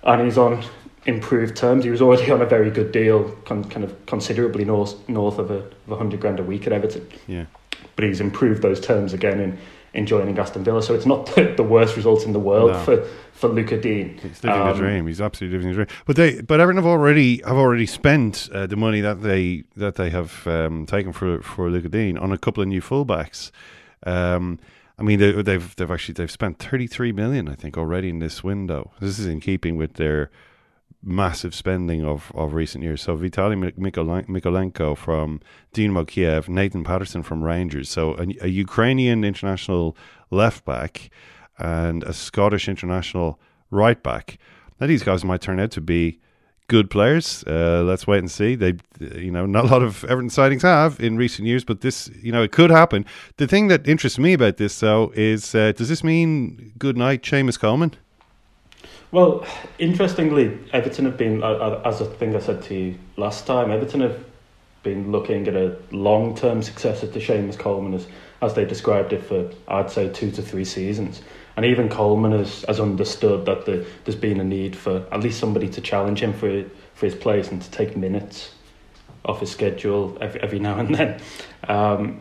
and 0.04 0.22
he's 0.22 0.38
on 0.38 0.62
improved 1.06 1.56
terms. 1.56 1.84
He 1.84 1.90
was 1.90 2.00
already 2.02 2.30
on 2.36 2.40
a 2.42 2.46
very 2.46 2.70
good 2.70 2.92
deal, 2.92 3.30
con, 3.44 3.64
kind 3.64 3.84
of 3.84 4.06
considerably 4.06 4.64
north 4.64 5.08
north 5.08 5.38
of 5.38 5.50
a, 5.50 5.64
of 5.88 5.98
hundred 5.98 6.20
grand 6.20 6.40
a 6.40 6.42
week 6.42 6.66
at 6.66 6.72
Everton. 6.72 7.06
Yeah. 7.26 7.46
But 7.96 8.04
he's 8.06 8.20
improved 8.20 8.62
those 8.62 8.80
terms 8.80 9.12
again 9.12 9.38
in, 9.40 9.58
in 9.92 10.06
joining 10.06 10.36
Aston 10.38 10.64
Villa. 10.64 10.82
So 10.82 10.94
it's 10.94 11.06
not 11.06 11.26
the, 11.34 11.54
the 11.56 11.62
worst 11.62 11.96
result 11.96 12.24
in 12.24 12.32
the 12.32 12.40
world 12.40 12.72
No. 12.72 12.78
for, 12.80 13.04
for 13.32 13.48
Lucas 13.48 13.82
Digne. 13.82 14.18
He's 14.22 14.42
living 14.42 14.60
Um, 14.60 14.68
the 14.68 14.74
dream. 14.82 15.06
He's 15.06 15.20
absolutely 15.20 15.58
living 15.58 15.70
the 15.72 15.84
dream. 15.84 15.98
But 16.06 16.16
they, 16.16 16.40
but 16.40 16.58
Everton 16.60 16.76
have 16.82 16.86
already 16.90 17.38
have 17.46 17.56
already 17.56 17.86
spent 17.86 18.48
uh, 18.52 18.66
the 18.66 18.76
money 18.76 19.00
that 19.00 19.22
they 19.22 19.64
that 19.76 19.94
they 19.96 20.10
have 20.10 20.46
um, 20.46 20.86
taken 20.86 21.12
for 21.12 21.40
for 21.42 21.70
Lucas 21.70 21.90
Digne 21.90 22.18
on 22.18 22.32
a 22.32 22.38
couple 22.38 22.62
of 22.62 22.68
new 22.68 22.80
fullbacks. 22.82 23.50
Um, 24.06 24.58
I 24.98 25.02
mean, 25.02 25.18
they, 25.18 25.32
they've 25.42 25.74
they've 25.76 25.90
actually 25.90 26.14
they've 26.14 26.30
spent 26.30 26.58
thirty 26.58 26.86
three 26.86 27.12
million, 27.12 27.48
I 27.48 27.54
think, 27.54 27.76
already 27.76 28.08
in 28.08 28.20
this 28.20 28.44
window. 28.44 28.92
This 29.00 29.18
is 29.18 29.26
in 29.26 29.40
keeping 29.40 29.76
with 29.76 29.94
their 29.94 30.30
massive 31.02 31.54
spending 31.54 32.02
of, 32.04 32.32
of 32.34 32.54
recent 32.54 32.82
years. 32.82 33.02
So 33.02 33.16
Vitaly 33.16 33.58
Mik- 33.58 33.76
Mykolenko 33.76 34.96
from 34.96 35.40
Dynamo 35.74 36.04
Kiev, 36.04 36.48
Nathan 36.48 36.82
Patterson 36.82 37.22
from 37.22 37.44
Rangers. 37.44 37.90
So 37.90 38.14
a, 38.14 38.26
a 38.46 38.48
Ukrainian 38.48 39.22
international 39.22 39.96
left 40.30 40.64
back 40.64 41.10
and 41.58 42.02
a 42.04 42.12
Scottish 42.14 42.68
international 42.68 43.38
right 43.70 44.02
back. 44.02 44.38
Now 44.80 44.86
these 44.86 45.02
guys 45.02 45.24
might 45.24 45.42
turn 45.42 45.60
out 45.60 45.72
to 45.72 45.80
be 45.80 46.20
good 46.68 46.90
players. 46.90 47.44
Uh, 47.46 47.82
let's 47.84 48.06
wait 48.06 48.18
and 48.18 48.30
see. 48.30 48.54
They, 48.54 48.74
you 49.00 49.30
know, 49.30 49.46
not 49.46 49.64
a 49.64 49.68
lot 49.68 49.82
of 49.82 50.04
Everton 50.04 50.30
sightings 50.30 50.62
have 50.62 50.98
in 51.00 51.16
recent 51.16 51.46
years, 51.46 51.64
but 51.64 51.80
this, 51.80 52.10
you 52.22 52.32
know, 52.32 52.42
it 52.42 52.52
could 52.52 52.70
happen. 52.70 53.04
The 53.36 53.46
thing 53.46 53.68
that 53.68 53.86
interests 53.86 54.18
me 54.18 54.32
about 54.32 54.56
this, 54.56 54.78
though, 54.80 55.12
is 55.14 55.54
uh, 55.54 55.72
does 55.72 55.88
this 55.88 56.02
mean 56.02 56.72
good 56.78 56.96
night, 56.96 57.22
Seamus 57.22 57.58
Coleman? 57.58 57.92
Well, 59.12 59.46
interestingly, 59.78 60.58
Everton 60.72 61.04
have 61.04 61.16
been, 61.16 61.42
as 61.42 62.02
I 62.02 62.06
think 62.06 62.34
I 62.34 62.40
said 62.40 62.62
to 62.64 62.74
you 62.74 62.98
last 63.16 63.46
time, 63.46 63.70
Everton 63.70 64.00
have 64.00 64.24
been 64.82 65.12
looking 65.12 65.46
at 65.46 65.54
a 65.54 65.76
long-term 65.92 66.62
successor 66.62 67.06
to 67.06 67.18
Seamus 67.20 67.56
Coleman 67.56 67.94
as, 67.94 68.08
as 68.42 68.54
they 68.54 68.64
described 68.64 69.12
it 69.12 69.22
for, 69.22 69.50
I'd 69.68 69.90
say, 69.90 70.08
two 70.08 70.30
to 70.32 70.42
three 70.42 70.64
seasons. 70.64 71.22
And 71.56 71.64
even 71.64 71.88
Coleman 71.88 72.32
has, 72.32 72.64
has 72.66 72.80
understood 72.80 73.46
that 73.46 73.64
the, 73.64 73.86
there's 74.04 74.16
been 74.16 74.40
a 74.40 74.44
need 74.44 74.74
for 74.74 75.06
at 75.12 75.20
least 75.20 75.38
somebody 75.38 75.68
to 75.68 75.80
challenge 75.80 76.20
him 76.20 76.32
for, 76.32 76.64
for 76.94 77.06
his 77.06 77.14
place 77.14 77.50
and 77.50 77.62
to 77.62 77.70
take 77.70 77.96
minutes 77.96 78.52
off 79.24 79.40
his 79.40 79.50
schedule 79.50 80.18
every, 80.20 80.40
every 80.40 80.58
now 80.58 80.78
and 80.78 80.94
then. 80.94 81.20
Um, 81.68 82.20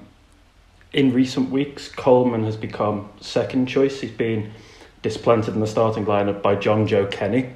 in 0.94 1.12
recent 1.12 1.50
weeks, 1.50 1.90
Coleman 1.90 2.44
has 2.44 2.56
become 2.56 3.10
second 3.20 3.66
choice. 3.66 4.00
He's 4.00 4.12
been 4.12 4.52
displanted 5.02 5.56
in 5.56 5.60
the 5.60 5.68
starting 5.68 6.06
lineup 6.06 6.42
by 6.42 6.56
Jonjoe 6.56 7.12
Kenny. 7.12 7.50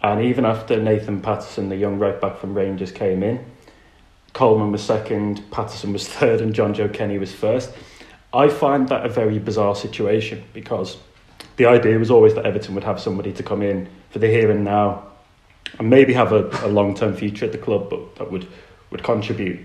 And 0.00 0.24
even 0.24 0.44
after 0.44 0.80
Nathan 0.80 1.20
Patterson, 1.20 1.68
the 1.68 1.76
young 1.76 1.98
right 1.98 2.20
back 2.20 2.38
from 2.38 2.54
Rangers, 2.54 2.90
came 2.90 3.22
in, 3.22 3.44
Coleman 4.32 4.72
was 4.72 4.82
second, 4.82 5.48
Patterson 5.50 5.92
was 5.92 6.08
third, 6.08 6.40
and 6.40 6.54
Jonjoe 6.54 6.92
Kenny 6.92 7.18
was 7.18 7.32
first. 7.32 7.72
I 8.34 8.48
find 8.48 8.88
that 8.88 9.04
a 9.04 9.08
very 9.08 9.38
bizarre 9.38 9.74
situation 9.74 10.42
because 10.54 10.96
the 11.56 11.66
idea 11.66 11.98
was 11.98 12.10
always 12.10 12.34
that 12.34 12.46
Everton 12.46 12.74
would 12.74 12.84
have 12.84 13.00
somebody 13.00 13.32
to 13.34 13.42
come 13.42 13.62
in 13.62 13.88
for 14.10 14.18
the 14.18 14.28
here 14.28 14.50
and 14.50 14.64
now 14.64 15.04
and 15.78 15.90
maybe 15.90 16.14
have 16.14 16.32
a, 16.32 16.48
a 16.66 16.68
long 16.68 16.94
term 16.94 17.14
future 17.14 17.44
at 17.44 17.52
the 17.52 17.58
club, 17.58 17.90
but 17.90 18.16
that 18.16 18.30
would, 18.30 18.46
would 18.90 19.02
contribute 19.02 19.60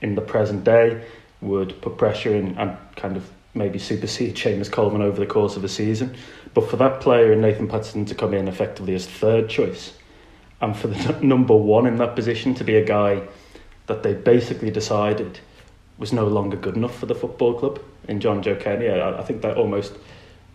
in 0.00 0.14
the 0.14 0.20
present 0.20 0.62
day, 0.64 1.04
would 1.40 1.80
put 1.82 1.98
pressure 1.98 2.34
in 2.34 2.56
and 2.56 2.76
kind 2.94 3.16
of 3.16 3.28
maybe 3.54 3.78
supersede 3.78 4.36
Seamus 4.36 4.70
Coleman 4.70 5.02
over 5.02 5.18
the 5.18 5.26
course 5.26 5.56
of 5.56 5.64
a 5.64 5.68
season. 5.68 6.16
But 6.54 6.70
for 6.70 6.76
that 6.76 7.00
player 7.00 7.32
and 7.32 7.42
Nathan 7.42 7.66
Patterson 7.66 8.04
to 8.06 8.14
come 8.14 8.32
in 8.32 8.46
effectively 8.46 8.94
as 8.94 9.06
third 9.06 9.48
choice, 9.48 9.94
and 10.60 10.76
for 10.76 10.86
the 10.86 10.96
n- 11.14 11.28
number 11.28 11.56
one 11.56 11.86
in 11.86 11.96
that 11.96 12.14
position 12.14 12.54
to 12.54 12.64
be 12.64 12.76
a 12.76 12.84
guy 12.84 13.22
that 13.86 14.04
they 14.04 14.14
basically 14.14 14.70
decided 14.70 15.40
was 15.98 16.12
no 16.12 16.28
longer 16.28 16.56
good 16.56 16.76
enough 16.76 16.96
for 16.96 17.06
the 17.06 17.14
football 17.14 17.54
club 17.54 17.80
in 18.06 18.20
Jonjoe 18.20 18.60
Kenny, 18.60 18.88
I, 18.88 19.18
I 19.18 19.22
think 19.22 19.42
that 19.42 19.56
almost 19.56 19.94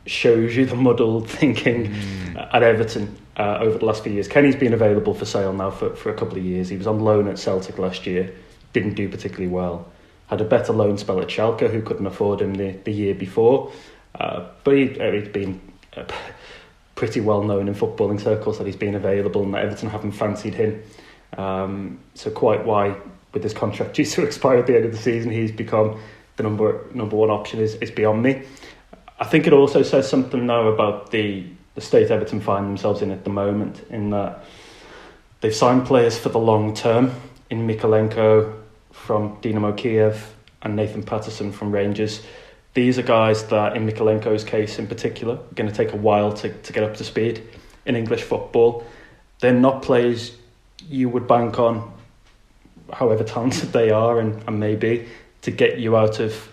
shows 0.05 0.55
you 0.55 0.65
the 0.65 0.75
muddled 0.75 1.29
thinking 1.29 1.93
at 2.35 2.63
Everton 2.63 3.15
uh, 3.37 3.57
over 3.61 3.77
the 3.77 3.85
last 3.85 4.03
few 4.03 4.11
years. 4.11 4.27
Kenny's 4.27 4.55
been 4.55 4.73
available 4.73 5.13
for 5.13 5.25
sale 5.25 5.53
now 5.53 5.71
for, 5.71 5.95
for 5.95 6.09
a 6.09 6.13
couple 6.13 6.37
of 6.37 6.43
years. 6.43 6.69
He 6.69 6.77
was 6.77 6.87
on 6.87 6.99
loan 6.99 7.27
at 7.27 7.39
Celtic 7.39 7.77
last 7.77 8.05
year, 8.05 8.33
didn't 8.73 8.95
do 8.95 9.09
particularly 9.09 9.47
well. 9.47 9.87
Had 10.27 10.41
a 10.41 10.45
better 10.45 10.73
loan 10.73 10.97
spell 10.97 11.19
at 11.19 11.27
Schalke, 11.27 11.69
who 11.69 11.81
couldn't 11.81 12.05
afford 12.05 12.41
him 12.41 12.55
the, 12.55 12.71
the 12.83 12.91
year 12.91 13.13
before. 13.13 13.71
Uh, 14.15 14.47
but 14.63 14.75
he, 14.75 14.99
uh, 14.99 15.11
he'd 15.11 15.33
been 15.33 15.59
uh, 15.95 16.05
pretty 16.95 17.21
well 17.21 17.43
known 17.43 17.67
in 17.67 17.73
footballing 17.73 18.21
circles 18.21 18.57
that 18.57 18.67
he's 18.67 18.75
been 18.75 18.95
available 18.95 19.43
and 19.43 19.53
that 19.53 19.65
Everton 19.65 19.89
haven't 19.89 20.13
fancied 20.13 20.53
him. 20.53 20.81
Um, 21.37 21.99
so 22.13 22.29
quite 22.29 22.63
why, 22.65 22.95
with 23.33 23.43
his 23.43 23.53
contract 23.53 23.95
due 23.95 24.05
to 24.05 24.23
expire 24.25 24.59
at 24.59 24.67
the 24.67 24.75
end 24.75 24.85
of 24.85 24.91
the 24.91 24.97
season, 24.97 25.31
he's 25.31 25.51
become 25.51 25.99
the 26.37 26.43
number 26.43 26.85
number 26.93 27.15
one 27.15 27.29
option 27.29 27.59
is, 27.59 27.75
is 27.75 27.91
beyond 27.91 28.23
me. 28.23 28.43
I 29.19 29.25
think 29.25 29.47
it 29.47 29.53
also 29.53 29.83
says 29.83 30.09
something 30.09 30.45
now 30.45 30.67
about 30.67 31.11
the, 31.11 31.45
the 31.75 31.81
state 31.81 32.09
Everton 32.11 32.41
find 32.41 32.65
themselves 32.65 33.01
in 33.01 33.11
at 33.11 33.23
the 33.23 33.29
moment, 33.29 33.85
in 33.89 34.09
that 34.09 34.43
they've 35.41 35.55
signed 35.55 35.85
players 35.85 36.17
for 36.17 36.29
the 36.29 36.39
long 36.39 36.73
term 36.73 37.11
in 37.49 37.67
Mykolenko 37.67 38.53
from 38.91 39.37
Dynamo 39.41 39.73
Kiev 39.73 40.33
and 40.61 40.75
Nathan 40.75 41.03
Patterson 41.03 41.51
from 41.51 41.71
Rangers. 41.71 42.21
These 42.73 42.97
are 42.97 43.03
guys 43.03 43.45
that, 43.47 43.77
in 43.77 43.87
Mykolenko's 43.87 44.43
case 44.43 44.79
in 44.79 44.87
particular, 44.87 45.35
are 45.35 45.53
going 45.53 45.69
to 45.69 45.75
take 45.75 45.93
a 45.93 45.97
while 45.97 46.33
to, 46.33 46.51
to 46.51 46.73
get 46.73 46.83
up 46.83 46.95
to 46.97 47.03
speed 47.03 47.43
in 47.85 47.95
English 47.95 48.23
football. 48.23 48.83
They're 49.39 49.53
not 49.53 49.83
players 49.83 50.35
you 50.89 51.09
would 51.09 51.27
bank 51.27 51.59
on, 51.59 51.93
however 52.91 53.23
talented 53.23 53.71
they 53.73 53.91
are 53.91 54.19
and, 54.19 54.43
and 54.47 54.59
may 54.59 54.75
be, 54.75 55.07
to 55.43 55.51
get 55.51 55.79
you 55.79 55.95
out 55.95 56.19
of 56.19 56.49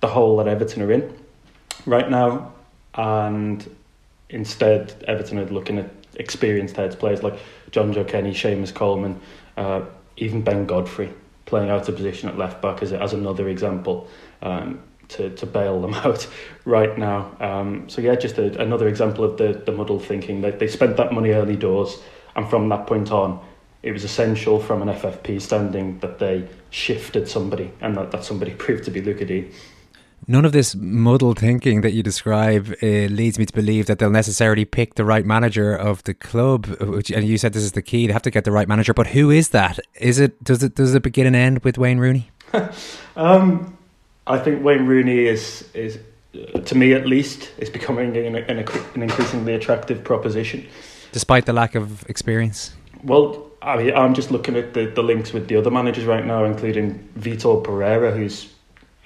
the 0.00 0.08
hole 0.08 0.36
that 0.38 0.48
Everton 0.48 0.82
are 0.82 0.92
in 0.92 1.16
right 1.86 2.10
now. 2.10 2.52
And 2.94 3.68
instead, 4.28 5.04
Everton 5.06 5.38
are 5.38 5.46
looking 5.46 5.78
at 5.78 5.90
experienced 6.16 6.76
heads 6.76 6.96
players 6.96 7.22
like 7.22 7.38
Jonjoe 7.70 8.06
Kenny, 8.06 8.32
Seamus 8.32 8.74
Coleman, 8.74 9.20
uh, 9.56 9.82
even 10.16 10.42
Ben 10.42 10.66
Godfrey 10.66 11.12
playing 11.46 11.70
out 11.70 11.88
of 11.88 11.96
position 11.96 12.28
at 12.28 12.38
left 12.38 12.62
back 12.62 12.82
as, 12.82 12.92
as 12.92 13.12
another 13.12 13.48
example 13.48 14.08
um, 14.42 14.80
to, 15.08 15.30
to 15.30 15.46
bail 15.46 15.80
them 15.80 15.94
out 16.04 16.26
right 16.64 16.96
now. 16.96 17.36
Um, 17.40 17.88
so, 17.88 18.00
yeah, 18.00 18.14
just 18.14 18.38
a, 18.38 18.60
another 18.60 18.88
example 18.88 19.24
of 19.24 19.36
the, 19.36 19.62
the 19.66 19.72
muddled 19.72 20.04
thinking. 20.04 20.40
They, 20.40 20.52
they 20.52 20.68
spent 20.68 20.96
that 20.96 21.12
money 21.12 21.30
early 21.30 21.56
doors, 21.56 21.98
and 22.34 22.48
from 22.48 22.68
that 22.70 22.86
point 22.86 23.10
on, 23.10 23.44
it 23.84 23.92
was 23.92 24.02
essential 24.02 24.58
from 24.58 24.80
an 24.80 24.88
FFP 24.88 25.40
standing 25.40 25.98
that 25.98 26.18
they 26.18 26.48
shifted 26.70 27.28
somebody, 27.28 27.70
and 27.82 27.96
that, 27.96 28.10
that 28.10 28.24
somebody 28.24 28.54
proved 28.64 28.84
to 28.84 28.90
be 28.90 29.00
Lucas 29.02 29.28
Digne. 29.28 29.50
None 30.26 30.46
of 30.46 30.52
this 30.52 30.74
muddled 30.74 31.38
thinking 31.38 31.82
that 31.82 31.92
you 31.92 32.02
describe 32.02 32.74
uh, 32.82 32.86
leads 32.86 33.38
me 33.38 33.44
to 33.44 33.52
believe 33.52 33.84
that 33.86 33.98
they'll 33.98 34.08
necessarily 34.08 34.64
pick 34.64 34.94
the 34.94 35.04
right 35.04 35.26
manager 35.26 35.74
of 35.74 36.02
the 36.04 36.14
club. 36.14 36.64
Which, 36.80 37.10
and 37.10 37.26
you 37.26 37.36
said 37.36 37.52
this 37.52 37.62
is 37.62 37.72
the 37.72 37.82
key; 37.82 38.06
they 38.06 38.14
have 38.14 38.22
to 38.22 38.30
get 38.30 38.44
the 38.44 38.50
right 38.50 38.66
manager. 38.66 38.94
But 38.94 39.08
who 39.08 39.30
is 39.30 39.50
that? 39.50 39.78
Is 40.00 40.18
it 40.18 40.42
does 40.42 40.62
it 40.62 40.74
does 40.74 40.94
it 40.94 41.02
begin 41.02 41.26
and 41.26 41.36
end 41.36 41.62
with 41.62 41.76
Wayne 41.76 41.98
Rooney? 41.98 42.30
Um, 43.16 43.78
I 44.26 44.38
think 44.38 44.64
Wayne 44.64 44.86
Rooney 44.86 45.26
is 45.26 45.68
is 45.72 46.00
to 46.64 46.74
me 46.74 46.94
at 46.94 47.06
least 47.06 47.52
is 47.58 47.70
becoming 47.70 48.16
an, 48.16 48.34
an, 48.34 48.58
an 48.94 49.02
increasingly 49.02 49.54
attractive 49.54 50.02
proposition. 50.02 50.66
despite 51.12 51.46
the 51.46 51.52
lack 51.52 51.76
of 51.76 52.04
experience. 52.08 52.74
Well, 53.04 53.50
I 53.64 53.78
mean, 53.78 53.94
I'm 53.94 54.12
just 54.12 54.30
looking 54.30 54.56
at 54.56 54.74
the, 54.74 54.86
the 54.86 55.02
links 55.02 55.32
with 55.32 55.48
the 55.48 55.56
other 55.56 55.70
managers 55.70 56.04
right 56.04 56.24
now, 56.24 56.44
including 56.44 57.08
Vitor 57.18 57.64
Pereira, 57.64 58.12
who's 58.12 58.52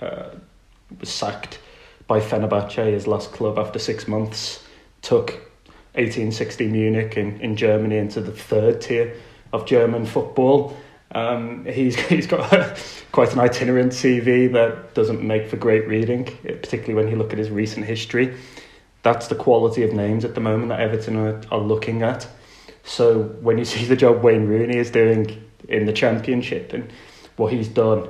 uh, 0.01 0.31
was 0.99 1.09
sacked 1.09 1.61
by 2.09 2.19
Fenerbahce, 2.19 2.93
his 2.93 3.07
last 3.07 3.31
club, 3.33 3.59
after 3.59 3.79
six 3.79 4.09
months. 4.09 4.65
Took 5.03 5.31
1860 5.95 6.69
Munich 6.69 7.17
in, 7.17 7.41
in 7.41 7.55
Germany 7.55 7.99
into 7.99 8.21
the 8.21 8.33
third 8.33 8.81
tier 8.81 9.15
of 9.53 9.65
German 9.65 10.07
football. 10.07 10.77
Um, 11.13 11.65
he's 11.65 11.97
he's 12.09 12.27
got 12.27 12.51
quite 13.13 13.33
an 13.33 13.39
itinerant 13.39 13.93
CV 13.93 14.53
that 14.53 14.93
doesn't 14.95 15.23
make 15.23 15.49
for 15.49 15.57
great 15.57 15.87
reading, 15.87 16.25
particularly 16.43 16.95
when 16.95 17.09
you 17.09 17.17
look 17.17 17.33
at 17.33 17.39
his 17.39 17.51
recent 17.51 17.87
history. 17.87 18.37
That's 19.03 19.29
the 19.29 19.37
quality 19.37 19.85
of 19.85 19.93
names 19.93 20.25
at 20.25 20.35
the 20.35 20.41
moment 20.41 20.71
that 20.71 20.81
Everton 20.81 21.17
are, 21.17 21.41
are 21.53 21.61
looking 21.61 22.03
at. 22.03 22.27
So 22.89 23.23
when 23.23 23.59
you 23.59 23.65
see 23.73 23.85
the 23.85 23.97
job 23.97 24.23
Wayne 24.23 24.47
Rooney 24.47 24.77
is 24.77 24.91
doing 24.91 25.45
in 25.69 25.87
the 25.87 25.93
Championship 25.93 26.73
and 26.73 26.91
what 27.37 27.53
he's 27.53 27.69
done 27.69 28.09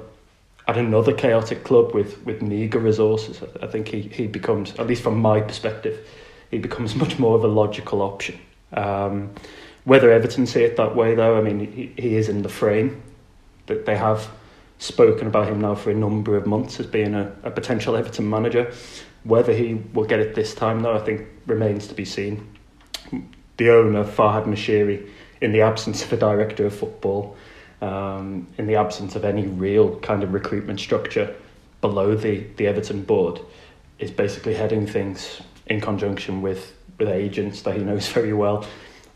at 0.67 0.77
another 0.77 1.13
chaotic 1.13 1.65
club 1.65 1.95
with, 1.95 2.25
with 2.25 2.43
meagre 2.43 2.79
resources, 2.79 3.43
I 3.63 3.67
think 3.67 3.89
he, 3.89 4.03
he 4.03 4.27
becomes, 4.27 4.75
at 4.79 4.87
least 4.87 5.03
from 5.03 5.19
my 5.19 5.41
perspective, 5.41 6.09
he 6.51 6.59
becomes 6.59 6.95
much 7.03 7.19
more 7.19 7.37
of 7.37 7.45
a 7.45 7.49
logical 7.49 8.03
option. 8.03 8.39
Um, 8.73 9.31
whether 9.85 10.11
Everton 10.11 10.47
see 10.47 10.63
it 10.63 10.77
that 10.77 10.95
way, 10.95 11.15
though, 11.15 11.39
I 11.39 11.41
mean, 11.41 11.61
he, 11.61 11.93
he 12.01 12.17
is 12.17 12.29
in 12.29 12.43
the 12.43 12.49
frame. 12.49 13.03
That 13.67 13.85
they 13.85 13.97
have 13.97 14.31
spoken 14.79 15.27
about 15.27 15.49
him 15.49 15.61
now 15.61 15.75
for 15.75 15.91
a 15.91 15.95
number 15.95 16.37
of 16.37 16.47
months 16.47 16.81
as 16.81 16.87
being 16.87 17.15
a, 17.15 17.33
a 17.43 17.51
potential 17.51 17.97
Everton 17.97 18.29
manager. 18.29 18.73
Whether 19.25 19.53
he 19.53 19.75
will 19.93 20.05
get 20.05 20.21
it 20.21 20.35
this 20.35 20.55
time, 20.55 20.81
though, 20.81 20.95
I 20.95 21.01
think 21.01 21.27
remains 21.47 21.87
to 21.89 21.95
be 21.95 22.05
seen. 22.05 22.58
The 23.59 23.71
owner, 23.71 24.05
Farhad 24.05 24.47
Moshiri, 24.47 25.09
in 25.41 25.53
the 25.53 25.61
absence 25.61 26.03
of 26.03 26.13
a 26.13 26.17
director 26.17 26.67
of 26.67 26.75
football, 26.75 27.37
um, 27.81 28.47
in 28.57 28.67
the 28.67 28.75
absence 28.75 29.15
of 29.15 29.25
any 29.25 29.47
real 29.47 29.99
kind 30.01 30.23
of 30.23 30.33
recruitment 30.33 30.81
structure 30.81 31.35
below 31.81 32.17
the, 32.17 32.45
the 32.57 32.67
Everton 32.67 33.03
board, 33.03 33.41
is 33.99 34.11
basically 34.11 34.55
heading 34.55 34.87
things 34.87 35.41
in 35.67 35.81
conjunction 35.81 36.43
with, 36.43 36.73
with 36.99 37.09
agents 37.09 37.63
that 37.63 37.77
he 37.77 37.83
knows 37.83 38.09
very 38.13 38.33
well 38.33 38.67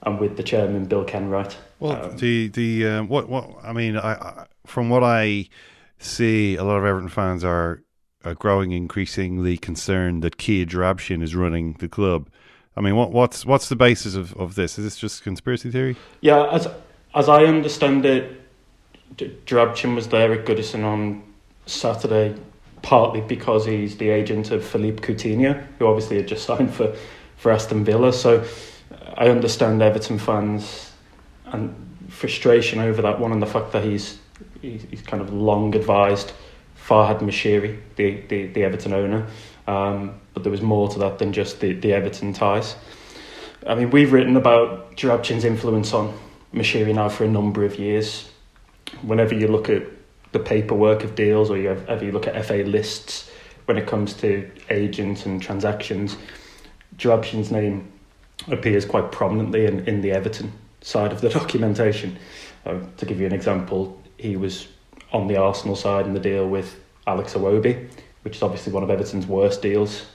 and 0.05 0.19
with 0.19 0.37
the 0.37 0.43
chairman, 0.43 0.85
Bill 0.87 1.05
Kenwright. 1.05 1.57
Well, 1.79 2.11
the 2.11 2.49
the 2.49 2.87
um, 2.87 3.09
what 3.09 3.29
what 3.29 3.51
I 3.63 3.73
mean, 3.73 3.97
I, 3.97 4.15
I 4.15 4.47
from 4.67 4.89
what 4.89 5.03
I 5.03 5.49
see, 5.99 6.57
a 6.57 6.65
lot 6.65 6.77
of 6.77 6.85
Everton 6.85 7.09
fans 7.09 7.45
are, 7.45 7.83
are 8.25 8.35
growing 8.35 8.73
increasingly 8.73 9.57
concerned 9.57 10.23
that 10.23 10.37
Kia 10.37 10.67
Joorabchian 10.67 11.23
is 11.23 11.35
running 11.35 11.75
the 11.75 11.89
club. 11.89 12.29
I 12.77 12.81
mean, 12.81 12.97
what 12.97 13.13
what's 13.13 13.45
what's 13.45 13.69
the 13.69 13.77
basis 13.77 14.15
of, 14.15 14.35
of 14.35 14.55
this? 14.55 14.79
Is 14.79 14.85
this 14.85 14.97
just 14.97 15.23
conspiracy 15.23 15.71
theory? 15.71 15.97
Yeah, 16.21 16.49
as 16.51 16.69
as 17.15 17.29
I 17.29 17.45
understand 17.45 18.07
it, 18.07 18.41
Joorabchian 19.17 19.95
was 19.95 20.09
there 20.09 20.33
at 20.33 20.47
Goodison 20.47 20.85
on 20.85 21.23
Saturday, 21.67 22.35
partly 22.81 23.21
because 23.21 23.67
he's 23.67 23.97
the 23.99 24.09
agent 24.09 24.51
of 24.51 24.65
Philippe 24.65 25.03
Coutinho, 25.03 25.67
who 25.79 25.87
obviously 25.87 26.17
had 26.17 26.29
just 26.29 26.45
signed 26.47 26.73
for, 26.73 26.95
for 27.37 27.53
Aston 27.53 27.85
Villa. 27.85 28.13
So 28.13 28.45
I 29.15 29.29
understand 29.29 29.83
Everton 29.83 30.19
fans 30.19 30.93
and 31.47 31.75
frustration 32.09 32.79
over 32.79 33.03
that 33.03 33.21
one 33.21 33.33
and 33.33 33.43
the 33.43 33.47
fact 33.47 33.73
that 33.73 33.85
he's 33.85 34.19
he's, 34.61 34.87
he's 34.91 35.03
kind 35.03 35.23
of 35.23 35.33
long 35.33 35.75
advised 35.75 36.33
Farhad 36.77 37.21
Moshiri, 37.21 37.79
the, 37.97 38.23
the, 38.23 38.47
the 38.47 38.65
Everton 38.65 38.93
owner. 38.93 39.27
Um, 39.67 40.21
but 40.35 40.43
there 40.43 40.53
was 40.53 40.63
more 40.63 40.89
to 40.89 40.99
that 41.01 41.19
than 41.19 41.33
just 41.33 41.61
the, 41.61 41.73
the 41.75 41.93
Everton 41.93 42.33
ties. 42.33 42.77
I 43.67 43.75
mean, 43.75 43.91
we've 43.91 44.13
written 44.13 44.37
about 44.37 44.97
Joorabchian's 44.97 45.45
influence 45.45 45.93
on 45.93 46.19
Moshiri 46.53 46.95
now 46.95 47.09
for 47.09 47.25
a 47.25 47.29
number 47.29 47.65
of 47.65 47.79
years. 47.79 48.29
Whenever 49.03 49.35
you 49.35 49.49
look 49.49 49.69
at 49.69 49.85
the 50.33 50.41
paperwork 50.41 51.05
of 51.05 51.15
deals 51.15 51.51
or 51.51 51.57
you 51.57 51.69
have, 51.69 51.89
ever 51.89 52.05
you 52.05 52.13
look 52.13 52.27
at 52.27 52.45
FA 52.45 52.65
lists 52.67 53.31
when 53.67 53.77
it 53.77 53.87
comes 53.87 54.15
to 54.15 54.51
agents 54.71 55.27
and 55.27 55.41
transactions, 55.41 56.17
Joorabchian's 56.97 57.53
name 57.53 57.93
appears 58.49 58.85
quite 58.85 59.13
prominently 59.13 59.67
in, 59.67 59.87
in 59.87 60.01
the 60.01 60.11
Everton 60.13 60.53
side 60.81 61.13
of 61.13 61.21
the 61.21 61.29
documentation. 61.31 62.19
Uh, 62.67 62.81
to 62.97 63.07
give 63.07 63.21
you 63.21 63.27
an 63.27 63.33
example, 63.33 64.01
he 64.19 64.37
was 64.37 64.67
on 65.13 65.29
the 65.29 65.37
Arsenal 65.37 65.77
side 65.77 66.07
in 66.07 66.15
the 66.15 66.21
deal 66.21 66.49
with 66.49 66.81
Alex 67.07 67.35
Iwobi, 67.35 67.89
which 68.23 68.37
is 68.37 68.43
obviously 68.43 68.73
one 68.73 68.83
of 68.83 68.91
Everton's 68.91 69.27
worst 69.27 69.63
deals 69.63 70.07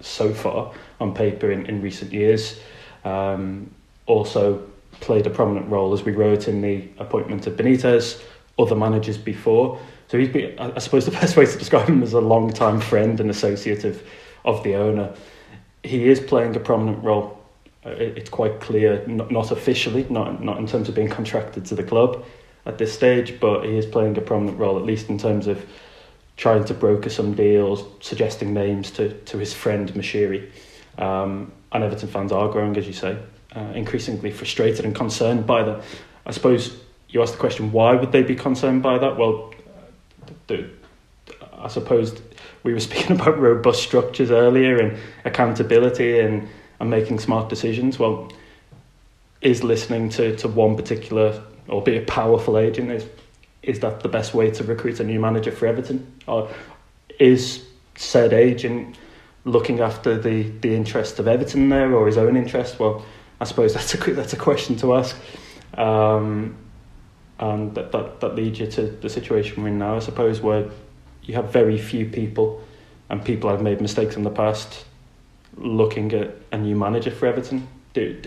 so 0.00 0.32
far 0.32 0.72
on 1.00 1.14
paper 1.14 1.50
in, 1.50 1.66
in 1.66 1.82
recent 1.82 2.12
years. 2.12 2.60
Um, 3.04 3.70
also 4.06 4.62
played 5.00 5.26
a 5.26 5.30
prominent 5.30 5.68
role, 5.68 5.92
as 5.92 6.02
we 6.02 6.12
wrote, 6.12 6.48
in 6.48 6.60
the 6.60 6.88
appointment 6.98 7.46
of 7.46 7.54
Benitez, 7.54 8.22
other 8.58 8.74
managers 8.74 9.18
before. 9.18 9.78
So 10.08 10.18
he's 10.18 10.28
been, 10.28 10.58
I 10.58 10.78
suppose 10.78 11.04
the 11.04 11.10
best 11.22 11.36
way 11.36 11.46
to 11.46 11.58
describe 11.58 11.88
him 11.88 12.02
is 12.02 12.12
a 12.12 12.20
long-time 12.20 12.80
friend 12.80 13.18
and 13.20 13.30
associate 13.30 13.84
of, 13.84 14.02
of 14.44 14.62
the 14.62 14.74
owner. 14.76 15.12
He 15.82 16.08
is 16.08 16.20
playing 16.20 16.56
a 16.56 16.60
prominent 16.60 17.02
role. 17.02 17.42
Uh, 17.84 17.90
It's 17.90 18.30
quite 18.30 18.60
clear, 18.60 19.06
not, 19.06 19.30
not 19.30 19.50
officially, 19.50 20.06
not, 20.08 20.42
not 20.42 20.58
in 20.58 20.66
terms 20.66 20.88
of 20.88 20.94
being 20.94 21.08
contracted 21.08 21.64
to 21.66 21.74
the 21.74 21.82
club 21.82 22.24
at 22.66 22.78
this 22.78 22.92
stage, 22.92 23.38
but 23.40 23.64
he 23.64 23.76
is 23.76 23.86
playing 23.86 24.16
a 24.16 24.20
prominent 24.20 24.58
role, 24.58 24.78
at 24.78 24.84
least 24.84 25.08
in 25.08 25.18
terms 25.18 25.46
of 25.46 25.64
trying 26.36 26.64
to 26.64 26.74
broker 26.74 27.10
some 27.10 27.34
deals, 27.34 27.84
suggesting 28.00 28.52
names 28.52 28.90
to, 28.92 29.12
to 29.20 29.38
his 29.38 29.52
friend 29.52 29.92
Moshiri. 29.94 30.50
Um, 30.98 31.52
and 31.72 31.84
Everton 31.84 32.08
fans 32.08 32.32
are 32.32 32.48
growing, 32.48 32.76
as 32.76 32.86
you 32.86 32.92
say, 32.92 33.16
uh, 33.54 33.72
increasingly 33.74 34.30
frustrated 34.30 34.84
and 34.84 34.94
concerned 34.94 35.46
by 35.46 35.62
that. 35.62 35.82
I 36.26 36.32
suppose 36.32 36.76
you 37.08 37.22
asked 37.22 37.34
the 37.34 37.38
question, 37.38 37.72
why 37.72 37.94
would 37.94 38.12
they 38.12 38.22
be 38.22 38.34
concerned 38.34 38.82
by 38.82 38.98
that? 38.98 39.16
Well, 39.16 39.54
the, 40.46 40.68
I 41.52 41.68
suppose 41.68 42.20
we 42.62 42.72
were 42.72 42.80
speaking 42.88 43.20
about 43.20 43.38
robust 43.38 43.82
structures 43.82 44.30
earlier 44.30 44.78
and 44.78 44.98
accountability 45.24 46.18
and, 46.20 46.48
and 46.80 46.90
making 46.90 47.20
smart 47.20 47.48
decisions. 47.48 47.98
Well, 47.98 48.32
is 49.40 49.62
listening 49.62 50.08
to, 50.10 50.34
to 50.36 50.48
one 50.48 50.74
particular, 50.74 51.42
albeit 51.68 52.04
a 52.04 52.06
powerful 52.06 52.58
agent, 52.58 52.90
is 52.90 53.06
is 53.64 53.80
that 53.80 54.00
the 54.00 54.08
best 54.08 54.34
way 54.34 54.50
to 54.50 54.64
recruit 54.64 55.00
a 55.00 55.04
new 55.04 55.18
manager 55.18 55.50
for 55.50 55.66
Everton? 55.66 56.13
Or 56.26 56.48
is 57.18 57.64
said 57.96 58.32
agent 58.32 58.96
looking 59.44 59.80
after 59.80 60.18
the, 60.18 60.42
the 60.60 60.74
interest 60.74 61.18
of 61.18 61.28
Everton 61.28 61.68
there 61.68 61.92
or 61.94 62.06
his 62.06 62.16
own 62.16 62.36
interest? 62.36 62.78
Well, 62.78 63.04
I 63.40 63.44
suppose 63.44 63.74
that's 63.74 63.94
a 63.94 63.98
that's 64.14 64.32
a 64.32 64.38
question 64.38 64.76
to 64.76 64.94
ask. 64.94 65.16
Um, 65.76 66.56
and 67.38 67.74
that, 67.74 67.90
that, 67.92 68.20
that 68.20 68.34
leads 68.36 68.60
you 68.60 68.66
to 68.68 68.82
the 68.82 69.08
situation 69.08 69.62
we're 69.62 69.68
in 69.68 69.78
now, 69.78 69.96
I 69.96 69.98
suppose, 69.98 70.40
where 70.40 70.70
you 71.24 71.34
have 71.34 71.52
very 71.52 71.78
few 71.78 72.06
people, 72.06 72.62
and 73.10 73.24
people 73.24 73.50
have 73.50 73.60
made 73.60 73.80
mistakes 73.80 74.16
in 74.16 74.22
the 74.22 74.30
past, 74.30 74.84
looking 75.56 76.12
at 76.12 76.36
a 76.52 76.58
new 76.58 76.76
manager 76.76 77.10
for 77.10 77.26
Everton. 77.26 77.66
Do, 77.92 78.20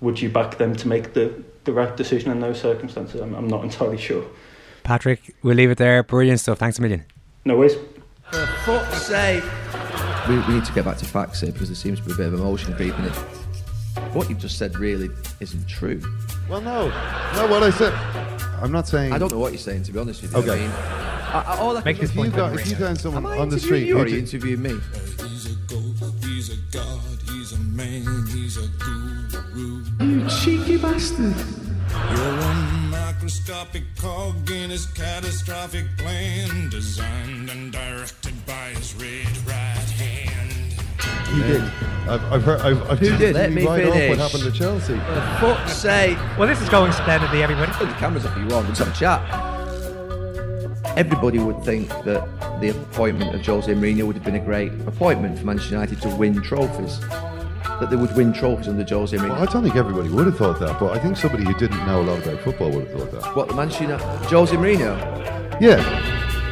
would 0.00 0.20
you 0.20 0.30
back 0.30 0.58
them 0.58 0.74
to 0.76 0.88
make 0.88 1.12
the, 1.14 1.42
the 1.64 1.72
right 1.72 1.96
decision 1.96 2.30
in 2.30 2.40
those 2.40 2.60
circumstances? 2.60 3.20
I'm, 3.20 3.34
I'm 3.34 3.48
not 3.48 3.62
entirely 3.68 3.98
sure. 3.98 4.24
Patrick, 4.82 5.36
we'll 5.42 5.56
leave 5.56 5.70
it 5.70 5.78
there. 5.78 6.02
Brilliant 6.02 6.40
stuff. 6.40 6.58
Thanks 6.58 6.78
a 6.78 6.82
million. 6.82 7.04
No 7.44 7.56
worries. 7.56 7.74
For 8.30 8.46
fuck's 8.64 9.02
sake. 9.06 9.42
We, 10.28 10.38
we 10.40 10.54
need 10.54 10.64
to 10.64 10.72
get 10.72 10.84
back 10.84 10.98
to 10.98 11.04
facts 11.04 11.40
here 11.40 11.52
because 11.52 11.68
there 11.68 11.74
seems 11.76 11.98
to 12.00 12.04
be 12.06 12.12
a 12.12 12.14
bit 12.16 12.26
of 12.26 12.34
emotion 12.34 12.74
creeping 12.74 13.04
in. 13.04 13.10
What 14.12 14.28
you've 14.28 14.38
just 14.38 14.58
said 14.58 14.76
really 14.76 15.10
isn't 15.40 15.66
true. 15.66 16.00
Well, 16.48 16.60
no. 16.60 16.88
No, 16.88 17.46
what 17.50 17.62
I 17.62 17.70
said. 17.70 17.92
I'm 18.62 18.70
not 18.72 18.86
saying. 18.86 19.12
I 19.12 19.18
don't 19.18 19.32
know 19.32 19.38
what 19.38 19.52
you're 19.52 19.58
saying, 19.58 19.84
to 19.84 19.92
be 19.92 19.98
honest 19.98 20.22
with 20.22 20.32
you. 20.32 20.38
Okay. 20.38 20.52
I 20.52 20.56
mean, 20.58 20.70
I, 20.70 21.44
I, 21.46 21.58
all 21.58 21.76
I 21.76 21.82
Make 21.82 21.96
can 21.96 22.06
this 22.06 22.14
point. 22.14 22.28
If 22.28 22.34
you 22.34 22.40
got- 22.40 22.54
if 22.60 22.68
you 22.70 22.76
found 22.76 23.00
someone 23.00 23.26
on 23.26 23.48
the 23.48 23.58
street 23.58 23.86
you 23.86 23.94
or 23.96 23.98
who 24.00 24.04
are 24.04 24.08
you 24.08 24.14
did- 24.20 24.34
interviewing 24.34 24.62
me? 24.62 24.70
He's 25.18 25.46
a 26.50 26.56
god, 26.72 27.18
he's 27.28 27.52
a 27.52 27.58
man, 27.60 28.26
he's 28.28 28.56
a 28.58 28.68
guru. 28.78 29.84
You 30.00 30.28
cheeky 30.28 30.76
bastard. 30.78 31.34
You're 31.36 32.36
one 32.38 32.79
microscopic 33.20 33.82
cog 33.96 34.50
in 34.50 34.70
his 34.70 34.86
catastrophic 34.86 35.84
plan, 35.98 36.70
designed 36.70 37.50
and 37.50 37.70
directed 37.70 38.32
by 38.46 38.70
his 38.70 38.94
red 38.94 39.26
right 39.46 39.90
hand. 39.98 40.72
He 41.28 41.42
did. 41.42 41.60
I've, 42.08 42.32
I've 42.32 42.42
heard. 42.42 42.60
I've, 42.62 42.90
I've 42.90 42.98
Who 42.98 43.08
just 43.08 43.18
did? 43.18 43.34
Let 43.34 43.52
me 43.52 43.66
right 43.66 43.84
off 43.86 43.92
finish. 43.92 44.08
what 44.08 44.18
happened 44.18 44.44
to 44.44 44.58
Chelsea. 44.58 44.94
For 44.94 45.36
fuck's 45.38 45.74
sake. 45.74 46.16
Well, 46.38 46.48
this 46.48 46.62
is 46.62 46.70
going 46.70 46.92
splendidly, 46.92 47.42
everybody. 47.42 47.70
Put 47.72 47.88
the 47.88 47.94
cameras 47.96 48.24
up 48.24 48.34
if 48.38 48.38
you 48.38 48.54
want. 48.54 48.68
Let's 48.68 48.78
have 48.78 48.88
a 48.88 48.92
chat. 48.92 49.20
Everybody 50.96 51.40
would 51.40 51.62
think 51.62 51.90
that 52.04 52.26
that 52.40 52.60
the 52.62 52.70
appointment 52.70 53.34
of 53.34 53.44
Jose 53.44 53.70
Mourinho 53.70 54.06
would 54.06 54.16
have 54.16 54.24
been 54.24 54.36
a 54.36 54.40
great 54.40 54.72
appointment 54.86 55.38
for 55.38 55.44
Manchester 55.44 55.74
United 55.74 56.00
to 56.00 56.08
win 56.16 56.40
trophies. 56.40 57.00
That 57.64 57.90
they 57.90 57.96
would 57.96 58.14
win 58.16 58.32
trophies 58.32 58.68
under 58.68 58.84
Jose 58.84 59.16
Mourinho. 59.16 59.30
Well, 59.30 59.42
I 59.42 59.46
don't 59.46 59.62
think 59.62 59.76
everybody 59.76 60.08
would 60.08 60.26
have 60.26 60.36
thought 60.36 60.58
that, 60.60 60.78
but 60.78 60.96
I 60.96 60.98
think 60.98 61.16
somebody 61.16 61.44
who 61.44 61.54
didn't 61.54 61.84
know 61.86 62.00
a 62.00 62.04
lot 62.04 62.26
about 62.26 62.40
football 62.40 62.70
would 62.70 62.88
have 62.88 62.98
thought 62.98 63.12
that. 63.12 63.36
What, 63.36 63.48
the 63.48 63.54
Manchester 63.54 63.84
United? 63.84 64.06
Jose 64.26 64.56
Mourinho? 64.56 65.60
Yeah. 65.60 65.80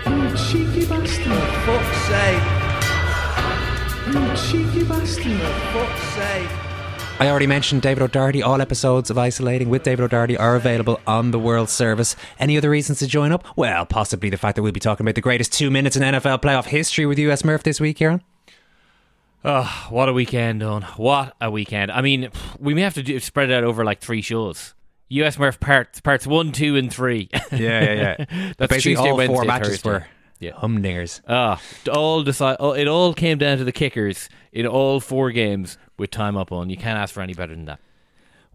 You 0.08 0.36
cheeky 0.36 0.86
bastard. 0.86 1.24
For 1.24 1.78
fuck's 1.78 1.98
sake. 2.08 2.42
You 4.14 4.36
cheeky 4.36 4.84
bastard. 4.88 5.40
For 5.40 5.84
fuck's 5.84 6.02
sake. 6.14 6.48
I 7.20 7.28
already 7.28 7.48
mentioned 7.48 7.82
David 7.82 8.02
O'Doherty. 8.04 8.42
All 8.44 8.60
episodes 8.60 9.10
of 9.10 9.18
Isolating 9.18 9.70
with 9.70 9.82
David 9.82 10.04
O'Doherty 10.04 10.36
are 10.36 10.54
available 10.54 11.00
on 11.04 11.32
the 11.32 11.38
World 11.38 11.68
Service. 11.68 12.14
Any 12.38 12.56
other 12.56 12.70
reasons 12.70 13.00
to 13.00 13.08
join 13.08 13.32
up? 13.32 13.44
Well, 13.56 13.84
possibly 13.86 14.30
the 14.30 14.36
fact 14.36 14.54
that 14.54 14.62
we'll 14.62 14.70
be 14.70 14.78
talking 14.78 15.04
about 15.04 15.16
the 15.16 15.20
greatest 15.20 15.52
two 15.52 15.68
minutes 15.68 15.96
in 15.96 16.02
NFL 16.04 16.40
playoff 16.42 16.66
history 16.66 17.06
with 17.06 17.18
US 17.18 17.44
Murph 17.44 17.64
this 17.64 17.80
week, 17.80 17.96
Kieran. 17.96 18.22
Oh, 19.44 19.86
what 19.90 20.08
a 20.08 20.12
weekend, 20.12 20.62
on 20.62 20.82
What 20.82 21.34
a 21.40 21.50
weekend. 21.50 21.90
I 21.92 22.02
mean, 22.02 22.30
we 22.58 22.74
may 22.74 22.82
have 22.82 22.94
to 22.94 23.02
do, 23.02 23.18
spread 23.20 23.50
it 23.50 23.54
out 23.54 23.64
over 23.64 23.84
like 23.84 24.00
three 24.00 24.22
shows. 24.22 24.74
US 25.10 25.38
Murph 25.38 25.58
parts 25.60 26.00
parts 26.00 26.26
one, 26.26 26.52
two, 26.52 26.76
and 26.76 26.92
three. 26.92 27.30
Yeah, 27.32 27.48
yeah, 27.52 27.92
yeah. 27.92 28.16
That's 28.58 28.70
Basically 28.70 28.96
Tuesday, 28.96 29.10
all 29.10 29.26
four 29.26 29.44
matches 29.44 29.80
Thursday. 29.80 29.90
were 29.90 30.06
yeah. 30.38 30.52
humdingers. 30.52 31.22
Ah, 31.26 31.60
it 31.84 31.88
all 31.88 32.22
decide. 32.22 32.56
Oh, 32.60 32.72
it 32.72 32.86
all 32.86 33.14
came 33.14 33.38
down 33.38 33.58
to 33.58 33.64
the 33.64 33.72
kickers 33.72 34.28
in 34.52 34.66
all 34.66 35.00
four 35.00 35.30
games 35.30 35.78
with 35.96 36.10
time 36.10 36.36
up 36.36 36.52
on. 36.52 36.68
You 36.68 36.76
can't 36.76 36.98
ask 36.98 37.14
for 37.14 37.22
any 37.22 37.34
better 37.34 37.54
than 37.54 37.64
that. 37.66 37.80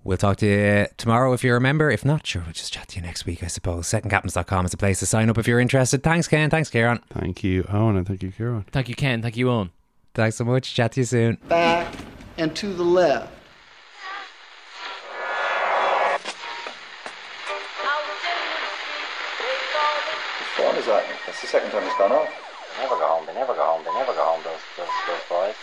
We'll 0.03 0.17
talk 0.17 0.37
to 0.37 0.45
you 0.45 0.87
tomorrow 0.97 1.31
if 1.31 1.45
you 1.45 1.53
remember. 1.53 1.89
If 1.89 2.03
not, 2.03 2.27
sure, 2.27 2.43
we'll 2.43 2.51
just 2.51 2.73
chat 2.73 2.89
to 2.89 2.97
you 2.97 3.01
next 3.01 3.25
week, 3.25 3.41
I 3.41 3.47
suppose. 3.47 3.87
Secondcaptains.com 3.87 4.65
is 4.65 4.71
the 4.71 4.77
place 4.77 4.99
to 4.99 5.05
sign 5.05 5.29
up 5.29 5.37
if 5.37 5.47
you're 5.47 5.61
interested. 5.61 6.03
Thanks, 6.03 6.27
Ken. 6.27 6.49
Thanks, 6.49 6.69
Kieran. 6.69 6.99
Thank 7.09 7.43
you, 7.43 7.65
Owen, 7.69 7.95
and 7.95 8.05
thank 8.05 8.21
you, 8.21 8.31
Kieran. 8.31 8.65
Thank 8.71 8.89
you, 8.89 8.95
Ken. 8.95 9.21
Thank 9.21 9.37
you, 9.37 9.49
Owen. 9.49 9.71
Thanks 10.13 10.35
so 10.37 10.45
much. 10.45 10.75
Chat 10.75 10.91
to 10.93 11.01
you 11.01 11.05
soon. 11.05 11.37
Back 11.49 11.91
and 12.37 12.55
to 12.55 12.71
the 12.71 12.83
left. 12.83 13.33
Whose 20.37 20.53
phone 20.53 20.75
is 20.77 20.85
that? 20.85 21.03
That's 21.25 21.41
the 21.41 21.47
second 21.47 21.71
time 21.71 21.83
it's 21.83 21.97
gone 21.97 22.11
off. 22.11 22.29
They 22.29 22.83
never 22.83 22.95
go 22.95 23.07
home, 23.07 23.25
they 23.25 23.33
never 23.33 23.53
go 23.53 23.65
home, 23.65 23.81
they 23.85 23.93
never 23.93 24.13
go 24.13 24.23
home, 24.23 24.41
those, 24.43 24.61
those, 24.77 24.93
those 25.09 25.25
boys. 25.29 25.55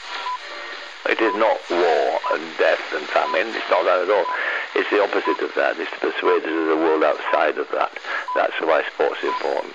It 1.07 1.21
is 1.21 1.35
not 1.39 1.59
war 1.71 2.19
and 2.35 2.43
death 2.59 2.83
and 2.93 3.07
famine. 3.07 3.55
It's 3.55 3.71
not 3.71 3.85
that 3.85 4.03
at 4.03 4.11
all. 4.11 4.27
It's 4.75 4.91
the 4.91 5.03
opposite 5.03 5.43
of 5.43 5.55
that. 5.55 5.79
It's 5.79 5.91
to 5.91 5.99
persuade 6.11 6.43
us 6.43 6.51
of 6.51 6.67
the 6.75 6.77
world 6.77 7.03
outside 7.03 7.59
of 7.59 7.67
that. 7.71 7.91
That's 8.35 8.55
why 8.61 8.83
sport's 8.95 9.23
important. 9.23 9.75